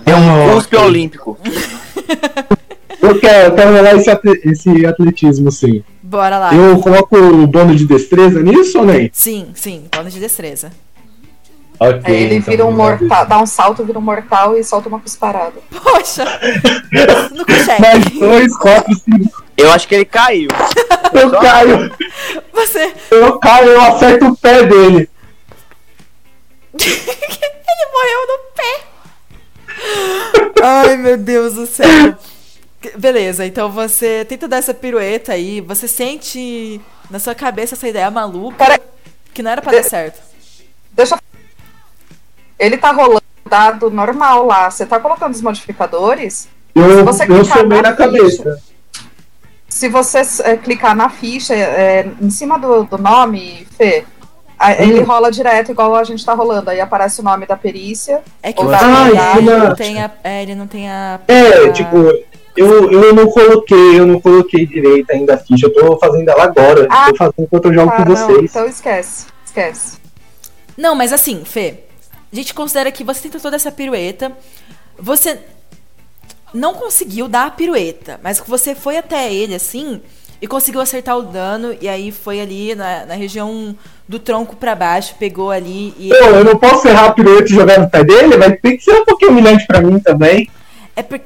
É 0.07 0.15
um 0.15 0.55
cuspe 0.55 0.77
olímpico. 0.77 1.37
eu 3.03 3.19
quero, 3.19 3.49
eu 3.51 3.55
quero 3.55 3.77
rolar 3.77 3.95
esse, 3.97 4.11
atle- 4.11 4.41
esse 4.45 4.87
atletismo, 4.87 5.51
sim. 5.51 5.83
Bora 6.03 6.39
lá. 6.39 6.55
Eu 6.55 6.79
coloco 6.81 7.17
o 7.17 7.47
bônus 7.47 7.79
de 7.79 7.87
destreza 7.87 8.43
nisso 8.43 8.79
ou 8.79 8.85
nem? 8.85 9.11
Sim, 9.13 9.49
sim, 9.55 9.85
bônus 9.95 10.13
de 10.13 10.21
destreza. 10.21 10.71
Ok. 11.79 12.03
Aí 12.05 12.23
ele 12.25 12.35
então 12.37 12.51
vira 12.51 12.67
um 12.67 12.73
mortal, 12.73 13.25
dá 13.27 13.41
um 13.41 13.47
salto, 13.47 13.83
vira 13.85 13.99
um 13.99 14.03
mortal 14.03 14.55
e 14.57 14.63
solta 14.63 14.89
uma 14.89 15.01
cusparada. 15.01 15.55
Poxa! 15.83 16.25
Não 17.35 17.45
consegue. 17.45 17.81
Mais 17.81 18.05
dois, 18.11 18.57
quatro, 18.59 18.95
cinco. 18.97 19.43
Eu 19.57 19.71
acho 19.73 19.89
que 19.89 19.95
ele 19.95 20.05
caiu. 20.05 20.49
Eu 21.13 21.31
caio. 21.31 21.91
Você. 22.53 22.93
Eu 23.11 23.39
caio, 23.39 23.69
eu 23.71 23.81
acerto 23.81 24.27
o 24.27 24.37
pé 24.37 24.63
dele. 24.63 25.09
Ele 26.81 27.87
morreu 27.93 28.27
no 28.29 28.39
pé. 28.55 28.81
Ai, 30.63 30.97
meu 30.97 31.17
Deus 31.17 31.55
do 31.55 31.67
céu. 31.67 31.89
Beleza, 32.97 33.45
então 33.47 33.71
você 33.71 34.25
tenta 34.25 34.49
dar 34.49 34.57
essa 34.57 34.73
pirueta 34.73 35.33
aí. 35.33 35.61
Você 35.61 35.87
sente 35.87 36.81
na 37.11 37.19
sua 37.19 37.35
cabeça 37.35 37.75
essa 37.75 37.89
ideia 37.89 38.11
maluca 38.11 38.81
que 39.35 39.43
não 39.43 39.51
era 39.51 39.61
pra 39.61 39.73
dar 39.73 39.83
certo. 39.85 40.21
Deixa 40.93 41.15
eu... 41.15 41.19
Ele 42.59 42.77
tá 42.77 42.91
rolando 42.91 43.23
dado 43.49 43.91
normal 43.91 44.47
lá. 44.47 44.71
Você 44.71 44.87
tá 44.87 44.99
colocando 44.99 45.35
os 45.35 45.43
modificadores? 45.43 46.49
Eu, 46.75 46.99
Se 46.99 47.03
você 47.03 47.25
eu 47.31 47.45
somei 47.45 47.83
na 47.83 47.91
na 47.91 47.97
cabeça. 47.97 48.63
Se 49.69 49.89
você 49.89 50.23
é, 50.45 50.57
clicar 50.57 50.97
na 50.97 51.09
ficha 51.09 51.55
é, 51.55 52.09
em 52.21 52.31
cima 52.31 52.59
do, 52.59 52.85
do 52.85 52.99
nome, 52.99 53.67
Fê, 53.77 54.05
a- 54.59 54.73
ele 54.75 55.01
rola 55.03 55.31
direto 55.31 55.71
igual 55.71 55.95
a 55.97 56.05
gente 56.05 56.25
tá 56.25 56.33
rolando. 56.35 56.71
Aí 56.71 56.81
aparece 56.81 57.21
o 57.21 57.25
nome 57.25 57.47
da 57.47 57.57
perícia. 57.57 58.23
É 58.43 58.53
que 58.53 58.63
o 58.63 58.71
Ah, 58.71 59.37
ele 59.37 59.51
não 59.51 59.75
tem 59.75 60.03
a. 60.03 60.11
É, 60.25 60.43
ele 60.43 60.55
não 60.55 60.67
tem 60.67 60.91
a. 60.91 61.21
É, 61.29 61.67
a- 61.67 61.73
tipo, 61.73 61.97
eu, 62.57 62.91
eu 62.91 63.15
não 63.15 63.31
coloquei, 63.31 63.99
eu 63.99 64.07
não 64.07 64.21
coloquei 64.21 64.67
direito 64.67 65.11
ainda 65.11 65.35
a 65.35 65.39
ficha. 65.39 65.67
Eu 65.67 65.73
tô 65.73 65.97
fazendo 65.99 66.29
ela 66.29 66.45
agora. 66.45 66.87
Ah, 66.91 67.07
tô 67.11 67.17
fazendo 67.17 67.35
enquanto 67.39 67.65
eu 67.67 67.75
jogo 67.75 67.93
Ah, 67.93 67.97
com 68.05 68.09
não, 68.13 68.17
vocês. 68.17 68.51
então 68.51 68.67
esquece. 68.67 69.27
Esquece. 69.45 69.99
Não, 70.77 70.95
mas 70.95 71.13
assim, 71.13 71.45
Fê, 71.45 71.81
a 72.33 72.37
gente 72.37 72.55
considera 72.55 72.91
que 72.93 73.05
você 73.05 73.23
tentou 73.23 73.41
toda 73.41 73.57
essa 73.57 73.71
pirueta. 73.73 74.33
Você 74.99 75.39
não 76.53 76.75
conseguiu 76.75 77.29
dar 77.29 77.47
a 77.47 77.51
pirueta, 77.51 78.21
mas 78.23 78.41
que 78.41 78.51
você 78.51 78.75
foi 78.75 78.97
até 78.97 79.33
ele 79.33 79.55
assim 79.55 80.01
e 80.43 80.47
conseguiu 80.47 80.81
acertar 80.81 81.17
o 81.17 81.23
dano. 81.23 81.77
E 81.81 81.89
aí 81.89 82.11
foi 82.11 82.41
ali 82.41 82.75
na, 82.75 83.07
na 83.07 83.15
região 83.15 83.77
do 84.09 84.19
tronco 84.19 84.57
pra 84.57 84.75
baixo, 84.75 85.15
pegou 85.19 85.51
ali 85.51 85.95
e. 85.99 86.09
Pô, 86.09 86.15
eu 86.17 86.45
não 86.45 86.57
posso 86.57 86.89
errar 86.89 87.07
a 87.07 87.13
pirueta 87.13 87.45
e 87.45 87.55
jogar 87.55 87.79
no 87.79 87.89
pé 87.91 88.03
dele? 88.05 88.37
Vai 88.37 88.53
ter 88.57 88.77
que 88.77 88.85
ser 88.85 88.93
um 88.93 89.05
pouquinho 89.05 89.33
humilhante 89.33 89.67
pra 89.67 89.81
mim 89.81 89.99
também. 90.01 90.49
É 90.97 91.03
por... 91.03 91.21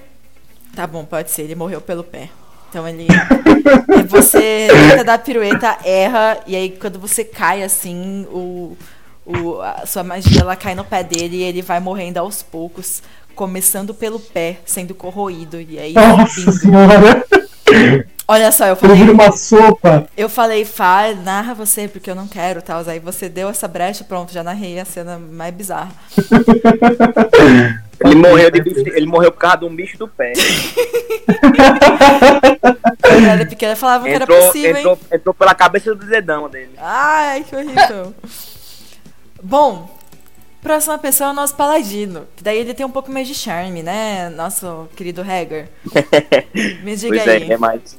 Tá 0.75 0.87
bom, 0.87 1.05
pode 1.05 1.31
ser, 1.31 1.43
ele 1.43 1.55
morreu 1.55 1.81
pelo 1.81 2.03
pé. 2.03 2.29
Então 2.69 2.89
ele. 2.89 3.07
é 3.09 4.03
você 4.03 4.67
tenta 4.69 5.05
dar 5.05 5.19
pirueta, 5.19 5.79
erra, 5.85 6.39
e 6.47 6.57
aí 6.57 6.71
quando 6.71 6.99
você 6.99 7.25
cai 7.25 7.63
assim, 7.63 8.27
o, 8.31 8.77
o, 9.25 9.61
a 9.61 9.87
sua 9.87 10.03
magia 10.03 10.41
ela 10.41 10.57
cai 10.57 10.75
no 10.75 10.85
pé 10.85 11.05
dele 11.05 11.37
e 11.37 11.43
ele 11.43 11.63
vai 11.63 11.79
morrendo 11.79 12.19
aos 12.19 12.43
poucos, 12.43 13.03
começando 13.35 13.95
pelo 13.95 14.19
pé, 14.19 14.59
sendo 14.67 14.95
corroído. 14.95 15.61
E 15.61 15.79
aí. 15.79 15.93
Nossa 15.95 16.51
senhora. 16.51 17.25
Olha 18.27 18.51
só, 18.51 18.65
eu 18.65 18.71
Eu 18.71 18.77
falei. 18.77 18.97
viro 18.97 19.13
uma 19.13 19.31
sopa. 19.33 20.09
Eu 20.17 20.29
falei, 20.31 20.65
fala, 20.65 21.15
narra 21.15 21.53
você, 21.55 21.87
porque 21.87 22.11
eu 22.11 22.15
não 22.15 22.27
quero, 22.27 22.63
tal. 22.63 22.83
Aí 22.87 22.99
você 22.99 23.29
deu 23.29 23.51
essa 23.51 23.69
brecha, 23.69 24.03
pronto, 24.03 24.33
já 24.33 24.43
narrei 24.43 24.81
a 24.81 24.85
cena 24.85 25.19
mais 25.19 25.55
bizarra. 25.55 25.93
Ele 28.01 28.15
morreu, 28.16 28.51
de 28.51 28.61
bicho- 28.62 28.81
ele 28.89 29.07
morreu 29.07 29.31
por 29.33 29.39
causa 29.39 29.59
de 29.59 29.65
um 29.66 29.75
bicho 29.75 29.97
do 29.99 30.09
pé. 30.09 30.33
Quando 33.03 33.25
eu 33.25 33.31
era 33.31 33.47
pequena 33.47 33.77
falava 33.77 34.05
que 34.05 34.11
era 34.11 34.25
Entrou, 34.25 34.41
possível, 34.47 34.71
hein? 34.71 34.77
entrou, 34.79 34.99
entrou 35.12 35.35
pela 35.35 35.55
cabeça 35.55 35.95
do 35.95 36.05
dedão 36.07 36.49
dele. 36.49 36.73
Ai, 36.79 37.45
que 37.45 37.55
horrível. 37.55 38.15
Bom, 39.43 39.97
próxima 40.62 40.99
pessoa 40.99 41.29
é 41.31 41.33
o 41.33 41.37
nosso 41.37 41.55
paladino. 41.55 42.27
Que 42.37 42.43
daí 42.43 42.59
ele 42.59 42.75
tem 42.75 42.85
um 42.85 42.91
pouco 42.91 43.11
mais 43.12 43.29
de 43.29 43.35
charme, 43.35 43.83
né? 43.83 44.29
Nosso 44.31 44.89
querido 44.97 45.21
Hagar. 45.23 45.66
Me 46.83 46.97
diga 46.97 47.15
pois 47.16 47.27
é, 47.27 47.31
aí. 47.33 47.43
ele 47.43 47.53
é 47.53 47.59
mais. 47.59 47.99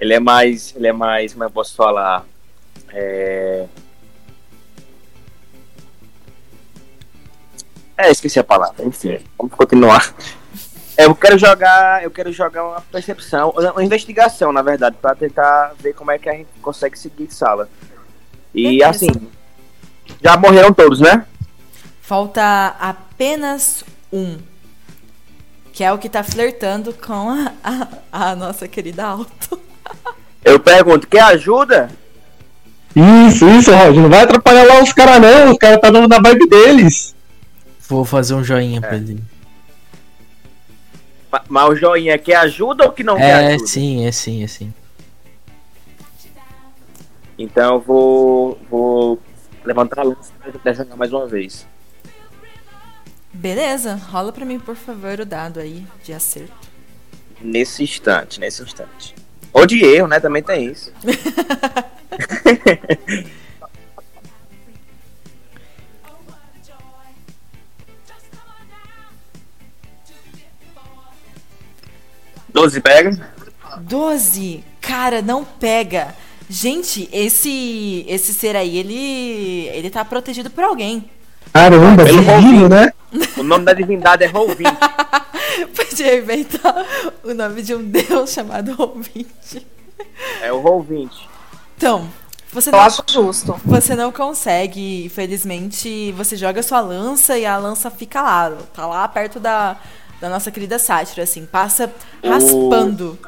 Ele 0.00 0.14
é 0.14 0.20
mais. 0.20 0.74
Ele 0.76 0.86
é 0.88 0.92
mais. 0.92 1.32
Como 1.32 1.44
eu 1.44 1.50
posso 1.50 1.74
falar? 1.74 2.24
É. 2.92 3.64
É, 7.96 8.10
esqueci 8.10 8.38
a 8.38 8.44
palavra. 8.44 8.84
Enfim, 8.84 9.18
vamos 9.38 9.54
continuar. 9.54 10.14
É, 10.96 11.04
Eu 11.04 11.14
quero 11.14 11.38
jogar. 11.38 12.02
Eu 12.02 12.10
quero 12.10 12.32
jogar 12.32 12.64
uma 12.64 12.80
percepção, 12.80 13.50
uma 13.50 13.84
investigação, 13.84 14.52
na 14.52 14.62
verdade, 14.62 14.96
pra 15.00 15.14
tentar 15.14 15.72
ver 15.78 15.94
como 15.94 16.10
é 16.10 16.18
que 16.18 16.28
a 16.28 16.32
gente 16.32 16.48
consegue 16.60 16.98
seguir 16.98 17.32
sala. 17.32 17.68
E 18.54 18.78
Beleza. 18.78 18.90
assim. 18.90 19.28
Já 20.22 20.36
morreram 20.36 20.72
todos, 20.72 21.00
né? 21.00 21.24
Falta 22.00 22.76
apenas 22.78 23.84
um. 24.12 24.38
Que 25.72 25.84
é 25.84 25.92
o 25.92 25.98
que 25.98 26.08
tá 26.08 26.22
flertando 26.22 26.92
com 26.92 27.30
a, 27.30 27.52
a, 28.12 28.30
a 28.30 28.36
nossa 28.36 28.68
querida 28.68 29.06
Alto. 29.06 29.58
Eu 30.44 30.58
pergunto, 30.60 31.06
quer 31.06 31.22
ajuda? 31.22 31.88
Isso, 32.94 33.48
isso, 33.48 33.72
Roger. 33.72 34.02
Não 34.02 34.10
vai 34.10 34.22
atrapalhar 34.22 34.64
lá 34.64 34.82
os 34.82 34.92
caras, 34.92 35.20
não. 35.20 35.52
Os 35.52 35.58
caras 35.58 35.80
tá 35.80 35.90
dando 35.90 36.08
na 36.08 36.18
vibe 36.20 36.46
deles. 36.48 37.14
Vou 37.92 38.06
fazer 38.06 38.32
um 38.34 38.42
joinha 38.42 38.80
pra 38.80 38.96
ele. 38.96 39.22
Ma- 41.30 41.44
Mas 41.46 41.68
o 41.68 41.76
joinha 41.76 42.16
quer 42.16 42.36
ajuda 42.36 42.84
ou 42.86 42.92
que 42.92 43.04
não 43.04 43.18
quer 43.18 43.52
É, 43.52 43.58
sim, 43.58 44.06
é 44.06 44.10
sim, 44.10 44.42
é 44.42 44.46
sim. 44.46 44.72
Então 47.38 47.74
eu 47.74 47.80
vou, 47.80 48.58
vou 48.70 49.20
levantar 49.62 50.00
a 50.00 50.04
luz 50.04 50.32
pra 50.62 50.72
jogar 50.72 50.96
mais 50.96 51.12
uma 51.12 51.26
vez. 51.26 51.66
Beleza, 53.30 53.94
rola 54.10 54.32
pra 54.32 54.46
mim, 54.46 54.58
por 54.58 54.74
favor, 54.76 55.20
o 55.20 55.26
dado 55.26 55.60
aí 55.60 55.86
de 56.02 56.14
acerto. 56.14 56.54
Nesse 57.42 57.82
instante, 57.82 58.40
nesse 58.40 58.62
instante. 58.62 59.14
Ou 59.52 59.66
de 59.66 59.84
erro, 59.84 60.08
né? 60.08 60.18
Também 60.18 60.42
tem 60.42 60.64
isso. 60.70 60.90
Doze 72.62 72.80
pega. 72.80 73.10
12. 73.80 74.62
Cara, 74.80 75.20
não 75.20 75.44
pega. 75.44 76.14
Gente, 76.48 77.08
esse 77.12 78.04
esse 78.06 78.32
ser 78.32 78.54
aí, 78.54 78.76
ele 78.78 79.68
ele 79.76 79.90
tá 79.90 80.04
protegido 80.04 80.48
por 80.48 80.62
alguém. 80.62 81.10
Caramba, 81.52 82.04
Pelo 82.04 82.22
divino, 82.22 82.68
né? 82.68 82.92
O 83.36 83.42
nome 83.42 83.64
da 83.64 83.72
divindade 83.72 84.22
é 84.22 84.26
Rolvin. 84.26 84.64
Podia 85.74 86.16
inventar 86.16 86.86
o 87.24 87.34
nome 87.34 87.62
de 87.62 87.74
um 87.74 87.82
deus 87.82 88.30
chamado 88.30 88.74
ouvinte. 88.78 89.66
É 90.40 90.52
o 90.52 90.60
Rolvin. 90.60 91.10
Então, 91.76 92.08
você 92.52 92.68
Eu 92.68 92.72
não, 92.74 92.80
acho 92.80 93.02
justo. 93.08 93.60
você 93.64 93.94
não 93.96 94.12
consegue, 94.12 95.04
infelizmente, 95.06 96.12
você 96.12 96.36
joga 96.36 96.62
sua 96.62 96.80
lança 96.80 97.36
e 97.36 97.44
a 97.44 97.56
lança 97.58 97.90
fica 97.90 98.22
lá, 98.22 98.52
tá 98.72 98.86
lá 98.86 99.08
perto 99.08 99.40
da, 99.40 99.76
da 100.22 100.30
nossa 100.30 100.52
querida 100.52 100.78
sátira, 100.78 101.24
assim, 101.24 101.44
passa 101.44 101.92
O- 102.22 102.28
raspando. 102.30 103.18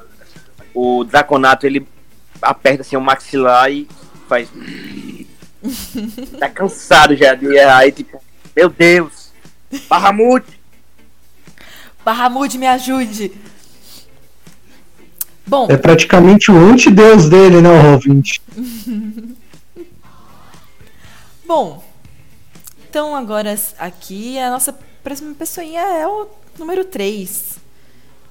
O 0.73 1.03
Draconato, 1.03 1.67
ele 1.67 1.85
aperta 2.41 2.83
assim 2.83 2.97
o 2.97 3.01
maxilar 3.01 3.69
e 3.69 3.89
faz. 4.29 4.49
tá 6.39 6.49
cansado 6.49 7.17
já 7.17 7.35
de 7.35 7.47
errar. 7.47 7.79
Aí, 7.79 7.91
tipo, 7.91 8.23
meu 8.55 8.69
Deus! 8.69 9.33
Bahamut! 9.89 10.47
Bahamut, 12.05 12.57
me 12.57 12.67
ajude! 12.69 13.33
Bom. 15.45 15.67
É 15.69 15.77
praticamente 15.77 16.51
o 16.53 16.57
antideus 16.57 17.29
dele, 17.29 17.61
né, 17.61 17.69
o 17.71 17.99
Roll20. 17.99 18.41
Bom, 21.45 21.85
então 22.89 23.15
agora 23.17 23.55
aqui 23.79 24.39
a 24.39 24.49
nossa 24.51 24.73
próxima 25.03 25.35
pessoinha 25.35 25.81
é 25.81 26.07
o 26.07 26.27
número 26.59 26.85
3. 26.85 27.59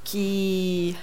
Que. 0.04 0.96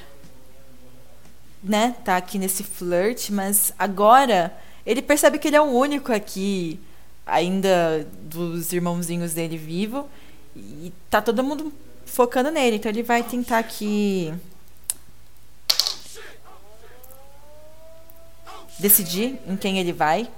Né, 1.63 1.95
tá 2.05 2.17
aqui 2.17 2.39
nesse 2.39 2.63
flirt, 2.65 3.29
mas 3.31 3.73
agora 3.79 4.57
ele 4.87 5.03
percebe 5.03 5.39
que 5.39 5.49
ele 5.49 5.57
é 5.57 5.61
o 5.61 5.65
único 5.65 6.11
aqui, 6.11 6.81
ainda 7.27 8.07
dos 8.23 8.73
irmãozinhos 8.73 9.35
dele 9.35 9.59
vivo. 9.59 10.09
E 10.57 10.93
tá 11.11 11.21
todo 11.21 11.45
mundo 11.45 11.73
focando 12.07 12.51
nele, 12.51 12.77
então 12.77 12.91
ele 12.91 13.03
vai 13.03 13.23
tentar 13.23 13.59
aqui. 13.59 14.33
Decidir 18.79 19.39
em 19.47 19.57
quem 19.57 19.79
ele 19.79 19.93
vai. 19.93 20.31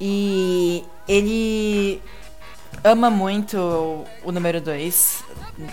E 0.00 0.84
ele 1.06 2.00
ama 2.82 3.10
muito 3.10 3.56
o 4.24 4.32
número 4.32 4.60
2. 4.60 5.24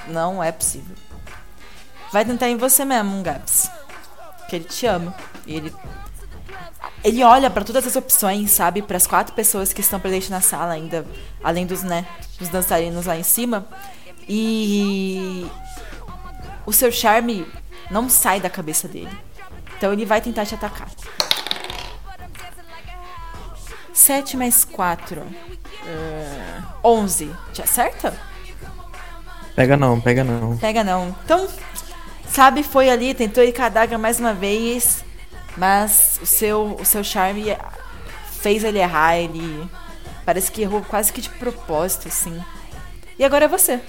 Não 0.08 0.44
é 0.44 0.52
possível. 0.52 0.96
Vai 2.12 2.26
tentar 2.26 2.50
em 2.50 2.58
você 2.58 2.84
mesmo, 2.84 3.22
Gabs. 3.22 3.70
Que 4.50 4.56
ele 4.58 4.66
te 4.66 4.86
ama. 4.86 5.16
E 5.46 5.56
ele. 5.56 5.76
Ele 7.04 7.24
olha 7.24 7.50
para 7.50 7.64
todas 7.64 7.86
as 7.88 7.96
opções, 7.96 8.52
sabe? 8.52 8.82
Para 8.82 8.98
as 8.98 9.08
quatro 9.08 9.34
pessoas 9.34 9.72
que 9.72 9.82
estão 9.82 10.00
presentes 10.00 10.30
na 10.30 10.42
sala 10.42 10.74
ainda, 10.74 11.06
além 11.44 11.66
dos, 11.66 11.84
né, 11.84 12.06
dos 12.38 12.50
dançarinos 12.50 13.06
lá 13.06 13.16
em 13.18 13.24
cima. 13.24 13.66
E 14.28 15.50
o 16.66 16.74
seu 16.74 16.92
charme 16.92 17.48
não 17.90 18.10
sai 18.10 18.40
da 18.40 18.50
cabeça 18.50 18.88
dele. 18.88 19.18
Então 19.78 19.94
ele 19.94 20.06
vai 20.06 20.20
tentar 20.20 20.46
te 20.46 20.56
atacar. 20.56 20.90
7 23.94 24.38
mais 24.38 24.66
4. 24.66 25.22
Uh, 25.22 25.34
11. 26.84 27.32
Te 27.54 27.62
acerta? 27.62 28.29
Pega 29.56 29.76
não, 29.76 30.00
pega 30.00 30.24
não. 30.24 30.58
Pega 30.58 30.84
não. 30.84 31.16
Então, 31.24 31.48
sabe, 32.28 32.64
foi 32.64 32.90
ali, 32.90 33.14
tentou 33.14 33.44
ir 33.44 33.54
com 33.54 33.62
a 33.62 33.70
daga 33.70 33.98
mais 33.98 34.20
uma 34.20 34.34
vez. 34.34 35.04
Mas 35.58 36.20
o 36.22 36.26
seu, 36.26 36.78
o 36.80 36.86
seu 36.86 37.04
charme 37.04 37.58
fez 38.42 38.64
ele 38.64 38.80
errar. 38.80 39.18
Ele 39.18 39.70
parece 40.26 40.52
que 40.52 40.62
errou 40.62 40.82
quase 40.82 41.12
que 41.12 41.22
de 41.22 41.30
propósito, 41.30 42.08
assim. 42.08 42.42
E 43.18 43.24
agora 43.24 43.46
é 43.46 43.48
você. 43.48 43.82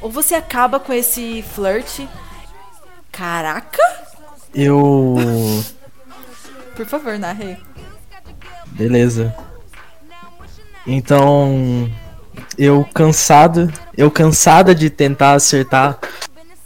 Ou 0.00 0.10
você 0.10 0.34
acaba 0.34 0.80
com 0.80 0.92
esse 0.92 1.42
flirt. 1.54 2.06
Caraca! 3.12 3.82
Eu. 4.54 5.16
Por 6.74 6.86
favor, 6.86 7.18
narre. 7.18 7.58
Beleza. 8.66 9.34
Então, 10.86 11.90
eu 12.56 12.84
cansado, 12.94 13.72
eu 13.96 14.10
cansada 14.10 14.74
de 14.74 14.90
tentar 14.90 15.34
acertar 15.34 15.98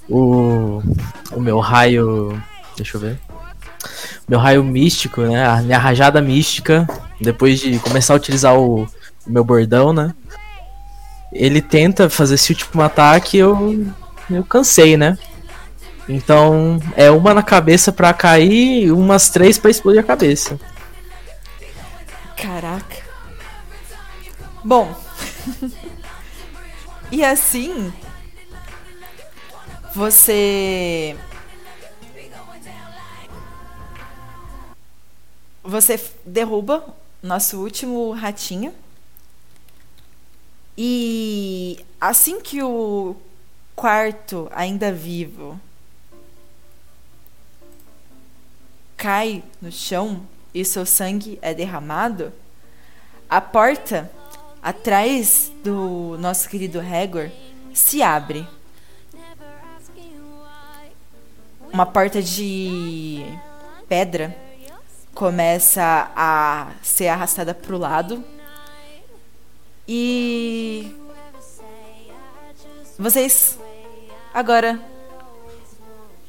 o 0.09 0.83
o 1.35 1.41
meu 1.41 1.59
raio, 1.59 2.41
deixa 2.77 2.97
eu 2.97 3.01
ver. 3.01 3.19
Meu 4.29 4.39
raio 4.39 4.63
místico, 4.63 5.23
né? 5.23 5.45
A 5.47 5.57
minha 5.63 5.79
rajada 5.79 6.21
mística, 6.21 6.87
depois 7.21 7.59
de 7.59 7.79
começar 7.79 8.15
a 8.15 8.17
utilizar 8.17 8.55
o, 8.55 8.85
o 9.27 9.31
meu 9.31 9.45
bordão, 9.45 9.93
né? 9.93 10.15
Ele 11.33 11.61
tenta 11.61 12.11
fazer 12.11 12.35
esse 12.35 12.53
último 12.53 12.83
ataque, 12.83 13.39
eu 13.39 13.87
eu 14.31 14.45
cansei, 14.45 14.97
né? 14.97 15.19
Então, 16.09 16.81
é 16.97 17.11
uma 17.11 17.33
na 17.33 17.43
cabeça 17.43 17.93
pra 17.93 18.13
cair, 18.13 18.91
umas 18.93 19.31
três 19.31 19.57
pra 19.59 19.71
explodir 19.71 20.01
a 20.01 20.05
cabeça. 20.05 20.59
Caraca. 22.37 22.97
Bom. 24.65 24.95
E 27.11 27.25
assim. 27.25 27.93
Você. 29.95 31.17
Você 35.63 36.01
derruba 36.25 36.85
nosso 37.23 37.59
último 37.59 38.13
ratinho. 38.13 38.75
E 40.77 41.85
assim 42.01 42.41
que 42.41 42.63
o 42.63 43.15
quarto, 43.77 44.49
ainda 44.53 44.91
vivo, 44.91 45.61
cai 48.97 49.45
no 49.61 49.71
chão, 49.71 50.27
e 50.55 50.65
seu 50.65 50.85
sangue 50.87 51.39
é 51.43 51.53
derramado, 51.53 52.33
a 53.29 53.41
porta 53.41 54.11
atrás 54.63 55.51
do 55.65 56.17
nosso 56.19 56.49
querido 56.49 56.81
Hagor 56.81 57.31
se 57.75 58.03
abre. 58.03 58.47
Uma 61.73 61.87
porta 61.87 62.23
de 62.23 63.25
pedra 63.89 64.37
começa 65.15 66.11
a 66.15 66.69
ser 66.83 67.09
arrastada 67.09 67.55
para 67.55 67.75
o 67.75 67.79
lado 67.79 68.25
e 69.89 70.95
vocês 72.99 73.59
agora 74.33 74.79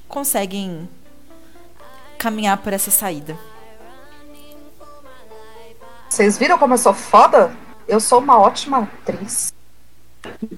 conseguem 0.07 0.89
caminhar 2.17 2.57
por 2.57 2.71
essa 2.73 2.89
saída. 2.89 3.37
Vocês 6.09 6.37
viram 6.37 6.57
como 6.57 6.73
eu 6.75 6.77
sou 6.77 6.93
foda? 6.93 7.55
Eu 7.87 7.99
sou 7.99 8.19
uma 8.19 8.39
ótima 8.39 8.89
atriz. 9.01 9.53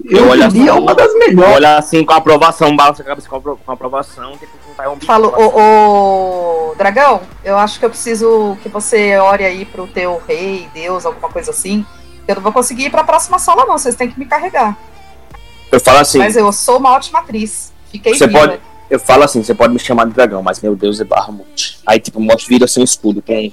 Eu, 0.04 0.28
olho 0.28 0.44
assim, 0.46 0.68
uma 0.70 0.94
das 0.94 1.12
melhores. 1.14 1.54
Olha 1.56 1.76
assim 1.78 2.04
com 2.04 2.12
aprovação, 2.12 2.74
balança 2.76 3.02
a 3.02 3.04
cabeça 3.06 3.28
com 3.28 3.36
apro- 3.36 3.58
com 3.64 3.72
aprovação, 3.72 4.36
tem 4.36 4.48
que 4.48 4.58
contar 4.64 4.88
um 4.90 4.94
bicho. 4.94 5.06
Falo, 5.06 5.28
ô, 5.36 6.70
ô, 6.70 6.74
Dragão, 6.76 7.20
eu 7.42 7.58
acho 7.58 7.78
que 7.80 7.84
eu 7.84 7.90
preciso 7.90 8.56
que 8.62 8.68
você 8.68 9.16
ore 9.18 9.44
aí 9.44 9.64
pro 9.64 9.86
teu 9.88 10.22
rei, 10.26 10.68
Deus, 10.72 11.04
alguma 11.04 11.28
coisa 11.28 11.50
assim. 11.50 11.84
Eu 12.28 12.36
não 12.36 12.42
vou 12.42 12.52
conseguir 12.52 12.84
ir 12.86 12.90
pra 12.90 13.02
próxima 13.02 13.38
sala, 13.40 13.64
não. 13.66 13.76
Vocês 13.76 13.94
têm 13.96 14.08
que 14.10 14.18
me 14.18 14.26
carregar. 14.26 14.76
Eu 15.70 15.80
falo 15.80 15.98
assim, 15.98 16.18
Mas 16.18 16.36
eu 16.36 16.52
sou 16.52 16.78
uma 16.78 16.92
ótima 16.92 17.18
atriz. 17.18 17.72
Fiquei 17.90 18.14
você 18.14 18.26
viva. 18.28 18.38
pode. 18.38 18.60
Eu 18.88 19.00
falo 19.00 19.24
assim, 19.24 19.42
você 19.42 19.52
pode 19.52 19.72
me 19.72 19.80
chamar 19.80 20.06
de 20.06 20.12
dragão, 20.12 20.44
mas 20.44 20.60
meu 20.60 20.76
Deus 20.76 21.00
é 21.00 21.04
Bahamut. 21.04 21.80
Aí 21.84 21.98
tipo, 21.98 22.20
mostra 22.20 22.46
vira 22.48 22.64
assim 22.66 22.80
um 22.80 22.84
escudo 22.84 23.20
com 23.20 23.46
o 23.48 23.52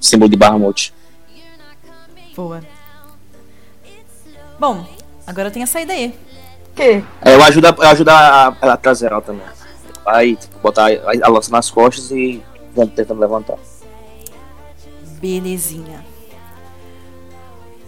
símbolo 0.00 0.30
de 0.30 0.36
Bahamut. 0.36 0.94
Boa. 2.36 2.62
Bom, 4.58 4.86
agora 5.26 5.50
tem 5.50 5.62
a 5.62 5.66
saída 5.66 5.92
aí. 5.92 6.18
Que? 6.74 7.04
Aí 7.20 7.34
eu 7.34 7.42
ajudo, 7.42 7.66
a- 7.66 7.76
eu 7.78 7.88
ajudo 7.88 8.08
a, 8.10 8.56
ela 8.60 8.72
a 8.74 8.76
trazer 8.76 9.10
ela 9.12 9.20
também. 9.20 9.46
Aí, 10.06 10.36
tipo, 10.36 10.58
botar 10.60 10.86
a, 10.86 11.26
a 11.26 11.28
lança 11.28 11.50
nas 11.50 11.70
costas 11.70 12.10
e 12.10 12.42
vamos 12.74 12.94
tentando 12.94 13.20
levantar. 13.20 13.56
Belezinha. 15.20 16.04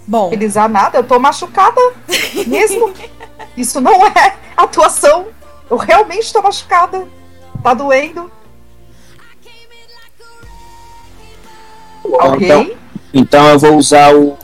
Bom. 0.06 0.28
Utilizar 0.28 0.68
nada, 0.68 0.98
eu 0.98 1.04
tô 1.04 1.18
machucada 1.18 1.80
mesmo. 2.46 2.92
Isso 3.56 3.80
não 3.80 4.06
é 4.06 4.36
atuação. 4.56 5.26
Eu 5.70 5.76
realmente 5.78 6.32
tô 6.32 6.42
machucada. 6.42 7.08
Tá 7.62 7.72
doendo. 7.72 8.30
Ok. 12.04 12.44
Então, 12.46 12.70
então 13.14 13.48
eu 13.48 13.58
vou 13.58 13.76
usar 13.76 14.14
o. 14.14 14.36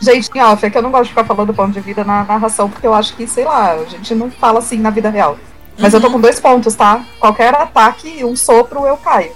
Gente, 0.00 0.30
em 0.32 0.40
off, 0.40 0.64
é 0.64 0.70
que 0.70 0.78
eu 0.78 0.82
não 0.82 0.92
gosto 0.92 1.04
de 1.04 1.08
ficar 1.10 1.24
falando 1.24 1.52
ponto 1.52 1.72
de 1.72 1.80
vida 1.80 2.04
na 2.04 2.22
narração, 2.22 2.70
porque 2.70 2.86
eu 2.86 2.94
acho 2.94 3.16
que, 3.16 3.26
sei 3.26 3.44
lá, 3.44 3.72
a 3.72 3.84
gente 3.84 4.14
não 4.14 4.30
fala 4.30 4.60
assim 4.60 4.78
na 4.78 4.90
vida 4.90 5.10
real. 5.10 5.36
Mas 5.76 5.92
eu 5.94 6.00
tô 6.00 6.10
com 6.10 6.20
dois 6.20 6.38
pontos, 6.38 6.74
tá? 6.76 7.04
Qualquer 7.18 7.54
ataque, 7.54 8.24
um 8.24 8.36
sopro, 8.36 8.86
eu 8.86 8.96
caio. 8.96 9.32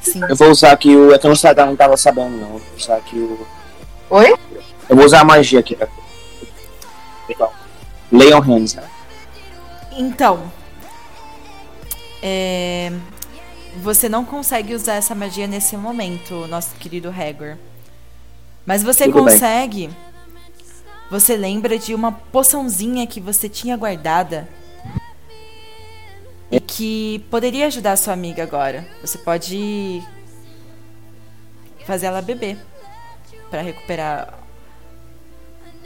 Sim. 0.00 0.20
Eu 0.28 0.34
vou 0.36 0.50
usar 0.50 0.72
aqui 0.72 0.94
o. 0.94 1.12
É 1.12 1.18
que 1.18 1.26
eu 1.26 1.28
não, 1.30 1.36
sa- 1.36 1.54
não 1.54 1.76
tava 1.76 1.96
sabendo, 1.96 2.30
não. 2.30 2.54
Eu 2.54 2.58
vou 2.58 2.76
usar 2.76 2.96
aqui 2.96 3.16
o. 3.16 3.46
Oi? 4.10 4.34
Eu 4.88 4.96
vou 4.96 5.04
usar 5.04 5.20
a 5.20 5.24
magia 5.24 5.60
aqui. 5.60 5.74
pra- 5.76 5.88
Leon 8.10 8.40
Hands, 8.40 8.74
né? 8.74 8.82
Então. 9.92 10.52
É, 12.22 12.92
Você 13.76 14.08
não 14.08 14.24
consegue 14.24 14.74
usar 14.74 14.94
essa 14.94 15.14
magia 15.14 15.46
nesse 15.46 15.76
momento, 15.76 16.46
nosso 16.46 16.74
querido 16.76 17.08
Hagor. 17.08 17.56
Mas 18.66 18.82
você 18.82 19.04
Tudo 19.04 19.24
bem. 19.24 19.32
consegue. 19.32 19.90
Você 21.10 21.36
lembra 21.36 21.78
de 21.78 21.94
uma 21.94 22.12
poçãozinha 22.12 23.06
que 23.06 23.20
você 23.20 23.48
tinha 23.48 23.76
guardada 23.76 24.48
e 26.50 26.60
que 26.60 27.24
poderia 27.30 27.66
ajudar 27.66 27.92
a 27.92 27.96
sua 27.96 28.12
amiga 28.12 28.42
agora. 28.42 28.86
Você 29.00 29.18
pode 29.18 30.02
fazer 31.86 32.06
ela 32.06 32.22
beber 32.22 32.58
para 33.50 33.60
recuperar 33.62 34.38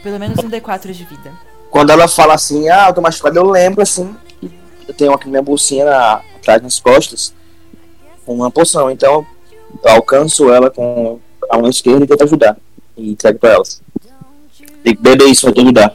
pelo 0.02 0.18
menos 0.18 0.38
um 0.38 0.50
D4 0.50 0.92
de 0.92 1.04
vida. 1.04 1.32
Quando 1.70 1.90
ela 1.90 2.06
fala 2.06 2.34
assim, 2.34 2.68
ah, 2.68 2.88
eu 2.88 2.94
tô 2.94 3.00
machucado, 3.00 3.38
eu 3.38 3.50
lembro 3.50 3.82
assim, 3.82 4.14
eu 4.86 4.94
tenho 4.94 5.12
aqui 5.12 5.28
minha 5.28 5.42
bolsinha 5.42 5.84
na, 5.84 6.22
atrás 6.36 6.62
nas 6.62 6.78
costas, 6.78 7.34
uma 8.34 8.50
poção. 8.50 8.90
Então 8.90 9.26
eu 9.84 9.90
alcanço 9.90 10.50
ela 10.50 10.70
com 10.70 11.20
a 11.50 11.58
mão 11.58 11.68
esquerda 11.68 12.04
e 12.04 12.06
tento 12.06 12.24
ajudar. 12.24 12.56
E 12.96 13.10
entrego 13.12 13.38
pra 13.38 13.50
ela. 13.54 13.64
Tem 14.82 14.94
que 14.94 15.02
beber 15.02 15.28
isso 15.28 15.46
pra 15.46 15.54
te 15.54 15.60
ajudar. 15.60 15.94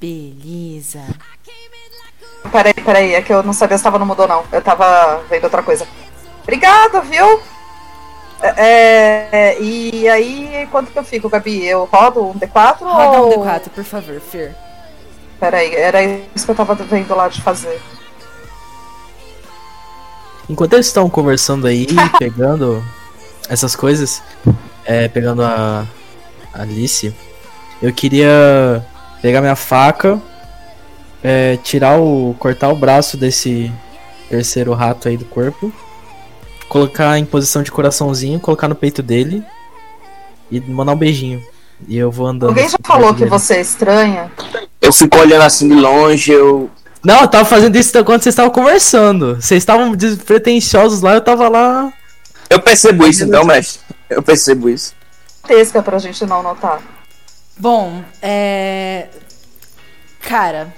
Beleza. 0.00 1.00
Peraí, 2.52 2.74
peraí, 2.74 3.14
é 3.14 3.22
que 3.22 3.32
eu 3.32 3.42
não 3.42 3.54
sabia 3.54 3.78
se 3.78 3.84
tava 3.84 3.98
no 3.98 4.04
mudou 4.04 4.28
não. 4.28 4.44
Eu 4.52 4.60
tava 4.60 5.22
vendo 5.30 5.44
outra 5.44 5.62
coisa. 5.62 5.88
Obrigada, 6.42 7.00
viu? 7.00 7.40
É, 8.42 9.28
é, 9.32 9.60
e 9.60 10.06
aí, 10.08 10.68
quanto 10.70 10.92
que 10.92 10.98
eu 10.98 11.04
fico, 11.04 11.30
Gabi? 11.30 11.64
Eu 11.64 11.88
rodo 11.90 12.26
um 12.26 12.34
D4 12.34 12.80
Roda 12.80 13.20
ou... 13.22 13.40
um 13.40 13.44
D4, 13.46 13.70
por 13.70 13.84
favor, 13.84 14.20
Fer. 14.20 14.54
Peraí, 15.44 15.74
era 15.74 16.02
isso 16.34 16.46
que 16.46 16.50
eu 16.50 16.54
tava 16.54 16.74
vendo 16.74 17.14
lá 17.14 17.28
de 17.28 17.42
fazer. 17.42 17.78
Enquanto 20.48 20.72
eles 20.72 20.86
estão 20.86 21.10
conversando 21.10 21.66
aí, 21.66 21.86
pegando 22.18 22.82
essas 23.46 23.76
coisas, 23.76 24.22
é, 24.86 25.06
pegando 25.06 25.42
a 25.42 25.86
a 26.54 26.62
Alice, 26.62 27.14
eu 27.82 27.92
queria 27.92 28.82
pegar 29.20 29.42
minha 29.42 29.54
faca, 29.54 30.18
é, 31.22 31.58
tirar 31.58 31.98
o. 32.00 32.34
cortar 32.38 32.70
o 32.70 32.76
braço 32.76 33.18
desse 33.18 33.70
terceiro 34.30 34.72
rato 34.72 35.08
aí 35.08 35.18
do 35.18 35.26
corpo, 35.26 35.70
colocar 36.70 37.18
em 37.18 37.24
posição 37.26 37.62
de 37.62 37.70
coraçãozinho, 37.70 38.40
colocar 38.40 38.66
no 38.66 38.74
peito 38.74 39.02
dele 39.02 39.44
e 40.50 40.58
mandar 40.58 40.92
um 40.92 40.96
beijinho. 40.96 41.42
E 41.86 41.98
eu 41.98 42.10
vou 42.10 42.28
andando. 42.28 42.48
Alguém 42.48 42.68
já 42.68 42.76
assim, 42.76 42.82
falou 42.82 43.12
que 43.12 43.20
dele. 43.20 43.30
você 43.30 43.56
é 43.56 43.60
estranha? 43.60 44.32
Eu 44.94 44.98
fico 44.98 45.18
olhando 45.18 45.42
assim 45.42 45.68
de 45.68 45.74
longe, 45.74 46.30
eu. 46.30 46.70
Não, 47.02 47.22
eu 47.22 47.28
tava 47.28 47.44
fazendo 47.44 47.76
isso 47.76 47.92
quando 48.04 48.22
vocês 48.22 48.32
estavam 48.32 48.52
conversando. 48.52 49.34
Vocês 49.36 49.60
estavam 49.62 49.92
despretensiosos 49.92 51.02
lá, 51.02 51.14
eu 51.14 51.20
tava 51.20 51.48
lá. 51.48 51.92
Eu 52.48 52.60
percebo 52.60 53.06
isso 53.06 53.24
então, 53.24 53.44
mestre. 53.44 53.80
Eu 54.08 54.22
percebo 54.22 54.68
isso. 54.68 54.94
Tesca 55.46 55.82
pra 55.82 55.98
gente 55.98 56.24
não 56.24 56.42
notar. 56.42 56.80
Bom, 57.58 58.02
é. 58.22 59.08
Cara. 60.20 60.72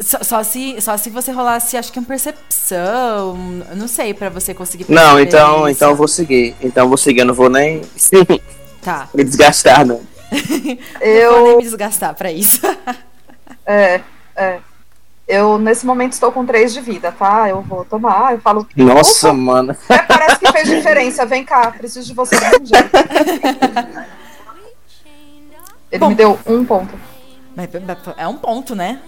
Só, 0.00 0.18
só 0.22 0.42
se, 0.42 0.80
só 0.80 0.96
se 0.96 1.10
você 1.10 1.30
rolasse, 1.30 1.76
acho 1.76 1.92
que 1.92 1.98
uma 1.98 2.06
percepção. 2.06 3.62
eu 3.70 3.76
Não 3.76 3.86
sei, 3.86 4.12
pra 4.14 4.30
você 4.30 4.52
conseguir 4.52 4.86
Não, 4.88 5.20
então, 5.20 5.68
isso. 5.68 5.76
então 5.76 5.90
eu 5.90 5.96
vou 5.96 6.08
seguir. 6.08 6.56
Então 6.60 6.84
eu 6.84 6.88
vou 6.88 6.98
seguir, 6.98 7.20
eu 7.20 7.26
não 7.26 7.34
vou 7.34 7.48
nem 7.48 7.82
Tá. 8.82 9.08
me 9.14 9.22
desgastar, 9.22 9.86
não. 9.86 10.00
Eu... 11.00 11.32
Não 11.32 11.38
vou 11.38 11.48
nem 11.48 11.56
me 11.58 11.62
desgastar 11.62 12.14
pra 12.14 12.30
isso. 12.30 12.60
É, 13.66 14.00
é. 14.36 14.58
Eu, 15.26 15.58
nesse 15.58 15.86
momento, 15.86 16.12
estou 16.12 16.32
com 16.32 16.44
3 16.44 16.72
de 16.72 16.80
vida, 16.80 17.12
tá? 17.12 17.48
Eu 17.48 17.62
vou 17.62 17.84
tomar, 17.84 18.32
eu 18.32 18.40
falo. 18.40 18.66
Nossa, 18.74 19.28
"Opa, 19.28 19.36
mano. 19.36 19.76
é, 19.88 19.98
parece 19.98 20.40
que 20.40 20.50
fez 20.50 20.68
diferença. 20.68 21.24
Vem 21.24 21.44
cá, 21.44 21.70
preciso 21.70 22.06
de 22.08 22.14
você. 22.14 22.34
de 22.36 22.46
um 22.46 22.66
jeito." 22.66 22.90
Ele 25.90 26.06
me 26.06 26.14
deu 26.14 26.38
um 26.46 26.64
ponto. 26.64 26.94
Mas 27.54 27.68
é 28.16 28.28
um 28.28 28.36
ponto, 28.36 28.74
né? 28.74 29.00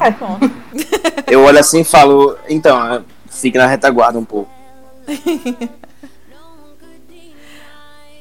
É 0.00 0.08
um 0.08 0.12
ponto. 0.12 0.50
Eu 1.26 1.44
olho 1.44 1.58
assim 1.58 1.80
e 1.80 1.84
falo, 1.84 2.36
então, 2.48 2.94
é, 2.94 3.02
fique 3.30 3.56
na 3.56 3.66
retaguarda 3.66 4.18
um 4.18 4.24
pouco. 4.24 4.50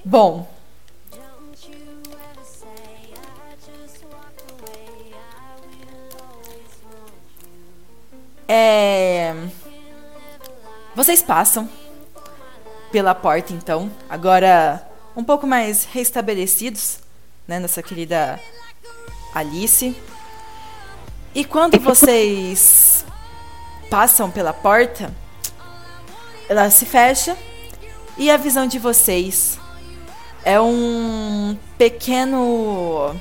Bom. 0.05 0.52
É. 8.47 9.33
Vocês 10.95 11.21
passam 11.21 11.69
pela 12.91 13.15
porta, 13.15 13.51
então, 13.53 13.91
agora 14.07 14.87
um 15.15 15.23
pouco 15.23 15.47
mais 15.47 15.85
restabelecidos, 15.85 16.99
né, 17.47 17.59
nossa 17.59 17.81
querida 17.81 18.39
Alice. 19.33 19.95
E 21.33 21.43
quando 21.43 21.79
vocês 21.79 23.03
passam 23.89 24.29
pela 24.29 24.53
porta, 24.53 25.11
ela 26.47 26.69
se 26.69 26.85
fecha 26.85 27.35
e 28.17 28.29
a 28.29 28.37
visão 28.37 28.67
de 28.67 28.77
vocês 28.77 29.57
é 30.45 30.59
um 30.59 31.57
pequeno 31.77 33.15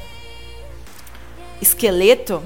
esqueleto 1.61 2.43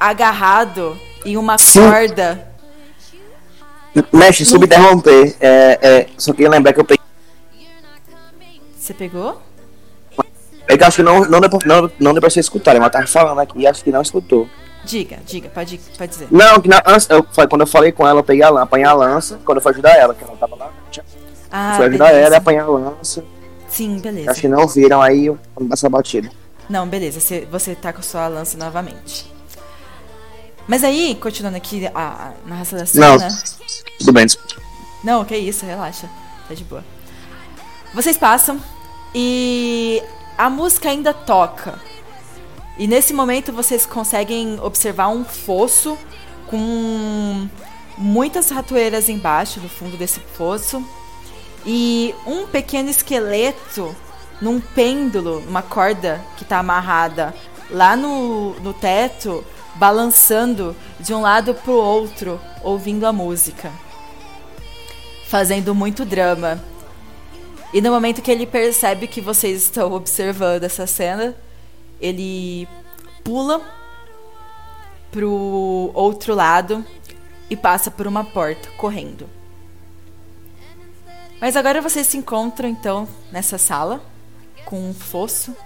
agarrado 0.00 0.98
em 1.24 1.36
uma 1.36 1.58
Sim. 1.58 1.80
corda. 1.88 2.48
Mestre, 4.12 4.44
subinterromper. 4.44 5.34
É, 5.40 5.78
é, 5.82 6.06
só 6.16 6.32
queria 6.32 6.48
lembrar 6.50 6.72
que 6.72 6.80
eu 6.80 6.84
peguei. 6.84 7.02
Você 8.78 8.94
pegou? 8.94 9.40
É 10.66 10.76
que 10.76 10.84
acho 10.84 10.96
que 10.96 11.02
não, 11.02 11.20
não, 11.26 11.40
deu, 11.40 11.50
pra- 11.50 11.58
não, 11.66 11.90
não 12.00 12.12
deu 12.12 12.20
pra 12.20 12.30
vocês 12.30 12.46
escutarem, 12.46 12.80
mas 12.80 12.86
eu 12.88 12.92
tava 12.92 13.06
falando 13.06 13.40
aqui 13.40 13.58
e 13.60 13.66
acho 13.66 13.84
que 13.84 13.90
não 13.92 14.00
escutou. 14.00 14.48
Diga, 14.84 15.18
diga, 15.26 15.48
pode, 15.48 15.78
pode 15.96 16.10
dizer. 16.10 16.28
Não, 16.30 16.60
que 16.60 16.68
na, 16.68 16.82
eu, 17.10 17.22
quando 17.48 17.60
eu 17.60 17.66
falei 17.66 17.92
com 17.92 18.06
ela, 18.08 18.20
eu 18.20 18.24
peguei 18.24 18.42
a 18.42 18.48
lança, 18.50 18.62
apanhei 18.64 18.86
a 18.86 18.92
lança, 18.92 19.38
quando 19.44 19.58
eu 19.58 19.62
fui 19.62 19.72
ajudar 19.72 19.96
ela, 19.96 20.14
que 20.14 20.24
ela 20.24 20.36
tava 20.36 20.56
lá. 20.56 20.70
tinha- 20.90 21.04
Ah, 21.50 21.74
fui 21.76 21.86
ajudar 21.86 22.06
beleza. 22.06 22.26
ela 22.26 22.34
e 22.34 22.38
apanhar 22.38 22.64
a 22.64 22.68
lança. 22.68 23.24
Sim, 23.68 23.98
beleza. 24.00 24.30
Acho 24.32 24.40
que 24.40 24.48
não 24.48 24.66
viram 24.66 25.00
aí, 25.00 25.32
passar 25.68 25.88
batida. 25.88 26.30
Não, 26.68 26.86
beleza, 26.88 27.20
você, 27.20 27.46
você 27.50 27.74
tá 27.74 27.92
com 27.92 28.00
a 28.00 28.02
sua 28.02 28.26
lança 28.28 28.56
novamente. 28.58 29.31
Mas 30.72 30.82
aí, 30.84 31.14
continuando 31.14 31.58
aqui 31.58 31.86
a, 31.88 31.90
a 31.94 32.32
narração 32.46 32.78
da 32.78 32.86
Não, 32.94 33.18
cena. 33.18 33.42
tudo 33.98 34.10
bem, 34.10 34.24
desculpa. 34.24 34.62
Não, 35.04 35.22
que 35.22 35.36
isso, 35.36 35.66
relaxa. 35.66 36.08
Tá 36.48 36.54
de 36.54 36.64
boa. 36.64 36.82
Vocês 37.92 38.16
passam 38.16 38.58
e 39.14 40.02
a 40.38 40.48
música 40.48 40.88
ainda 40.88 41.12
toca. 41.12 41.78
E 42.78 42.86
nesse 42.86 43.12
momento 43.12 43.52
vocês 43.52 43.84
conseguem 43.84 44.58
observar 44.60 45.08
um 45.08 45.26
fosso 45.26 45.98
com 46.46 47.46
muitas 47.98 48.48
ratoeiras 48.48 49.10
embaixo, 49.10 49.60
no 49.60 49.68
fundo 49.68 49.98
desse 49.98 50.20
fosso. 50.20 50.82
E 51.66 52.14
um 52.26 52.46
pequeno 52.46 52.88
esqueleto 52.88 53.94
num 54.40 54.58
pêndulo, 54.58 55.42
numa 55.42 55.60
corda 55.60 56.24
que 56.38 56.46
tá 56.46 56.60
amarrada 56.60 57.34
lá 57.70 57.94
no, 57.94 58.54
no 58.60 58.72
teto, 58.72 59.44
balançando 59.76 60.76
de 61.00 61.14
um 61.14 61.20
lado 61.20 61.54
pro 61.54 61.72
outro, 61.72 62.40
ouvindo 62.62 63.06
a 63.06 63.12
música 63.12 63.70
fazendo 65.32 65.74
muito 65.74 66.04
drama. 66.04 66.62
E 67.72 67.80
no 67.80 67.90
momento 67.90 68.20
que 68.20 68.30
ele 68.30 68.46
percebe 68.46 69.06
que 69.06 69.18
vocês 69.18 69.62
estão 69.62 69.90
observando 69.94 70.64
essa 70.64 70.86
cena, 70.86 71.34
ele 71.98 72.68
pula 73.24 73.62
pro 75.10 75.90
outro 75.94 76.34
lado 76.34 76.84
e 77.48 77.56
passa 77.56 77.90
por 77.90 78.06
uma 78.06 78.22
porta 78.22 78.68
correndo. 78.76 79.26
Mas 81.40 81.56
agora 81.56 81.80
vocês 81.80 82.06
se 82.06 82.18
encontram 82.18 82.68
então 82.68 83.08
nessa 83.32 83.56
sala 83.56 84.04
com 84.66 84.90
um 84.90 84.92
fosso, 84.92 85.56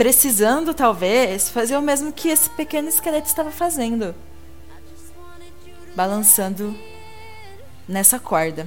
precisando 0.00 0.72
talvez 0.72 1.50
fazer 1.50 1.76
o 1.76 1.82
mesmo 1.82 2.10
que 2.10 2.30
esse 2.30 2.48
pequeno 2.48 2.88
esqueleto 2.88 3.28
estava 3.28 3.50
fazendo, 3.50 4.14
balançando 5.94 6.74
nessa 7.86 8.18
corda. 8.18 8.66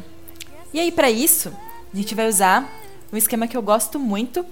E 0.72 0.80
aí, 0.80 0.92
para 0.92 1.10
isso, 1.10 1.52
a 1.92 1.98
gente 1.98 2.14
vai 2.14 2.30
usar 2.30 2.72
um 3.12 3.18
esquema 3.18 3.48
que 3.48 3.58
eu 3.58 3.64
gosto 3.64 3.98
muito, 3.98 4.46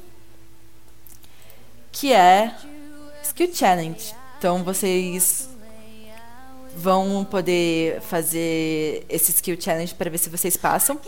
que 1.91 2.11
é 2.11 2.51
Skill 3.25 3.53
Challenge. 3.53 4.15
Então, 4.39 4.63
vocês 4.63 5.51
vão 6.75 7.23
poder 7.23 8.01
fazer 8.01 9.05
esse 9.07 9.29
Skill 9.29 9.61
Challenge 9.61 9.93
para 9.93 10.09
ver 10.09 10.17
se 10.17 10.31
vocês 10.31 10.57
passam, 10.57 10.99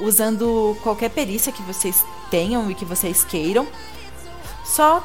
usando 0.00 0.76
qualquer 0.82 1.10
perícia 1.10 1.52
que 1.52 1.62
vocês 1.62 2.04
tenham 2.28 2.68
e 2.68 2.74
que 2.74 2.84
vocês 2.84 3.24
queiram. 3.24 3.68
Só 4.64 5.02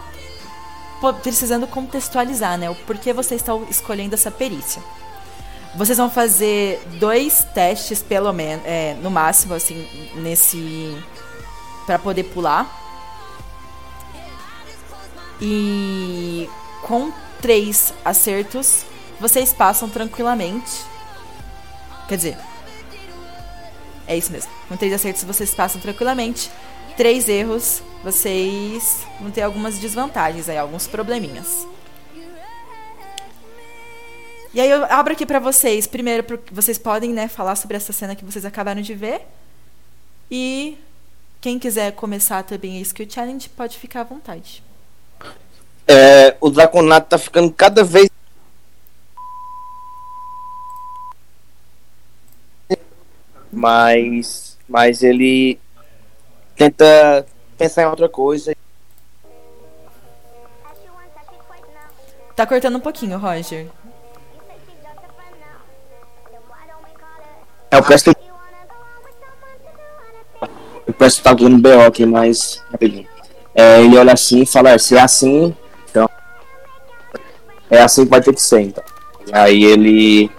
precisando 1.21 1.67
contextualizar, 1.67 2.57
né? 2.57 2.69
O 2.69 2.75
porquê 2.75 3.13
vocês 3.13 3.41
estão 3.41 3.65
escolhendo 3.69 4.15
essa 4.15 4.31
perícia. 4.31 4.81
Vocês 5.75 5.97
vão 5.97 6.09
fazer 6.09 6.81
dois 6.99 7.43
testes, 7.53 8.01
pelo 8.01 8.33
menos, 8.33 8.65
é, 8.65 8.95
no 8.95 9.11
máximo, 9.11 9.53
assim, 9.53 9.87
nesse 10.15 10.97
para 11.85 11.99
poder 11.99 12.23
pular. 12.23 12.67
E 15.39 16.49
com 16.81 17.11
três 17.41 17.93
acertos, 18.03 18.85
vocês 19.19 19.53
passam 19.53 19.87
tranquilamente. 19.87 20.81
Quer 22.07 22.15
dizer, 22.15 22.37
é 24.07 24.17
isso 24.17 24.31
mesmo. 24.31 24.51
Com 24.67 24.75
três 24.77 24.93
acertos, 24.93 25.23
vocês 25.23 25.53
passam 25.53 25.79
tranquilamente. 25.79 26.49
Três 26.97 27.29
erros, 27.29 27.83
vocês 28.03 29.05
vão 29.21 29.29
ter 29.29 29.43
algumas 29.43 29.77
desvantagens 29.77 30.49
aí, 30.49 30.57
alguns 30.57 30.87
probleminhas. 30.87 31.67
E 34.51 34.59
aí 34.59 34.67
eu 34.67 34.83
abro 34.85 35.13
aqui 35.13 35.23
pra 35.23 35.37
vocês, 35.37 35.85
primeiro, 35.85 36.25
vocês 36.51 36.79
podem, 36.79 37.13
né, 37.13 37.27
falar 37.27 37.55
sobre 37.55 37.77
essa 37.77 37.93
cena 37.93 38.15
que 38.15 38.25
vocês 38.25 38.43
acabaram 38.43 38.81
de 38.81 38.95
ver. 38.95 39.21
E 40.31 40.75
quem 41.39 41.59
quiser 41.59 41.91
começar 41.91 42.41
também 42.41 42.79
a 42.79 42.81
Skill 42.81 43.07
Challenge, 43.07 43.47
pode 43.49 43.77
ficar 43.77 44.01
à 44.01 44.03
vontade. 44.03 44.63
É, 45.87 46.35
o 46.41 46.49
Draconato 46.49 47.09
tá 47.09 47.19
ficando 47.19 47.51
cada 47.53 47.83
vez. 47.83 48.09
Mas. 53.51 54.57
Mas 54.67 55.03
ele 55.03 55.59
tenta 56.57 57.25
pensar 57.57 57.83
em 57.83 57.85
outra 57.85 58.09
coisa. 58.09 58.55
Tá 62.35 62.45
cortando 62.45 62.75
um 62.75 62.79
pouquinho, 62.79 63.17
Roger. 63.17 63.67
É, 67.71 67.77
eu 67.77 67.83
peço 67.83 68.05
que. 68.05 68.27
Eu 70.87 70.93
peço 70.93 71.17
que 71.17 71.23
tá 71.23 71.33
dando 71.33 71.57
BO 71.57 71.81
aqui, 71.81 72.05
mas. 72.05 72.63
Rapidinho. 72.71 73.07
É, 73.53 73.81
ele 73.81 73.97
olha 73.97 74.13
assim 74.13 74.41
e 74.41 74.45
fala: 74.45 74.69
"É, 74.69 74.77
se 74.77 74.95
é 74.95 75.01
assim, 75.01 75.55
então. 75.89 76.09
É 77.69 77.81
assim 77.81 78.03
que 78.05 78.11
vai 78.11 78.21
ter 78.21 78.33
que 78.33 78.41
ser, 78.41 78.61
então. 78.61 78.83
Aí 79.31 79.63
ele. 79.63 80.31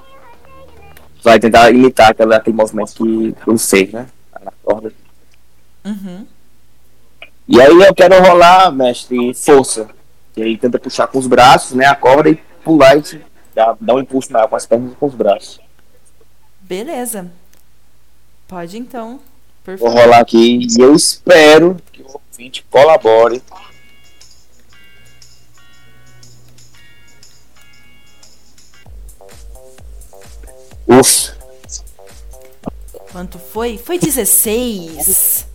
Vai 1.23 1.39
tentar 1.39 1.70
imitar 1.70 2.12
aquele, 2.12 2.35
aquele 2.35 2.57
movimento 2.57 2.95
que 2.95 3.03
ele 3.03 3.59
fez, 3.59 3.93
né? 3.93 4.07
Na 4.40 4.53
corda. 4.62 4.93
Uhum. 5.89 6.27
E 7.48 7.60
aí 7.60 7.81
eu 7.81 7.94
quero 7.94 8.20
rolar, 8.23 8.70
mestre, 8.70 9.32
força. 9.32 9.89
E 10.36 10.43
aí 10.43 10.56
tenta 10.59 10.78
puxar 10.78 11.06
com 11.06 11.19
os 11.19 11.27
braços, 11.27 11.74
né? 11.74 11.86
A 11.86 11.94
corda 11.94 12.28
e 12.28 12.36
pular 12.62 12.97
e 12.98 13.24
dar, 13.55 13.77
dar 13.81 13.94
um 13.94 14.01
impulso 14.01 14.31
maior 14.32 14.48
com 14.48 14.56
as 14.56 14.66
pernas 14.66 14.93
e 14.93 14.94
com 14.97 15.06
os 15.06 15.15
braços. 15.15 15.59
Beleza. 16.60 17.32
Pode 18.47 18.77
então. 18.78 19.19
Por 19.65 19.78
Vou 19.78 19.89
favor. 19.89 20.02
rolar 20.05 20.20
aqui 20.20 20.66
e 20.70 20.81
eu 20.81 20.94
espero 20.94 21.77
que 21.90 22.02
o 22.02 22.20
ouvinte 22.31 22.65
colabore. 22.70 23.43
Ufa. 30.86 31.36
Quanto 33.10 33.39
foi? 33.39 33.78
Foi 33.78 33.98
16. 33.98 35.48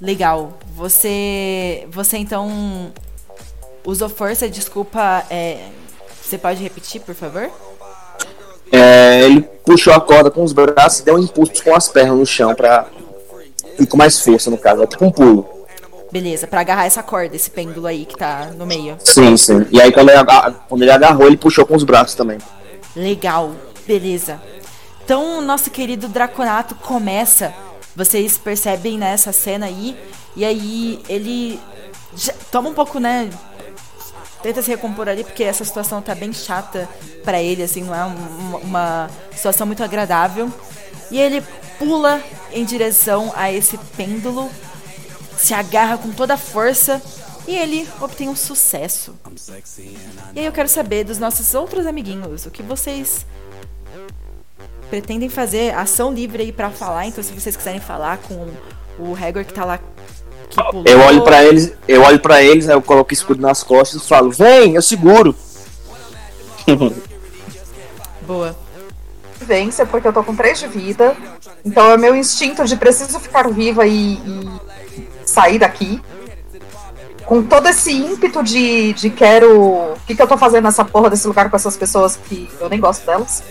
Legal. 0.00 0.52
Você. 0.74 1.86
Você 1.90 2.18
então. 2.18 2.92
Usou 3.84 4.08
força, 4.08 4.48
desculpa. 4.48 5.24
É, 5.30 5.68
você 6.22 6.36
pode 6.36 6.62
repetir, 6.62 7.00
por 7.00 7.14
favor? 7.14 7.48
É, 8.72 9.20
ele 9.22 9.42
puxou 9.64 9.92
a 9.92 10.00
corda 10.00 10.30
com 10.30 10.42
os 10.42 10.52
braços 10.52 11.00
e 11.00 11.04
deu 11.04 11.14
um 11.14 11.18
impulso 11.20 11.62
com 11.62 11.74
as 11.74 11.88
pernas 11.88 12.18
no 12.18 12.26
chão 12.26 12.54
ir 13.78 13.86
com 13.86 13.96
mais 13.96 14.20
força, 14.20 14.50
no 14.50 14.58
caso. 14.58 14.82
É 14.82 14.86
tipo 14.86 15.04
um 15.04 15.10
pulo. 15.10 15.48
Beleza, 16.10 16.46
pra 16.46 16.60
agarrar 16.60 16.86
essa 16.86 17.02
corda, 17.02 17.36
esse 17.36 17.50
pêndulo 17.50 17.86
aí 17.86 18.04
que 18.06 18.16
tá 18.16 18.50
no 18.56 18.66
meio. 18.66 18.96
Sim, 19.04 19.36
sim. 19.36 19.66
E 19.70 19.80
aí 19.80 19.92
quando 19.92 20.08
ele, 20.08 20.18
aga- 20.18 20.52
quando 20.68 20.82
ele 20.82 20.90
agarrou, 20.90 21.26
ele 21.26 21.36
puxou 21.36 21.66
com 21.66 21.76
os 21.76 21.84
braços 21.84 22.14
também. 22.14 22.38
Legal, 22.94 23.52
beleza. 23.86 24.40
Então, 25.04 25.38
o 25.38 25.42
nosso 25.42 25.70
querido 25.70 26.08
Draconato 26.08 26.74
começa. 26.76 27.54
Vocês 27.96 28.36
percebem 28.36 28.98
nessa 28.98 29.32
cena 29.32 29.66
aí. 29.66 29.96
E 30.36 30.44
aí, 30.44 31.02
ele 31.08 31.58
toma 32.52 32.68
um 32.68 32.74
pouco, 32.74 33.00
né? 33.00 33.30
Tenta 34.42 34.62
se 34.62 34.68
recompor 34.68 35.08
ali, 35.08 35.24
porque 35.24 35.42
essa 35.42 35.64
situação 35.64 36.02
tá 36.02 36.14
bem 36.14 36.32
chata 36.32 36.88
pra 37.24 37.42
ele, 37.42 37.62
assim, 37.62 37.82
não 37.82 37.94
é 37.94 38.04
um- 38.04 38.56
uma 38.58 39.10
situação 39.34 39.66
muito 39.66 39.82
agradável. 39.82 40.52
E 41.10 41.18
ele 41.18 41.42
pula 41.78 42.22
em 42.52 42.64
direção 42.64 43.32
a 43.34 43.50
esse 43.50 43.78
pêndulo, 43.96 44.50
se 45.38 45.54
agarra 45.54 45.96
com 45.98 46.10
toda 46.12 46.34
a 46.34 46.38
força 46.38 47.00
e 47.48 47.56
ele 47.56 47.88
obtém 48.00 48.28
um 48.28 48.36
sucesso. 48.36 49.14
E 50.34 50.40
aí 50.40 50.44
eu 50.46 50.52
quero 50.52 50.68
saber 50.68 51.04
dos 51.04 51.18
nossos 51.18 51.54
outros 51.54 51.86
amiguinhos, 51.86 52.44
o 52.46 52.50
que 52.50 52.62
vocês 52.62 53.24
pretendem 54.88 55.28
fazer 55.28 55.74
ação 55.74 56.12
livre 56.12 56.42
aí 56.42 56.52
pra 56.52 56.70
falar, 56.70 57.06
então 57.06 57.22
se 57.22 57.32
vocês 57.32 57.56
quiserem 57.56 57.80
falar 57.80 58.18
com 58.18 58.48
o 58.98 59.14
Hagor 59.14 59.44
que 59.44 59.52
tá 59.52 59.64
lá 59.64 59.78
que 60.48 60.62
pulou. 60.70 60.84
Eu 60.86 61.00
olho 61.00 61.22
pra 61.22 61.44
eles, 61.44 61.72
eu 61.88 62.02
olho 62.02 62.20
para 62.20 62.42
eles, 62.42 62.68
aí 62.68 62.74
eu 62.74 62.82
coloco 62.82 63.10
o 63.10 63.14
escudo 63.14 63.42
nas 63.42 63.62
costas 63.62 64.02
e 64.02 64.08
falo: 64.08 64.30
"Vem, 64.30 64.74
eu 64.74 64.82
seguro". 64.82 65.34
Boa. 68.26 68.56
Vence 69.40 69.84
porque 69.86 70.08
eu 70.08 70.12
tô 70.12 70.22
com 70.24 70.34
3 70.34 70.58
de 70.58 70.66
vida. 70.66 71.16
Então 71.64 71.90
é 71.90 71.96
meu 71.96 72.14
instinto 72.16 72.64
de 72.64 72.76
preciso 72.76 73.20
ficar 73.20 73.48
viva 73.48 73.86
e, 73.86 74.14
e 74.14 75.08
sair 75.24 75.58
daqui. 75.58 76.00
Com 77.24 77.42
todo 77.42 77.68
esse 77.68 77.92
ímpeto 77.92 78.42
de, 78.42 78.92
de 78.92 79.10
quero. 79.10 79.60
O 79.60 79.96
que, 80.06 80.14
que 80.14 80.22
eu 80.22 80.26
tô 80.26 80.36
fazendo 80.36 80.64
nessa 80.64 80.84
porra 80.84 81.10
desse 81.10 81.26
lugar 81.26 81.50
com 81.50 81.56
essas 81.56 81.76
pessoas 81.76 82.16
que 82.16 82.48
eu 82.60 82.68
nem 82.68 82.80
gosto 82.80 83.04
delas. 83.04 83.42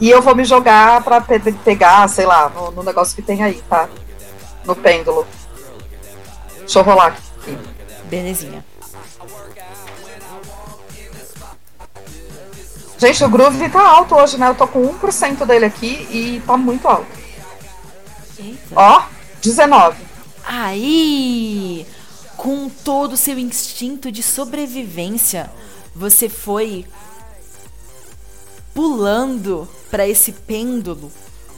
E 0.00 0.10
eu 0.10 0.20
vou 0.20 0.34
me 0.34 0.44
jogar 0.44 1.02
pra 1.02 1.20
pe- 1.20 1.40
pegar, 1.64 2.06
sei 2.08 2.26
lá, 2.26 2.48
no, 2.50 2.70
no 2.70 2.82
negócio 2.82 3.14
que 3.16 3.22
tem 3.22 3.42
aí, 3.42 3.62
tá? 3.68 3.88
No 4.64 4.76
pêndulo. 4.76 5.26
Deixa 6.58 6.78
eu 6.80 6.82
rolar 6.82 7.06
aqui. 7.06 7.58
Belezinha. 8.04 8.64
Gente, 12.98 13.22
o 13.24 13.28
groove 13.28 13.68
tá 13.68 13.86
alto 13.86 14.14
hoje, 14.14 14.38
né? 14.38 14.48
Eu 14.48 14.54
tô 14.54 14.66
com 14.66 14.80
1% 14.98 15.44
dele 15.44 15.66
aqui 15.66 16.06
e 16.10 16.42
tá 16.46 16.56
muito 16.56 16.88
alto. 16.88 17.06
Ó, 18.74 19.02
19. 19.42 19.96
Aí, 20.44 21.86
com 22.36 22.68
todo 22.70 23.12
o 23.12 23.16
seu 23.16 23.38
instinto 23.38 24.10
de 24.10 24.22
sobrevivência, 24.22 25.50
você 25.94 26.28
foi 26.28 26.86
pulando 28.76 29.66
para 29.90 30.06
esse 30.06 30.30
pêndulo 30.32 31.10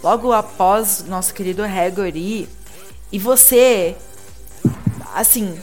logo 0.04 0.32
após 0.32 1.04
nosso 1.04 1.34
querido 1.34 1.64
Hagor 1.64 2.16
ir, 2.16 2.48
e 3.10 3.18
você 3.18 3.96
assim, 5.14 5.60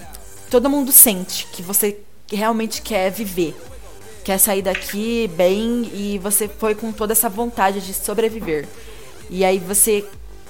todo 0.50 0.70
mundo 0.70 0.92
sente 0.92 1.48
que 1.54 1.62
você 1.62 2.02
realmente 2.30 2.82
quer 2.82 3.10
viver, 3.10 3.56
quer 4.26 4.38
sair 4.38 4.62
daqui 4.62 5.32
bem 5.36 5.90
e 5.94 6.20
você 6.20 6.50
foi 6.50 6.76
com 6.76 6.92
toda 6.92 7.14
essa 7.14 7.30
vontade 7.30 7.80
de 7.80 7.94
sobreviver. 7.94 8.68
E 9.30 9.46
aí 9.46 9.58
você 9.58 10.06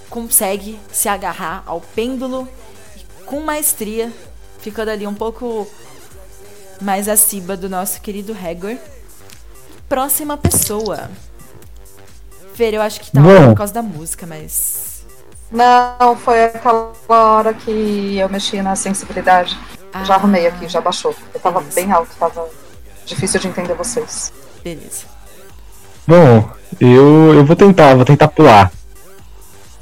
consegue 0.10 0.80
se 0.92 1.08
agarrar 1.08 1.62
ao 1.68 1.82
pêndulo 1.82 2.48
com 3.28 3.42
maestria, 3.42 4.12
ficando 4.58 4.90
ali 4.90 5.06
um 5.06 5.14
pouco 5.14 5.68
mais 6.82 7.08
acima 7.08 7.56
do 7.56 7.70
nosso 7.70 8.02
querido 8.02 8.34
Hagor. 8.34 8.78
Próxima 9.88 10.38
pessoa. 10.38 11.10
Fer, 12.54 12.74
eu 12.74 12.82
acho 12.82 13.02
que 13.02 13.12
tá 13.12 13.22
Bom. 13.22 13.50
por 13.50 13.58
causa 13.58 13.74
da 13.74 13.82
música, 13.82 14.26
mas. 14.26 15.06
Não, 15.52 16.16
foi 16.18 16.46
aquela 16.46 16.92
hora 17.08 17.54
que 17.54 18.18
eu 18.18 18.30
mexi 18.30 18.62
na 18.62 18.76
sensibilidade. 18.76 19.58
Já 20.04 20.16
arrumei 20.16 20.48
aqui, 20.48 20.68
já 20.68 20.82
baixou. 20.82 21.16
Eu 21.34 21.40
tava 21.40 21.62
bem 21.74 21.92
alto, 21.92 22.10
tava 22.20 22.48
difícil 23.06 23.40
de 23.40 23.48
entender 23.48 23.74
vocês. 23.74 24.34
Beleza. 24.64 25.06
Bom, 26.08 26.50
eu, 26.80 27.34
eu 27.34 27.46
vou 27.46 27.56
tentar, 27.56 27.96
vou 27.96 28.06
tentar 28.06 28.28
pular. 28.28 28.72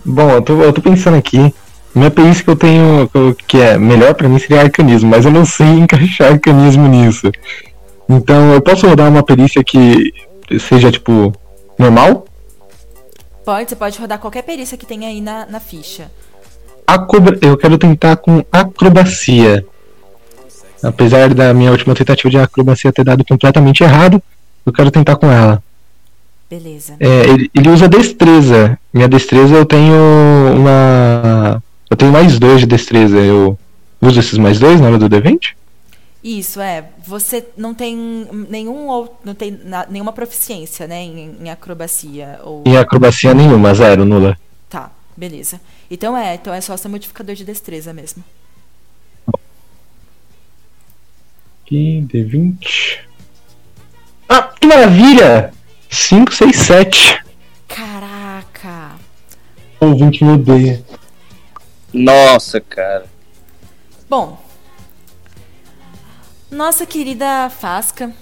Bom, 0.06 0.30
eu 0.32 0.42
tô, 0.42 0.62
eu 0.62 0.74
tô 0.74 0.82
pensando 0.82 1.18
aqui. 1.18 1.54
Minha 1.96 2.12
perícia 2.12 2.44
que 2.44 2.50
eu 2.50 2.56
tenho, 2.56 3.10
que 3.48 3.62
é 3.62 3.78
melhor 3.78 4.16
pra 4.16 4.28
mim 4.28 4.40
seria 4.40 4.62
arcanismo, 4.62 5.10
mas 5.10 5.26
eu 5.26 5.32
não 5.32 5.46
sei 5.46 5.68
encaixar 5.78 6.34
arcanismo 6.34 6.88
nisso. 6.88 7.32
Então, 8.16 8.54
eu 8.54 8.62
posso 8.62 8.88
rodar 8.88 9.10
uma 9.10 9.24
perícia 9.24 9.64
que 9.64 10.14
seja, 10.60 10.92
tipo, 10.92 11.34
normal? 11.78 12.26
Pode, 13.44 13.70
você 13.70 13.76
pode 13.76 14.00
rodar 14.00 14.20
qualquer 14.20 14.44
perícia 14.44 14.78
que 14.78 14.86
tenha 14.86 15.08
aí 15.08 15.20
na, 15.20 15.46
na 15.46 15.60
ficha. 15.60 16.12
Acobra... 16.86 17.38
Eu 17.42 17.58
quero 17.58 17.78
tentar 17.78 18.18
com 18.18 18.44
acrobacia. 18.52 19.66
Apesar 20.82 21.34
da 21.34 21.54
minha 21.54 21.72
última 21.72 21.96
tentativa 21.96 22.30
de 22.30 22.38
acrobacia 22.38 22.92
ter 22.92 23.04
dado 23.04 23.26
completamente 23.26 23.84
errado, 23.84 24.22
eu 24.66 24.72
quero 24.72 24.92
tentar 24.92 25.16
com 25.16 25.32
ela. 25.32 25.64
Beleza. 26.50 26.96
É, 27.00 27.30
ele, 27.30 27.50
ele 27.56 27.70
usa 27.70 27.88
destreza. 27.88 28.78
Minha 28.94 29.08
destreza 29.08 29.56
eu 29.56 29.66
tenho 29.66 29.96
uma. 30.56 31.64
Eu 31.90 31.98
tenho 31.98 32.12
mais 32.12 32.38
dois 32.38 32.60
de 32.60 32.68
destreza. 32.68 33.18
Eu 33.18 33.58
uso 34.02 34.20
esses 34.20 34.38
mais 34.38 34.60
dois 34.60 34.80
na 34.80 34.88
hora 34.88 34.98
do 34.98 35.10
D20? 35.10 35.56
Isso, 36.24 36.62
é. 36.62 36.90
Você 37.06 37.46
não 37.58 37.74
tem 37.74 37.96
nenhum 38.50 38.88
ou 38.88 39.20
não 39.26 39.36
tem 39.36 39.52
na- 39.52 39.86
nenhuma 39.90 40.14
proficiência, 40.14 40.88
né, 40.88 41.02
em, 41.02 41.38
em 41.44 41.50
acrobacia 41.50 42.40
ou 42.44 42.64
Em 42.66 42.78
acrobacia 42.78 43.34
nenhuma, 43.34 43.74
zero, 43.74 44.06
nula. 44.06 44.38
Tá, 44.70 44.90
beleza. 45.18 45.60
Então 45.92 46.16
é, 46.18 46.36
então 46.36 46.54
é 46.54 46.62
só 46.62 46.78
seu 46.78 46.90
modificador 46.90 47.36
de 47.36 47.44
destreza 47.44 47.94
mesmo. 47.94 48.24
Aqui, 51.66 52.06
D20. 52.12 53.00
Ah, 54.30 54.44
que 54.44 54.68
maravilha! 54.68 55.54
5, 55.90 56.34
6, 56.34 56.56
7. 56.56 57.24
Caraca. 57.68 58.96
O 59.80 59.94
20 59.96 60.24
me 60.24 60.32
odeia. 60.34 60.84
Nossa, 61.94 62.60
cara. 62.60 63.06
Bom, 64.10 64.43
nossa 66.54 66.86
querida 66.86 67.50
Fasca, 67.50 68.14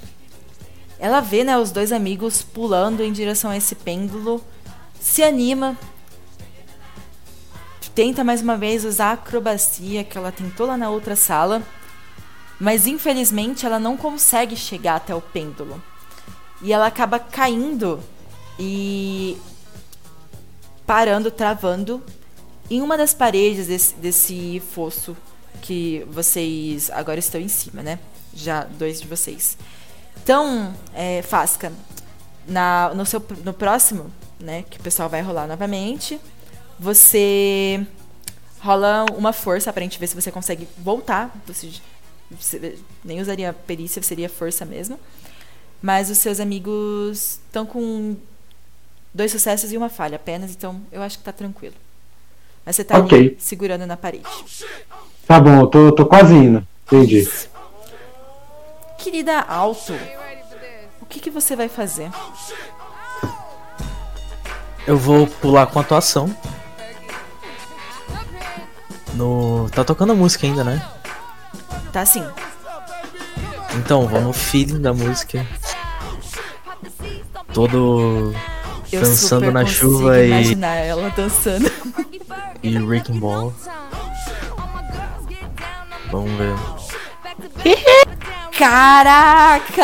ela 0.98 1.20
vê, 1.20 1.44
né, 1.44 1.58
os 1.58 1.72
dois 1.72 1.91
amigos 1.91 2.41
pulando 2.41 3.03
em 3.03 3.12
direção 3.12 3.52
a 3.52 3.58
esse 3.58 3.76
pêndulo, 3.76 4.44
se 4.99 5.22
anima, 5.22 5.78
tenta 7.94 8.24
mais 8.24 8.41
uma 8.41 8.56
vez 8.56 8.86
usar 8.86 9.10
a 9.10 9.14
acrobacia 9.14 10.03
que 10.03 10.18
ela 10.18 10.32
tentou 10.32 10.66
lá 10.66 10.78
na 10.78 10.90
outra 10.90 11.16
sala, 11.16 11.62
mas 12.60 12.88
infelizmente 12.88 13.66
ela 13.66 13.80
não 13.80 13.98
consegue 13.98 14.56
chegar 14.56 14.95
até 14.95 15.14
o 15.14 15.22
pêndulo. 15.22 15.82
E 16.62 16.72
ela 16.72 16.88
acaba 16.88 17.20
caindo 17.20 17.99
e 18.58 19.38
parando, 20.86 21.30
travando 21.30 22.02
em 22.70 22.82
uma 22.82 22.98
das 22.98 23.14
paredes 23.14 23.68
desse, 23.68 23.95
desse 23.95 24.64
fosso 24.74 25.18
que 25.62 26.06
vocês 26.10 26.90
agora 26.91 27.20
estão 27.20 27.41
em 27.41 27.48
cima, 27.48 27.82
né? 27.82 27.99
Já 28.34 28.64
dois 28.64 29.02
de 29.02 29.08
vocês. 29.08 29.58
Então, 30.24 30.74
é, 30.94 31.22
Fasca, 31.22 31.72
na, 32.48 32.94
no, 32.94 33.06
seu, 33.06 33.24
no 33.44 33.53
próximo, 33.53 34.12
né? 34.40 34.64
Que 34.70 34.80
o 34.80 34.84
pessoal 34.84 35.10
vai 35.10 35.22
rolar 35.22 35.48
novamente, 35.48 36.20
você 36.80 37.86
rola 38.60 39.06
uma 39.18 39.34
força 39.34 39.72
pra 39.74 39.84
gente 39.84 39.99
ver 39.99 40.08
se 40.08 40.16
você 40.16 40.32
consegue 40.32 40.68
voltar. 40.78 41.36
Você, 41.48 41.72
você 42.30 42.78
nem 43.03 43.20
usaria 43.20 43.53
perícia, 43.53 44.02
seria 44.02 44.30
força 44.30 44.66
mesmo. 44.66 44.99
Mas 45.82 46.10
os 46.10 46.20
seus 46.20 46.40
amigos 46.40 47.40
estão 47.48 47.66
com 47.66 48.16
dois 49.14 49.32
sucessos 49.32 49.72
e 49.72 49.78
uma 49.78 49.90
falha 49.90 50.16
apenas, 50.16 50.52
então 50.52 50.80
eu 50.91 51.02
acho 51.02 51.18
que 51.18 51.24
tá 51.24 51.32
tranquilo. 51.32 51.74
Mas 52.66 52.76
você 52.76 52.84
tá 52.84 52.95
ali 52.95 53.06
Ok. 53.06 53.38
segurando 53.40 53.86
na 53.88 53.98
parede. 53.98 54.26
Tá 55.26 55.40
bom, 55.40 55.62
eu 55.62 55.68
tô, 55.68 55.91
tô 55.91 56.06
quase 56.06 56.34
indo. 56.34 56.66
Entendi. 56.86 57.28
Querida 59.02 59.40
Alto, 59.40 59.94
o 61.02 61.06
que, 61.07 61.19
que 61.19 61.32
você 61.32 61.56
vai 61.56 61.68
fazer? 61.68 62.11
Eu 64.86 64.95
vou 64.95 65.26
pular 65.26 65.65
com 65.65 65.80
atuação. 65.80 66.36
No. 69.15 69.68
Tá 69.72 69.84
tocando 69.84 70.11
a 70.11 70.15
música 70.15 70.45
ainda, 70.45 70.64
né? 70.64 70.88
Tá 71.91 72.02
assim. 72.02 72.23
Então, 73.76 74.07
vou 74.07 74.22
no 74.22 74.32
feeling 74.32 74.80
da 74.80 74.94
música. 74.94 75.48
Todo. 77.52 78.36
Eu 78.91 79.02
dançando 79.02 79.52
na 79.52 79.65
chuva 79.65 80.19
e. 80.19 80.28
imaginar 80.28 80.76
ela 80.76 81.10
dançando. 81.10 81.72
E 82.64 82.78
Wrecking 82.78 83.19
Ball. 83.19 83.52
Vamos 86.11 86.32
ver. 86.38 86.53
Caraca! 88.62 89.82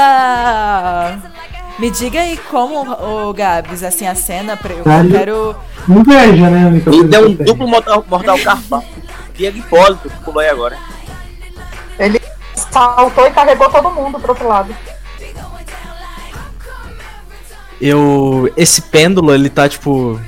Me 1.79 1.89
diga 1.89 2.19
aí 2.21 2.37
como, 2.37 2.91
ô 2.91 3.33
Gabs, 3.33 3.81
assim, 3.81 4.05
a 4.05 4.13
cena, 4.13 4.55
pra, 4.55 4.71
eu 4.71 4.83
Caralho. 4.83 5.09
quero... 5.09 5.55
Inveja, 5.89 6.47
né? 6.47 6.67
amigo? 6.67 6.93
E 6.93 7.03
deu 7.05 7.27
um 7.27 7.33
duplo 7.33 7.67
mortal, 7.67 8.05
mortal 8.07 8.37
carpão. 8.37 8.85
Diego 9.33 9.57
Hipólito 9.57 10.07
que 10.07 10.23
pulou 10.23 10.41
aí 10.41 10.49
agora. 10.49 10.77
Ele 11.97 12.21
saltou 12.53 13.25
e 13.25 13.31
carregou 13.31 13.67
todo 13.71 13.89
mundo 13.89 14.19
pro 14.19 14.29
outro 14.29 14.47
lado. 14.47 14.75
Eu. 17.81 18.51
Esse 18.55 18.83
pêndulo, 18.83 19.33
ele 19.33 19.49
tá 19.49 19.67
tipo. 19.67 20.21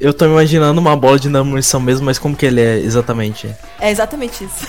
Eu 0.00 0.12
tô 0.12 0.24
imaginando 0.24 0.80
uma 0.80 0.96
bola 0.96 1.18
de 1.18 1.28
munição 1.28 1.78
mesmo, 1.80 2.06
mas 2.06 2.18
como 2.18 2.34
que 2.34 2.46
ele 2.46 2.60
é 2.60 2.78
exatamente? 2.78 3.54
É 3.80 3.88
exatamente 3.90 4.42
isso. 4.44 4.66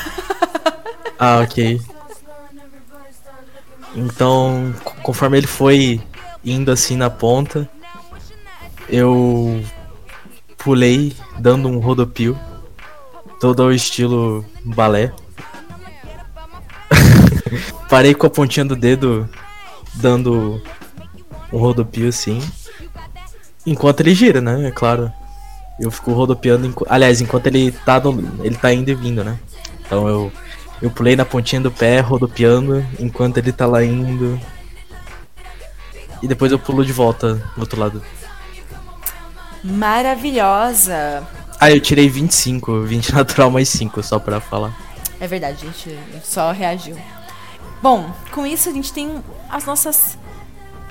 Ah, 1.17 1.39
ok. 1.39 1.79
Então, 3.95 4.73
co- 4.83 4.95
conforme 5.03 5.37
ele 5.37 5.47
foi 5.47 6.01
indo 6.43 6.71
assim 6.71 6.97
na 6.97 7.09
ponta, 7.09 7.69
eu 8.89 9.63
pulei 10.57 11.13
dando 11.37 11.67
um 11.69 11.79
rodopio, 11.79 12.37
todo 13.39 13.61
ao 13.63 13.71
estilo 13.71 14.43
balé. 14.63 15.11
Parei 17.89 18.13
com 18.13 18.25
a 18.27 18.29
pontinha 18.29 18.65
do 18.65 18.75
dedo 18.75 19.29
dando 19.95 20.61
um 21.51 21.57
rodopio 21.57 22.07
assim. 22.09 22.41
Enquanto 23.65 23.99
ele 24.01 24.13
gira, 24.15 24.41
né? 24.41 24.67
É 24.67 24.71
claro. 24.71 25.11
Eu 25.79 25.89
fico 25.91 26.11
rodopiando. 26.13 26.73
Aliás, 26.89 27.21
enquanto 27.21 27.47
ele 27.47 27.71
tá, 27.71 27.99
no- 27.99 28.43
ele 28.45 28.55
tá 28.55 28.73
indo 28.73 28.89
e 28.89 28.95
vindo, 28.95 29.23
né? 29.23 29.37
Então 29.85 30.07
eu, 30.07 30.31
eu 30.81 30.91
pulei 30.91 31.15
na 31.15 31.25
pontinha 31.25 31.61
do 31.61 31.71
pé, 31.71 31.99
rodopiando, 31.99 32.85
enquanto 32.99 33.37
ele 33.37 33.51
tá 33.51 33.65
lá 33.65 33.83
indo. 33.83 34.39
E 36.21 36.27
depois 36.27 36.51
eu 36.51 36.59
pulo 36.59 36.85
de 36.85 36.91
volta 36.91 37.35
do 37.55 37.61
outro 37.61 37.79
lado. 37.79 38.01
Maravilhosa. 39.63 41.25
Ah, 41.59 41.71
eu 41.71 41.79
tirei 41.79 42.09
25, 42.09 42.81
20 42.81 43.13
natural 43.15 43.49
mais 43.49 43.69
5, 43.69 44.03
só 44.03 44.19
pra 44.19 44.39
falar. 44.39 44.77
É 45.19 45.27
verdade, 45.27 45.57
a 45.61 45.65
gente 45.65 45.97
só 46.23 46.51
reagiu. 46.51 46.97
Bom, 47.81 48.13
com 48.31 48.45
isso 48.45 48.69
a 48.69 48.71
gente 48.71 48.91
tem 48.91 49.23
as 49.49 49.65
nossas 49.65 50.17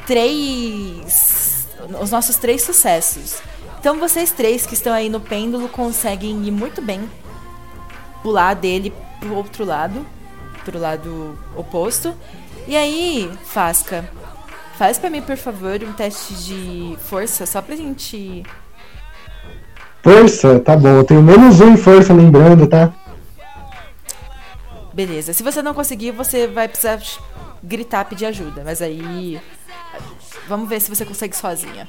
três. 0.07 1.69
Os 2.01 2.11
nossos 2.11 2.37
três 2.37 2.63
sucessos. 2.63 3.43
Então 3.79 3.99
vocês 3.99 4.31
três 4.31 4.65
que 4.65 4.75
estão 4.75 4.93
aí 4.93 5.09
no 5.09 5.21
pêndulo 5.21 5.69
conseguem 5.69 6.47
ir 6.47 6.51
muito 6.51 6.81
bem 6.81 7.11
pular 8.23 8.55
dele 8.55 8.93
pro 9.21 9.35
outro 9.35 9.65
lado, 9.65 10.07
pro 10.65 10.79
lado 10.79 11.39
oposto. 11.57 12.15
E 12.67 12.77
aí, 12.77 13.31
Fasca, 13.45 14.09
faz 14.79 14.99
pra 14.99 15.11
mim, 15.11 15.21
por 15.21 15.37
favor, 15.37 15.83
um 15.83 15.93
teste 15.93 16.35
de 16.35 16.97
força, 17.01 17.45
só 17.47 17.61
pra 17.61 17.77
gente. 17.77 18.43
Força, 20.03 20.59
tá 20.61 20.77
bom. 20.77 20.89
Eu 20.89 21.05
tenho 21.05 21.23
menos 21.23 21.61
um 21.61 21.73
em 21.73 21.77
força, 21.77 22.13
lembrando, 22.13 22.67
tá? 22.67 22.93
Beleza. 24.93 25.33
Se 25.33 25.43
você 25.43 25.63
não 25.63 25.73
conseguir, 25.73 26.11
você 26.11 26.47
vai 26.47 26.69
precisar 26.69 27.01
gritar, 27.63 28.05
pedir 28.05 28.27
ajuda. 28.27 28.63
Mas 28.65 28.83
aí. 28.83 29.41
Vamos 30.49 30.69
ver 30.69 30.81
se 30.81 30.91
você 30.91 31.05
consegue 31.05 31.37
sozinha. 31.37 31.89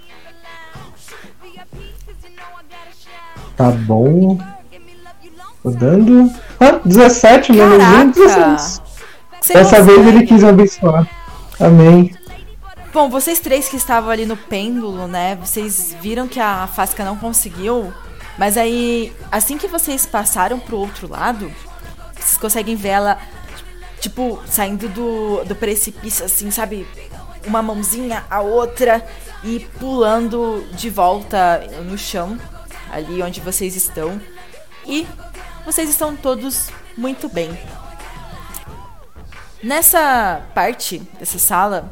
Tá 3.57 3.71
bom. 3.71 4.37
Tô 5.63 5.71
dando. 5.71 6.29
Ah, 6.59 6.79
17 6.83 7.53
menos 7.53 7.81
um, 7.81 8.11
16. 8.11 8.81
Você 9.39 9.53
Dessa 9.53 9.81
vez 9.81 10.05
ele 10.05 10.25
quis 10.25 10.43
abençoar. 10.43 11.07
Amém. 11.57 12.13
Bom, 12.93 13.09
vocês 13.09 13.39
três 13.39 13.69
que 13.69 13.77
estavam 13.77 14.09
ali 14.09 14.25
no 14.25 14.35
pêndulo, 14.35 15.07
né? 15.07 15.35
Vocês 15.35 15.95
viram 16.01 16.27
que 16.27 16.39
a 16.39 16.67
Fasca 16.67 17.05
não 17.05 17.15
conseguiu. 17.15 17.93
Mas 18.37 18.57
aí, 18.57 19.13
assim 19.31 19.57
que 19.57 19.67
vocês 19.67 20.05
passaram 20.05 20.59
pro 20.59 20.77
outro 20.77 21.09
lado, 21.09 21.49
vocês 22.13 22.37
conseguem 22.37 22.75
ver 22.75 22.89
ela, 22.89 23.17
tipo, 23.99 24.39
saindo 24.45 24.89
do, 24.89 25.45
do 25.45 25.55
precipício, 25.55 26.25
assim, 26.25 26.51
sabe? 26.51 26.85
Uma 27.47 27.61
mãozinha, 27.61 28.23
a 28.29 28.41
outra, 28.41 29.05
e 29.43 29.59
pulando 29.79 30.65
de 30.73 30.89
volta 30.89 31.63
no 31.85 31.97
chão, 31.97 32.37
ali 32.91 33.21
onde 33.21 33.39
vocês 33.39 33.75
estão. 33.75 34.19
E 34.85 35.07
vocês 35.65 35.89
estão 35.89 36.15
todos 36.15 36.69
muito 36.97 37.27
bem. 37.29 37.57
Nessa 39.61 40.41
parte 40.53 40.99
dessa 41.19 41.39
sala, 41.39 41.91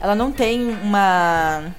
ela 0.00 0.14
não 0.14 0.32
tem 0.32 0.70
uma. 0.82 1.72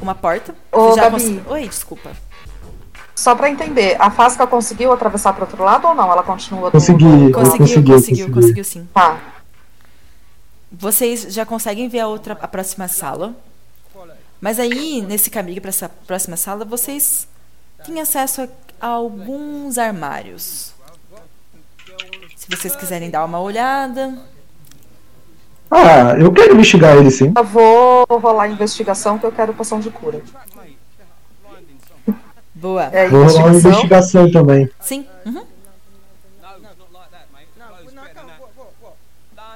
Uma 0.00 0.14
porta. 0.14 0.54
Ô, 0.72 0.88
Você 0.90 0.96
já 1.00 1.08
Gabi. 1.10 1.40
cons- 1.40 1.52
Oi, 1.52 1.68
desculpa. 1.68 2.10
Só 3.14 3.34
pra 3.34 3.50
entender, 3.50 3.96
a 4.00 4.10
Fasca 4.10 4.46
conseguiu 4.46 4.92
atravessar 4.92 5.34
pro 5.34 5.42
outro 5.44 5.62
lado 5.62 5.86
ou 5.86 5.94
não? 5.94 6.10
Ela 6.10 6.22
continua 6.22 6.70
do- 6.70 6.72
Consegui, 6.72 7.04
eu 7.04 7.32
Conseguiu, 7.32 7.34
consegui, 7.34 7.58
conseguiu, 7.58 7.92
consegui. 7.92 8.32
conseguiu 8.32 8.64
sim. 8.64 8.88
Tá. 8.94 9.18
Vocês 10.72 11.26
já 11.34 11.44
conseguem 11.44 11.88
ver 11.88 12.00
a 12.00 12.06
outra, 12.06 12.38
a 12.40 12.48
próxima 12.48 12.88
sala. 12.88 13.34
Mas 14.40 14.58
aí, 14.58 15.02
nesse 15.02 15.28
caminho 15.28 15.60
para 15.60 15.68
essa 15.68 15.88
próxima 15.88 16.36
sala, 16.36 16.64
vocês 16.64 17.28
têm 17.84 18.00
acesso 18.00 18.42
a, 18.42 18.48
a 18.80 18.86
alguns 18.88 19.76
armários. 19.76 20.72
Se 22.36 22.46
vocês 22.48 22.74
quiserem 22.74 23.10
dar 23.10 23.24
uma 23.24 23.38
olhada. 23.40 24.18
Ah, 25.70 26.14
eu 26.18 26.32
quero 26.32 26.54
investigar 26.54 26.96
ele 26.96 27.10
sim. 27.10 27.32
Eu 27.36 27.44
vou 27.44 28.06
rolar 28.08 28.44
a 28.44 28.48
investigação 28.48 29.18
que 29.18 29.26
eu 29.26 29.30
quero 29.32 29.52
poção 29.52 29.78
de 29.78 29.90
cura. 29.90 30.22
Boa. 32.54 32.84
É, 32.92 33.08
Vou 33.08 33.24
rolar 33.24 33.46
uma 33.46 33.56
investigação. 33.56 34.30
também. 34.30 34.68
Sim. 34.80 35.06
Uhum. 35.24 35.44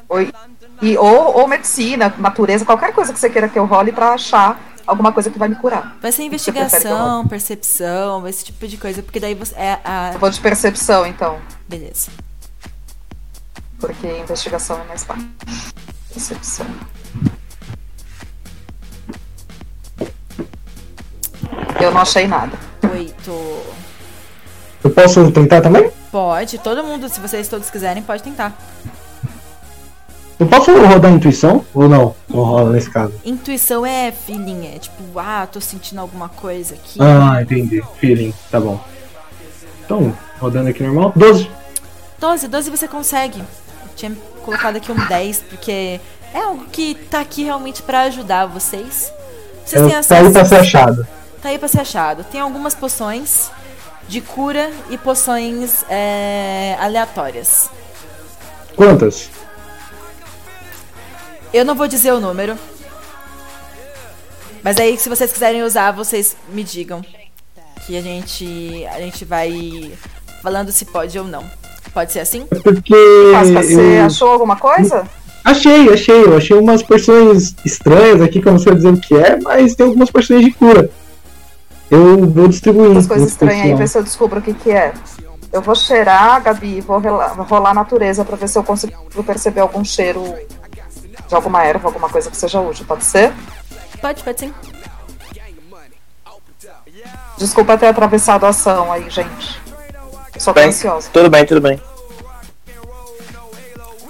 Oi. 0.09 0.33
E, 0.83 0.97
ou, 0.99 1.39
ou 1.39 1.49
medicina, 1.49 2.15
natureza, 2.19 2.65
qualquer 2.65 2.93
coisa 2.93 3.13
que 3.13 3.19
você 3.19 3.31
queira 3.31 3.49
que 3.49 3.59
eu 3.59 3.65
role 3.65 3.91
pra 3.91 4.13
achar 4.13 4.74
alguma 4.87 5.13
coisa 5.13 5.31
que 5.31 5.39
vai 5.39 5.49
me 5.49 5.57
curar. 5.57 5.97
Vai 6.01 6.13
ser 6.13 6.23
investigação, 6.23 7.27
percepção, 7.27 8.27
esse 8.29 8.45
tipo 8.45 8.67
de 8.67 8.77
coisa. 8.77 9.03
Porque 9.03 9.21
daí 9.21 9.35
você. 9.35 9.55
É 9.57 9.81
a... 9.85 10.11
Eu 10.15 10.19
vou 10.19 10.31
de 10.31 10.41
percepção, 10.41 11.07
então. 11.07 11.39
Beleza. 11.69 12.11
Porque 13.79 14.07
investigação 14.07 14.81
é 14.81 14.85
mais 14.85 15.05
fácil. 15.05 15.29
Percepção. 16.13 16.67
Eu 21.81 21.91
não 21.91 22.01
achei 22.01 22.27
nada. 22.27 22.57
Oito. 22.93 23.31
Eu 24.83 24.91
posso 24.91 25.31
tentar 25.33 25.61
também? 25.61 25.91
Pode, 26.11 26.59
todo 26.59 26.85
mundo, 26.85 27.09
se 27.09 27.19
vocês 27.19 27.49
todos 27.49 27.69
quiserem, 27.71 28.03
pode 28.03 28.23
tentar. 28.23 28.57
Eu 30.39 30.47
posso 30.47 30.73
rodar 30.87 31.13
intuição? 31.13 31.65
Ou 31.73 31.89
não? 31.89 32.15
Não 32.29 32.43
rola 32.43 32.71
nesse 32.71 32.91
caso. 32.91 33.13
Intuição 33.25 33.87
é 33.87 34.11
feeling, 34.13 34.67
é 34.75 34.79
tipo, 34.79 34.97
ah, 35.19 35.47
tô 35.51 35.61
sentindo 35.61 36.01
alguma 36.01 36.29
coisa 36.29 36.75
aqui. 36.75 36.99
Ah, 37.01 37.41
entendi. 37.41 37.83
Feeling, 38.01 38.35
tá 38.51 38.59
bom. 38.61 38.81
Então, 39.85 40.17
rodando 40.41 40.69
aqui 40.71 40.83
normal. 40.83 41.13
12. 41.15 41.49
12, 42.19 42.49
12 42.49 42.71
você 42.71 42.89
consegue. 42.89 43.39
Eu 43.39 43.95
tinha 43.95 44.13
colocado 44.45 44.77
aqui 44.77 44.91
um 44.91 45.07
10, 45.07 45.43
porque 45.49 46.01
é 46.33 46.39
algo 46.41 46.65
que 46.67 46.95
tá 46.95 47.21
aqui 47.21 47.45
realmente 47.45 47.83
pra 47.83 48.03
ajudar 48.03 48.47
vocês. 48.47 49.13
Vocês 49.65 49.83
Eu- 49.83 49.89
têm 49.89 50.03
tá 50.03 50.17
aí 50.17 50.33
pra 50.33 50.45
ser 50.45 50.57
achado. 50.57 51.07
Tá 51.41 51.49
aí 51.51 51.59
pra 51.59 51.69
ser 51.69 51.81
achado. 51.81 52.25
Tem 52.25 52.41
algumas 52.41 52.75
poções 52.75 53.51
de 54.09 54.21
cura 54.21 54.71
e 54.91 54.99
poções 54.99 55.85
é, 55.89 56.77
aleatórias. 56.81 57.71
Quantas? 58.77 59.31
Eu 61.55 61.65
não 61.65 61.77
vou 61.77 61.87
dizer 61.87 62.13
o 62.13 62.19
número. 62.19 62.59
Mas 64.61 64.77
aí, 64.79 64.99
se 64.99 65.09
vocês 65.09 65.31
quiserem 65.31 65.63
usar, 65.63 65.93
vocês 65.93 66.37
me 66.53 66.65
digam. 66.65 67.01
Que 67.87 67.97
a 67.97 68.03
gente, 68.03 68.85
a 68.93 68.99
gente 68.99 69.25
vai 69.25 69.93
falando 70.43 70.73
se 70.73 70.85
pode 70.85 71.17
ou 71.17 71.25
não. 71.27 71.45
Pode 71.93 72.13
ser 72.13 72.21
assim? 72.21 72.45
Porque. 72.47 72.95
Casca, 73.31 73.63
você 73.63 74.01
eu- 74.01 74.05
achou 74.07 74.29
alguma 74.31 74.57
coisa? 74.57 75.07
Achei, 75.45 75.93
achei. 75.93 76.25
Eu 76.25 76.37
achei 76.37 76.57
umas 76.59 76.83
porções 76.83 77.55
estranhas 77.65 78.21
aqui 78.21 78.43
que 78.43 78.49
eu 78.49 78.53
não 78.53 78.59
sei 78.59 78.75
dizer 78.75 78.93
o 78.93 78.97
que 78.97 79.15
é, 79.15 79.39
mas 79.41 79.77
tem 79.77 79.87
algumas 79.87 80.11
porções 80.11 80.45
de 80.45 80.51
cura. 80.51 80.91
Eu 81.89 82.29
vou 82.29 82.49
distribuindo. 82.49 82.99
As 82.99 83.07
coisas 83.07 83.29
estranhas 83.31 83.67
aí, 83.67 83.75
ver 83.75 83.87
se 83.87 83.97
eu 83.97 84.03
descubro 84.03 84.41
o 84.41 84.43
que 84.43 84.55
que 84.55 84.73
é. 84.73 84.93
Eu 85.53 85.63
vou 85.63 85.77
cheirar, 85.77 86.43
Gabi, 86.43 86.79
e 86.79 86.81
vou 86.81 86.99
rolar 86.99 87.71
a 87.71 87.75
natureza 87.75 88.25
pra 88.25 88.35
ver 88.35 88.49
se 88.49 88.59
eu 88.59 88.65
consigo 88.65 89.23
perceber 89.25 89.61
algum 89.61 89.85
cheiro 89.85 90.35
de 91.29 91.35
alguma 91.35 91.63
erva, 91.65 91.89
alguma 91.89 92.09
coisa 92.09 92.31
que 92.31 92.37
seja 92.37 92.61
útil. 92.61 92.85
Pode 92.87 93.05
ser? 93.05 93.33
Pode, 94.01 94.23
pode 94.23 94.41
sim. 94.41 94.55
Desculpa 97.37 97.77
ter 97.77 97.87
atravessado 97.87 98.45
a 98.47 98.51
ação 98.51 98.93
aí, 98.93 99.09
gente. 99.11 99.61
Só 100.39 100.53
tô 100.53 100.61
Bem, 100.61 100.69
ansiosa. 100.69 101.09
tudo 101.13 101.31
bem, 101.31 101.45
tudo 101.45 101.61
bem. 101.61 101.81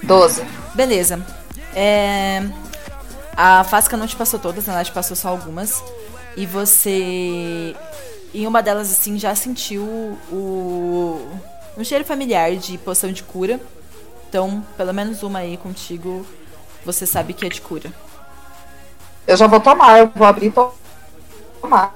12. 0.03 0.43
Beleza. 0.73 1.25
É... 1.75 2.43
A 3.35 3.63
Fasca 3.63 3.97
não 3.97 4.07
te 4.07 4.15
passou 4.15 4.39
todas, 4.39 4.65
né? 4.65 4.73
ela 4.73 4.83
te 4.83 4.91
passou 4.91 5.15
só 5.15 5.29
algumas. 5.29 5.83
E 6.37 6.45
você, 6.45 7.75
em 8.33 8.45
uma 8.47 8.61
delas, 8.61 8.91
assim, 8.91 9.17
já 9.17 9.35
sentiu 9.35 9.83
o... 10.31 11.21
um 11.77 11.83
cheiro 11.83 12.05
familiar 12.05 12.55
de 12.55 12.77
poção 12.77 13.11
de 13.11 13.23
cura. 13.23 13.59
Então, 14.29 14.63
pelo 14.77 14.93
menos 14.93 15.23
uma 15.23 15.39
aí 15.39 15.57
contigo, 15.57 16.25
você 16.85 17.05
sabe 17.05 17.33
que 17.33 17.45
é 17.45 17.49
de 17.49 17.61
cura. 17.61 17.91
Eu 19.27 19.35
já 19.35 19.47
vou 19.47 19.59
tomar, 19.59 19.99
eu 19.99 20.11
vou 20.15 20.27
abrir 20.27 20.47
e 20.47 20.51
to- 20.51 20.73
tomar. 21.61 21.93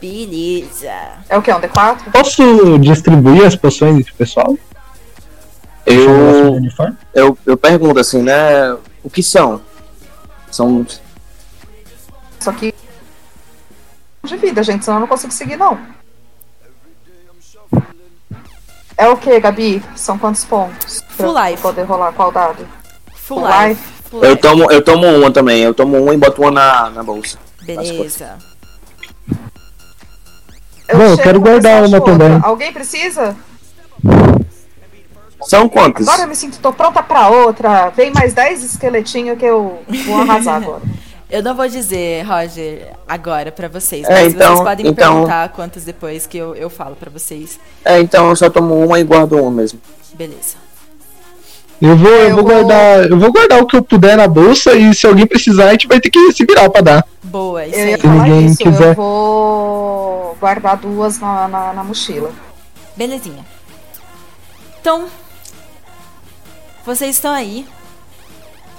Beleza. 0.00 0.90
É 1.28 1.36
o 1.38 1.42
que? 1.42 1.52
Um 1.52 1.60
D4? 1.60 2.10
Posso 2.12 2.78
distribuir 2.78 3.46
as 3.46 3.56
poções 3.56 4.04
pro 4.06 4.16
pessoal? 4.16 4.56
Eu, 5.86 6.60
eu, 7.14 7.38
eu 7.46 7.56
pergunto 7.56 7.98
assim, 7.98 8.22
né? 8.22 8.72
O 9.02 9.08
que 9.08 9.22
são? 9.22 9.60
São. 10.50 10.84
Isso 12.38 12.50
aqui 12.50 12.74
de 14.24 14.36
vida, 14.36 14.62
gente, 14.62 14.84
senão 14.84 14.98
eu 14.98 15.00
não 15.00 15.06
consigo 15.08 15.32
seguir, 15.32 15.56
não. 15.56 15.78
É 18.96 19.08
o 19.08 19.16
que, 19.16 19.38
Gabi? 19.40 19.82
São 19.96 20.18
quantos 20.18 20.44
pontos? 20.44 21.02
Full 21.10 21.32
life. 21.46 21.62
poder 21.62 21.84
rolar 21.84 22.12
qual 22.12 22.30
dado? 22.32 22.66
Full 23.14 23.38
Full 23.40 23.46
life. 23.46 23.68
life. 23.80 23.97
Eu 24.12 24.36
tomo, 24.36 24.70
eu 24.70 24.82
tomo 24.82 25.06
uma 25.06 25.30
também. 25.30 25.62
Eu 25.62 25.74
tomo 25.74 25.96
uma 26.02 26.14
e 26.14 26.16
boto 26.16 26.40
uma 26.42 26.50
na, 26.50 26.90
na 26.90 27.02
bolsa. 27.02 27.38
Beleza. 27.62 28.36
Eu 30.88 30.96
Bom, 30.96 31.04
eu 31.04 31.18
quero 31.18 31.40
guardar 31.40 31.84
uma 31.84 31.98
outra. 31.98 32.12
também. 32.18 32.40
Alguém 32.42 32.72
precisa? 32.72 33.36
São 35.42 35.68
quantos? 35.68 36.06
Agora 36.08 36.22
eu 36.24 36.28
me 36.28 36.34
sinto, 36.34 36.58
tô 36.58 36.72
pronta 36.72 37.02
pra 37.02 37.28
outra. 37.28 37.90
Vem 37.90 38.10
mais 38.12 38.32
10 38.32 38.64
esqueletinhos 38.64 39.38
que 39.38 39.44
eu 39.44 39.82
vou 40.06 40.20
arrasar 40.22 40.56
agora. 40.62 40.82
Eu 41.30 41.42
não 41.42 41.54
vou 41.54 41.68
dizer, 41.68 42.22
Roger, 42.24 42.94
agora 43.06 43.52
pra 43.52 43.68
vocês, 43.68 44.06
É, 44.08 44.10
mas 44.24 44.32
então- 44.34 44.54
vocês 44.56 44.66
podem 44.68 44.86
me 44.86 44.92
então- 44.92 45.12
perguntar 45.14 45.50
quantas 45.50 45.84
depois 45.84 46.26
que 46.26 46.38
eu, 46.38 46.54
eu 46.54 46.70
falo 46.70 46.96
pra 46.96 47.10
vocês. 47.10 47.60
É, 47.84 48.00
então 48.00 48.30
eu 48.30 48.36
só 48.36 48.48
tomo 48.48 48.74
uma 48.82 48.98
e 48.98 49.04
guardo 49.04 49.34
uma 49.36 49.50
mesmo. 49.50 49.78
Beleza. 50.14 50.56
Eu 51.80 51.96
vou, 51.96 52.10
eu 52.10 52.28
Eu 52.30 52.34
vou 52.34 52.44
vou- 52.44 52.52
guardar. 52.52 53.10
Eu 53.10 53.18
vou 53.18 53.32
guardar 53.32 53.62
o 53.62 53.66
que 53.66 53.76
eu 53.76 53.82
puder 53.82 54.16
na 54.16 54.26
bolsa 54.26 54.74
e 54.74 54.92
se 54.94 55.06
alguém 55.06 55.26
precisar, 55.26 55.68
a 55.68 55.72
gente 55.72 55.86
vai 55.86 56.00
ter 56.00 56.10
que 56.10 56.32
se 56.32 56.44
virar 56.44 56.68
pra 56.70 56.80
dar. 56.80 57.04
Boa, 57.22 57.64
isso 57.66 57.76
Eu 57.76 57.84
aí. 57.84 57.90
ia 57.90 57.98
falar 57.98 58.14
ninguém 58.14 58.46
isso, 58.46 58.62
eu 58.62 58.72
quiser. 58.72 58.94
vou 58.96 60.36
guardar 60.40 60.76
duas 60.76 61.18
na, 61.20 61.46
na, 61.48 61.72
na 61.74 61.84
mochila. 61.84 62.32
Belezinha. 62.96 63.44
Então, 64.80 65.06
vocês 66.84 67.14
estão 67.14 67.32
aí, 67.32 67.66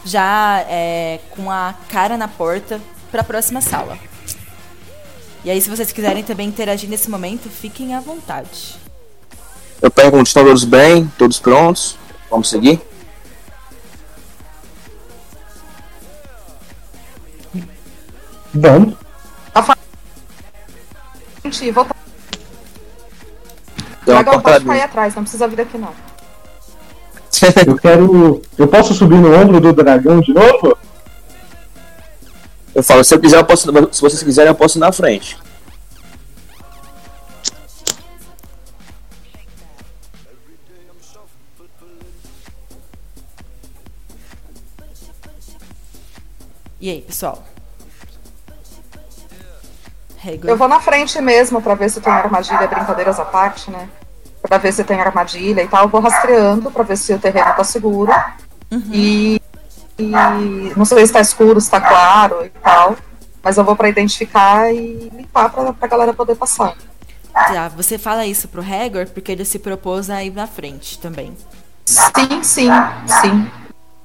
já 0.03 0.65
é, 0.67 1.19
com 1.31 1.49
a 1.49 1.73
cara 1.88 2.17
na 2.17 2.27
porta 2.27 2.81
para 3.11 3.21
a 3.21 3.23
próxima 3.23 3.61
sala. 3.61 3.97
E 5.45 5.49
aí, 5.49 5.61
se 5.61 5.69
vocês 5.69 5.91
quiserem 5.93 6.23
também 6.23 6.47
interagir 6.49 6.89
nesse 6.89 7.09
momento, 7.09 7.49
fiquem 7.49 7.95
à 7.95 8.01
vontade. 8.01 8.76
Eu 9.81 9.89
pergunto, 9.89 10.27
estão 10.27 10.43
todos 10.43 10.65
bem? 10.65 11.09
Todos 11.17 11.39
prontos? 11.39 11.97
Vamos 12.30 12.49
seguir? 12.49 12.81
Vamos. 18.53 18.95
Gente, 21.43 21.71
volta. 21.71 21.95
Deu 24.05 24.15
uma 24.15 24.23
Dragão, 24.23 24.41
pode 24.41 24.43
cortadinha. 24.43 24.85
atrás, 24.85 25.15
não 25.15 25.23
precisa 25.23 25.47
vir 25.47 25.55
daqui 25.55 25.77
não. 25.77 25.93
Eu 27.65 27.77
quero. 27.77 28.41
Eu 28.57 28.67
posso 28.67 28.93
subir 28.93 29.17
no 29.17 29.34
ombro 29.34 29.59
do 29.59 29.71
dragão 29.71 30.19
de 30.19 30.34
novo? 30.34 30.77
Eu 32.76 32.84
falo, 32.84 33.03
se 33.03 33.13
eu 33.13 33.19
quiser, 33.19 33.38
eu 33.38 33.45
posso. 33.45 33.71
Se 33.91 34.01
vocês 34.01 34.21
quiserem, 34.21 34.49
eu 34.49 34.55
posso 34.55 34.77
ir 34.77 34.81
na 34.81 34.91
frente. 34.91 35.38
E 46.81 46.89
aí, 46.89 47.01
pessoal? 47.01 47.43
Eu 50.43 50.57
vou 50.57 50.67
na 50.67 50.79
frente 50.79 51.19
mesmo 51.21 51.61
pra 51.61 51.75
ver 51.75 51.89
se 51.89 52.01
tem 52.01 52.11
armadilha, 52.11 52.67
brincadeiras 52.67 53.19
à 53.19 53.25
parte, 53.25 53.71
né? 53.71 53.89
Pra 54.41 54.57
ver 54.57 54.73
se 54.73 54.83
tem 54.83 54.99
armadilha 54.99 55.61
e 55.61 55.67
tal. 55.67 55.83
Eu 55.83 55.89
vou 55.89 56.01
rastreando 56.01 56.71
pra 56.71 56.83
ver 56.83 56.97
se 56.97 57.13
o 57.13 57.19
terreno 57.19 57.53
tá 57.55 57.63
seguro. 57.63 58.11
E, 58.91 59.41
e 59.97 60.11
não 60.75 60.85
sei 60.85 61.05
se 61.07 61.13
tá 61.13 61.21
escuro, 61.21 61.59
se 61.59 61.69
tá 61.69 61.79
claro 61.79 62.45
e 62.45 62.49
tal. 62.49 62.95
Mas 63.41 63.57
eu 63.57 63.63
vou 63.63 63.75
pra 63.75 63.89
identificar 63.89 64.73
e 64.73 65.09
limpar 65.15 65.49
pra, 65.49 65.73
pra 65.73 65.87
galera 65.87 66.13
poder 66.13 66.35
passar. 66.35 66.75
Tá, 67.33 67.69
você 67.69 67.97
fala 67.97 68.25
isso 68.25 68.47
pro 68.47 68.61
Hegor 68.61 69.07
porque 69.07 69.31
ele 69.31 69.45
se 69.45 69.59
propôs 69.59 70.09
a 70.09 70.23
ir 70.23 70.31
na 70.31 70.47
frente 70.47 70.99
também. 70.99 71.35
Sim, 71.85 72.43
sim, 72.43 72.69
sim. 73.21 73.51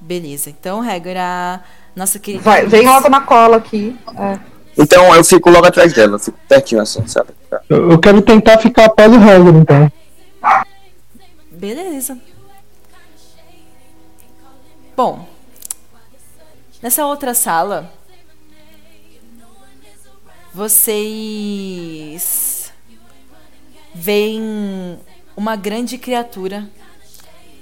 Beleza. 0.01 0.51
Então, 0.51 0.85
Hegor, 0.85 1.17
a 1.17 1.61
nossa 1.97 2.19
querida. 2.19 2.45
Vai, 2.45 2.67
vem 2.67 2.87
logo 2.87 3.09
na 3.09 3.21
cola 3.21 3.57
aqui. 3.57 3.99
É. 4.17 4.54
Então 4.77 5.15
eu 5.15 5.25
fico 5.25 5.51
logo 5.51 5.67
atrás 5.67 5.93
dela, 5.93 6.19
fico 6.19 6.39
pertinho 6.49 6.81
assim, 6.81 7.07
sabe? 7.07 7.31
Eu, 7.69 7.93
eu 7.93 7.99
quero 7.99 8.21
tentar 8.23 8.59
ficar 8.59 8.87
após 8.87 9.13
o 9.13 9.17
Hagrid, 9.17 9.59
então. 9.59 9.93
Beleza. 11.51 12.19
Bom, 14.97 15.27
nessa 16.83 17.07
outra 17.07 17.35
sala, 17.35 17.91
vocês 20.53 22.25
veem 23.95 24.99
uma 25.37 25.57
grande 25.57 25.99
criatura 25.99 26.69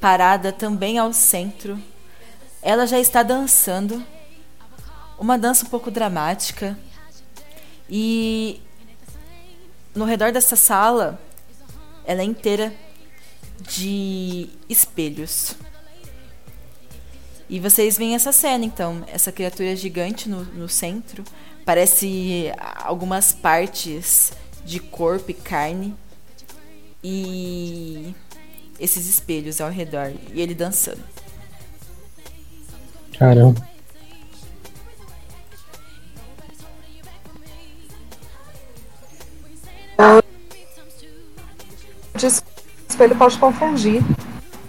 parada 0.01 0.53
também 0.53 0.99
ao 0.99 1.13
centro. 1.13 1.79
Ela 2.61 2.87
já 2.87 2.99
está 2.99 3.23
dançando, 3.23 4.05
uma 5.19 5.39
dança 5.39 5.65
um 5.65 5.69
pouco 5.69 5.91
dramática. 5.91 6.77
E 7.95 8.59
no 9.95 10.07
redor 10.07 10.33
dessa 10.33 10.57
sala, 10.57 11.21
ela 12.07 12.23
é 12.23 12.25
inteira 12.25 12.73
de 13.61 14.49
espelhos. 14.67 15.55
E 17.51 17.61
vocês 17.61 17.99
veem 17.99 18.15
essa 18.15 18.33
cena, 18.33 18.65
então, 18.65 19.05
essa 19.07 19.31
criatura 19.31 19.77
gigante 19.77 20.27
no, 20.27 20.43
no 20.43 20.71
centro, 20.71 21.23
parece 21.67 22.51
algumas 22.83 23.31
partes 23.31 24.33
de 24.65 24.81
corpo 24.81 25.31
e 25.31 25.35
carne 25.35 25.95
e 27.05 28.15
esses 28.81 29.07
espelhos 29.07 29.61
ao 29.61 29.69
redor 29.69 30.15
e 30.33 30.41
ele 30.41 30.55
dançando. 30.55 31.05
Caramba. 33.19 33.72
O 42.15 42.91
espelho 42.91 43.17
pode 43.17 43.39
confundir. 43.39 44.03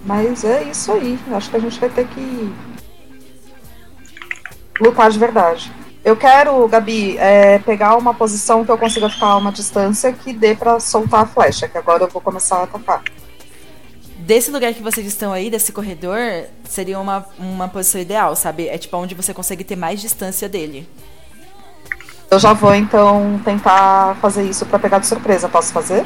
Mas 0.05 0.43
é 0.43 0.64
isso 0.64 0.91
aí. 0.91 1.18
Acho 1.31 1.49
que 1.49 1.57
a 1.57 1.60
gente 1.60 1.80
vai 1.80 1.89
ter 1.89 2.07
que 2.07 2.53
lutar 4.80 5.10
de 5.10 5.19
verdade. 5.19 5.72
Eu 6.03 6.18
quero, 6.18 6.68
Gabi, 6.68 7.18
é, 7.18 7.60
pegar 7.60 7.95
uma 7.95 8.14
posição 8.14 8.65
que 8.65 8.72
eu 8.72 8.77
consiga 8.77 9.10
ficar 9.10 9.27
a 9.27 9.38
uma 9.38 9.53
distância 9.53 10.11
que 10.11 10.34
dê 10.34 10.53
pra 10.53 10.77
soltar 10.80 11.22
a 11.22 11.26
flecha, 11.26 11.68
que 11.68 11.77
agora 11.77 12.03
eu 12.03 12.10
vou 12.10 12.22
começar 12.22 12.57
a 12.57 12.64
atacar. 12.64 13.01
Desse 14.18 14.51
lugar 14.51 14.73
que 14.73 14.81
vocês 14.81 15.07
estão 15.07 15.31
aí, 15.31 15.49
desse 15.49 15.72
corredor, 15.72 16.18
seria 16.65 16.99
uma, 16.99 17.26
uma 17.38 17.69
posição 17.69 18.01
ideal, 18.01 18.35
sabe? 18.35 18.68
É 18.68 18.77
tipo 18.77 18.95
onde 18.97 19.15
você 19.15 19.34
consegue 19.34 19.64
ter 19.64 19.77
mais 19.77 20.01
distância 20.01 20.49
dele. 20.49 20.88
Eu 22.34 22.39
já 22.39 22.51
vou 22.51 22.73
então 22.73 23.39
tentar 23.45 24.15
fazer 24.15 24.41
isso 24.41 24.65
pra 24.65 24.80
pegar 24.80 24.97
de 24.97 25.05
surpresa. 25.05 25.47
Posso 25.47 25.72
fazer? 25.72 26.01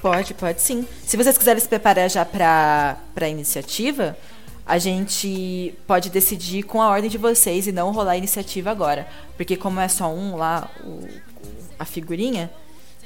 Pode, 0.00 0.32
pode 0.32 0.62
sim. 0.62 0.88
Se 1.04 1.18
vocês 1.18 1.36
quiserem 1.36 1.60
se 1.60 1.68
preparar 1.68 2.08
já 2.08 2.24
pra, 2.24 2.96
pra 3.14 3.28
iniciativa, 3.28 4.16
a 4.64 4.78
gente 4.78 5.74
pode 5.86 6.08
decidir 6.08 6.62
com 6.62 6.80
a 6.80 6.88
ordem 6.88 7.10
de 7.10 7.18
vocês 7.18 7.66
e 7.66 7.72
não 7.72 7.92
rolar 7.92 8.12
a 8.12 8.16
iniciativa 8.16 8.70
agora. 8.70 9.06
Porque 9.36 9.54
como 9.54 9.80
é 9.80 9.86
só 9.86 10.08
um 10.08 10.34
lá, 10.34 10.66
o, 10.82 11.06
a 11.78 11.84
figurinha, 11.84 12.50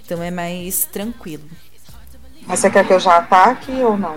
então 0.07 0.23
é 0.23 0.31
mais 0.31 0.85
tranquilo. 0.85 1.43
Mas 2.47 2.61
você 2.61 2.71
quer 2.71 2.87
que 2.87 2.93
eu 2.93 3.01
já 3.01 3.17
ataque 3.17 3.73
ou 3.73 3.99
não? 3.99 4.17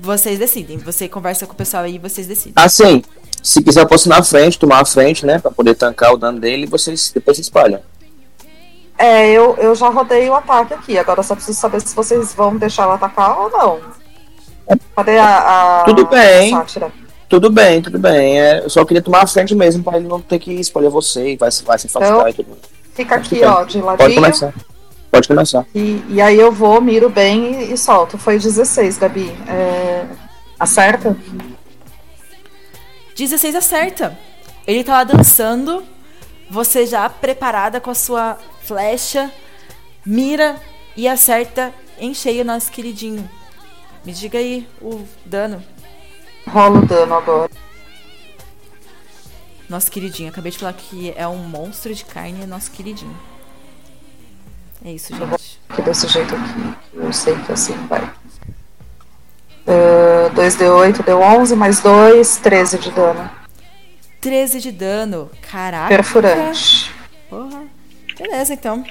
Vocês 0.00 0.38
decidem. 0.38 0.78
Você 0.78 1.08
conversa 1.08 1.44
com 1.44 1.54
o 1.54 1.56
pessoal 1.56 1.82
aí 1.82 1.96
e 1.96 1.98
vocês 1.98 2.28
decidem. 2.28 2.52
Assim, 2.54 3.02
se 3.42 3.62
quiser 3.62 3.82
eu 3.82 3.86
posso 3.86 4.08
ir 4.08 4.10
na 4.10 4.22
frente, 4.22 4.58
tomar 4.58 4.80
a 4.80 4.84
frente, 4.84 5.24
né? 5.26 5.38
Pra 5.38 5.50
poder 5.50 5.74
tancar 5.74 6.12
o 6.12 6.16
dano 6.16 6.38
dele 6.40 6.64
e 6.64 6.66
vocês 6.66 7.10
depois 7.14 7.36
se 7.36 7.42
espalham. 7.42 7.80
É, 8.98 9.30
eu, 9.30 9.56
eu 9.58 9.74
já 9.74 9.88
rodei 9.88 10.28
o 10.28 10.34
ataque 10.34 10.74
aqui. 10.74 10.98
Agora 10.98 11.22
só 11.22 11.34
preciso 11.34 11.58
saber 11.58 11.80
se 11.80 11.94
vocês 11.94 12.34
vão 12.34 12.56
deixar 12.56 12.82
ela 12.84 12.94
atacar 12.94 13.38
ou 13.38 13.50
não. 13.50 13.78
Cadê 14.96 15.18
a. 15.18 15.80
a 15.80 15.84
Tudo 15.84 16.06
bem. 16.06 16.50
sátira? 16.50 16.92
Tudo 17.28 17.50
bem, 17.50 17.80
tudo 17.82 17.98
bem. 17.98 18.40
É, 18.40 18.64
eu 18.64 18.70
só 18.70 18.84
queria 18.84 19.02
tomar 19.02 19.22
a 19.22 19.26
frente 19.26 19.54
mesmo 19.54 19.84
pra 19.84 19.98
ele 19.98 20.08
não 20.08 20.20
ter 20.20 20.38
que 20.38 20.52
escolher 20.54 20.88
você 20.88 21.32
e 21.32 21.36
vai, 21.36 21.50
se- 21.50 21.62
vai 21.62 21.78
se 21.78 21.86
afastar 21.86 22.08
Então, 22.16 22.28
e 22.28 22.32
tudo. 22.32 22.56
Fica 22.94 23.14
aqui, 23.16 23.36
Fica. 23.36 23.52
ó, 23.54 23.64
de 23.64 23.78
Pode 23.80 23.84
ladinho. 24.02 24.14
começar. 24.22 24.54
Pode 25.10 25.28
começar. 25.28 25.66
E, 25.74 26.02
e 26.08 26.20
aí 26.22 26.38
eu 26.38 26.50
vou, 26.50 26.80
miro 26.80 27.08
bem 27.10 27.64
e, 27.64 27.72
e 27.72 27.76
solto. 27.78 28.16
Foi 28.18 28.38
16, 28.38 28.98
Gabi. 28.98 29.30
É, 29.46 30.04
acerta? 30.58 31.16
16 33.18 33.56
acerta. 33.56 34.16
Ele 34.64 34.84
tá 34.84 34.92
lá 34.92 35.04
dançando, 35.04 35.84
você 36.48 36.86
já 36.86 37.08
preparada 37.10 37.80
com 37.80 37.90
a 37.90 37.94
sua 37.94 38.38
flecha, 38.62 39.32
mira 40.06 40.60
e 40.96 41.08
acerta 41.08 41.74
em 41.98 42.14
cheio 42.14 42.44
nosso 42.44 42.70
queridinho. 42.70 43.28
Me 44.04 44.12
diga 44.12 44.38
aí 44.38 44.68
o 44.80 45.04
dano. 45.24 45.62
Rola 46.46 46.78
o 46.78 46.86
dano 46.86 47.14
agora. 47.14 47.50
Nosso 49.68 49.90
queridinho. 49.90 50.30
Acabei 50.30 50.52
de 50.52 50.58
falar 50.58 50.72
que 50.72 51.12
é 51.16 51.26
um 51.26 51.38
monstro 51.38 51.92
de 51.92 52.04
carne, 52.04 52.42
é 52.42 52.46
nosso 52.46 52.70
queridinho. 52.70 53.18
É 54.84 54.92
isso, 54.92 55.14
gente. 55.14 55.60
Aqui 55.68 55.82
desse 55.82 56.06
jeito 56.06 56.34
aqui. 56.34 56.74
Eu 56.94 57.12
sei 57.12 57.36
que 57.40 57.52
assim 57.52 57.74
vai. 57.88 58.17
Uh, 60.38 60.42
2d8, 60.42 61.04
deu 61.04 61.20
11, 61.20 61.56
mais 61.56 61.80
2, 61.80 62.36
13 62.36 62.78
de 62.78 62.90
dano. 62.92 63.30
13 64.20 64.60
de 64.60 64.70
dano. 64.70 65.30
Caraca. 65.50 65.88
Perfurante. 65.88 66.92
Porra. 67.28 67.62
Beleza, 68.16 68.54
então. 68.54 68.84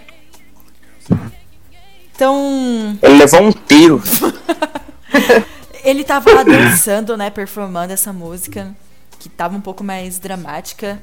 Então. 2.14 3.00
Ele 3.02 3.18
levou 3.18 3.44
um 3.44 3.52
tiro. 3.52 4.02
Ele 5.84 6.04
tava 6.04 6.34
lá 6.34 6.44
dançando, 6.44 7.16
né? 7.16 7.30
Performando 7.30 7.94
essa 7.94 8.12
música 8.12 8.76
que 9.20 9.30
tava 9.30 9.56
um 9.56 9.62
pouco 9.62 9.84
mais 9.84 10.20
dramática. 10.20 11.02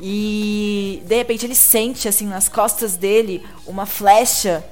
E 0.00 1.02
de 1.06 1.14
repente 1.14 1.46
ele 1.46 1.54
sente, 1.54 2.08
assim, 2.08 2.26
nas 2.26 2.48
costas 2.48 2.96
dele, 2.96 3.46
uma 3.64 3.86
flecha 3.86 4.64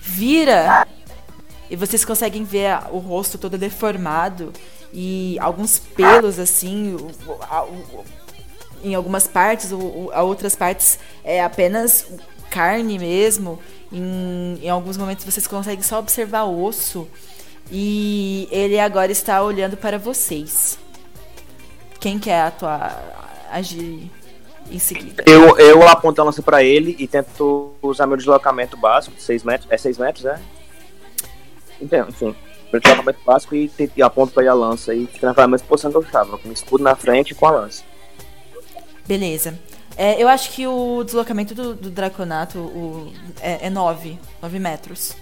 vira. 0.00 0.86
E 1.72 1.76
vocês 1.76 2.04
conseguem 2.04 2.44
ver 2.44 2.78
o 2.90 2.98
rosto 2.98 3.38
todo 3.38 3.56
deformado. 3.56 4.52
E 4.92 5.38
alguns 5.40 5.78
pelos, 5.78 6.38
assim, 6.38 6.98
em 8.84 8.94
algumas 8.94 9.26
partes, 9.26 9.72
o, 9.72 9.78
o- 9.78 10.10
a 10.12 10.22
outras 10.22 10.54
partes 10.54 10.98
é 11.24 11.42
apenas 11.42 12.06
carne 12.50 12.98
mesmo. 12.98 13.58
Em, 13.90 14.58
em 14.62 14.68
alguns 14.68 14.98
momentos 14.98 15.24
vocês 15.24 15.46
conseguem 15.46 15.82
só 15.82 15.98
observar 15.98 16.44
o 16.44 16.62
osso. 16.62 17.08
E 17.70 18.48
ele 18.50 18.78
agora 18.78 19.10
está 19.10 19.42
olhando 19.42 19.76
para 19.78 19.98
vocês. 19.98 20.78
Quem 21.98 22.18
quer 22.18 22.42
atuar, 22.42 23.46
agir 23.50 24.10
em 24.70 24.78
seguida? 24.78 25.24
Eu, 25.26 25.56
eu 25.58 25.88
aponto 25.88 26.20
a 26.20 26.24
lança 26.24 26.42
pra 26.42 26.62
ele 26.62 26.94
e 26.98 27.06
tento 27.06 27.70
usar 27.80 28.06
meu 28.06 28.16
deslocamento 28.18 28.76
básico, 28.76 29.18
6 29.18 29.42
metros. 29.44 29.70
É 29.70 29.78
6 29.78 29.96
metros, 29.96 30.26
é? 30.26 30.38
Então, 31.82 32.08
enfim. 32.08 32.34
Meu 32.72 32.80
deslocamento 32.80 33.18
básico 33.26 33.54
e, 33.54 33.70
e 33.94 34.02
aponto 34.02 34.32
pra 34.32 34.42
ele 34.42 34.48
a 34.50 34.54
lança 34.54 34.94
e 34.94 35.06
fica 35.06 35.26
naquela 35.26 35.46
mesma 35.48 35.66
posição 35.66 35.90
que 35.90 35.96
eu 35.98 36.02
estava, 36.02 36.38
com 36.38 36.48
o 36.48 36.52
escudo 36.52 36.82
na 36.82 36.96
frente 36.96 37.32
e 37.32 37.34
com 37.34 37.46
a 37.46 37.50
lança. 37.50 37.82
Beleza. 39.06 39.58
É, 39.94 40.22
eu 40.22 40.26
acho 40.26 40.50
que 40.52 40.66
o 40.66 41.02
deslocamento 41.04 41.54
do, 41.54 41.74
do 41.74 41.90
Draconato 41.90 42.58
o, 42.58 43.12
é, 43.42 43.66
é 43.66 43.70
9, 43.70 44.18
9 44.40 44.58
metros. 44.58 45.14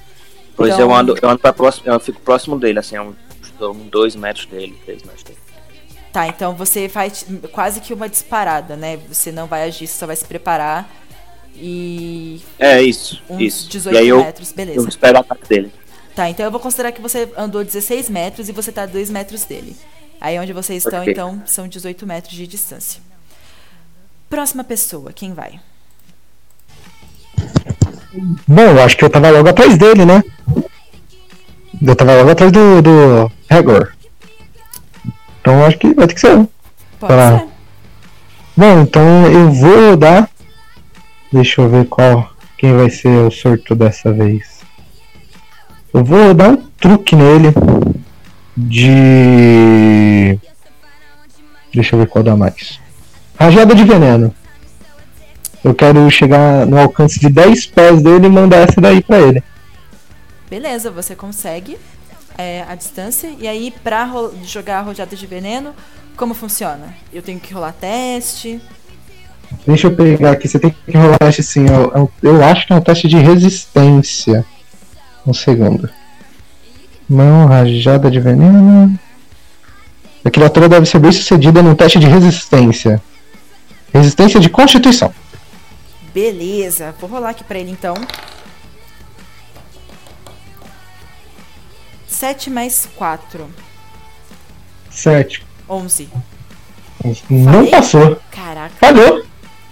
Pois 0.56 0.72
Então- 0.74 0.88
eu 0.88 0.94
ando, 0.94 1.16
eu 1.20 1.28
ando 1.28 1.40
pra 1.40 1.52
próximo, 1.52 1.90
eu 1.90 1.98
fico 1.98 2.20
próximo 2.20 2.56
dele, 2.56 2.78
assim, 2.78 2.96
um, 2.98 3.14
um 3.62 3.88
dois 3.88 4.14
metros 4.14 4.46
dele, 4.46 4.78
três 4.84 5.02
metros 5.02 5.24
dele. 5.24 5.38
Tá, 6.12 6.26
então 6.28 6.54
você 6.54 6.88
faz 6.88 7.24
quase 7.52 7.80
que 7.80 7.92
uma 7.94 8.08
disparada, 8.08 8.76
né? 8.76 8.98
Você 9.08 9.30
não 9.32 9.46
vai 9.46 9.62
agir, 9.64 9.86
você 9.86 9.98
só 9.98 10.06
vai 10.06 10.16
se 10.16 10.24
preparar 10.24 10.88
e. 11.54 12.40
É 12.58 12.82
isso, 12.82 13.22
Uns 13.28 13.40
isso. 13.40 13.68
18 13.70 13.94
e 13.94 13.98
aí 13.98 14.08
eu, 14.08 14.22
metros, 14.22 14.52
beleza. 14.52 14.78
eu 14.80 14.88
espero 14.88 15.18
o 15.18 15.20
ataque 15.20 15.48
dele. 15.48 15.72
Tá, 16.14 16.28
então 16.28 16.44
eu 16.44 16.50
vou 16.50 16.60
considerar 16.60 16.92
que 16.92 17.00
você 17.00 17.28
andou 17.36 17.64
16 17.64 18.08
metros 18.10 18.48
e 18.48 18.52
você 18.52 18.70
tá 18.72 18.82
a 18.82 18.86
2 18.86 19.10
metros 19.10 19.44
dele. 19.44 19.76
Aí 20.20 20.38
onde 20.38 20.52
vocês 20.52 20.84
estão, 20.84 21.00
Ok. 21.00 21.12
então, 21.12 21.42
são 21.46 21.66
18 21.68 22.06
metros 22.06 22.34
de 22.34 22.46
distância. 22.46 23.00
Próxima 24.28 24.62
pessoa, 24.62 25.12
quem 25.12 25.32
vai? 25.32 25.58
Bom, 28.46 28.62
eu 28.62 28.82
acho 28.82 28.96
que 28.96 29.04
eu 29.04 29.10
tava 29.10 29.30
logo 29.30 29.48
atrás 29.48 29.78
dele, 29.78 30.04
né? 30.04 30.22
Eu 31.80 31.96
tava 31.96 32.14
logo 32.16 32.30
atrás 32.30 32.52
do, 32.52 32.82
do 32.82 33.32
Hagor. 33.48 33.92
Então 35.40 35.60
eu 35.60 35.66
acho 35.66 35.78
que 35.78 35.94
vai 35.94 36.06
ter 36.06 36.14
que 36.14 36.20
ser 36.20 36.32
eu. 36.32 36.50
Pode 36.98 37.12
Tá. 37.14 37.38
ser. 37.38 37.46
Bom, 38.56 38.80
então 38.82 39.26
eu 39.30 39.50
vou 39.52 39.96
dar. 39.96 40.28
Deixa 41.32 41.62
eu 41.62 41.68
ver 41.70 41.86
qual. 41.86 42.30
Quem 42.58 42.76
vai 42.76 42.90
ser 42.90 43.08
o 43.08 43.30
sorto 43.30 43.74
dessa 43.74 44.12
vez. 44.12 44.59
Eu 45.92 46.04
vou 46.04 46.32
dar 46.34 46.50
um 46.50 46.56
truque 46.78 47.16
nele. 47.16 47.52
De. 48.56 50.38
Deixa 51.72 51.94
eu 51.94 52.00
ver 52.00 52.06
qual 52.06 52.22
dá 52.22 52.36
mais. 52.36 52.80
Rajada 53.38 53.74
de 53.74 53.84
veneno. 53.84 54.34
Eu 55.62 55.74
quero 55.74 56.10
chegar 56.10 56.66
no 56.66 56.78
alcance 56.78 57.20
de 57.20 57.28
10 57.28 57.66
pés 57.66 58.02
dele 58.02 58.26
e 58.26 58.30
mandar 58.30 58.68
essa 58.68 58.80
daí 58.80 59.02
pra 59.02 59.18
ele. 59.18 59.42
Beleza, 60.48 60.90
você 60.90 61.14
consegue 61.14 61.78
é, 62.36 62.64
a 62.68 62.74
distância. 62.74 63.30
E 63.38 63.46
aí, 63.46 63.72
pra 63.82 64.10
jogar 64.44 64.78
a 64.78 64.82
rojada 64.82 65.14
de 65.14 65.26
veneno, 65.26 65.74
como 66.16 66.34
funciona? 66.34 66.94
Eu 67.12 67.22
tenho 67.22 67.38
que 67.38 67.52
rolar 67.52 67.72
teste. 67.72 68.60
Deixa 69.66 69.88
eu 69.88 69.96
pegar 69.96 70.32
aqui, 70.32 70.48
você 70.48 70.58
tem 70.58 70.70
que 70.70 70.96
rolar 70.96 71.18
teste 71.18 71.42
sim. 71.42 71.66
Eu, 71.66 71.92
eu, 71.94 72.12
eu 72.22 72.44
acho 72.44 72.66
que 72.66 72.72
é 72.72 72.76
um 72.76 72.80
teste 72.80 73.08
de 73.08 73.16
resistência. 73.16 74.44
Um 75.26 75.32
segundo. 75.34 75.88
Mão, 77.08 77.46
rajada 77.46 78.10
de 78.10 78.20
veneno. 78.20 78.98
A 80.24 80.30
criatura 80.30 80.68
deve 80.68 80.86
ser 80.86 80.98
bem 80.98 81.12
sucedida 81.12 81.62
no 81.62 81.74
teste 81.74 81.98
de 81.98 82.06
resistência. 82.06 83.02
Resistência 83.92 84.38
de 84.38 84.48
constituição. 84.48 85.12
Beleza, 86.14 86.94
vou 87.00 87.08
rolar 87.08 87.30
aqui 87.30 87.44
pra 87.44 87.58
ele 87.58 87.70
então. 87.70 87.94
7 92.06 92.50
mais 92.50 92.86
4. 92.96 93.48
7. 94.90 95.46
11. 95.68 96.08
Não 97.30 97.52
Falei? 97.52 97.70
passou. 97.70 98.20
Caraca. 98.30 98.74
Falhou. 98.78 99.24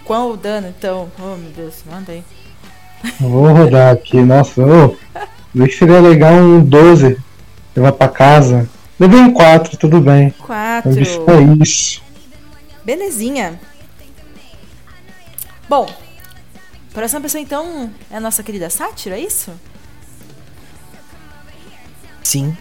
Qual 0.04 0.30
o 0.30 0.36
dano 0.36 0.68
então? 0.68 1.10
Oh 1.20 1.36
meu 1.36 1.50
Deus, 1.50 1.84
manda 1.84 2.12
aí. 2.12 2.24
Vou 3.20 3.52
rodar 3.52 3.92
aqui. 3.92 4.20
Nossa, 4.22 4.62
ô. 5.54 5.58
Vê 5.58 5.68
que 5.68 5.74
seria 5.74 6.00
legal 6.00 6.32
um 6.34 6.64
12. 6.64 7.18
Levar 7.74 7.92
pra 7.92 8.08
casa. 8.08 8.68
Levei 8.98 9.20
um 9.20 9.32
4, 9.32 9.76
tudo 9.76 10.00
bem. 10.00 10.30
4. 10.30 10.90
É 10.90 11.62
isso. 11.62 12.02
Belezinha. 12.84 13.60
Bom, 15.68 15.86
próxima 16.92 17.20
pessoa 17.20 17.40
então 17.40 17.90
é 18.10 18.16
a 18.16 18.20
nossa 18.20 18.42
querida 18.42 18.70
Sátira, 18.70 19.16
é 19.16 19.20
isso? 19.20 19.52
Sim. 22.22 22.56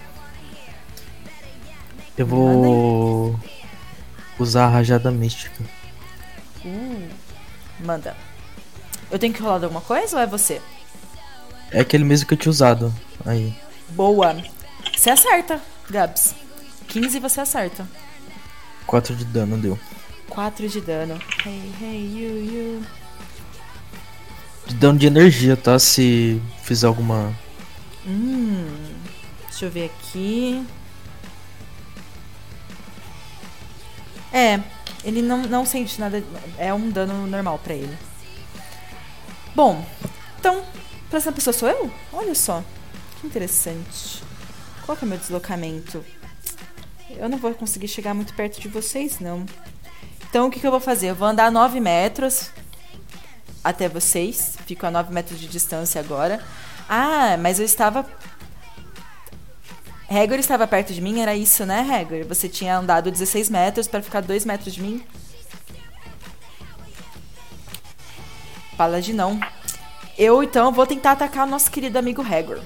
Eu 2.18 2.26
vou 2.26 3.40
usar 4.38 4.66
a 4.66 4.70
rajada 4.70 5.10
mística. 5.10 5.64
Uh, 6.66 7.08
manda. 7.80 8.16
Eu 9.10 9.18
tenho 9.18 9.34
que 9.34 9.42
rolar 9.42 9.64
alguma 9.64 9.82
coisa 9.82 10.18
ou 10.18 10.22
é 10.22 10.28
você? 10.28 10.62
É 11.72 11.82
aquele 11.82 12.04
mesmo 12.04 12.28
que 12.28 12.34
eu 12.34 12.38
tinha 12.38 12.50
usado. 12.50 12.94
Aí. 13.26 13.54
Boa. 13.90 14.36
Você 14.96 15.10
acerta, 15.10 15.62
Gabs. 15.90 16.36
15 16.88 17.20
você 17.20 17.42
acerta. 17.42 17.88
4 18.86 19.16
de 19.16 19.26
dano 19.26 19.58
deu. 19.58 19.78
4 20.30 20.68
de 20.70 20.82
dano. 20.82 21.20
Hey, 21.46 21.74
hey, 21.82 22.06
you, 22.06 22.44
you. 22.44 22.84
De 24.66 24.76
dano 24.76 24.98
de 24.98 25.08
energia, 25.08 25.58
tá? 25.58 25.78
Se 25.78 26.42
fizer 26.64 26.88
alguma. 26.88 27.34
Hum. 28.06 28.66
Deixa 29.50 29.66
eu 29.66 29.72
ver 29.72 29.86
aqui. 29.86 30.66
É, 34.32 34.60
ele 35.04 35.22
não, 35.22 35.44
não 35.44 35.66
sente 35.66 36.00
nada. 36.00 36.24
É 36.58 36.74
um 36.74 36.90
dano 36.90 37.28
normal 37.28 37.60
pra 37.60 37.74
ele. 37.74 37.98
Bom, 39.56 39.84
então, 40.40 40.64
próxima 41.10 41.34
pessoa 41.34 41.54
sou 41.54 41.70
eu? 41.70 41.92
Olha 42.14 42.36
só. 42.36 42.64
Que 43.20 43.28
interessante. 43.28 44.24
Qual 44.86 44.98
que 44.98 45.04
é 45.04 45.08
o 45.08 45.10
meu 45.10 45.18
deslocamento? 45.18 46.04
Eu 47.10 47.30
não 47.30 47.38
vou 47.38 47.54
conseguir 47.54 47.88
chegar 47.88 48.14
muito 48.14 48.34
perto 48.34 48.60
de 48.60 48.68
vocês, 48.68 49.20
não. 49.20 49.46
Então, 50.30 50.48
o 50.48 50.52
que, 50.52 50.60
que 50.60 50.68
eu 50.68 50.72
vou 50.72 50.80
fazer? 50.80 51.10
Eu 51.10 51.16
vou 51.16 51.28
andar 51.28 51.52
9 51.52 51.80
metros 51.80 52.52
até 53.64 53.88
vocês. 53.90 54.58
Fico 54.66 54.86
a 54.86 54.92
9 54.92 55.14
metros 55.14 55.40
de 55.40 55.48
distância 55.48 56.00
agora. 56.00 56.44
Ah, 56.88 57.38
mas 57.38 57.60
eu 57.60 57.66
estava 57.66 58.06
Hagor 60.10 60.40
estava 60.40 60.66
perto 60.66 60.94
de 60.94 61.02
mim, 61.02 61.20
era 61.20 61.36
isso, 61.36 61.66
né, 61.66 61.82
Hagor? 61.82 62.26
Você 62.28 62.48
tinha 62.48 62.78
andado 62.78 63.12
16 63.12 63.50
metros 63.50 63.88
para 63.88 64.02
ficar 64.02 64.22
2 64.22 64.46
metros 64.46 64.74
de 64.74 64.82
mim? 64.82 65.04
Paladinão. 68.78 69.38
Eu, 70.18 70.42
então, 70.42 70.72
vou 70.72 70.88
tentar 70.88 71.12
atacar 71.12 71.46
o 71.46 71.50
nosso 71.50 71.70
querido 71.70 72.00
amigo 72.00 72.22
Hagor. 72.24 72.60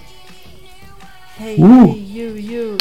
Hey, 1.40 1.58
Uh. 1.60 1.92
hey, 1.92 2.18
you, 2.18 2.38
you. 2.38 2.78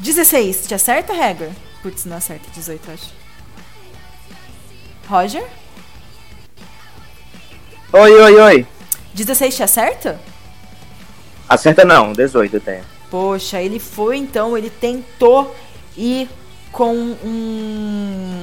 16, 0.00 0.66
te 0.66 0.74
acerta, 0.74 1.12
Hagor? 1.12 1.50
Putz, 1.82 2.06
não 2.06 2.16
acerta, 2.16 2.48
18, 2.54 2.90
acho. 2.92 3.12
Roger? 5.08 5.44
Oi, 7.92 8.12
oi, 8.20 8.40
oi. 8.40 8.66
16 9.12 9.54
te 9.56 9.62
acerta? 9.62 10.20
Acerta 11.48 11.84
não, 11.84 12.12
18 12.12 12.56
eu 12.56 12.60
tenho. 12.60 12.84
Poxa, 13.10 13.60
ele 13.60 13.78
foi 13.78 14.16
então, 14.16 14.56
ele 14.56 14.70
tentou 14.70 15.54
ir 15.96 16.28
com 16.72 16.92
um 16.92 17.14
com 17.24 18.33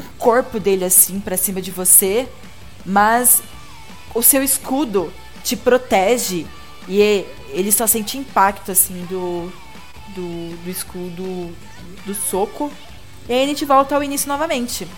o 0.00 0.18
corpo 0.18 0.58
dele 0.58 0.84
assim 0.84 1.20
pra 1.20 1.36
cima 1.36 1.60
de 1.60 1.70
você, 1.70 2.28
mas 2.84 3.42
o 4.14 4.22
seu 4.22 4.42
escudo 4.42 5.12
te 5.44 5.56
protege 5.56 6.46
e 6.88 7.24
ele 7.50 7.70
só 7.72 7.86
sente 7.86 8.18
impacto 8.18 8.72
assim 8.72 9.04
do 9.06 9.52
do, 10.14 10.56
do 10.64 10.70
escudo 10.70 11.54
do 12.04 12.14
soco. 12.14 12.72
E 13.28 13.32
aí 13.32 13.44
a 13.44 13.46
gente 13.46 13.64
volta 13.64 13.94
ao 13.94 14.02
início 14.02 14.28
novamente. 14.28 14.88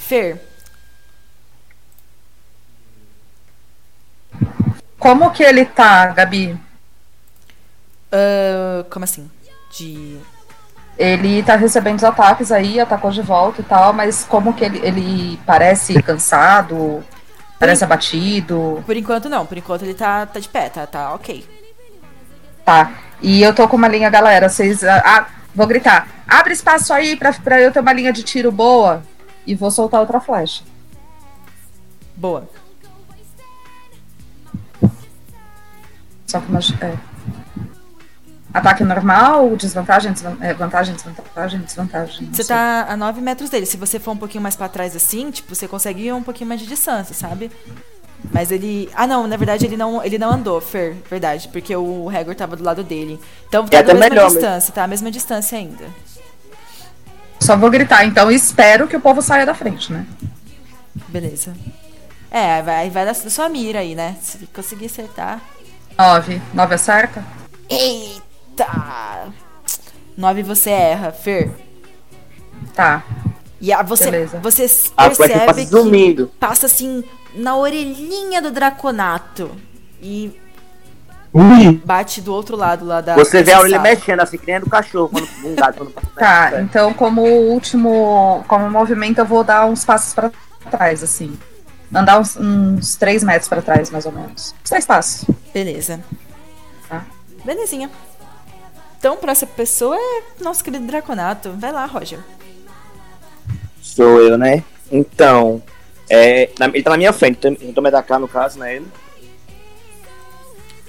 Fer, 0.00 0.40
Como 4.98 5.30
que 5.32 5.42
ele 5.42 5.64
tá, 5.64 6.06
Gabi? 6.08 6.58
ah, 8.12 8.84
como 8.90 9.04
assim? 9.04 9.30
De 9.70 10.18
Ele 10.98 11.42
tá 11.44 11.54
recebendo 11.54 11.98
os 11.98 12.04
ataques 12.04 12.50
aí, 12.50 12.80
atacou 12.80 13.10
de 13.12 13.22
volta 13.22 13.60
e 13.60 13.64
tal, 13.64 13.92
mas 13.92 14.24
como 14.24 14.52
que 14.52 14.64
ele, 14.64 14.80
ele 14.82 15.40
parece 15.46 16.02
cansado? 16.02 17.04
Parece 17.58 17.84
abatido? 17.84 18.82
Por 18.84 18.96
enquanto 18.96 19.28
não, 19.28 19.46
por 19.46 19.56
enquanto 19.56 19.82
ele 19.82 19.94
tá, 19.94 20.26
tá 20.26 20.40
de 20.40 20.48
pé, 20.48 20.68
tá, 20.68 20.86
tá 20.86 21.14
ok. 21.14 21.46
Tá. 22.64 22.92
E 23.22 23.42
eu 23.42 23.54
tô 23.54 23.66
com 23.66 23.76
uma 23.76 23.88
linha, 23.88 24.10
galera. 24.10 24.48
Vocês. 24.48 24.84
ah, 24.84 25.02
ah, 25.04 25.26
vou 25.54 25.66
gritar. 25.66 26.06
Abre 26.26 26.52
espaço 26.52 26.92
aí 26.92 27.16
pra, 27.16 27.32
pra 27.32 27.60
eu 27.60 27.72
ter 27.72 27.80
uma 27.80 27.92
linha 27.92 28.12
de 28.12 28.22
tiro 28.22 28.52
boa. 28.52 29.02
E 29.46 29.54
vou 29.54 29.70
soltar 29.70 30.00
outra 30.00 30.20
flecha. 30.20 30.62
Boa. 32.14 32.48
Só 36.26 36.40
que 36.40 36.48
uma. 36.48 36.60
É. 36.82 37.17
Ataque 38.52 38.82
normal, 38.82 39.54
desvantagem, 39.56 40.12
desvan- 40.12 40.38
é, 40.40 40.54
vantagem, 40.54 40.94
desvantagem, 40.94 41.60
desvantagem. 41.60 42.26
não 42.26 42.34
Você 42.34 42.44
tá 42.44 42.86
a 42.88 42.96
9 42.96 43.20
metros 43.20 43.50
dele. 43.50 43.66
Se 43.66 43.76
você 43.76 43.98
for 43.98 44.12
um 44.12 44.16
pouquinho 44.16 44.42
mais 44.42 44.56
pra 44.56 44.68
trás 44.68 44.96
assim, 44.96 45.30
tipo, 45.30 45.54
você 45.54 45.68
consegue 45.68 46.04
ir 46.06 46.12
um 46.14 46.22
pouquinho 46.22 46.48
mais 46.48 46.60
de 46.60 46.66
distância, 46.66 47.14
sabe? 47.14 47.50
Mas 48.32 48.50
ele. 48.50 48.88
Ah, 48.94 49.06
não, 49.06 49.26
na 49.26 49.36
verdade 49.36 49.66
ele 49.66 49.76
não, 49.76 50.02
ele 50.02 50.18
não 50.18 50.30
andou, 50.30 50.60
Fer, 50.60 50.96
verdade, 51.10 51.46
porque 51.48 51.76
o 51.76 52.08
Hagor 52.08 52.34
tava 52.34 52.56
do 52.56 52.64
lado 52.64 52.82
dele. 52.82 53.20
Então 53.48 53.66
tá 53.66 53.76
É 53.76 53.80
a 53.80 53.82
até 53.82 53.92
mesma 53.94 54.08
melhor 54.08 54.28
distância, 54.30 54.72
tá? 54.74 54.84
A 54.84 54.88
mesma 54.88 55.10
distância 55.10 55.58
ainda. 55.58 55.84
Só 57.40 57.56
vou 57.56 57.70
gritar, 57.70 58.04
então 58.04 58.30
espero 58.30 58.88
que 58.88 58.96
o 58.96 59.00
povo 59.00 59.22
saia 59.22 59.46
da 59.46 59.54
frente, 59.54 59.92
né? 59.92 60.04
Beleza. 61.08 61.54
É, 62.30 62.60
vai, 62.62 62.90
vai 62.90 63.04
da 63.06 63.12
da 63.12 63.30
sua 63.30 63.48
mira 63.48 63.78
aí, 63.80 63.94
né? 63.94 64.16
Se 64.20 64.38
conseguir 64.48 64.86
acertar. 64.86 65.40
Nove. 65.96 66.42
Nove 66.52 66.74
acerta? 66.74 67.22
Eita! 67.70 68.27
9 70.16 70.42
você 70.42 70.70
erra, 70.70 71.12
Fer. 71.12 71.50
Tá. 72.74 73.04
E 73.60 73.72
a, 73.72 73.82
você, 73.82 74.04
Beleza. 74.10 74.38
você 74.40 74.66
A 74.96 75.04
percebe 75.10 75.46
passa 75.46 75.66
que 75.66 76.26
passa 76.38 76.66
assim 76.66 77.02
na 77.34 77.56
orelhinha 77.56 78.40
do 78.40 78.50
Draconato. 78.50 79.50
E 80.00 80.32
Ui! 81.32 81.72
bate 81.84 82.20
do 82.20 82.32
outro 82.32 82.56
lado 82.56 82.84
lá 82.84 83.00
da. 83.00 83.14
Você 83.14 83.42
vê 83.42 83.52
a 83.52 83.56
dessa 83.56 83.60
orelha 83.60 83.76
sala. 83.76 83.88
mexendo 83.88 84.20
assim, 84.20 84.38
que 84.38 84.46
nem 84.46 84.56
a 84.56 84.60
do 84.60 84.70
cachorro, 84.70 85.08
quando 85.08 85.28
um 85.44 85.54
gato 85.54 85.78
quando 85.78 85.92
passa 85.92 86.06
Tá, 86.16 86.50
perto. 86.50 86.64
então 86.64 86.94
como 86.94 87.22
último. 87.22 88.44
Como 88.48 88.70
movimento, 88.70 89.18
eu 89.18 89.24
vou 89.26 89.42
dar 89.44 89.66
uns 89.66 89.84
passos 89.84 90.14
pra 90.14 90.30
trás, 90.70 91.02
assim. 91.02 91.36
Andar 91.92 92.20
uns, 92.20 92.36
uns 92.36 92.96
três 92.96 93.22
metros 93.24 93.48
pra 93.48 93.62
trás, 93.62 93.90
mais 93.90 94.04
ou 94.06 94.12
menos. 94.12 94.54
Três 94.64 94.84
passos. 94.86 95.24
Beleza. 95.52 96.00
Tá. 96.88 97.04
Belezinha. 97.44 97.90
Então, 98.98 99.16
essa 99.28 99.46
pessoa 99.46 99.96
é 99.96 100.42
nosso 100.42 100.64
querido 100.64 100.84
Draconato. 100.84 101.52
Vai 101.52 101.70
lá, 101.70 101.86
Roger. 101.86 102.18
Sou 103.80 104.20
eu, 104.20 104.36
né? 104.36 104.64
Então, 104.90 105.62
é, 106.10 106.50
ele 106.60 106.82
tá 106.82 106.90
na 106.90 106.96
minha 106.96 107.12
frente, 107.12 107.36
então 107.38 107.56
eu 107.60 107.72
tô 107.72 107.80
me 107.80 107.88
atacar 107.88 108.18
no 108.18 108.26
caso, 108.26 108.58
né? 108.58 108.76
Ele. 108.76 108.86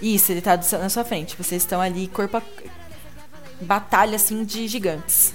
Isso, 0.01 0.31
ele 0.31 0.41
tá 0.41 0.57
na 0.57 0.89
sua 0.89 1.03
frente. 1.03 1.35
Vocês 1.37 1.61
estão 1.61 1.81
ali, 1.81 2.07
corpo 2.07 2.37
a... 2.37 2.41
Batalha, 3.61 4.15
assim, 4.15 4.43
de 4.45 4.67
gigantes. 4.67 5.33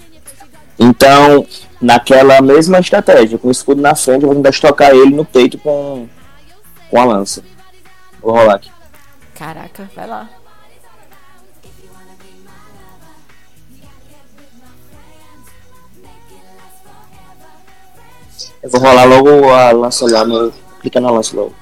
Então, 0.78 1.46
naquela 1.80 2.40
mesma 2.40 2.80
estratégia, 2.80 3.38
com 3.38 3.48
o 3.48 3.52
escudo 3.52 3.82
na 3.82 3.94
frente, 3.94 4.22
eu 4.22 4.28
vou 4.28 4.36
tentar 4.36 4.50
estocar 4.50 4.90
ele 4.90 5.14
no 5.14 5.24
peito 5.24 5.58
com, 5.58 6.08
com 6.90 7.00
a 7.00 7.04
lança. 7.04 7.44
Vou 8.20 8.32
rolar 8.32 8.54
aqui. 8.54 8.70
Caraca, 9.34 9.90
vai 9.94 10.06
lá. 10.06 10.30
Eu 18.64 18.70
vou 18.70 18.80
rolar 18.80 19.04
logo 19.04 19.50
a 19.50 19.72
lança 19.72 20.10
lá, 20.10 20.24
no... 20.24 20.50
clica 20.80 20.98
na 20.98 21.10
lança 21.10 21.36
logo. 21.36 21.54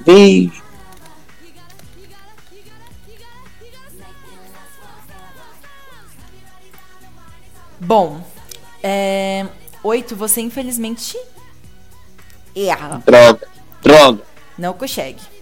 Beijo. 0.00 0.62
Bom, 7.80 8.22
é... 8.82 9.46
oito, 9.82 10.14
você 10.14 10.42
infelizmente 10.42 11.18
erra. 12.54 13.02
Droga, 13.06 13.48
droga. 13.80 14.22
Não 14.58 14.74
consegue. 14.74 15.35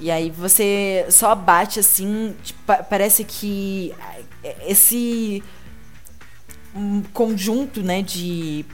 E 0.00 0.10
aí 0.10 0.30
você 0.30 1.06
só 1.10 1.34
bate 1.34 1.80
assim, 1.80 2.34
tipo, 2.42 2.60
pa- 2.64 2.82
parece 2.82 3.24
que 3.24 3.94
esse 4.66 5.42
um 6.74 7.02
conjunto, 7.12 7.82
né, 7.82 8.02
de 8.02 8.64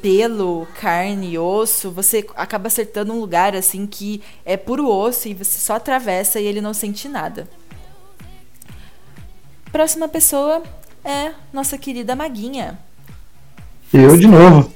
pelo, 0.00 0.66
carne 0.80 1.32
e 1.32 1.38
osso, 1.38 1.90
você 1.90 2.26
acaba 2.34 2.66
acertando 2.66 3.12
um 3.12 3.20
lugar 3.20 3.54
assim 3.54 3.86
que 3.86 4.20
é 4.44 4.56
puro 4.56 4.88
osso 4.88 5.28
e 5.28 5.34
você 5.34 5.58
só 5.60 5.74
atravessa 5.74 6.40
e 6.40 6.46
ele 6.46 6.60
não 6.60 6.74
sente 6.74 7.08
nada. 7.08 7.48
Próxima 9.70 10.08
pessoa 10.08 10.62
é 11.04 11.32
nossa 11.52 11.78
querida 11.78 12.16
Maguinha. 12.16 12.78
Eu 13.92 14.16
de 14.16 14.26
novo. 14.26 14.72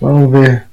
Vamos 0.00 0.30
ver. 0.32 0.66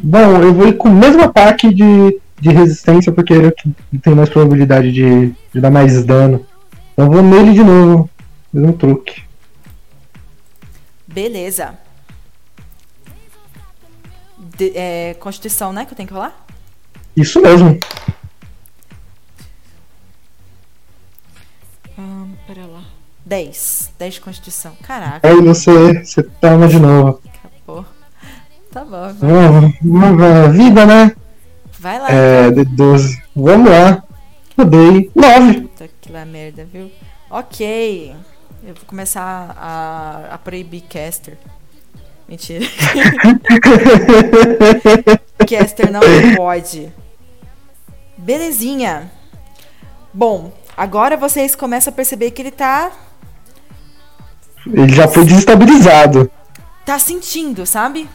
Bom, 0.00 0.42
eu 0.42 0.52
vou 0.52 0.68
ir 0.68 0.76
com 0.76 0.88
o 0.88 0.94
mesmo 0.94 1.22
ataque 1.22 1.72
de, 1.72 2.20
de 2.40 2.50
resistência, 2.50 3.12
porque 3.12 3.32
ele 3.32 3.48
é 3.48 3.52
tem 4.00 4.14
mais 4.14 4.28
probabilidade 4.28 4.92
de, 4.92 5.34
de 5.52 5.60
dar 5.60 5.70
mais 5.70 6.04
dano. 6.04 6.46
Então 6.92 7.06
eu 7.06 7.12
vou 7.12 7.22
nele 7.22 7.52
de 7.52 7.62
novo. 7.64 8.08
Mesmo 8.52 8.72
truque. 8.72 9.22
Beleza. 11.06 11.78
De- 14.56 14.72
é, 14.74 15.14
Constituição, 15.14 15.72
né? 15.72 15.84
Que 15.84 15.92
eu 15.92 15.96
tenho 15.96 16.06
que 16.08 16.14
rolar? 16.14 16.46
Isso 17.16 17.40
mesmo. 17.42 17.78
Hum, 21.98 22.34
pera 22.46 22.66
lá. 22.66 22.84
10. 23.26 23.92
10 23.98 24.14
de 24.14 24.20
Constituição. 24.20 24.72
Caraca. 24.82 25.26
Aí 25.28 25.40
você, 25.42 26.04
você 26.04 26.22
toma 26.22 26.68
de 26.68 26.78
novo. 26.78 27.20
Pô. 27.66 27.84
Tá 28.72 28.84
bom. 28.84 29.12
vai. 29.14 29.74
Vamos 29.82 30.16
ver. 30.16 30.52
Vida, 30.52 30.86
né? 30.86 31.14
Vai 31.88 31.98
lá. 32.00 32.10
É, 32.10 32.50
de 32.50 32.66
12. 32.66 33.22
Vamos 33.34 33.70
lá. 33.70 34.02
Rodei 34.58 35.10
9. 35.14 35.60
Puta 35.62 35.88
que 35.98 36.12
lá 36.12 36.22
merda, 36.26 36.68
viu? 36.70 36.92
Ok. 37.30 38.14
Eu 38.62 38.74
vou 38.74 38.84
começar 38.86 39.56
a, 39.58 40.34
a 40.34 40.36
proibir 40.36 40.82
caster. 40.82 41.38
Mentira. 42.28 42.66
caster 45.48 45.90
não 45.90 46.00
pode. 46.36 46.92
Belezinha. 48.18 49.10
Bom, 50.12 50.52
agora 50.76 51.16
vocês 51.16 51.54
começam 51.54 51.90
a 51.90 51.96
perceber 51.96 52.32
que 52.32 52.42
ele 52.42 52.50
tá. 52.50 52.92
Ele 54.66 54.92
já 54.92 55.08
foi 55.08 55.24
desestabilizado. 55.24 56.30
tá 56.84 56.98
sentindo, 56.98 57.64
sabe? 57.64 58.06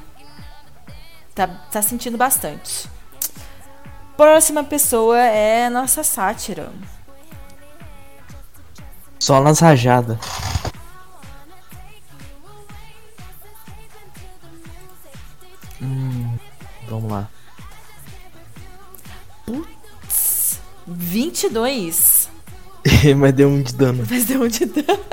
Tá, 1.34 1.48
tá 1.48 1.82
sentindo 1.82 2.20
bastante. 2.20 2.94
Próxima 4.16 4.64
pessoa 4.64 5.18
é 5.18 5.66
a 5.66 5.70
nossa 5.70 6.04
sátira. 6.04 6.72
Só 9.20 9.42
nas 9.42 9.60
rajadas. 9.60 10.18
Hum, 15.82 16.38
vamos 16.88 17.12
lá. 17.12 17.30
Putz, 19.46 20.60
22. 20.86 22.30
Mas 23.18 23.34
deu 23.34 23.50
um 23.50 23.62
de 23.62 23.74
dano. 23.74 24.06
Mas 24.10 24.26
deu 24.26 24.42
um 24.42 24.48
de 24.48 24.66
dano. 24.66 25.04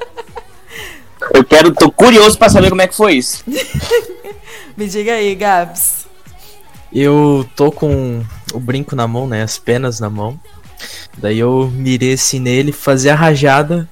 Eu 1.35 1.45
quero, 1.45 1.73
tô 1.73 1.91
curioso 1.91 2.37
pra 2.37 2.49
saber 2.49 2.69
como 2.69 2.83
é 2.83 2.87
que 2.87 2.95
foi 2.95 3.15
isso. 3.15 3.45
Me 4.77 4.89
diga 4.89 5.13
aí, 5.13 5.35
Gabs. 5.35 6.07
Eu 6.93 7.49
tô 7.55 7.71
com 7.71 8.23
o 8.53 8.59
brinco 8.61 8.97
na 8.97 9.07
mão, 9.07 9.27
né? 9.27 9.43
As 9.43 9.59
penas 9.59 10.01
na 10.01 10.11
mão. 10.11 10.39
Daí 11.19 11.39
eu 11.39 11.71
mirei 11.73 12.15
assim 12.15 12.39
nele, 12.41 12.73
fazer 12.73 13.11
a 13.11 13.15
rajada. 13.15 13.89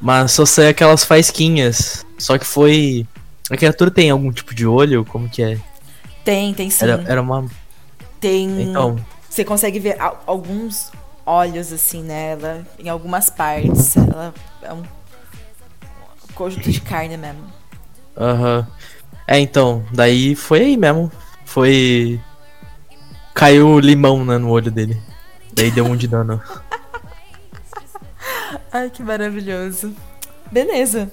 Mas 0.00 0.32
só 0.32 0.46
saí 0.46 0.68
aquelas 0.68 1.04
faisquinhas. 1.04 2.04
Só 2.18 2.38
que 2.38 2.46
foi. 2.46 3.06
A 3.50 3.56
criatura 3.56 3.90
tem 3.90 4.10
algum 4.10 4.32
tipo 4.32 4.54
de 4.54 4.66
olho? 4.66 5.04
Como 5.04 5.28
que 5.28 5.42
é? 5.42 5.58
Tem, 6.24 6.54
tem 6.54 6.70
sim. 6.70 6.84
Era, 6.84 7.04
era 7.06 7.22
uma. 7.22 7.46
Tem. 8.20 8.62
Então. 8.62 8.96
Você 9.28 9.44
consegue 9.44 9.78
ver 9.78 10.00
al- 10.00 10.22
alguns 10.26 10.90
olhos 11.24 11.72
assim 11.72 12.02
nela, 12.02 12.66
em 12.78 12.88
algumas 12.88 13.30
partes. 13.30 13.96
Ela 13.96 14.34
é 14.62 14.72
um 14.72 14.82
conjunto 16.34 16.70
de 16.70 16.80
carne 16.80 17.16
mesmo. 17.16 17.44
Aham. 18.16 18.66
É, 19.26 19.38
então, 19.38 19.84
daí 19.92 20.34
foi 20.34 20.60
aí 20.60 20.76
mesmo. 20.76 21.10
Foi. 21.50 22.20
Caiu 23.34 23.80
limão 23.80 24.24
né, 24.24 24.38
no 24.38 24.50
olho 24.50 24.70
dele. 24.70 24.96
Daí 25.52 25.68
deu 25.68 25.84
um 25.84 25.96
de 25.96 26.06
dano. 26.06 26.40
Ai, 28.72 28.88
que 28.88 29.02
maravilhoso. 29.02 29.92
Beleza. 30.50 31.10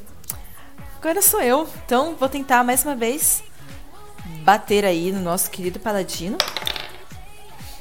Agora 1.02 1.24
sou 1.24 1.42
eu. 1.42 1.68
Então, 1.84 2.16
vou 2.20 2.30
tentar 2.30 2.64
mais 2.64 2.84
uma 2.84 2.96
vez 2.96 3.44
bater 4.44 4.86
aí 4.86 5.12
no 5.12 5.22
nosso 5.22 5.50
querido 5.50 5.80
paladino. 5.80 6.38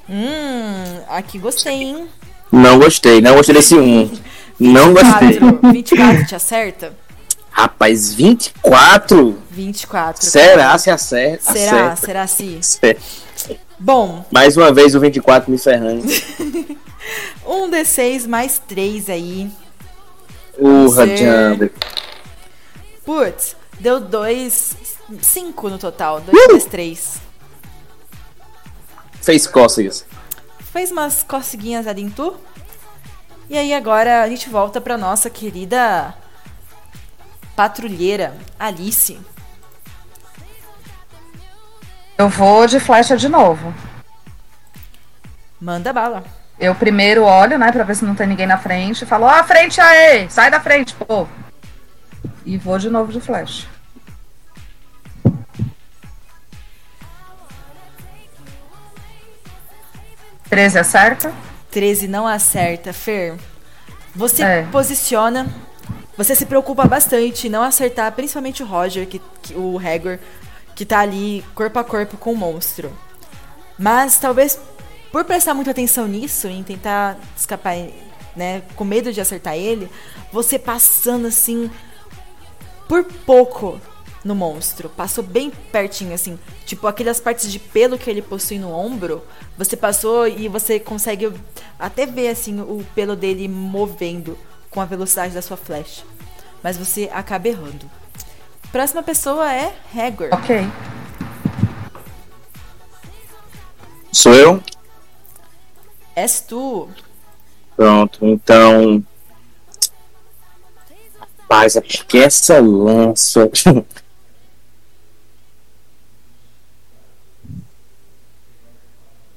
Hum, 0.08 1.02
aqui 1.08 1.38
gostei, 1.38 1.74
hein? 1.74 2.08
Não 2.50 2.78
gostei, 2.78 3.20
não 3.20 3.34
gostei 3.34 3.54
desse 3.54 3.74
1. 3.74 4.18
Não 4.58 4.94
gostei. 4.94 5.40
24, 5.40 5.72
24 5.72 6.26
te 6.26 6.34
acerta? 6.34 6.96
Rapaz, 7.56 8.12
24? 8.12 9.42
24. 9.50 10.26
Será 10.26 10.76
se 10.76 10.90
acerta? 10.90 11.52
Será? 11.54 11.92
acerta? 11.92 11.96
Será 11.96 12.26
se? 12.26 12.60
Bom, 13.78 14.26
Mais 14.30 14.58
uma 14.58 14.70
vez 14.74 14.94
o 14.94 15.00
24 15.00 15.50
me 15.50 15.56
ferrando. 15.56 16.02
um 17.46 17.70
D6 17.70 18.28
mais 18.28 18.58
3 18.58 19.08
aí. 19.08 19.50
Urra, 20.58 21.06
Ser- 21.06 21.16
Jamber. 21.16 21.72
Putz, 23.06 23.56
deu 23.80 24.00
2. 24.00 24.76
5 25.22 25.70
no 25.70 25.78
total. 25.78 26.20
2 26.20 26.48
mais 26.48 26.66
3. 26.66 27.20
Fez 29.22 29.46
cócegas. 29.46 30.04
Fez 30.72 30.92
umas 30.92 31.22
coceguinhas 31.22 31.86
ali 31.86 32.02
em 32.02 32.10
tu. 32.10 32.36
E 33.48 33.56
aí 33.56 33.72
agora 33.72 34.22
a 34.24 34.28
gente 34.28 34.50
volta 34.50 34.78
pra 34.78 34.98
nossa 34.98 35.30
querida 35.30 36.14
patrulheira, 37.56 38.36
Alice. 38.58 39.18
Eu 42.18 42.28
vou 42.28 42.66
de 42.66 42.78
flecha 42.78 43.16
de 43.16 43.28
novo. 43.28 43.74
Manda 45.60 45.92
bala. 45.92 46.22
Eu 46.58 46.74
primeiro 46.74 47.24
olho, 47.24 47.58
né, 47.58 47.70
pra 47.72 47.84
ver 47.84 47.96
se 47.96 48.04
não 48.04 48.14
tem 48.14 48.26
ninguém 48.26 48.46
na 48.46 48.56
frente. 48.58 49.02
e 49.02 49.06
Falo, 49.06 49.24
ó, 49.26 49.30
a 49.30 49.44
frente 49.44 49.80
aí! 49.80 50.28
Sai 50.30 50.50
da 50.50 50.60
frente, 50.60 50.94
pô! 50.94 51.26
E 52.44 52.56
vou 52.56 52.78
de 52.78 52.88
novo 52.88 53.12
de 53.12 53.20
flecha. 53.20 53.66
Treze 60.48 60.78
acerta? 60.78 61.32
13 61.70 62.06
não 62.08 62.26
acerta, 62.26 62.92
Fer. 62.92 63.34
Você 64.14 64.42
É. 64.42 64.62
posiciona. 64.72 65.46
Você 66.16 66.34
se 66.34 66.46
preocupa 66.46 66.84
bastante 66.86 67.46
em 67.46 67.50
não 67.50 67.62
acertar, 67.62 68.10
principalmente 68.12 68.62
o 68.62 68.66
Roger, 68.66 69.06
que, 69.06 69.20
que- 69.42 69.54
o 69.54 69.78
Hagor, 69.78 70.18
que 70.74 70.84
tá 70.84 71.00
ali 71.00 71.44
corpo 71.54 71.78
a 71.78 71.84
corpo 71.84 72.16
com 72.16 72.32
o 72.32 72.36
monstro. 72.36 72.90
Mas 73.78 74.18
talvez 74.18 74.58
por 75.12 75.24
prestar 75.24 75.54
muita 75.54 75.70
atenção 75.70 76.06
nisso, 76.08 76.46
em 76.48 76.62
tentar 76.62 77.18
escapar, 77.36 77.76
né, 78.34 78.62
com 78.74 78.84
medo 78.84 79.12
de 79.12 79.20
acertar 79.20 79.54
ele, 79.56 79.90
você 80.32 80.58
passando 80.58 81.26
assim 81.26 81.70
por 82.88 83.04
pouco 83.04 83.80
no 84.24 84.34
monstro. 84.34 84.88
Passou 84.88 85.22
bem 85.22 85.50
pertinho, 85.50 86.14
assim. 86.14 86.38
Tipo, 86.64 86.86
aquelas 86.86 87.20
partes 87.20 87.50
de 87.50 87.58
pelo 87.58 87.96
que 87.98 88.10
ele 88.10 88.22
possui 88.22 88.58
no 88.58 88.70
ombro, 88.72 89.22
você 89.56 89.76
passou 89.76 90.26
e 90.26 90.48
você 90.48 90.80
consegue 90.80 91.32
até 91.78 92.06
ver, 92.06 92.28
assim, 92.28 92.60
o 92.60 92.84
pelo 92.94 93.14
dele 93.14 93.48
movendo 93.48 94.36
com 94.76 94.80
a 94.82 94.84
velocidade 94.84 95.32
da 95.32 95.40
sua 95.40 95.56
flecha. 95.56 96.04
Mas 96.62 96.76
você 96.76 97.08
acaba 97.10 97.48
errando. 97.48 97.90
Próxima 98.70 99.02
pessoa 99.02 99.50
é 99.50 99.74
Hagor. 99.94 100.28
Ok. 100.32 100.70
Sou 104.12 104.34
eu? 104.34 104.62
És 106.14 106.42
tu. 106.42 106.90
Pronto, 107.74 108.26
então. 108.26 109.02
Rapaz, 111.40 111.74
é 111.76 111.80
porque 111.80 112.18
essa 112.18 112.60
lança. 112.60 113.48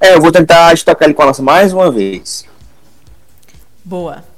é, 0.01 0.15
eu 0.15 0.21
vou 0.21 0.33
tentar 0.33 0.73
destacar 0.73 1.07
ele 1.07 1.15
com 1.15 1.21
a 1.21 1.27
lança 1.27 1.41
mais 1.41 1.71
uma 1.71 1.89
vez. 1.89 2.45
Boa. 3.85 4.28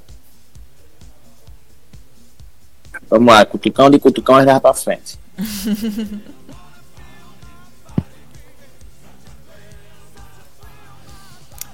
Vamos 3.12 3.30
lá, 3.30 3.44
cutucão 3.44 3.90
de 3.90 3.98
cutucão 3.98 4.40
e 4.40 4.44
leva 4.46 4.58
pra 4.58 4.72
frente. 4.72 5.18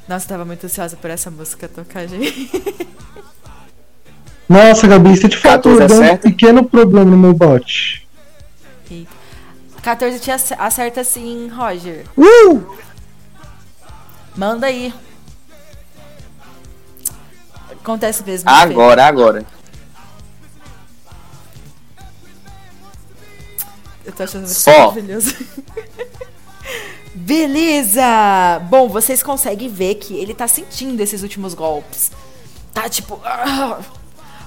Nossa, 0.09 0.24
eu 0.24 0.28
tava 0.31 0.44
muito 0.44 0.66
ansiosa 0.66 0.97
por 0.97 1.09
essa 1.10 1.31
música 1.31 1.69
tocar, 1.69 2.09
gente. 2.09 2.51
Nossa, 4.48 4.89
Gabi, 4.89 5.10
você 5.16 5.28
te 5.28 5.36
faltou 5.36 5.78
14 5.78 6.02
deu 6.02 6.12
um 6.12 6.16
pequeno 6.16 6.65
problema 6.65 7.09
no 7.09 7.16
meu 7.16 7.32
bot. 7.35 8.05
14 9.81 10.19
te 10.19 10.32
ace- 10.32 10.56
acerta 10.59 11.05
sim, 11.05 11.47
Roger. 11.55 12.05
Uh! 12.16 12.77
Manda 14.35 14.66
aí. 14.66 14.93
Acontece 17.70 18.24
mesmo. 18.24 18.51
Agora, 18.51 19.06
agora. 19.06 19.47
Eu 24.09 24.13
tô 24.15 24.23
achando 24.23 24.49
Só. 24.49 24.89
maravilhoso. 24.89 25.35
Beleza! 27.15 28.59
Bom, 28.71 28.89
vocês 28.89 29.23
conseguem 29.23 29.69
ver 29.69 29.97
que 29.97 30.15
ele 30.15 30.33
tá 30.33 30.49
sentindo 30.49 30.99
esses 31.03 31.23
últimos 31.23 31.53
golpes. 31.53 32.11
Tá 32.73 32.89
tipo. 32.89 33.21
"Ah! 33.23 33.81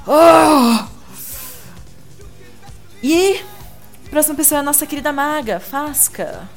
Ah!" 0.08 0.88
E. 3.04 3.40
Próxima 4.10 4.36
pessoa 4.36 4.58
é 4.58 4.62
a 4.62 4.64
nossa 4.64 4.88
querida 4.88 5.14
maga, 5.14 5.60
Fasca. 5.60 6.50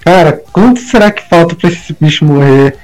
Cara, 0.00 0.42
quanto 0.50 0.80
será 0.80 1.10
que 1.12 1.28
falta 1.28 1.54
pra 1.54 1.68
esse 1.68 1.94
bicho 2.00 2.24
morrer? 2.24 2.78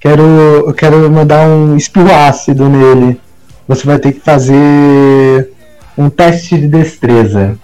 Quero, 0.00 0.22
eu 0.22 0.72
quero 0.72 1.10
mandar 1.10 1.46
um 1.46 1.76
espirro 1.76 2.10
ácido 2.12 2.68
nele. 2.70 3.20
Você 3.68 3.86
vai 3.86 3.98
ter 3.98 4.12
que 4.12 4.20
fazer 4.20 5.52
um 5.96 6.08
teste 6.08 6.58
de 6.58 6.68
destreza. 6.68 7.58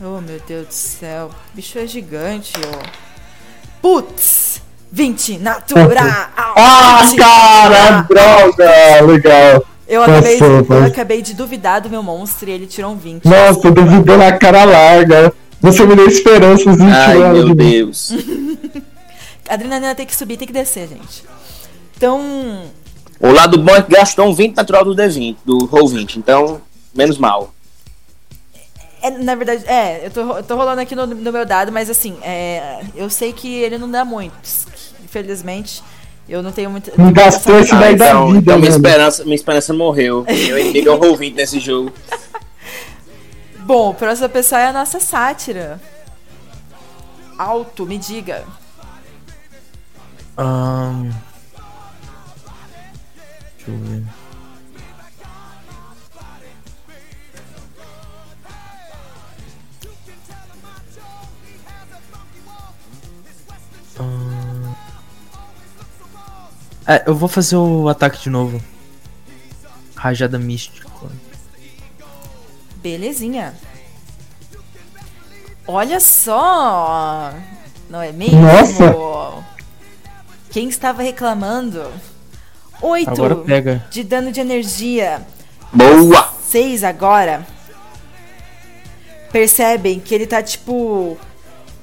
Oh, 0.00 0.20
meu 0.20 0.40
Deus 0.46 0.66
do 0.68 0.72
céu. 0.74 1.30
O 1.52 1.56
bicho 1.56 1.78
é 1.78 1.86
gigante, 1.86 2.52
ó. 2.56 2.82
Putz! 3.82 4.62
20, 4.90 5.38
natural! 5.38 5.86
Ah, 6.60 7.02
cara, 7.16 8.02
droga! 8.02 9.06
Legal. 9.06 9.64
Eu 9.86 10.02
acabei, 10.02 10.34
de, 10.34 10.38
Passou, 10.38 10.56
eu 10.56 10.64
passou. 10.64 10.84
acabei 10.86 11.22
de 11.22 11.34
duvidar 11.34 11.80
do 11.80 11.88
meu 11.90 12.02
monstro 12.02 12.48
e 12.48 12.52
ele 12.52 12.66
tirou 12.66 12.92
um 12.92 12.96
20. 12.96 13.24
Nossa, 13.24 13.70
duvidou 13.70 14.18
na 14.18 14.32
cara 14.32 14.64
larga. 14.64 15.32
Você 15.60 15.84
me 15.86 15.96
deu 15.96 16.06
esperanças 16.06 16.78
em 16.78 16.90
Ai, 16.90 17.32
meu 17.32 17.46
de. 17.46 17.54
Deus. 17.54 18.12
A 19.48 19.54
adrenalina 19.54 19.94
tem 19.94 20.06
que 20.06 20.14
subir, 20.14 20.36
tem 20.36 20.46
que 20.46 20.52
descer, 20.52 20.88
gente. 20.88 21.24
Então, 21.96 22.64
O 23.20 23.30
lado 23.32 23.58
bom 23.58 23.74
é 23.74 23.82
que 23.82 23.90
gastou 23.92 24.26
um 24.28 24.34
20 24.34 24.54
natural 24.56 24.84
do 24.84 24.94
D20, 24.94 25.36
do 25.44 25.64
Roll 25.66 25.88
20, 25.88 26.18
então, 26.18 26.60
menos 26.94 27.18
mal. 27.18 27.52
É, 29.02 29.10
na 29.10 29.34
verdade, 29.34 29.64
é, 29.66 30.06
eu 30.06 30.10
tô, 30.10 30.36
eu 30.38 30.42
tô 30.42 30.56
rolando 30.56 30.80
aqui 30.80 30.94
no, 30.94 31.06
no 31.06 31.32
meu 31.32 31.46
dado, 31.46 31.70
mas 31.72 31.88
assim, 31.88 32.16
é, 32.22 32.80
eu 32.94 33.08
sei 33.08 33.32
que 33.32 33.52
ele 33.54 33.78
não 33.78 33.90
dá 33.90 34.04
muitos. 34.04 34.66
Infelizmente, 35.02 35.82
eu 36.28 36.42
não 36.42 36.52
tenho 36.52 36.70
muito. 36.70 36.90
Me 37.00 37.12
gastou 37.12 37.58
esse 37.58 37.74
daí 37.74 37.96
da 37.96 38.24
vida, 38.24 38.38
então 38.38 38.58
minha 38.58 38.70
esperança, 38.70 39.24
minha 39.24 39.34
esperança 39.34 39.72
morreu. 39.72 40.24
Meu 40.28 40.58
inimigo 40.58 40.88
é 40.88 40.92
o 40.92 40.96
Roll 40.96 41.16
20 41.16 41.34
nesse 41.34 41.58
jogo. 41.58 41.92
Bom, 43.60 43.90
a 43.90 43.94
próxima 43.94 44.28
pessoa 44.28 44.60
é 44.60 44.66
a 44.68 44.72
nossa 44.72 45.00
sátira. 45.00 45.80
Alto, 47.38 47.86
me 47.86 47.98
diga. 47.98 48.44
Ahn, 50.36 51.10
Deixa 53.56 53.70
eu 53.70 53.78
ver. 53.78 54.02
É, 66.86 67.04
eu 67.06 67.14
vou 67.14 67.28
fazer 67.28 67.56
o 67.56 67.88
ataque 67.88 68.22
de 68.22 68.30
novo. 68.30 68.62
Rajada 69.94 70.38
mística. 70.38 70.88
Belezinha. 72.76 73.54
Olha 75.66 76.00
só! 76.00 77.34
Não 77.90 78.00
é 78.00 78.10
mesmo? 78.12 78.40
Nossa! 78.40 79.44
Quem 80.50 80.68
estava 80.68 81.02
reclamando? 81.02 81.90
Oito 82.80 83.10
Agora 83.10 83.36
pega. 83.36 83.84
de 83.90 84.02
dano 84.02 84.32
de 84.32 84.40
energia. 84.40 85.26
Boa! 85.72 86.32
Seis 86.42 86.82
agora. 86.82 87.46
Percebem 89.30 90.00
que 90.00 90.14
ele 90.14 90.26
tá 90.26 90.42
tipo. 90.42 91.18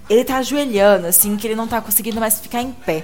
Ele 0.10 0.24
tá 0.24 0.38
ajoelhando, 0.38 1.08
assim, 1.08 1.36
que 1.36 1.48
ele 1.48 1.56
não 1.56 1.68
tá 1.68 1.82
conseguindo 1.82 2.20
mais 2.20 2.40
ficar 2.40 2.62
em 2.62 2.72
pé. 2.72 3.04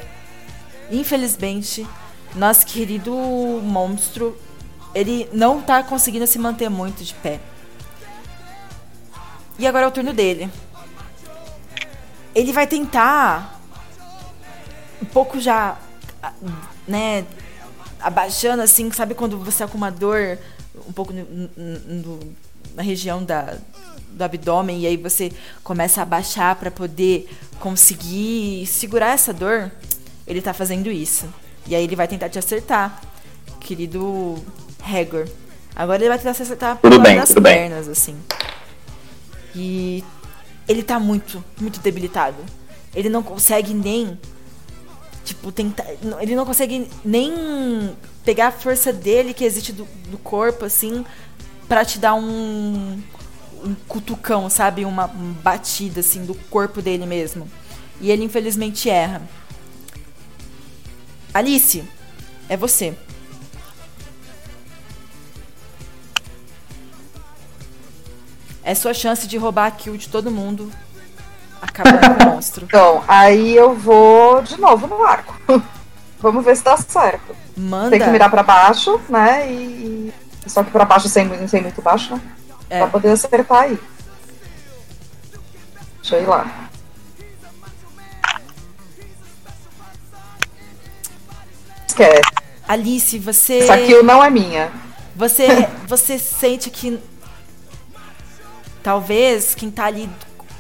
Infelizmente, 0.92 1.88
nosso 2.36 2.66
querido 2.66 3.12
monstro, 3.64 4.38
ele 4.94 5.28
não 5.34 5.62
tá 5.62 5.82
conseguindo 5.82 6.28
se 6.28 6.38
manter 6.38 6.70
muito 6.70 7.04
de 7.04 7.14
pé. 7.16 7.40
E 9.58 9.66
agora 9.66 9.86
é 9.86 9.88
o 9.88 9.92
turno 9.92 10.14
dele. 10.14 10.50
Ele 12.36 12.52
vai 12.52 12.68
tentar 12.68 13.60
um 15.02 15.06
pouco 15.06 15.40
já, 15.40 15.78
né, 16.88 17.26
abaixando 18.00 18.62
assim, 18.62 18.92
sabe 18.92 19.14
quando 19.16 19.38
você 19.38 19.64
tá 19.66 19.68
com 19.70 19.78
uma 19.78 19.92
dor 19.92 20.38
um 20.88 20.94
pouco 20.94 21.12
no- 21.12 21.26
no- 21.58 22.36
na 22.76 22.84
região 22.84 23.24
da, 23.24 23.58
do 24.12 24.24
abdômen 24.24 24.80
e 24.82 24.88
aí 24.88 24.98
você 24.98 25.32
começa 25.64 26.02
a 26.02 26.04
abaixar 26.04 26.56
para 26.56 26.72
poder 26.72 27.30
conseguir 27.60 28.66
segurar 28.68 29.14
essa 29.14 29.34
dor? 29.34 29.72
Ele 30.28 30.42
tá 30.42 30.54
fazendo 30.54 30.90
isso. 30.92 31.26
E 31.68 31.76
aí 31.76 31.84
ele 31.84 31.96
vai 31.96 32.08
tentar 32.08 32.30
te 32.30 32.40
acertar, 32.40 33.02
querido 33.60 34.36
Hagor. 34.84 35.28
Agora 35.76 36.02
ele 36.02 36.10
vai 36.10 36.18
tentar 36.18 36.34
te 36.34 36.42
acertar 36.42 36.78
por 36.78 36.90
Tudo 36.90 37.02
bem, 37.02 37.16
das 37.16 37.30
tudo 37.30 37.42
bem. 37.42 37.56
pernas, 37.56 37.88
assim. 37.88 38.16
E 39.56 40.04
ele 40.68 40.84
tá 40.84 41.00
muito, 41.00 41.44
muito 41.60 41.80
debilitado. 41.80 42.38
Ele 42.94 43.10
não 43.10 43.24
consegue 43.24 43.74
nem. 43.74 44.20
Tipo, 45.24 45.52
tentar. 45.52 45.86
Ele 46.20 46.36
não 46.36 46.46
consegue 46.46 46.90
nem 47.06 47.96
pegar 48.26 48.48
a 48.48 48.52
força 48.52 48.92
dele 48.92 49.34
que 49.34 49.44
existe 49.44 49.72
do, 49.72 49.88
do 50.08 50.18
corpo, 50.18 50.66
assim, 50.66 51.06
pra 51.72 51.86
te 51.86 52.00
dar 52.00 52.16
um. 52.16 53.02
Um 53.64 53.76
cutucão, 53.88 54.50
sabe? 54.50 54.84
Uma 54.84 55.08
batida, 55.08 56.02
assim, 56.02 56.26
do 56.26 56.34
corpo 56.34 56.82
dele 56.82 57.06
mesmo. 57.06 57.50
E 58.02 58.12
ele, 58.12 58.26
infelizmente, 58.26 58.90
erra. 58.90 59.22
Alice, 61.34 61.84
é 62.50 62.58
você. 62.58 62.94
É 68.64 68.76
sua 68.76 68.94
chance 68.94 69.26
de 69.26 69.38
roubar 69.38 69.68
a 69.68 69.72
kill 69.72 69.96
de 69.96 70.10
todo 70.10 70.30
mundo. 70.30 70.70
Acabando 71.62 72.00
com 72.00 72.24
o 72.24 72.34
monstro. 72.34 72.66
Então, 72.66 73.02
aí 73.08 73.56
eu 73.56 73.76
vou 73.76 74.42
de 74.42 74.60
novo 74.60 74.88
no 74.88 75.04
arco. 75.04 75.40
Vamos 76.20 76.44
ver 76.44 76.58
se 76.58 76.64
dá 76.64 76.76
certo. 76.76 77.34
Manda. 77.56 77.92
Tem 77.92 78.00
que 78.00 78.10
mirar 78.10 78.30
pra 78.30 78.44
baixo, 78.44 79.00
né? 79.08 79.50
E. 79.50 80.14
Só 80.48 80.64
que 80.64 80.72
pra 80.72 80.86
baixo 80.86 81.08
sem, 81.08 81.48
sem 81.48 81.62
muito 81.62 81.82
baixo, 81.82 82.16
né? 82.16 82.22
É. 82.70 82.80
Pra 82.80 82.88
poder 82.88 83.10
acertar 83.10 83.64
aí. 83.64 83.80
Deixa 86.02 86.16
eu 86.18 86.24
ir 86.24 86.28
lá. 86.28 86.70
Esquece. 91.88 92.22
Alice, 92.68 93.20
você. 93.20 93.60
Essa 93.60 93.78
kill 93.78 94.04
não 94.04 94.24
é 94.24 94.30
minha. 94.30 94.72
Você, 95.16 95.46
você 95.88 96.18
sente 96.18 96.70
que 96.70 97.00
talvez 98.82 99.54
quem 99.54 99.70
tá 99.70 99.86
ali 99.86 100.10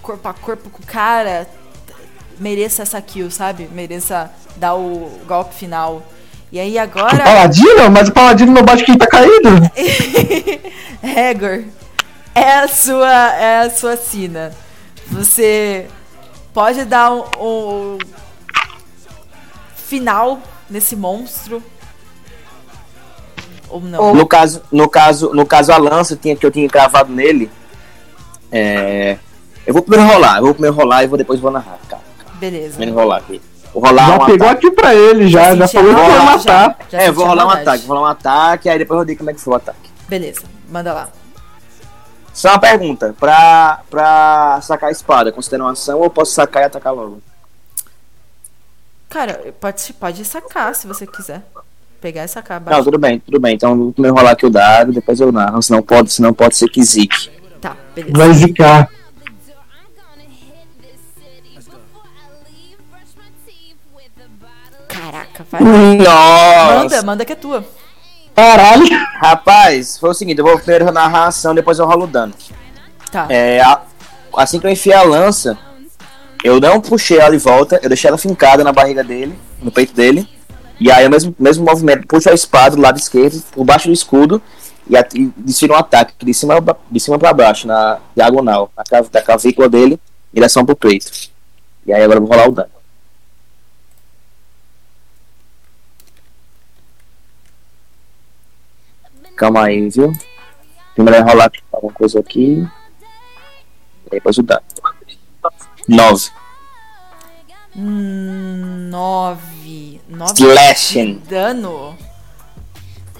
corpo 0.01 0.27
a 0.27 0.33
corpo 0.33 0.69
com 0.69 0.83
o 0.83 0.85
cara 0.85 1.47
mereça 2.41 2.81
essa 2.81 3.01
kill, 3.01 3.29
sabe? 3.29 3.69
Mereça 3.71 4.31
dar 4.57 4.73
o 4.75 5.19
golpe 5.27 5.53
final. 5.53 6.03
E 6.51 6.59
aí 6.59 6.77
agora. 6.77 7.15
O 7.15 7.23
paladino? 7.23 7.89
Mas 7.89 8.09
o 8.09 8.11
paladino 8.11 8.51
não 8.51 8.63
bate 8.63 8.83
quem 8.83 8.97
tá 8.97 9.07
caído. 9.07 9.49
Hegor, 11.01 11.63
é 12.35 12.53
a 12.59 12.67
sua, 12.67 13.33
é 13.35 13.59
a 13.61 13.69
sua 13.69 13.95
sina. 13.95 14.51
Você 15.07 15.87
pode 16.53 16.83
dar 16.85 17.11
um, 17.11 17.23
um 17.39 17.97
final 19.75 20.41
nesse 20.69 20.95
monstro 20.95 21.63
ou 23.69 23.81
não? 23.81 24.13
No 24.13 24.27
caso, 24.27 24.61
no 24.71 24.89
caso, 24.89 25.33
no 25.33 25.45
caso 25.45 25.71
a 25.71 25.77
lança 25.77 26.15
tinha 26.15 26.35
que 26.35 26.45
eu 26.45 26.51
tinha 26.51 26.67
cravado 26.67 27.11
nele. 27.11 27.49
É, 28.51 29.17
eu 29.65 29.73
vou 29.73 29.81
primeiro 29.81 30.11
rolar, 30.11 30.37
eu 30.37 30.43
vou 30.43 30.53
primeiro 30.53 30.75
rolar 30.75 31.03
e 31.03 31.07
vou 31.07 31.17
depois 31.17 31.39
vou 31.39 31.51
narrar, 31.51 31.79
cara. 31.87 32.03
Beleza. 32.35 32.75
Primeiro 32.75 32.99
rolar 32.99 33.17
aqui. 33.17 33.41
Rolar 33.73 34.07
já 34.07 34.15
um 34.15 34.25
pegou 34.25 34.47
ataque. 34.47 34.67
aqui 34.67 34.75
pra 34.75 34.93
ele, 34.95 35.27
já, 35.29 35.55
já 35.55 35.67
falou 35.67 35.95
que 35.95 36.01
rolar- 36.01 36.25
matar. 36.37 36.77
Já 36.91 37.01
é, 37.01 37.07
eu 37.07 37.13
vou 37.13 37.25
rolar 37.25 37.45
um 37.45 37.49
ataque, 37.49 37.85
vou 37.85 37.95
rolar 37.97 38.09
um 38.09 38.11
ataque, 38.11 38.69
aí 38.69 38.77
depois 38.77 38.99
eu 38.99 39.05
digo 39.05 39.19
como 39.19 39.29
é 39.29 39.33
que 39.33 39.39
foi 39.39 39.53
o 39.53 39.55
ataque. 39.57 39.89
Beleza, 40.09 40.41
manda 40.69 40.91
lá. 40.93 41.09
Só 42.33 42.49
uma 42.49 42.59
pergunta, 42.59 43.15
pra, 43.19 43.81
pra 43.89 44.59
sacar 44.61 44.89
a 44.89 44.91
espada, 44.91 45.31
considera 45.31 45.63
uma 45.63 45.71
ação 45.71 45.99
ou 45.99 46.09
posso 46.09 46.33
sacar 46.33 46.63
e 46.63 46.65
atacar 46.65 46.93
logo? 46.93 47.21
Cara, 49.09 49.53
pode, 49.59 49.93
pode 49.93 50.23
sacar 50.25 50.73
se 50.75 50.87
você 50.87 51.05
quiser. 51.05 51.41
Pegar 51.99 52.23
e 52.23 52.27
sacar 52.27 52.59
Não, 52.59 52.67
abaixo. 52.67 52.85
tudo 52.85 52.97
bem, 52.97 53.19
tudo 53.19 53.39
bem. 53.39 53.53
Então 53.55 53.71
eu 53.71 53.77
vou 53.77 53.91
primeiro 53.93 54.15
rolar 54.17 54.31
aqui 54.31 54.45
o 54.45 54.49
dado, 54.49 54.91
depois 54.91 55.19
eu 55.19 55.31
narro, 55.31 55.61
senão 55.61 55.83
pode, 55.83 56.11
senão 56.11 56.33
pode 56.33 56.55
ser 56.55 56.67
que 56.67 56.81
zique. 56.83 57.29
Tá, 57.59 57.75
beleza. 57.93 58.17
Vai 58.17 58.33
zicar. 58.33 58.89
Caraca, 64.87 65.45
vai. 65.49 65.61
Nossa! 65.97 66.75
Manda, 66.79 67.03
manda 67.03 67.25
que 67.25 67.33
é 67.33 67.35
tua. 67.35 67.65
Caralho! 68.35 68.85
Rapaz, 69.21 69.97
foi 69.97 70.09
o 70.09 70.13
seguinte, 70.13 70.39
eu 70.39 70.45
vou 70.45 70.57
primeiro 70.57 70.91
narrar 70.91 71.25
a 71.25 71.27
ação, 71.27 71.53
depois 71.55 71.79
eu 71.79 71.85
rolo 71.85 72.03
o 72.03 72.07
dano. 72.07 72.33
Tá. 73.11 73.25
É, 73.29 73.61
a- 73.61 73.81
assim 74.37 74.59
que 74.59 74.65
eu 74.67 74.71
enfiei 74.71 74.95
a 74.95 75.03
lança, 75.03 75.57
eu 76.43 76.59
não 76.59 76.79
puxei 76.81 77.19
ela 77.19 77.31
de 77.31 77.37
volta, 77.37 77.79
eu 77.83 77.89
deixei 77.89 78.07
ela 78.07 78.17
fincada 78.17 78.63
na 78.63 78.71
barriga 78.71 79.03
dele, 79.03 79.37
no 79.61 79.71
peito 79.71 79.93
dele. 79.93 80.27
E 80.79 80.89
aí, 80.91 81.05
o 81.05 81.09
mesmo, 81.11 81.35
mesmo 81.37 81.63
movimento, 81.65 82.07
puxo 82.07 82.29
a 82.29 82.33
espada 82.33 82.75
do 82.75 82.81
lado 82.81 82.97
esquerdo, 82.97 83.41
por 83.51 83.63
baixo 83.63 83.87
do 83.87 83.93
escudo, 83.93 84.41
e, 84.89 84.97
at- 84.97 85.13
e 85.13 85.31
desfiro 85.37 85.73
um 85.73 85.77
ataque 85.77 86.13
de 86.25 86.33
cima, 86.33 86.59
pra- 86.61 86.75
de 86.89 86.99
cima 86.99 87.19
pra 87.19 87.33
baixo, 87.33 87.67
na 87.67 87.99
diagonal, 88.15 88.71
na, 88.75 88.83
cav- 88.83 89.09
da 89.11 89.21
clavícula 89.21 89.69
dele, 89.69 89.93
em 89.95 90.35
direção 90.35 90.65
pro 90.65 90.75
peito. 90.75 91.11
E 91.85 91.93
aí 91.93 92.01
agora 92.03 92.17
eu 92.19 92.25
vou 92.25 92.31
rolar 92.31 92.49
o 92.49 92.51
dano. 92.51 92.69
Calma 99.41 99.63
aí, 99.63 99.89
viu? 99.89 100.13
Primeiro 100.93 101.17
é 101.17 101.21
rolar 101.23 101.51
alguma 101.73 101.91
coisa 101.93 102.19
aqui. 102.19 102.63
E 104.05 104.09
depois 104.11 104.37
o 104.37 104.43
dano. 104.43 104.61
9. 105.87 106.29
Hum, 107.75 108.87
Nove. 108.91 109.99
Nove 110.07 110.33
Slashing. 110.33 111.13
de 111.15 111.27
dano. 111.27 111.97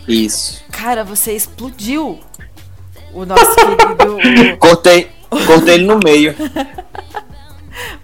Isso. 0.08 0.64
Cara, 0.72 1.04
você 1.04 1.36
explodiu. 1.36 2.20
O 3.16 3.26
nosso 3.26 3.56
querido. 3.56 4.58
Cortei, 4.62 5.12
cortei 5.48 5.74
ele 5.74 5.86
no 5.86 5.98
meio. 5.98 6.36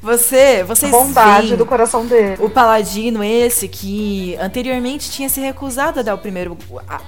Você, 0.01 0.63
vocês 0.63 0.91
Bondade 0.91 1.55
do 1.55 1.65
coração 1.65 2.05
dele. 2.05 2.37
O 2.39 2.49
paladino 2.49 3.23
esse 3.23 3.67
que 3.67 4.35
anteriormente 4.39 5.09
tinha 5.11 5.29
se 5.29 5.39
recusado 5.41 5.99
a 5.99 6.03
dar 6.03 6.13
o 6.15 6.17
primeiro, 6.17 6.57
a- 6.87 7.01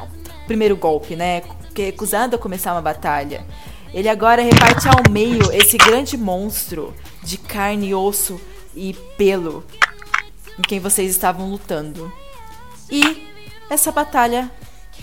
o 0.43 0.45
primeiro 0.47 0.75
golpe, 0.75 1.15
né? 1.15 1.43
Recusado 1.75 2.35
a 2.35 2.39
começar 2.39 2.73
uma 2.73 2.81
batalha. 2.81 3.45
Ele 3.93 4.09
agora 4.09 4.41
reparte 4.41 4.87
ao 4.87 5.09
meio 5.09 5.51
esse 5.53 5.77
grande 5.77 6.17
monstro 6.17 6.93
de 7.23 7.37
carne, 7.37 7.93
osso 7.95 8.39
e 8.75 8.93
pelo 9.17 9.63
em 10.57 10.61
quem 10.61 10.79
vocês 10.79 11.09
estavam 11.09 11.49
lutando. 11.49 12.11
E 12.91 13.25
essa 13.69 13.91
batalha 13.91 14.51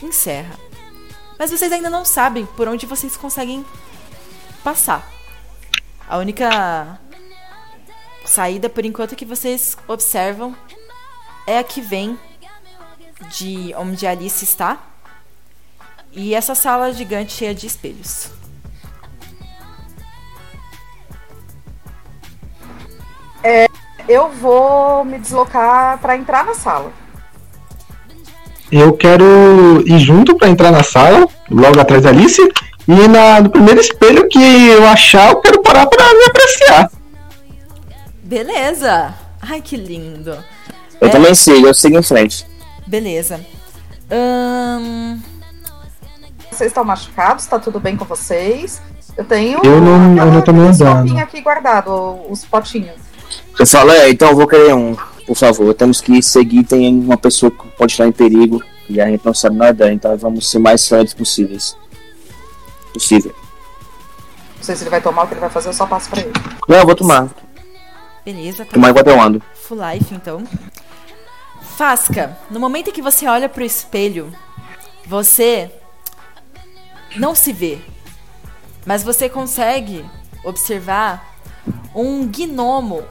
encerra. 0.02 0.54
Mas 1.38 1.50
vocês 1.50 1.72
ainda 1.72 1.88
não 1.90 2.04
sabem 2.04 2.44
por 2.44 2.68
onde 2.68 2.84
vocês 2.86 3.16
conseguem 3.16 3.64
passar. 4.62 5.10
A 6.08 6.18
única 6.18 6.98
saída, 8.26 8.68
por 8.68 8.84
enquanto, 8.84 9.16
que 9.16 9.24
vocês 9.24 9.76
observam 9.88 10.54
é 11.46 11.58
a 11.58 11.64
que 11.64 11.80
vem 11.80 12.18
de 13.30 13.72
onde 13.76 14.06
a 14.06 14.10
Alice 14.10 14.44
está. 14.44 14.78
E 16.12 16.34
essa 16.34 16.54
sala 16.54 16.92
gigante 16.92 17.32
cheia 17.32 17.54
de 17.54 17.66
espelhos. 17.66 18.30
É, 23.42 23.66
eu 24.08 24.30
vou 24.30 25.04
me 25.04 25.18
deslocar 25.18 25.98
pra 25.98 26.16
entrar 26.16 26.44
na 26.44 26.54
sala. 26.54 26.92
Eu 28.72 28.94
quero 28.94 29.84
ir 29.86 29.98
junto 29.98 30.36
pra 30.36 30.48
entrar 30.48 30.72
na 30.72 30.82
sala, 30.82 31.28
logo 31.50 31.78
atrás 31.78 32.02
da 32.02 32.08
Alice. 32.08 32.40
E 32.88 33.08
na, 33.08 33.40
no 33.40 33.50
primeiro 33.50 33.80
espelho 33.80 34.28
que 34.28 34.68
eu 34.68 34.86
achar, 34.86 35.30
eu 35.30 35.40
quero 35.40 35.62
parar 35.62 35.86
pra 35.86 36.04
me 36.14 36.24
apreciar. 36.24 36.90
Beleza! 38.26 39.14
Ai, 39.40 39.60
que 39.62 39.76
lindo! 39.76 40.30
Eu 41.00 41.08
É, 41.08 41.10
também 41.10 41.32
sigo, 41.34 41.66
eu 41.66 41.72
sigo 41.74 41.96
em 41.96 42.02
frente. 42.02 42.44
Beleza. 42.86 43.40
Vocês 46.50 46.70
estão 46.70 46.84
machucados? 46.84 47.46
Tá 47.46 47.58
tudo 47.58 47.78
bem 47.78 47.96
com 47.96 48.04
vocês? 48.04 48.82
Eu 49.16 49.24
tenho. 49.24 49.60
Eu 49.64 49.80
não- 49.80 50.16
eu 50.18 50.26
não 50.32 50.42
tô 50.42 50.52
me 50.52 50.60
andando. 50.60 51.16
aqui 51.18 51.40
guardado, 51.40 52.18
os 52.28 52.44
potinhos. 52.44 52.96
Eu 53.58 53.66
falo, 53.66 53.92
é, 53.92 54.10
então 54.10 54.30
eu 54.30 54.36
vou 54.36 54.46
querer 54.48 54.74
um, 54.74 54.96
por 55.26 55.36
favor. 55.36 55.72
Temos 55.74 56.00
que 56.00 56.20
seguir, 56.22 56.64
tem 56.64 56.98
uma 56.98 57.16
pessoa 57.16 57.50
que 57.50 57.66
pode 57.78 57.92
estar 57.92 58.06
em 58.08 58.12
perigo 58.12 58.60
e 58.88 59.00
a 59.00 59.06
gente 59.06 59.24
não 59.24 59.32
sabe 59.34 59.56
nada, 59.56 59.92
então 59.92 60.16
vamos 60.16 60.50
ser 60.50 60.58
mais 60.58 60.80
sérios 60.80 61.14
possíveis. 61.14 61.76
Possível. 62.92 63.34
Não 64.56 64.62
sei 64.64 64.74
se 64.74 64.82
ele 64.82 64.90
vai 64.90 65.00
tomar 65.00 65.22
o 65.24 65.26
que 65.28 65.34
ele 65.34 65.40
vai 65.40 65.50
fazer, 65.50 65.68
eu 65.68 65.72
só 65.72 65.86
passo 65.86 66.10
pra 66.10 66.20
ele. 66.20 66.32
Não, 66.68 66.76
eu 66.78 66.86
vou 66.86 66.94
tomar. 66.96 67.28
Beleza, 68.26 68.64
tá 68.64 68.72
Tomar 68.72 68.90
enquanto 68.90 69.06
eu 69.06 69.20
ando. 69.20 69.42
Full 69.54 69.78
life, 69.78 70.12
então. 70.12 70.42
Fasca, 71.76 72.36
no 72.50 72.58
momento 72.58 72.90
em 72.90 72.92
que 72.92 73.00
você 73.00 73.28
olha 73.28 73.48
pro 73.48 73.62
espelho, 73.62 74.32
você 75.06 75.70
não 77.14 77.36
se 77.36 77.52
vê. 77.52 77.78
Mas 78.84 79.04
você 79.04 79.28
consegue 79.28 80.04
observar 80.44 81.36
um 81.94 82.26
gnomo. 82.26 83.04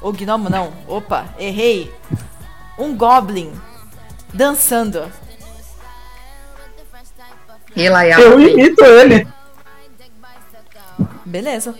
Ou 0.00 0.12
gnomo 0.12 0.48
não. 0.48 0.72
Opa, 0.86 1.26
errei. 1.38 1.92
Um 2.78 2.96
goblin 2.96 3.52
dançando. 4.32 5.10
Eu 7.74 8.40
imito 8.40 8.84
ele. 8.84 9.26
Beleza. 11.24 11.74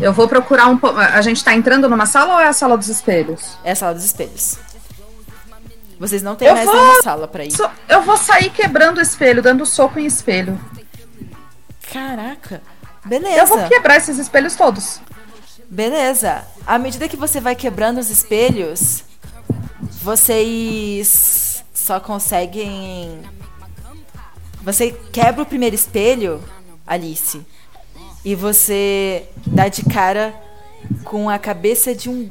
Eu 0.00 0.12
vou 0.12 0.28
procurar 0.28 0.66
um. 0.68 0.76
po- 0.76 0.88
A 0.96 1.20
gente 1.22 1.42
tá 1.42 1.54
entrando 1.54 1.88
numa 1.88 2.06
sala 2.06 2.34
ou 2.34 2.40
é 2.40 2.46
a 2.48 2.52
sala 2.52 2.76
dos 2.76 2.88
espelhos? 2.88 3.56
É 3.64 3.72
a 3.72 3.74
sala 3.76 3.94
dos 3.94 4.04
espelhos. 4.04 4.58
Vocês 5.98 6.22
não 6.22 6.36
têm 6.36 6.48
Eu 6.48 6.54
mais 6.54 6.66
vou- 6.66 6.74
nenhuma 6.74 7.02
sala 7.02 7.26
pra 7.26 7.44
ir. 7.44 7.50
So- 7.52 7.70
Eu 7.88 8.02
vou 8.02 8.16
sair 8.16 8.50
quebrando 8.50 8.98
o 8.98 9.00
espelho, 9.00 9.42
dando 9.42 9.64
soco 9.64 9.98
em 9.98 10.04
espelho. 10.06 10.60
Caraca. 11.92 12.60
Beleza. 13.04 13.38
Eu 13.38 13.46
vou 13.46 13.66
quebrar 13.68 13.96
esses 13.96 14.18
espelhos 14.18 14.54
todos. 14.56 15.00
Beleza. 15.70 16.44
À 16.66 16.78
medida 16.78 17.08
que 17.08 17.16
você 17.16 17.40
vai 17.40 17.54
quebrando 17.54 17.98
os 17.98 18.10
espelhos, 18.10 19.04
vocês 20.02 21.64
só 21.72 21.98
conseguem. 22.00 23.22
Você 24.62 24.90
quebra 25.12 25.42
o 25.42 25.46
primeiro 25.46 25.74
espelho, 25.76 26.42
Alice, 26.86 27.44
e 28.26 28.34
você 28.34 29.22
dá 29.46 29.68
de 29.68 29.84
cara 29.84 30.34
com 31.04 31.30
a 31.30 31.38
cabeça 31.38 31.94
de 31.94 32.10
um 32.10 32.28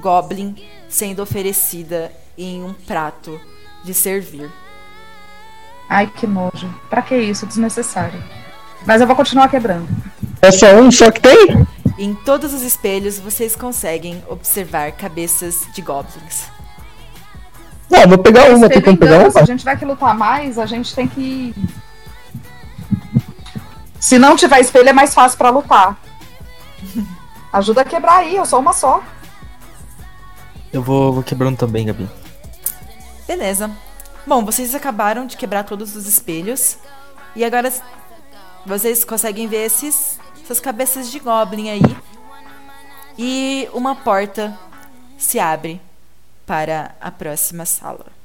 goblin 0.00 0.56
sendo 0.88 1.20
oferecida 1.22 2.10
em 2.38 2.62
um 2.62 2.72
prato 2.72 3.38
de 3.84 3.92
servir. 3.92 4.50
Ai, 5.90 6.06
que 6.06 6.26
nojo. 6.26 6.74
Pra 6.88 7.02
que 7.02 7.14
isso? 7.14 7.46
Desnecessário. 7.46 8.18
Mas 8.86 9.02
eu 9.02 9.06
vou 9.06 9.14
continuar 9.14 9.50
quebrando. 9.50 9.86
É 10.40 10.50
só 10.50 10.74
um 10.76 10.90
só 10.90 11.10
que 11.10 11.20
tem? 11.20 11.66
Em 11.98 12.14
todos 12.14 12.54
os 12.54 12.62
espelhos 12.62 13.18
vocês 13.18 13.54
conseguem 13.54 14.22
observar 14.26 14.90
cabeças 14.92 15.66
de 15.74 15.82
goblins. 15.82 16.44
Não, 17.90 18.08
vou 18.08 18.16
pegar 18.16 18.48
uma, 18.54 18.70
tem 18.70 18.78
em 18.78 18.96
pegar 18.96 19.18
dano, 19.18 19.30
se 19.30 19.36
a 19.36 19.40
uma? 19.42 19.46
gente 19.46 19.64
vai 19.66 19.76
que 19.76 19.84
lutar 19.84 20.16
mais, 20.16 20.58
a 20.58 20.64
gente 20.64 20.94
tem 20.94 21.06
que. 21.06 21.54
Se 24.00 24.18
não 24.18 24.34
tiver 24.34 24.60
espelho, 24.60 24.88
é 24.88 24.92
mais 24.92 25.12
fácil 25.12 25.36
pra 25.36 25.50
lutar. 25.50 25.96
Ajuda 27.52 27.82
a 27.82 27.84
quebrar 27.84 28.18
aí, 28.18 28.36
eu 28.36 28.46
sou 28.46 28.58
uma 28.58 28.72
só. 28.72 29.02
Eu 30.72 30.82
vou, 30.82 31.12
vou 31.12 31.22
quebrando 31.22 31.58
também, 31.58 31.86
Gabi. 31.86 32.08
Beleza. 33.26 33.70
Bom, 34.26 34.44
vocês 34.44 34.74
acabaram 34.74 35.26
de 35.26 35.36
quebrar 35.36 35.64
todos 35.64 35.94
os 35.94 36.06
espelhos. 36.06 36.78
E 37.36 37.44
agora 37.44 37.72
vocês 38.64 39.04
conseguem 39.04 39.46
ver 39.46 39.66
esses, 39.66 40.18
essas 40.42 40.60
cabeças 40.60 41.10
de 41.10 41.18
goblin 41.18 41.68
aí. 41.68 41.96
E 43.18 43.68
uma 43.74 43.94
porta 43.94 44.58
se 45.18 45.38
abre 45.38 45.80
para 46.46 46.94
a 47.00 47.10
próxima 47.10 47.66
sala. 47.66 48.19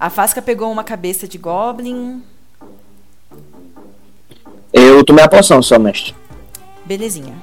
A 0.00 0.08
Fasca 0.08 0.40
pegou 0.40 0.72
uma 0.72 0.82
cabeça 0.82 1.28
de 1.28 1.36
goblin. 1.36 2.22
Eu 4.72 5.04
tomei 5.04 5.22
a 5.22 5.28
poção 5.28 5.60
só, 5.60 5.78
mestre. 5.78 6.14
Belezinha. 6.86 7.34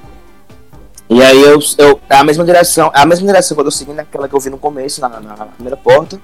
E 1.08 1.22
aí 1.22 1.40
eu, 1.40 1.60
eu. 1.78 2.00
É 2.10 2.16
a 2.16 2.24
mesma 2.24 2.44
direção. 2.44 2.90
É 2.92 3.00
a 3.00 3.06
mesma 3.06 3.28
direção 3.28 3.54
que 3.54 3.60
eu 3.60 3.64
tô 3.66 3.70
seguindo 3.70 4.00
aquela 4.00 4.28
que 4.28 4.34
eu 4.34 4.40
vi 4.40 4.50
no 4.50 4.58
começo, 4.58 5.00
na, 5.00 5.08
na 5.20 5.46
primeira 5.46 5.76
porta. 5.76 6.20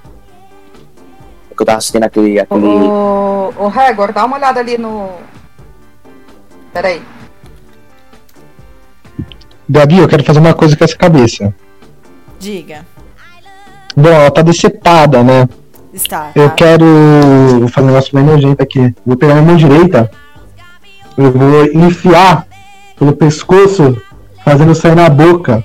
É 1.52 1.54
que 1.54 1.62
eu 1.62 1.64
tava 1.64 1.78
assistindo 1.78 2.02
aquele. 2.02 2.40
aquele... 2.40 2.66
Ô, 2.66 3.52
ô 3.56 3.68
Regor, 3.68 4.12
dá 4.12 4.24
uma 4.24 4.36
olhada 4.36 4.58
ali 4.58 4.76
no. 4.76 5.10
Peraí. 6.72 7.00
Gabi, 9.68 9.98
eu 9.98 10.08
quero 10.08 10.24
fazer 10.24 10.40
uma 10.40 10.52
coisa 10.52 10.76
com 10.76 10.84
essa 10.84 10.96
cabeça. 10.96 11.54
Diga. 12.40 12.84
Bom, 13.96 14.08
ela 14.08 14.32
tá 14.32 14.42
decepada, 14.42 15.22
né? 15.22 15.48
Está. 15.94 16.32
Eu 16.34 16.48
tá? 16.48 16.54
quero. 16.56 16.84
Vou 17.60 17.68
fazer 17.68 17.86
um 17.86 17.90
negócio 17.90 18.14
bem 18.14 18.24
nojento 18.24 18.60
aqui. 18.62 18.92
Vou 19.06 19.16
pegar 19.16 19.34
minha 19.34 19.46
mão 19.46 19.56
direita. 19.56 20.10
Eu 21.16 21.30
vou 21.30 21.64
enfiar 21.72 22.46
pelo 22.98 23.12
pescoço, 23.12 23.96
fazendo 24.44 24.74
sair 24.74 24.96
na 24.96 25.08
boca. 25.08 25.62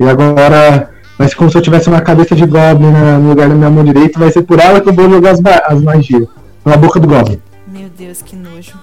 E 0.00 0.08
agora 0.08 0.90
vai 1.16 1.28
ser 1.28 1.36
como 1.36 1.48
se 1.48 1.56
eu 1.56 1.62
tivesse 1.62 1.88
uma 1.88 2.00
cabeça 2.00 2.34
de 2.34 2.44
Goblin 2.44 2.90
no 2.90 3.28
lugar 3.28 3.48
da 3.48 3.54
minha 3.54 3.70
mão 3.70 3.84
direita. 3.84 4.18
Vai 4.18 4.32
ser 4.32 4.42
por 4.42 4.58
ela 4.58 4.80
que 4.80 4.88
eu 4.88 4.92
vou 4.92 5.08
jogar 5.08 5.30
as, 5.30 5.40
ma- 5.40 5.62
as 5.66 5.80
magias. 5.80 6.26
Na 6.64 6.76
boca 6.76 6.98
do 6.98 7.06
Goblin. 7.06 7.40
Meu 7.68 7.88
Deus, 7.88 8.20
que 8.20 8.34
nojo. 8.34 8.76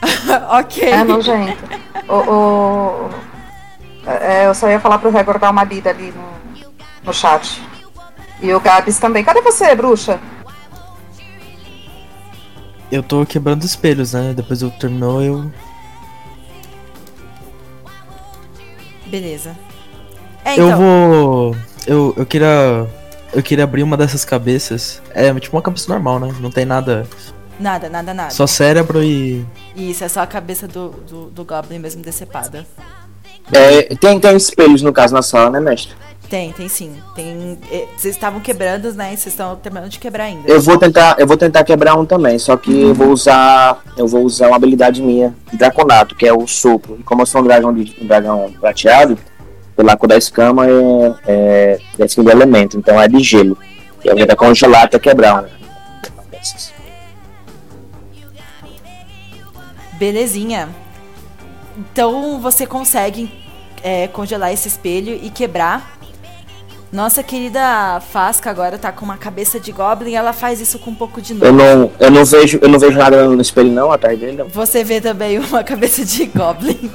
ok. 0.50 0.84
É 0.86 1.02
nojento. 1.02 1.56
Ô, 2.06 2.14
ô, 2.14 3.08
é, 4.06 4.46
eu 4.46 4.54
só 4.54 4.68
ia 4.68 4.78
falar 4.78 4.98
pro 4.98 5.10
Regor 5.10 5.38
dar 5.38 5.50
uma 5.50 5.64
lida 5.64 5.88
ali 5.90 6.12
no, 6.14 6.66
no 7.04 7.12
chat. 7.14 7.62
E 8.40 8.52
o 8.52 8.60
Gabs 8.60 8.98
também. 8.98 9.24
Cadê 9.24 9.40
você, 9.40 9.74
bruxa? 9.74 10.20
Eu 12.90 13.02
tô 13.02 13.24
quebrando 13.26 13.64
espelhos, 13.64 14.12
né? 14.12 14.32
Depois 14.34 14.62
eu 14.62 14.70
terminou, 14.70 15.22
eu. 15.22 15.50
Beleza. 19.06 19.56
É, 20.44 20.52
então. 20.52 20.70
Eu 20.70 20.76
vou. 20.76 21.56
Eu, 21.86 22.14
eu 22.16 22.26
queria. 22.26 22.86
Eu 23.32 23.42
queria 23.42 23.64
abrir 23.64 23.82
uma 23.82 23.96
dessas 23.96 24.24
cabeças. 24.24 25.02
É 25.10 25.32
tipo 25.34 25.56
uma 25.56 25.62
cabeça 25.62 25.92
normal, 25.92 26.20
né? 26.20 26.34
Não 26.40 26.50
tem 26.50 26.64
nada. 26.64 27.06
Nada, 27.58 27.88
nada, 27.88 28.14
nada. 28.14 28.30
Só 28.30 28.46
cérebro 28.46 29.02
e. 29.02 29.44
Isso, 29.74 30.04
é 30.04 30.08
só 30.08 30.20
a 30.20 30.26
cabeça 30.26 30.68
do, 30.68 30.90
do, 30.90 31.30
do 31.30 31.44
Goblin 31.44 31.78
mesmo 31.78 32.02
decepada. 32.02 32.66
É, 33.52 33.94
tem, 33.96 34.18
tem 34.18 34.36
espelhos 34.36 34.82
no 34.82 34.92
caso 34.92 35.14
na 35.14 35.22
sala, 35.22 35.50
né, 35.50 35.60
mestre? 35.60 35.94
Tem, 36.28 36.52
tem 36.52 36.68
sim. 36.68 36.92
Tem. 37.14 37.58
eh, 37.70 37.86
Vocês 37.96 38.14
estavam 38.14 38.40
quebrando, 38.40 38.92
né? 38.94 39.10
Vocês 39.10 39.26
estão 39.28 39.54
terminando 39.56 39.90
de 39.90 39.98
quebrar 39.98 40.24
ainda. 40.24 40.48
Eu 40.48 40.60
vou 40.60 40.76
tentar, 40.76 41.16
eu 41.18 41.26
vou 41.26 41.36
tentar 41.36 41.62
quebrar 41.62 41.94
um 41.96 42.04
também, 42.04 42.38
só 42.38 42.56
que 42.56 42.82
eu 42.82 42.94
vou 42.94 43.08
usar, 43.08 43.80
eu 43.96 44.08
vou 44.08 44.22
usar 44.22 44.48
uma 44.48 44.56
habilidade 44.56 45.00
minha 45.00 45.34
draconato, 45.52 46.16
que 46.16 46.26
é 46.26 46.32
o 46.32 46.46
sopro. 46.46 46.96
E 46.98 47.02
como 47.04 47.22
eu 47.22 47.26
sou 47.26 47.40
um 47.40 47.44
dragão 47.44 47.72
de 47.72 47.94
um 48.02 48.06
dragão 48.06 48.52
prateado, 48.60 49.16
pela 49.76 49.96
cor 49.96 50.08
da 50.08 50.16
escama 50.16 50.66
é, 50.66 51.14
é, 51.26 51.80
é 51.98 52.08
segundo 52.08 52.30
elemento, 52.30 52.76
então 52.76 53.00
é 53.00 53.06
de 53.06 53.22
gelo. 53.22 53.56
E 54.04 54.08
eu 54.08 54.14
vou 54.14 54.20
tentar 54.20 54.36
congelar 54.36 54.84
até 54.84 54.98
quebrar 54.98 55.44
desses. 56.30 56.72
Belezinha. 59.92 60.68
Então 61.76 62.40
você 62.40 62.66
consegue 62.66 63.32
é, 63.82 64.08
congelar 64.08 64.52
esse 64.52 64.68
espelho 64.68 65.14
e 65.22 65.30
quebrar. 65.30 65.95
Nossa 66.96 67.22
querida 67.22 68.00
Fasca 68.10 68.48
agora 68.48 68.78
tá 68.78 68.90
com 68.90 69.04
uma 69.04 69.18
cabeça 69.18 69.60
de 69.60 69.70
Goblin 69.70 70.14
ela 70.14 70.32
faz 70.32 70.62
isso 70.62 70.78
com 70.78 70.92
um 70.92 70.94
pouco 70.94 71.20
de 71.20 71.34
Eu 71.34 71.52
nojo. 71.52 71.52
não, 71.52 71.92
eu 72.00 72.10
não 72.10 72.24
vejo, 72.24 72.58
eu 72.62 72.68
não 72.70 72.78
vejo 72.78 72.96
nada 72.96 73.28
no 73.28 73.42
espelho 73.42 73.70
não 73.70 73.92
atrás 73.92 74.18
dele. 74.18 74.38
Não. 74.38 74.48
Você 74.48 74.82
vê 74.82 74.98
também 74.98 75.38
uma 75.38 75.60
cabeça 75.62 76.02
de 76.06 76.24
Goblin. 76.24 76.90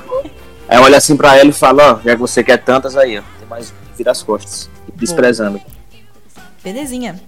Aí 0.67 0.75
eu 0.79 0.81
olho 0.81 0.95
assim 0.95 1.15
pra 1.15 1.37
ele 1.37 1.51
e 1.51 1.53
falo, 1.53 1.81
ó, 1.83 1.99
já 2.03 2.15
que 2.15 2.19
você 2.19 2.43
quer 2.43 2.57
tantas 2.57 2.97
aí, 2.97 3.19
ó, 3.19 3.21
tem 3.37 3.47
mais 3.47 3.71
vira 3.95 4.09
as 4.09 4.23
costas, 4.23 4.67
desprezando. 4.95 5.61
Belezinha. 6.63 7.21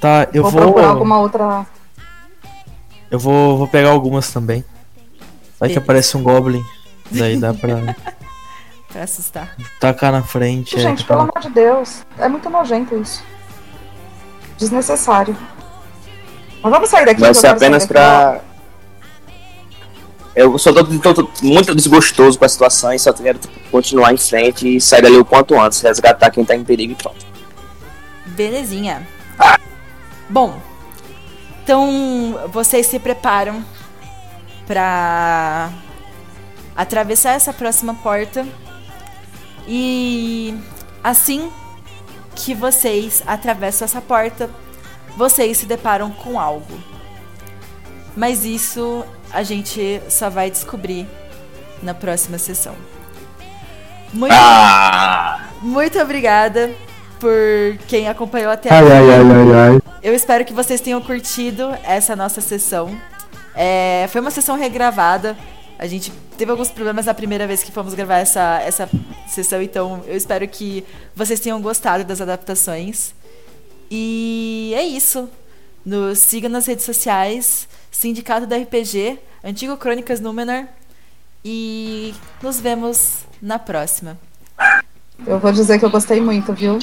Tá, 0.00 0.26
eu 0.34 0.42
vou, 0.42 0.50
vou. 0.50 0.60
procurar 0.62 0.88
alguma 0.88 1.20
outra. 1.20 1.64
Eu 3.08 3.20
vou, 3.20 3.58
vou 3.58 3.68
pegar 3.68 3.90
algumas 3.90 4.28
também. 4.32 4.64
Vai 5.60 5.68
que 5.68 5.74
Beleza. 5.76 5.78
aparece 5.78 6.16
um 6.16 6.22
Goblin. 6.24 6.64
Daí 7.12 7.36
dá 7.36 7.54
pra 7.54 7.94
Pra 8.92 9.04
assustar. 9.04 9.56
tacar 9.80 10.12
na 10.12 10.22
frente. 10.22 10.76
é, 10.76 10.80
Gente, 10.80 11.02
tacar 11.04 11.18
pelo 11.18 11.20
amor 11.30 11.40
de 11.40 11.50
Deus. 11.50 12.02
É 12.18 12.28
muito 12.28 12.50
nojento 12.50 12.94
isso. 12.96 13.24
Desnecessário. 14.58 15.36
Mas 16.62 16.72
vamos 16.72 16.88
sair 16.90 17.06
daqui. 17.06 17.20
Vai 17.20 17.34
ser 17.34 17.46
apenas 17.48 17.82
daqui 17.84 17.92
pra. 17.94 18.40
Eu 20.34 20.56
só 20.58 20.72
tô, 20.72 20.84
tô- 20.84 21.14
tô 21.24 21.30
muito 21.42 21.74
desgostoso 21.74 22.38
com 22.38 22.44
a 22.44 22.48
situação 22.48 22.92
e 22.92 22.98
só 22.98 23.12
quero 23.12 23.38
tipo, 23.38 23.52
continuar 23.70 24.12
em 24.14 24.16
frente 24.16 24.76
e 24.76 24.80
sair 24.80 25.02
dali 25.02 25.16
o 25.18 25.24
quanto 25.24 25.58
antes, 25.60 25.80
resgatar 25.82 26.30
quem 26.30 26.44
tá 26.44 26.54
em 26.54 26.64
perigo 26.64 26.92
e 26.92 26.96
pronto. 26.96 27.24
Belezinha. 28.26 29.06
Bom, 30.30 30.58
então 31.62 32.40
vocês 32.50 32.86
se 32.86 32.98
preparam 32.98 33.62
pra 34.66 35.70
atravessar 36.74 37.32
essa 37.32 37.52
próxima 37.52 37.92
porta 37.94 38.46
e 39.66 40.54
assim 41.02 41.50
que 42.34 42.54
vocês 42.54 43.22
atravessam 43.26 43.84
essa 43.84 44.00
porta, 44.00 44.48
vocês 45.16 45.58
se 45.58 45.66
deparam 45.66 46.10
com 46.10 46.38
algo. 46.40 46.78
Mas 48.16 48.44
isso 48.44 49.04
a 49.32 49.42
gente 49.42 50.00
só 50.08 50.28
vai 50.28 50.50
descobrir 50.50 51.06
na 51.82 51.94
próxima 51.94 52.38
sessão. 52.38 52.74
Muito, 54.12 54.34
Ah! 54.34 55.40
muito 55.62 55.98
obrigada 55.98 56.70
por 57.18 57.30
quem 57.88 58.08
acompanhou 58.08 58.50
até 58.50 58.68
ai, 58.70 58.82
ai, 58.82 59.10
ai, 59.10 59.70
ai. 59.70 59.80
Eu 60.02 60.14
espero 60.14 60.44
que 60.44 60.52
vocês 60.52 60.80
tenham 60.80 61.00
curtido 61.00 61.74
essa 61.84 62.16
nossa 62.16 62.40
sessão. 62.40 62.94
É, 63.54 64.06
foi 64.10 64.20
uma 64.20 64.30
sessão 64.30 64.56
regravada. 64.56 65.36
A 65.82 65.86
gente 65.88 66.12
teve 66.38 66.48
alguns 66.48 66.70
problemas 66.70 67.06
na 67.06 67.12
primeira 67.12 67.44
vez 67.44 67.64
que 67.64 67.72
fomos 67.72 67.92
gravar 67.92 68.18
essa, 68.18 68.60
essa 68.60 68.88
sessão, 69.26 69.60
então 69.60 70.04
eu 70.06 70.16
espero 70.16 70.46
que 70.46 70.84
vocês 71.12 71.40
tenham 71.40 71.60
gostado 71.60 72.04
das 72.04 72.20
adaptações. 72.20 73.12
E 73.90 74.72
é 74.76 74.84
isso. 74.84 75.28
Nos 75.84 76.20
siga 76.20 76.48
nas 76.48 76.66
redes 76.66 76.84
sociais, 76.84 77.66
Sindicato 77.90 78.46
da 78.46 78.56
RPG, 78.58 79.18
Antigo 79.42 79.76
Crônicas 79.76 80.20
Númenor. 80.20 80.66
E 81.44 82.14
nos 82.40 82.60
vemos 82.60 83.24
na 83.42 83.58
próxima. 83.58 84.16
Eu 85.26 85.40
vou 85.40 85.50
dizer 85.50 85.80
que 85.80 85.84
eu 85.84 85.90
gostei 85.90 86.20
muito, 86.20 86.52
viu? 86.52 86.78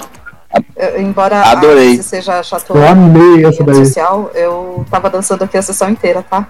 Eu- 0.75 1.01
embora 1.01 1.41
Adorei. 1.43 1.99
a 1.99 2.03
seja 2.03 2.41
chato 2.41 2.75
Eu 2.75 2.87
amei 2.87 3.45
essa 3.45 3.63
daí. 3.63 3.75
social, 3.75 4.31
eu 4.33 4.83
tava 4.89 5.09
dançando 5.09 5.43
aqui 5.43 5.57
a 5.57 5.61
sessão 5.61 5.89
inteira, 5.89 6.23
tá? 6.27 6.47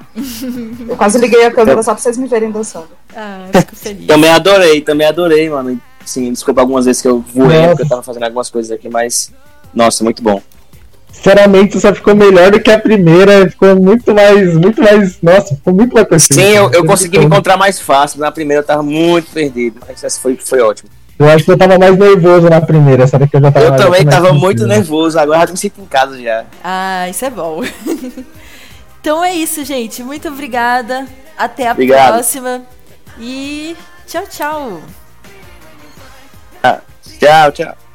Eu 0.87 0.95
quase 0.95 1.17
liguei 1.17 1.43
a 1.45 1.51
câmera 1.51 1.83
só 1.83 1.93
pra 1.93 2.01
vocês 2.01 2.17
me 2.17 2.27
verem 2.27 2.49
dançando. 2.49 2.87
Ah, 3.15 3.47
fico 3.53 3.75
feliz. 3.75 4.07
Também 4.07 4.29
adorei, 4.29 4.81
também 4.81 5.05
adorei, 5.07 5.49
mano. 5.49 5.79
Sim, 6.05 6.31
desculpa 6.31 6.61
algumas 6.61 6.85
vezes 6.85 7.01
que 7.01 7.07
eu 7.09 7.19
voei, 7.33 7.67
porque 7.67 7.83
eu 7.83 7.89
tava 7.89 8.01
fazendo 8.01 8.23
algumas 8.23 8.49
coisas 8.49 8.71
aqui, 8.71 8.87
mas. 8.89 9.31
Nossa, 9.73 10.03
muito 10.03 10.23
bom. 10.23 10.41
Sinceramente, 11.11 11.77
só 11.79 11.93
ficou 11.93 12.15
melhor 12.15 12.51
do 12.51 12.59
que 12.61 12.71
a 12.71 12.79
primeira. 12.79 13.49
Ficou 13.49 13.75
muito 13.75 14.15
mais. 14.15 14.55
Muito 14.55 14.81
mais. 14.81 15.21
Nossa, 15.21 15.55
ficou 15.55 15.73
muito 15.73 15.93
mais 15.93 16.07
perfeito. 16.07 16.35
Sim, 16.41 16.55
eu, 16.55 16.71
eu 16.71 16.85
consegui 16.85 17.19
me 17.19 17.25
encontrar 17.25 17.57
mais 17.57 17.79
fácil. 17.79 18.19
Na 18.21 18.31
primeira 18.31 18.61
eu 18.63 18.65
tava 18.65 18.81
muito 18.81 19.29
perdido, 19.31 19.81
mas 19.85 20.01
essa 20.03 20.19
foi, 20.21 20.37
foi 20.37 20.61
ótimo. 20.61 20.89
Eu 21.19 21.27
acho 21.29 21.43
que 21.43 21.51
eu 21.51 21.57
tava 21.57 21.77
mais 21.77 21.97
nervoso 21.97 22.49
na 22.49 22.61
primeira, 22.61 23.05
sabe 23.05 23.27
que 23.27 23.35
eu 23.35 23.41
já 23.41 23.51
tava 23.51 23.65
Eu 23.65 23.75
também 23.75 24.05
tava 24.05 24.31
muito 24.31 24.65
nervoso, 24.65 25.19
agora 25.19 25.45
já 25.45 25.51
me 25.51 25.57
sinto 25.57 25.81
em 25.81 25.85
casa 25.85 26.17
já. 26.17 26.45
Ah, 26.63 27.09
isso 27.09 27.25
é 27.25 27.29
bom. 27.29 27.61
então 29.01 29.21
é 29.21 29.33
isso, 29.33 29.65
gente. 29.65 30.01
Muito 30.01 30.29
obrigada. 30.29 31.05
Até 31.37 31.67
a 31.67 31.73
Obrigado. 31.73 32.13
próxima. 32.13 32.61
E 33.19 33.75
tchau, 34.07 34.23
tchau. 34.29 34.81
Ah, 36.63 36.79
tchau, 37.19 37.51
tchau. 37.51 37.88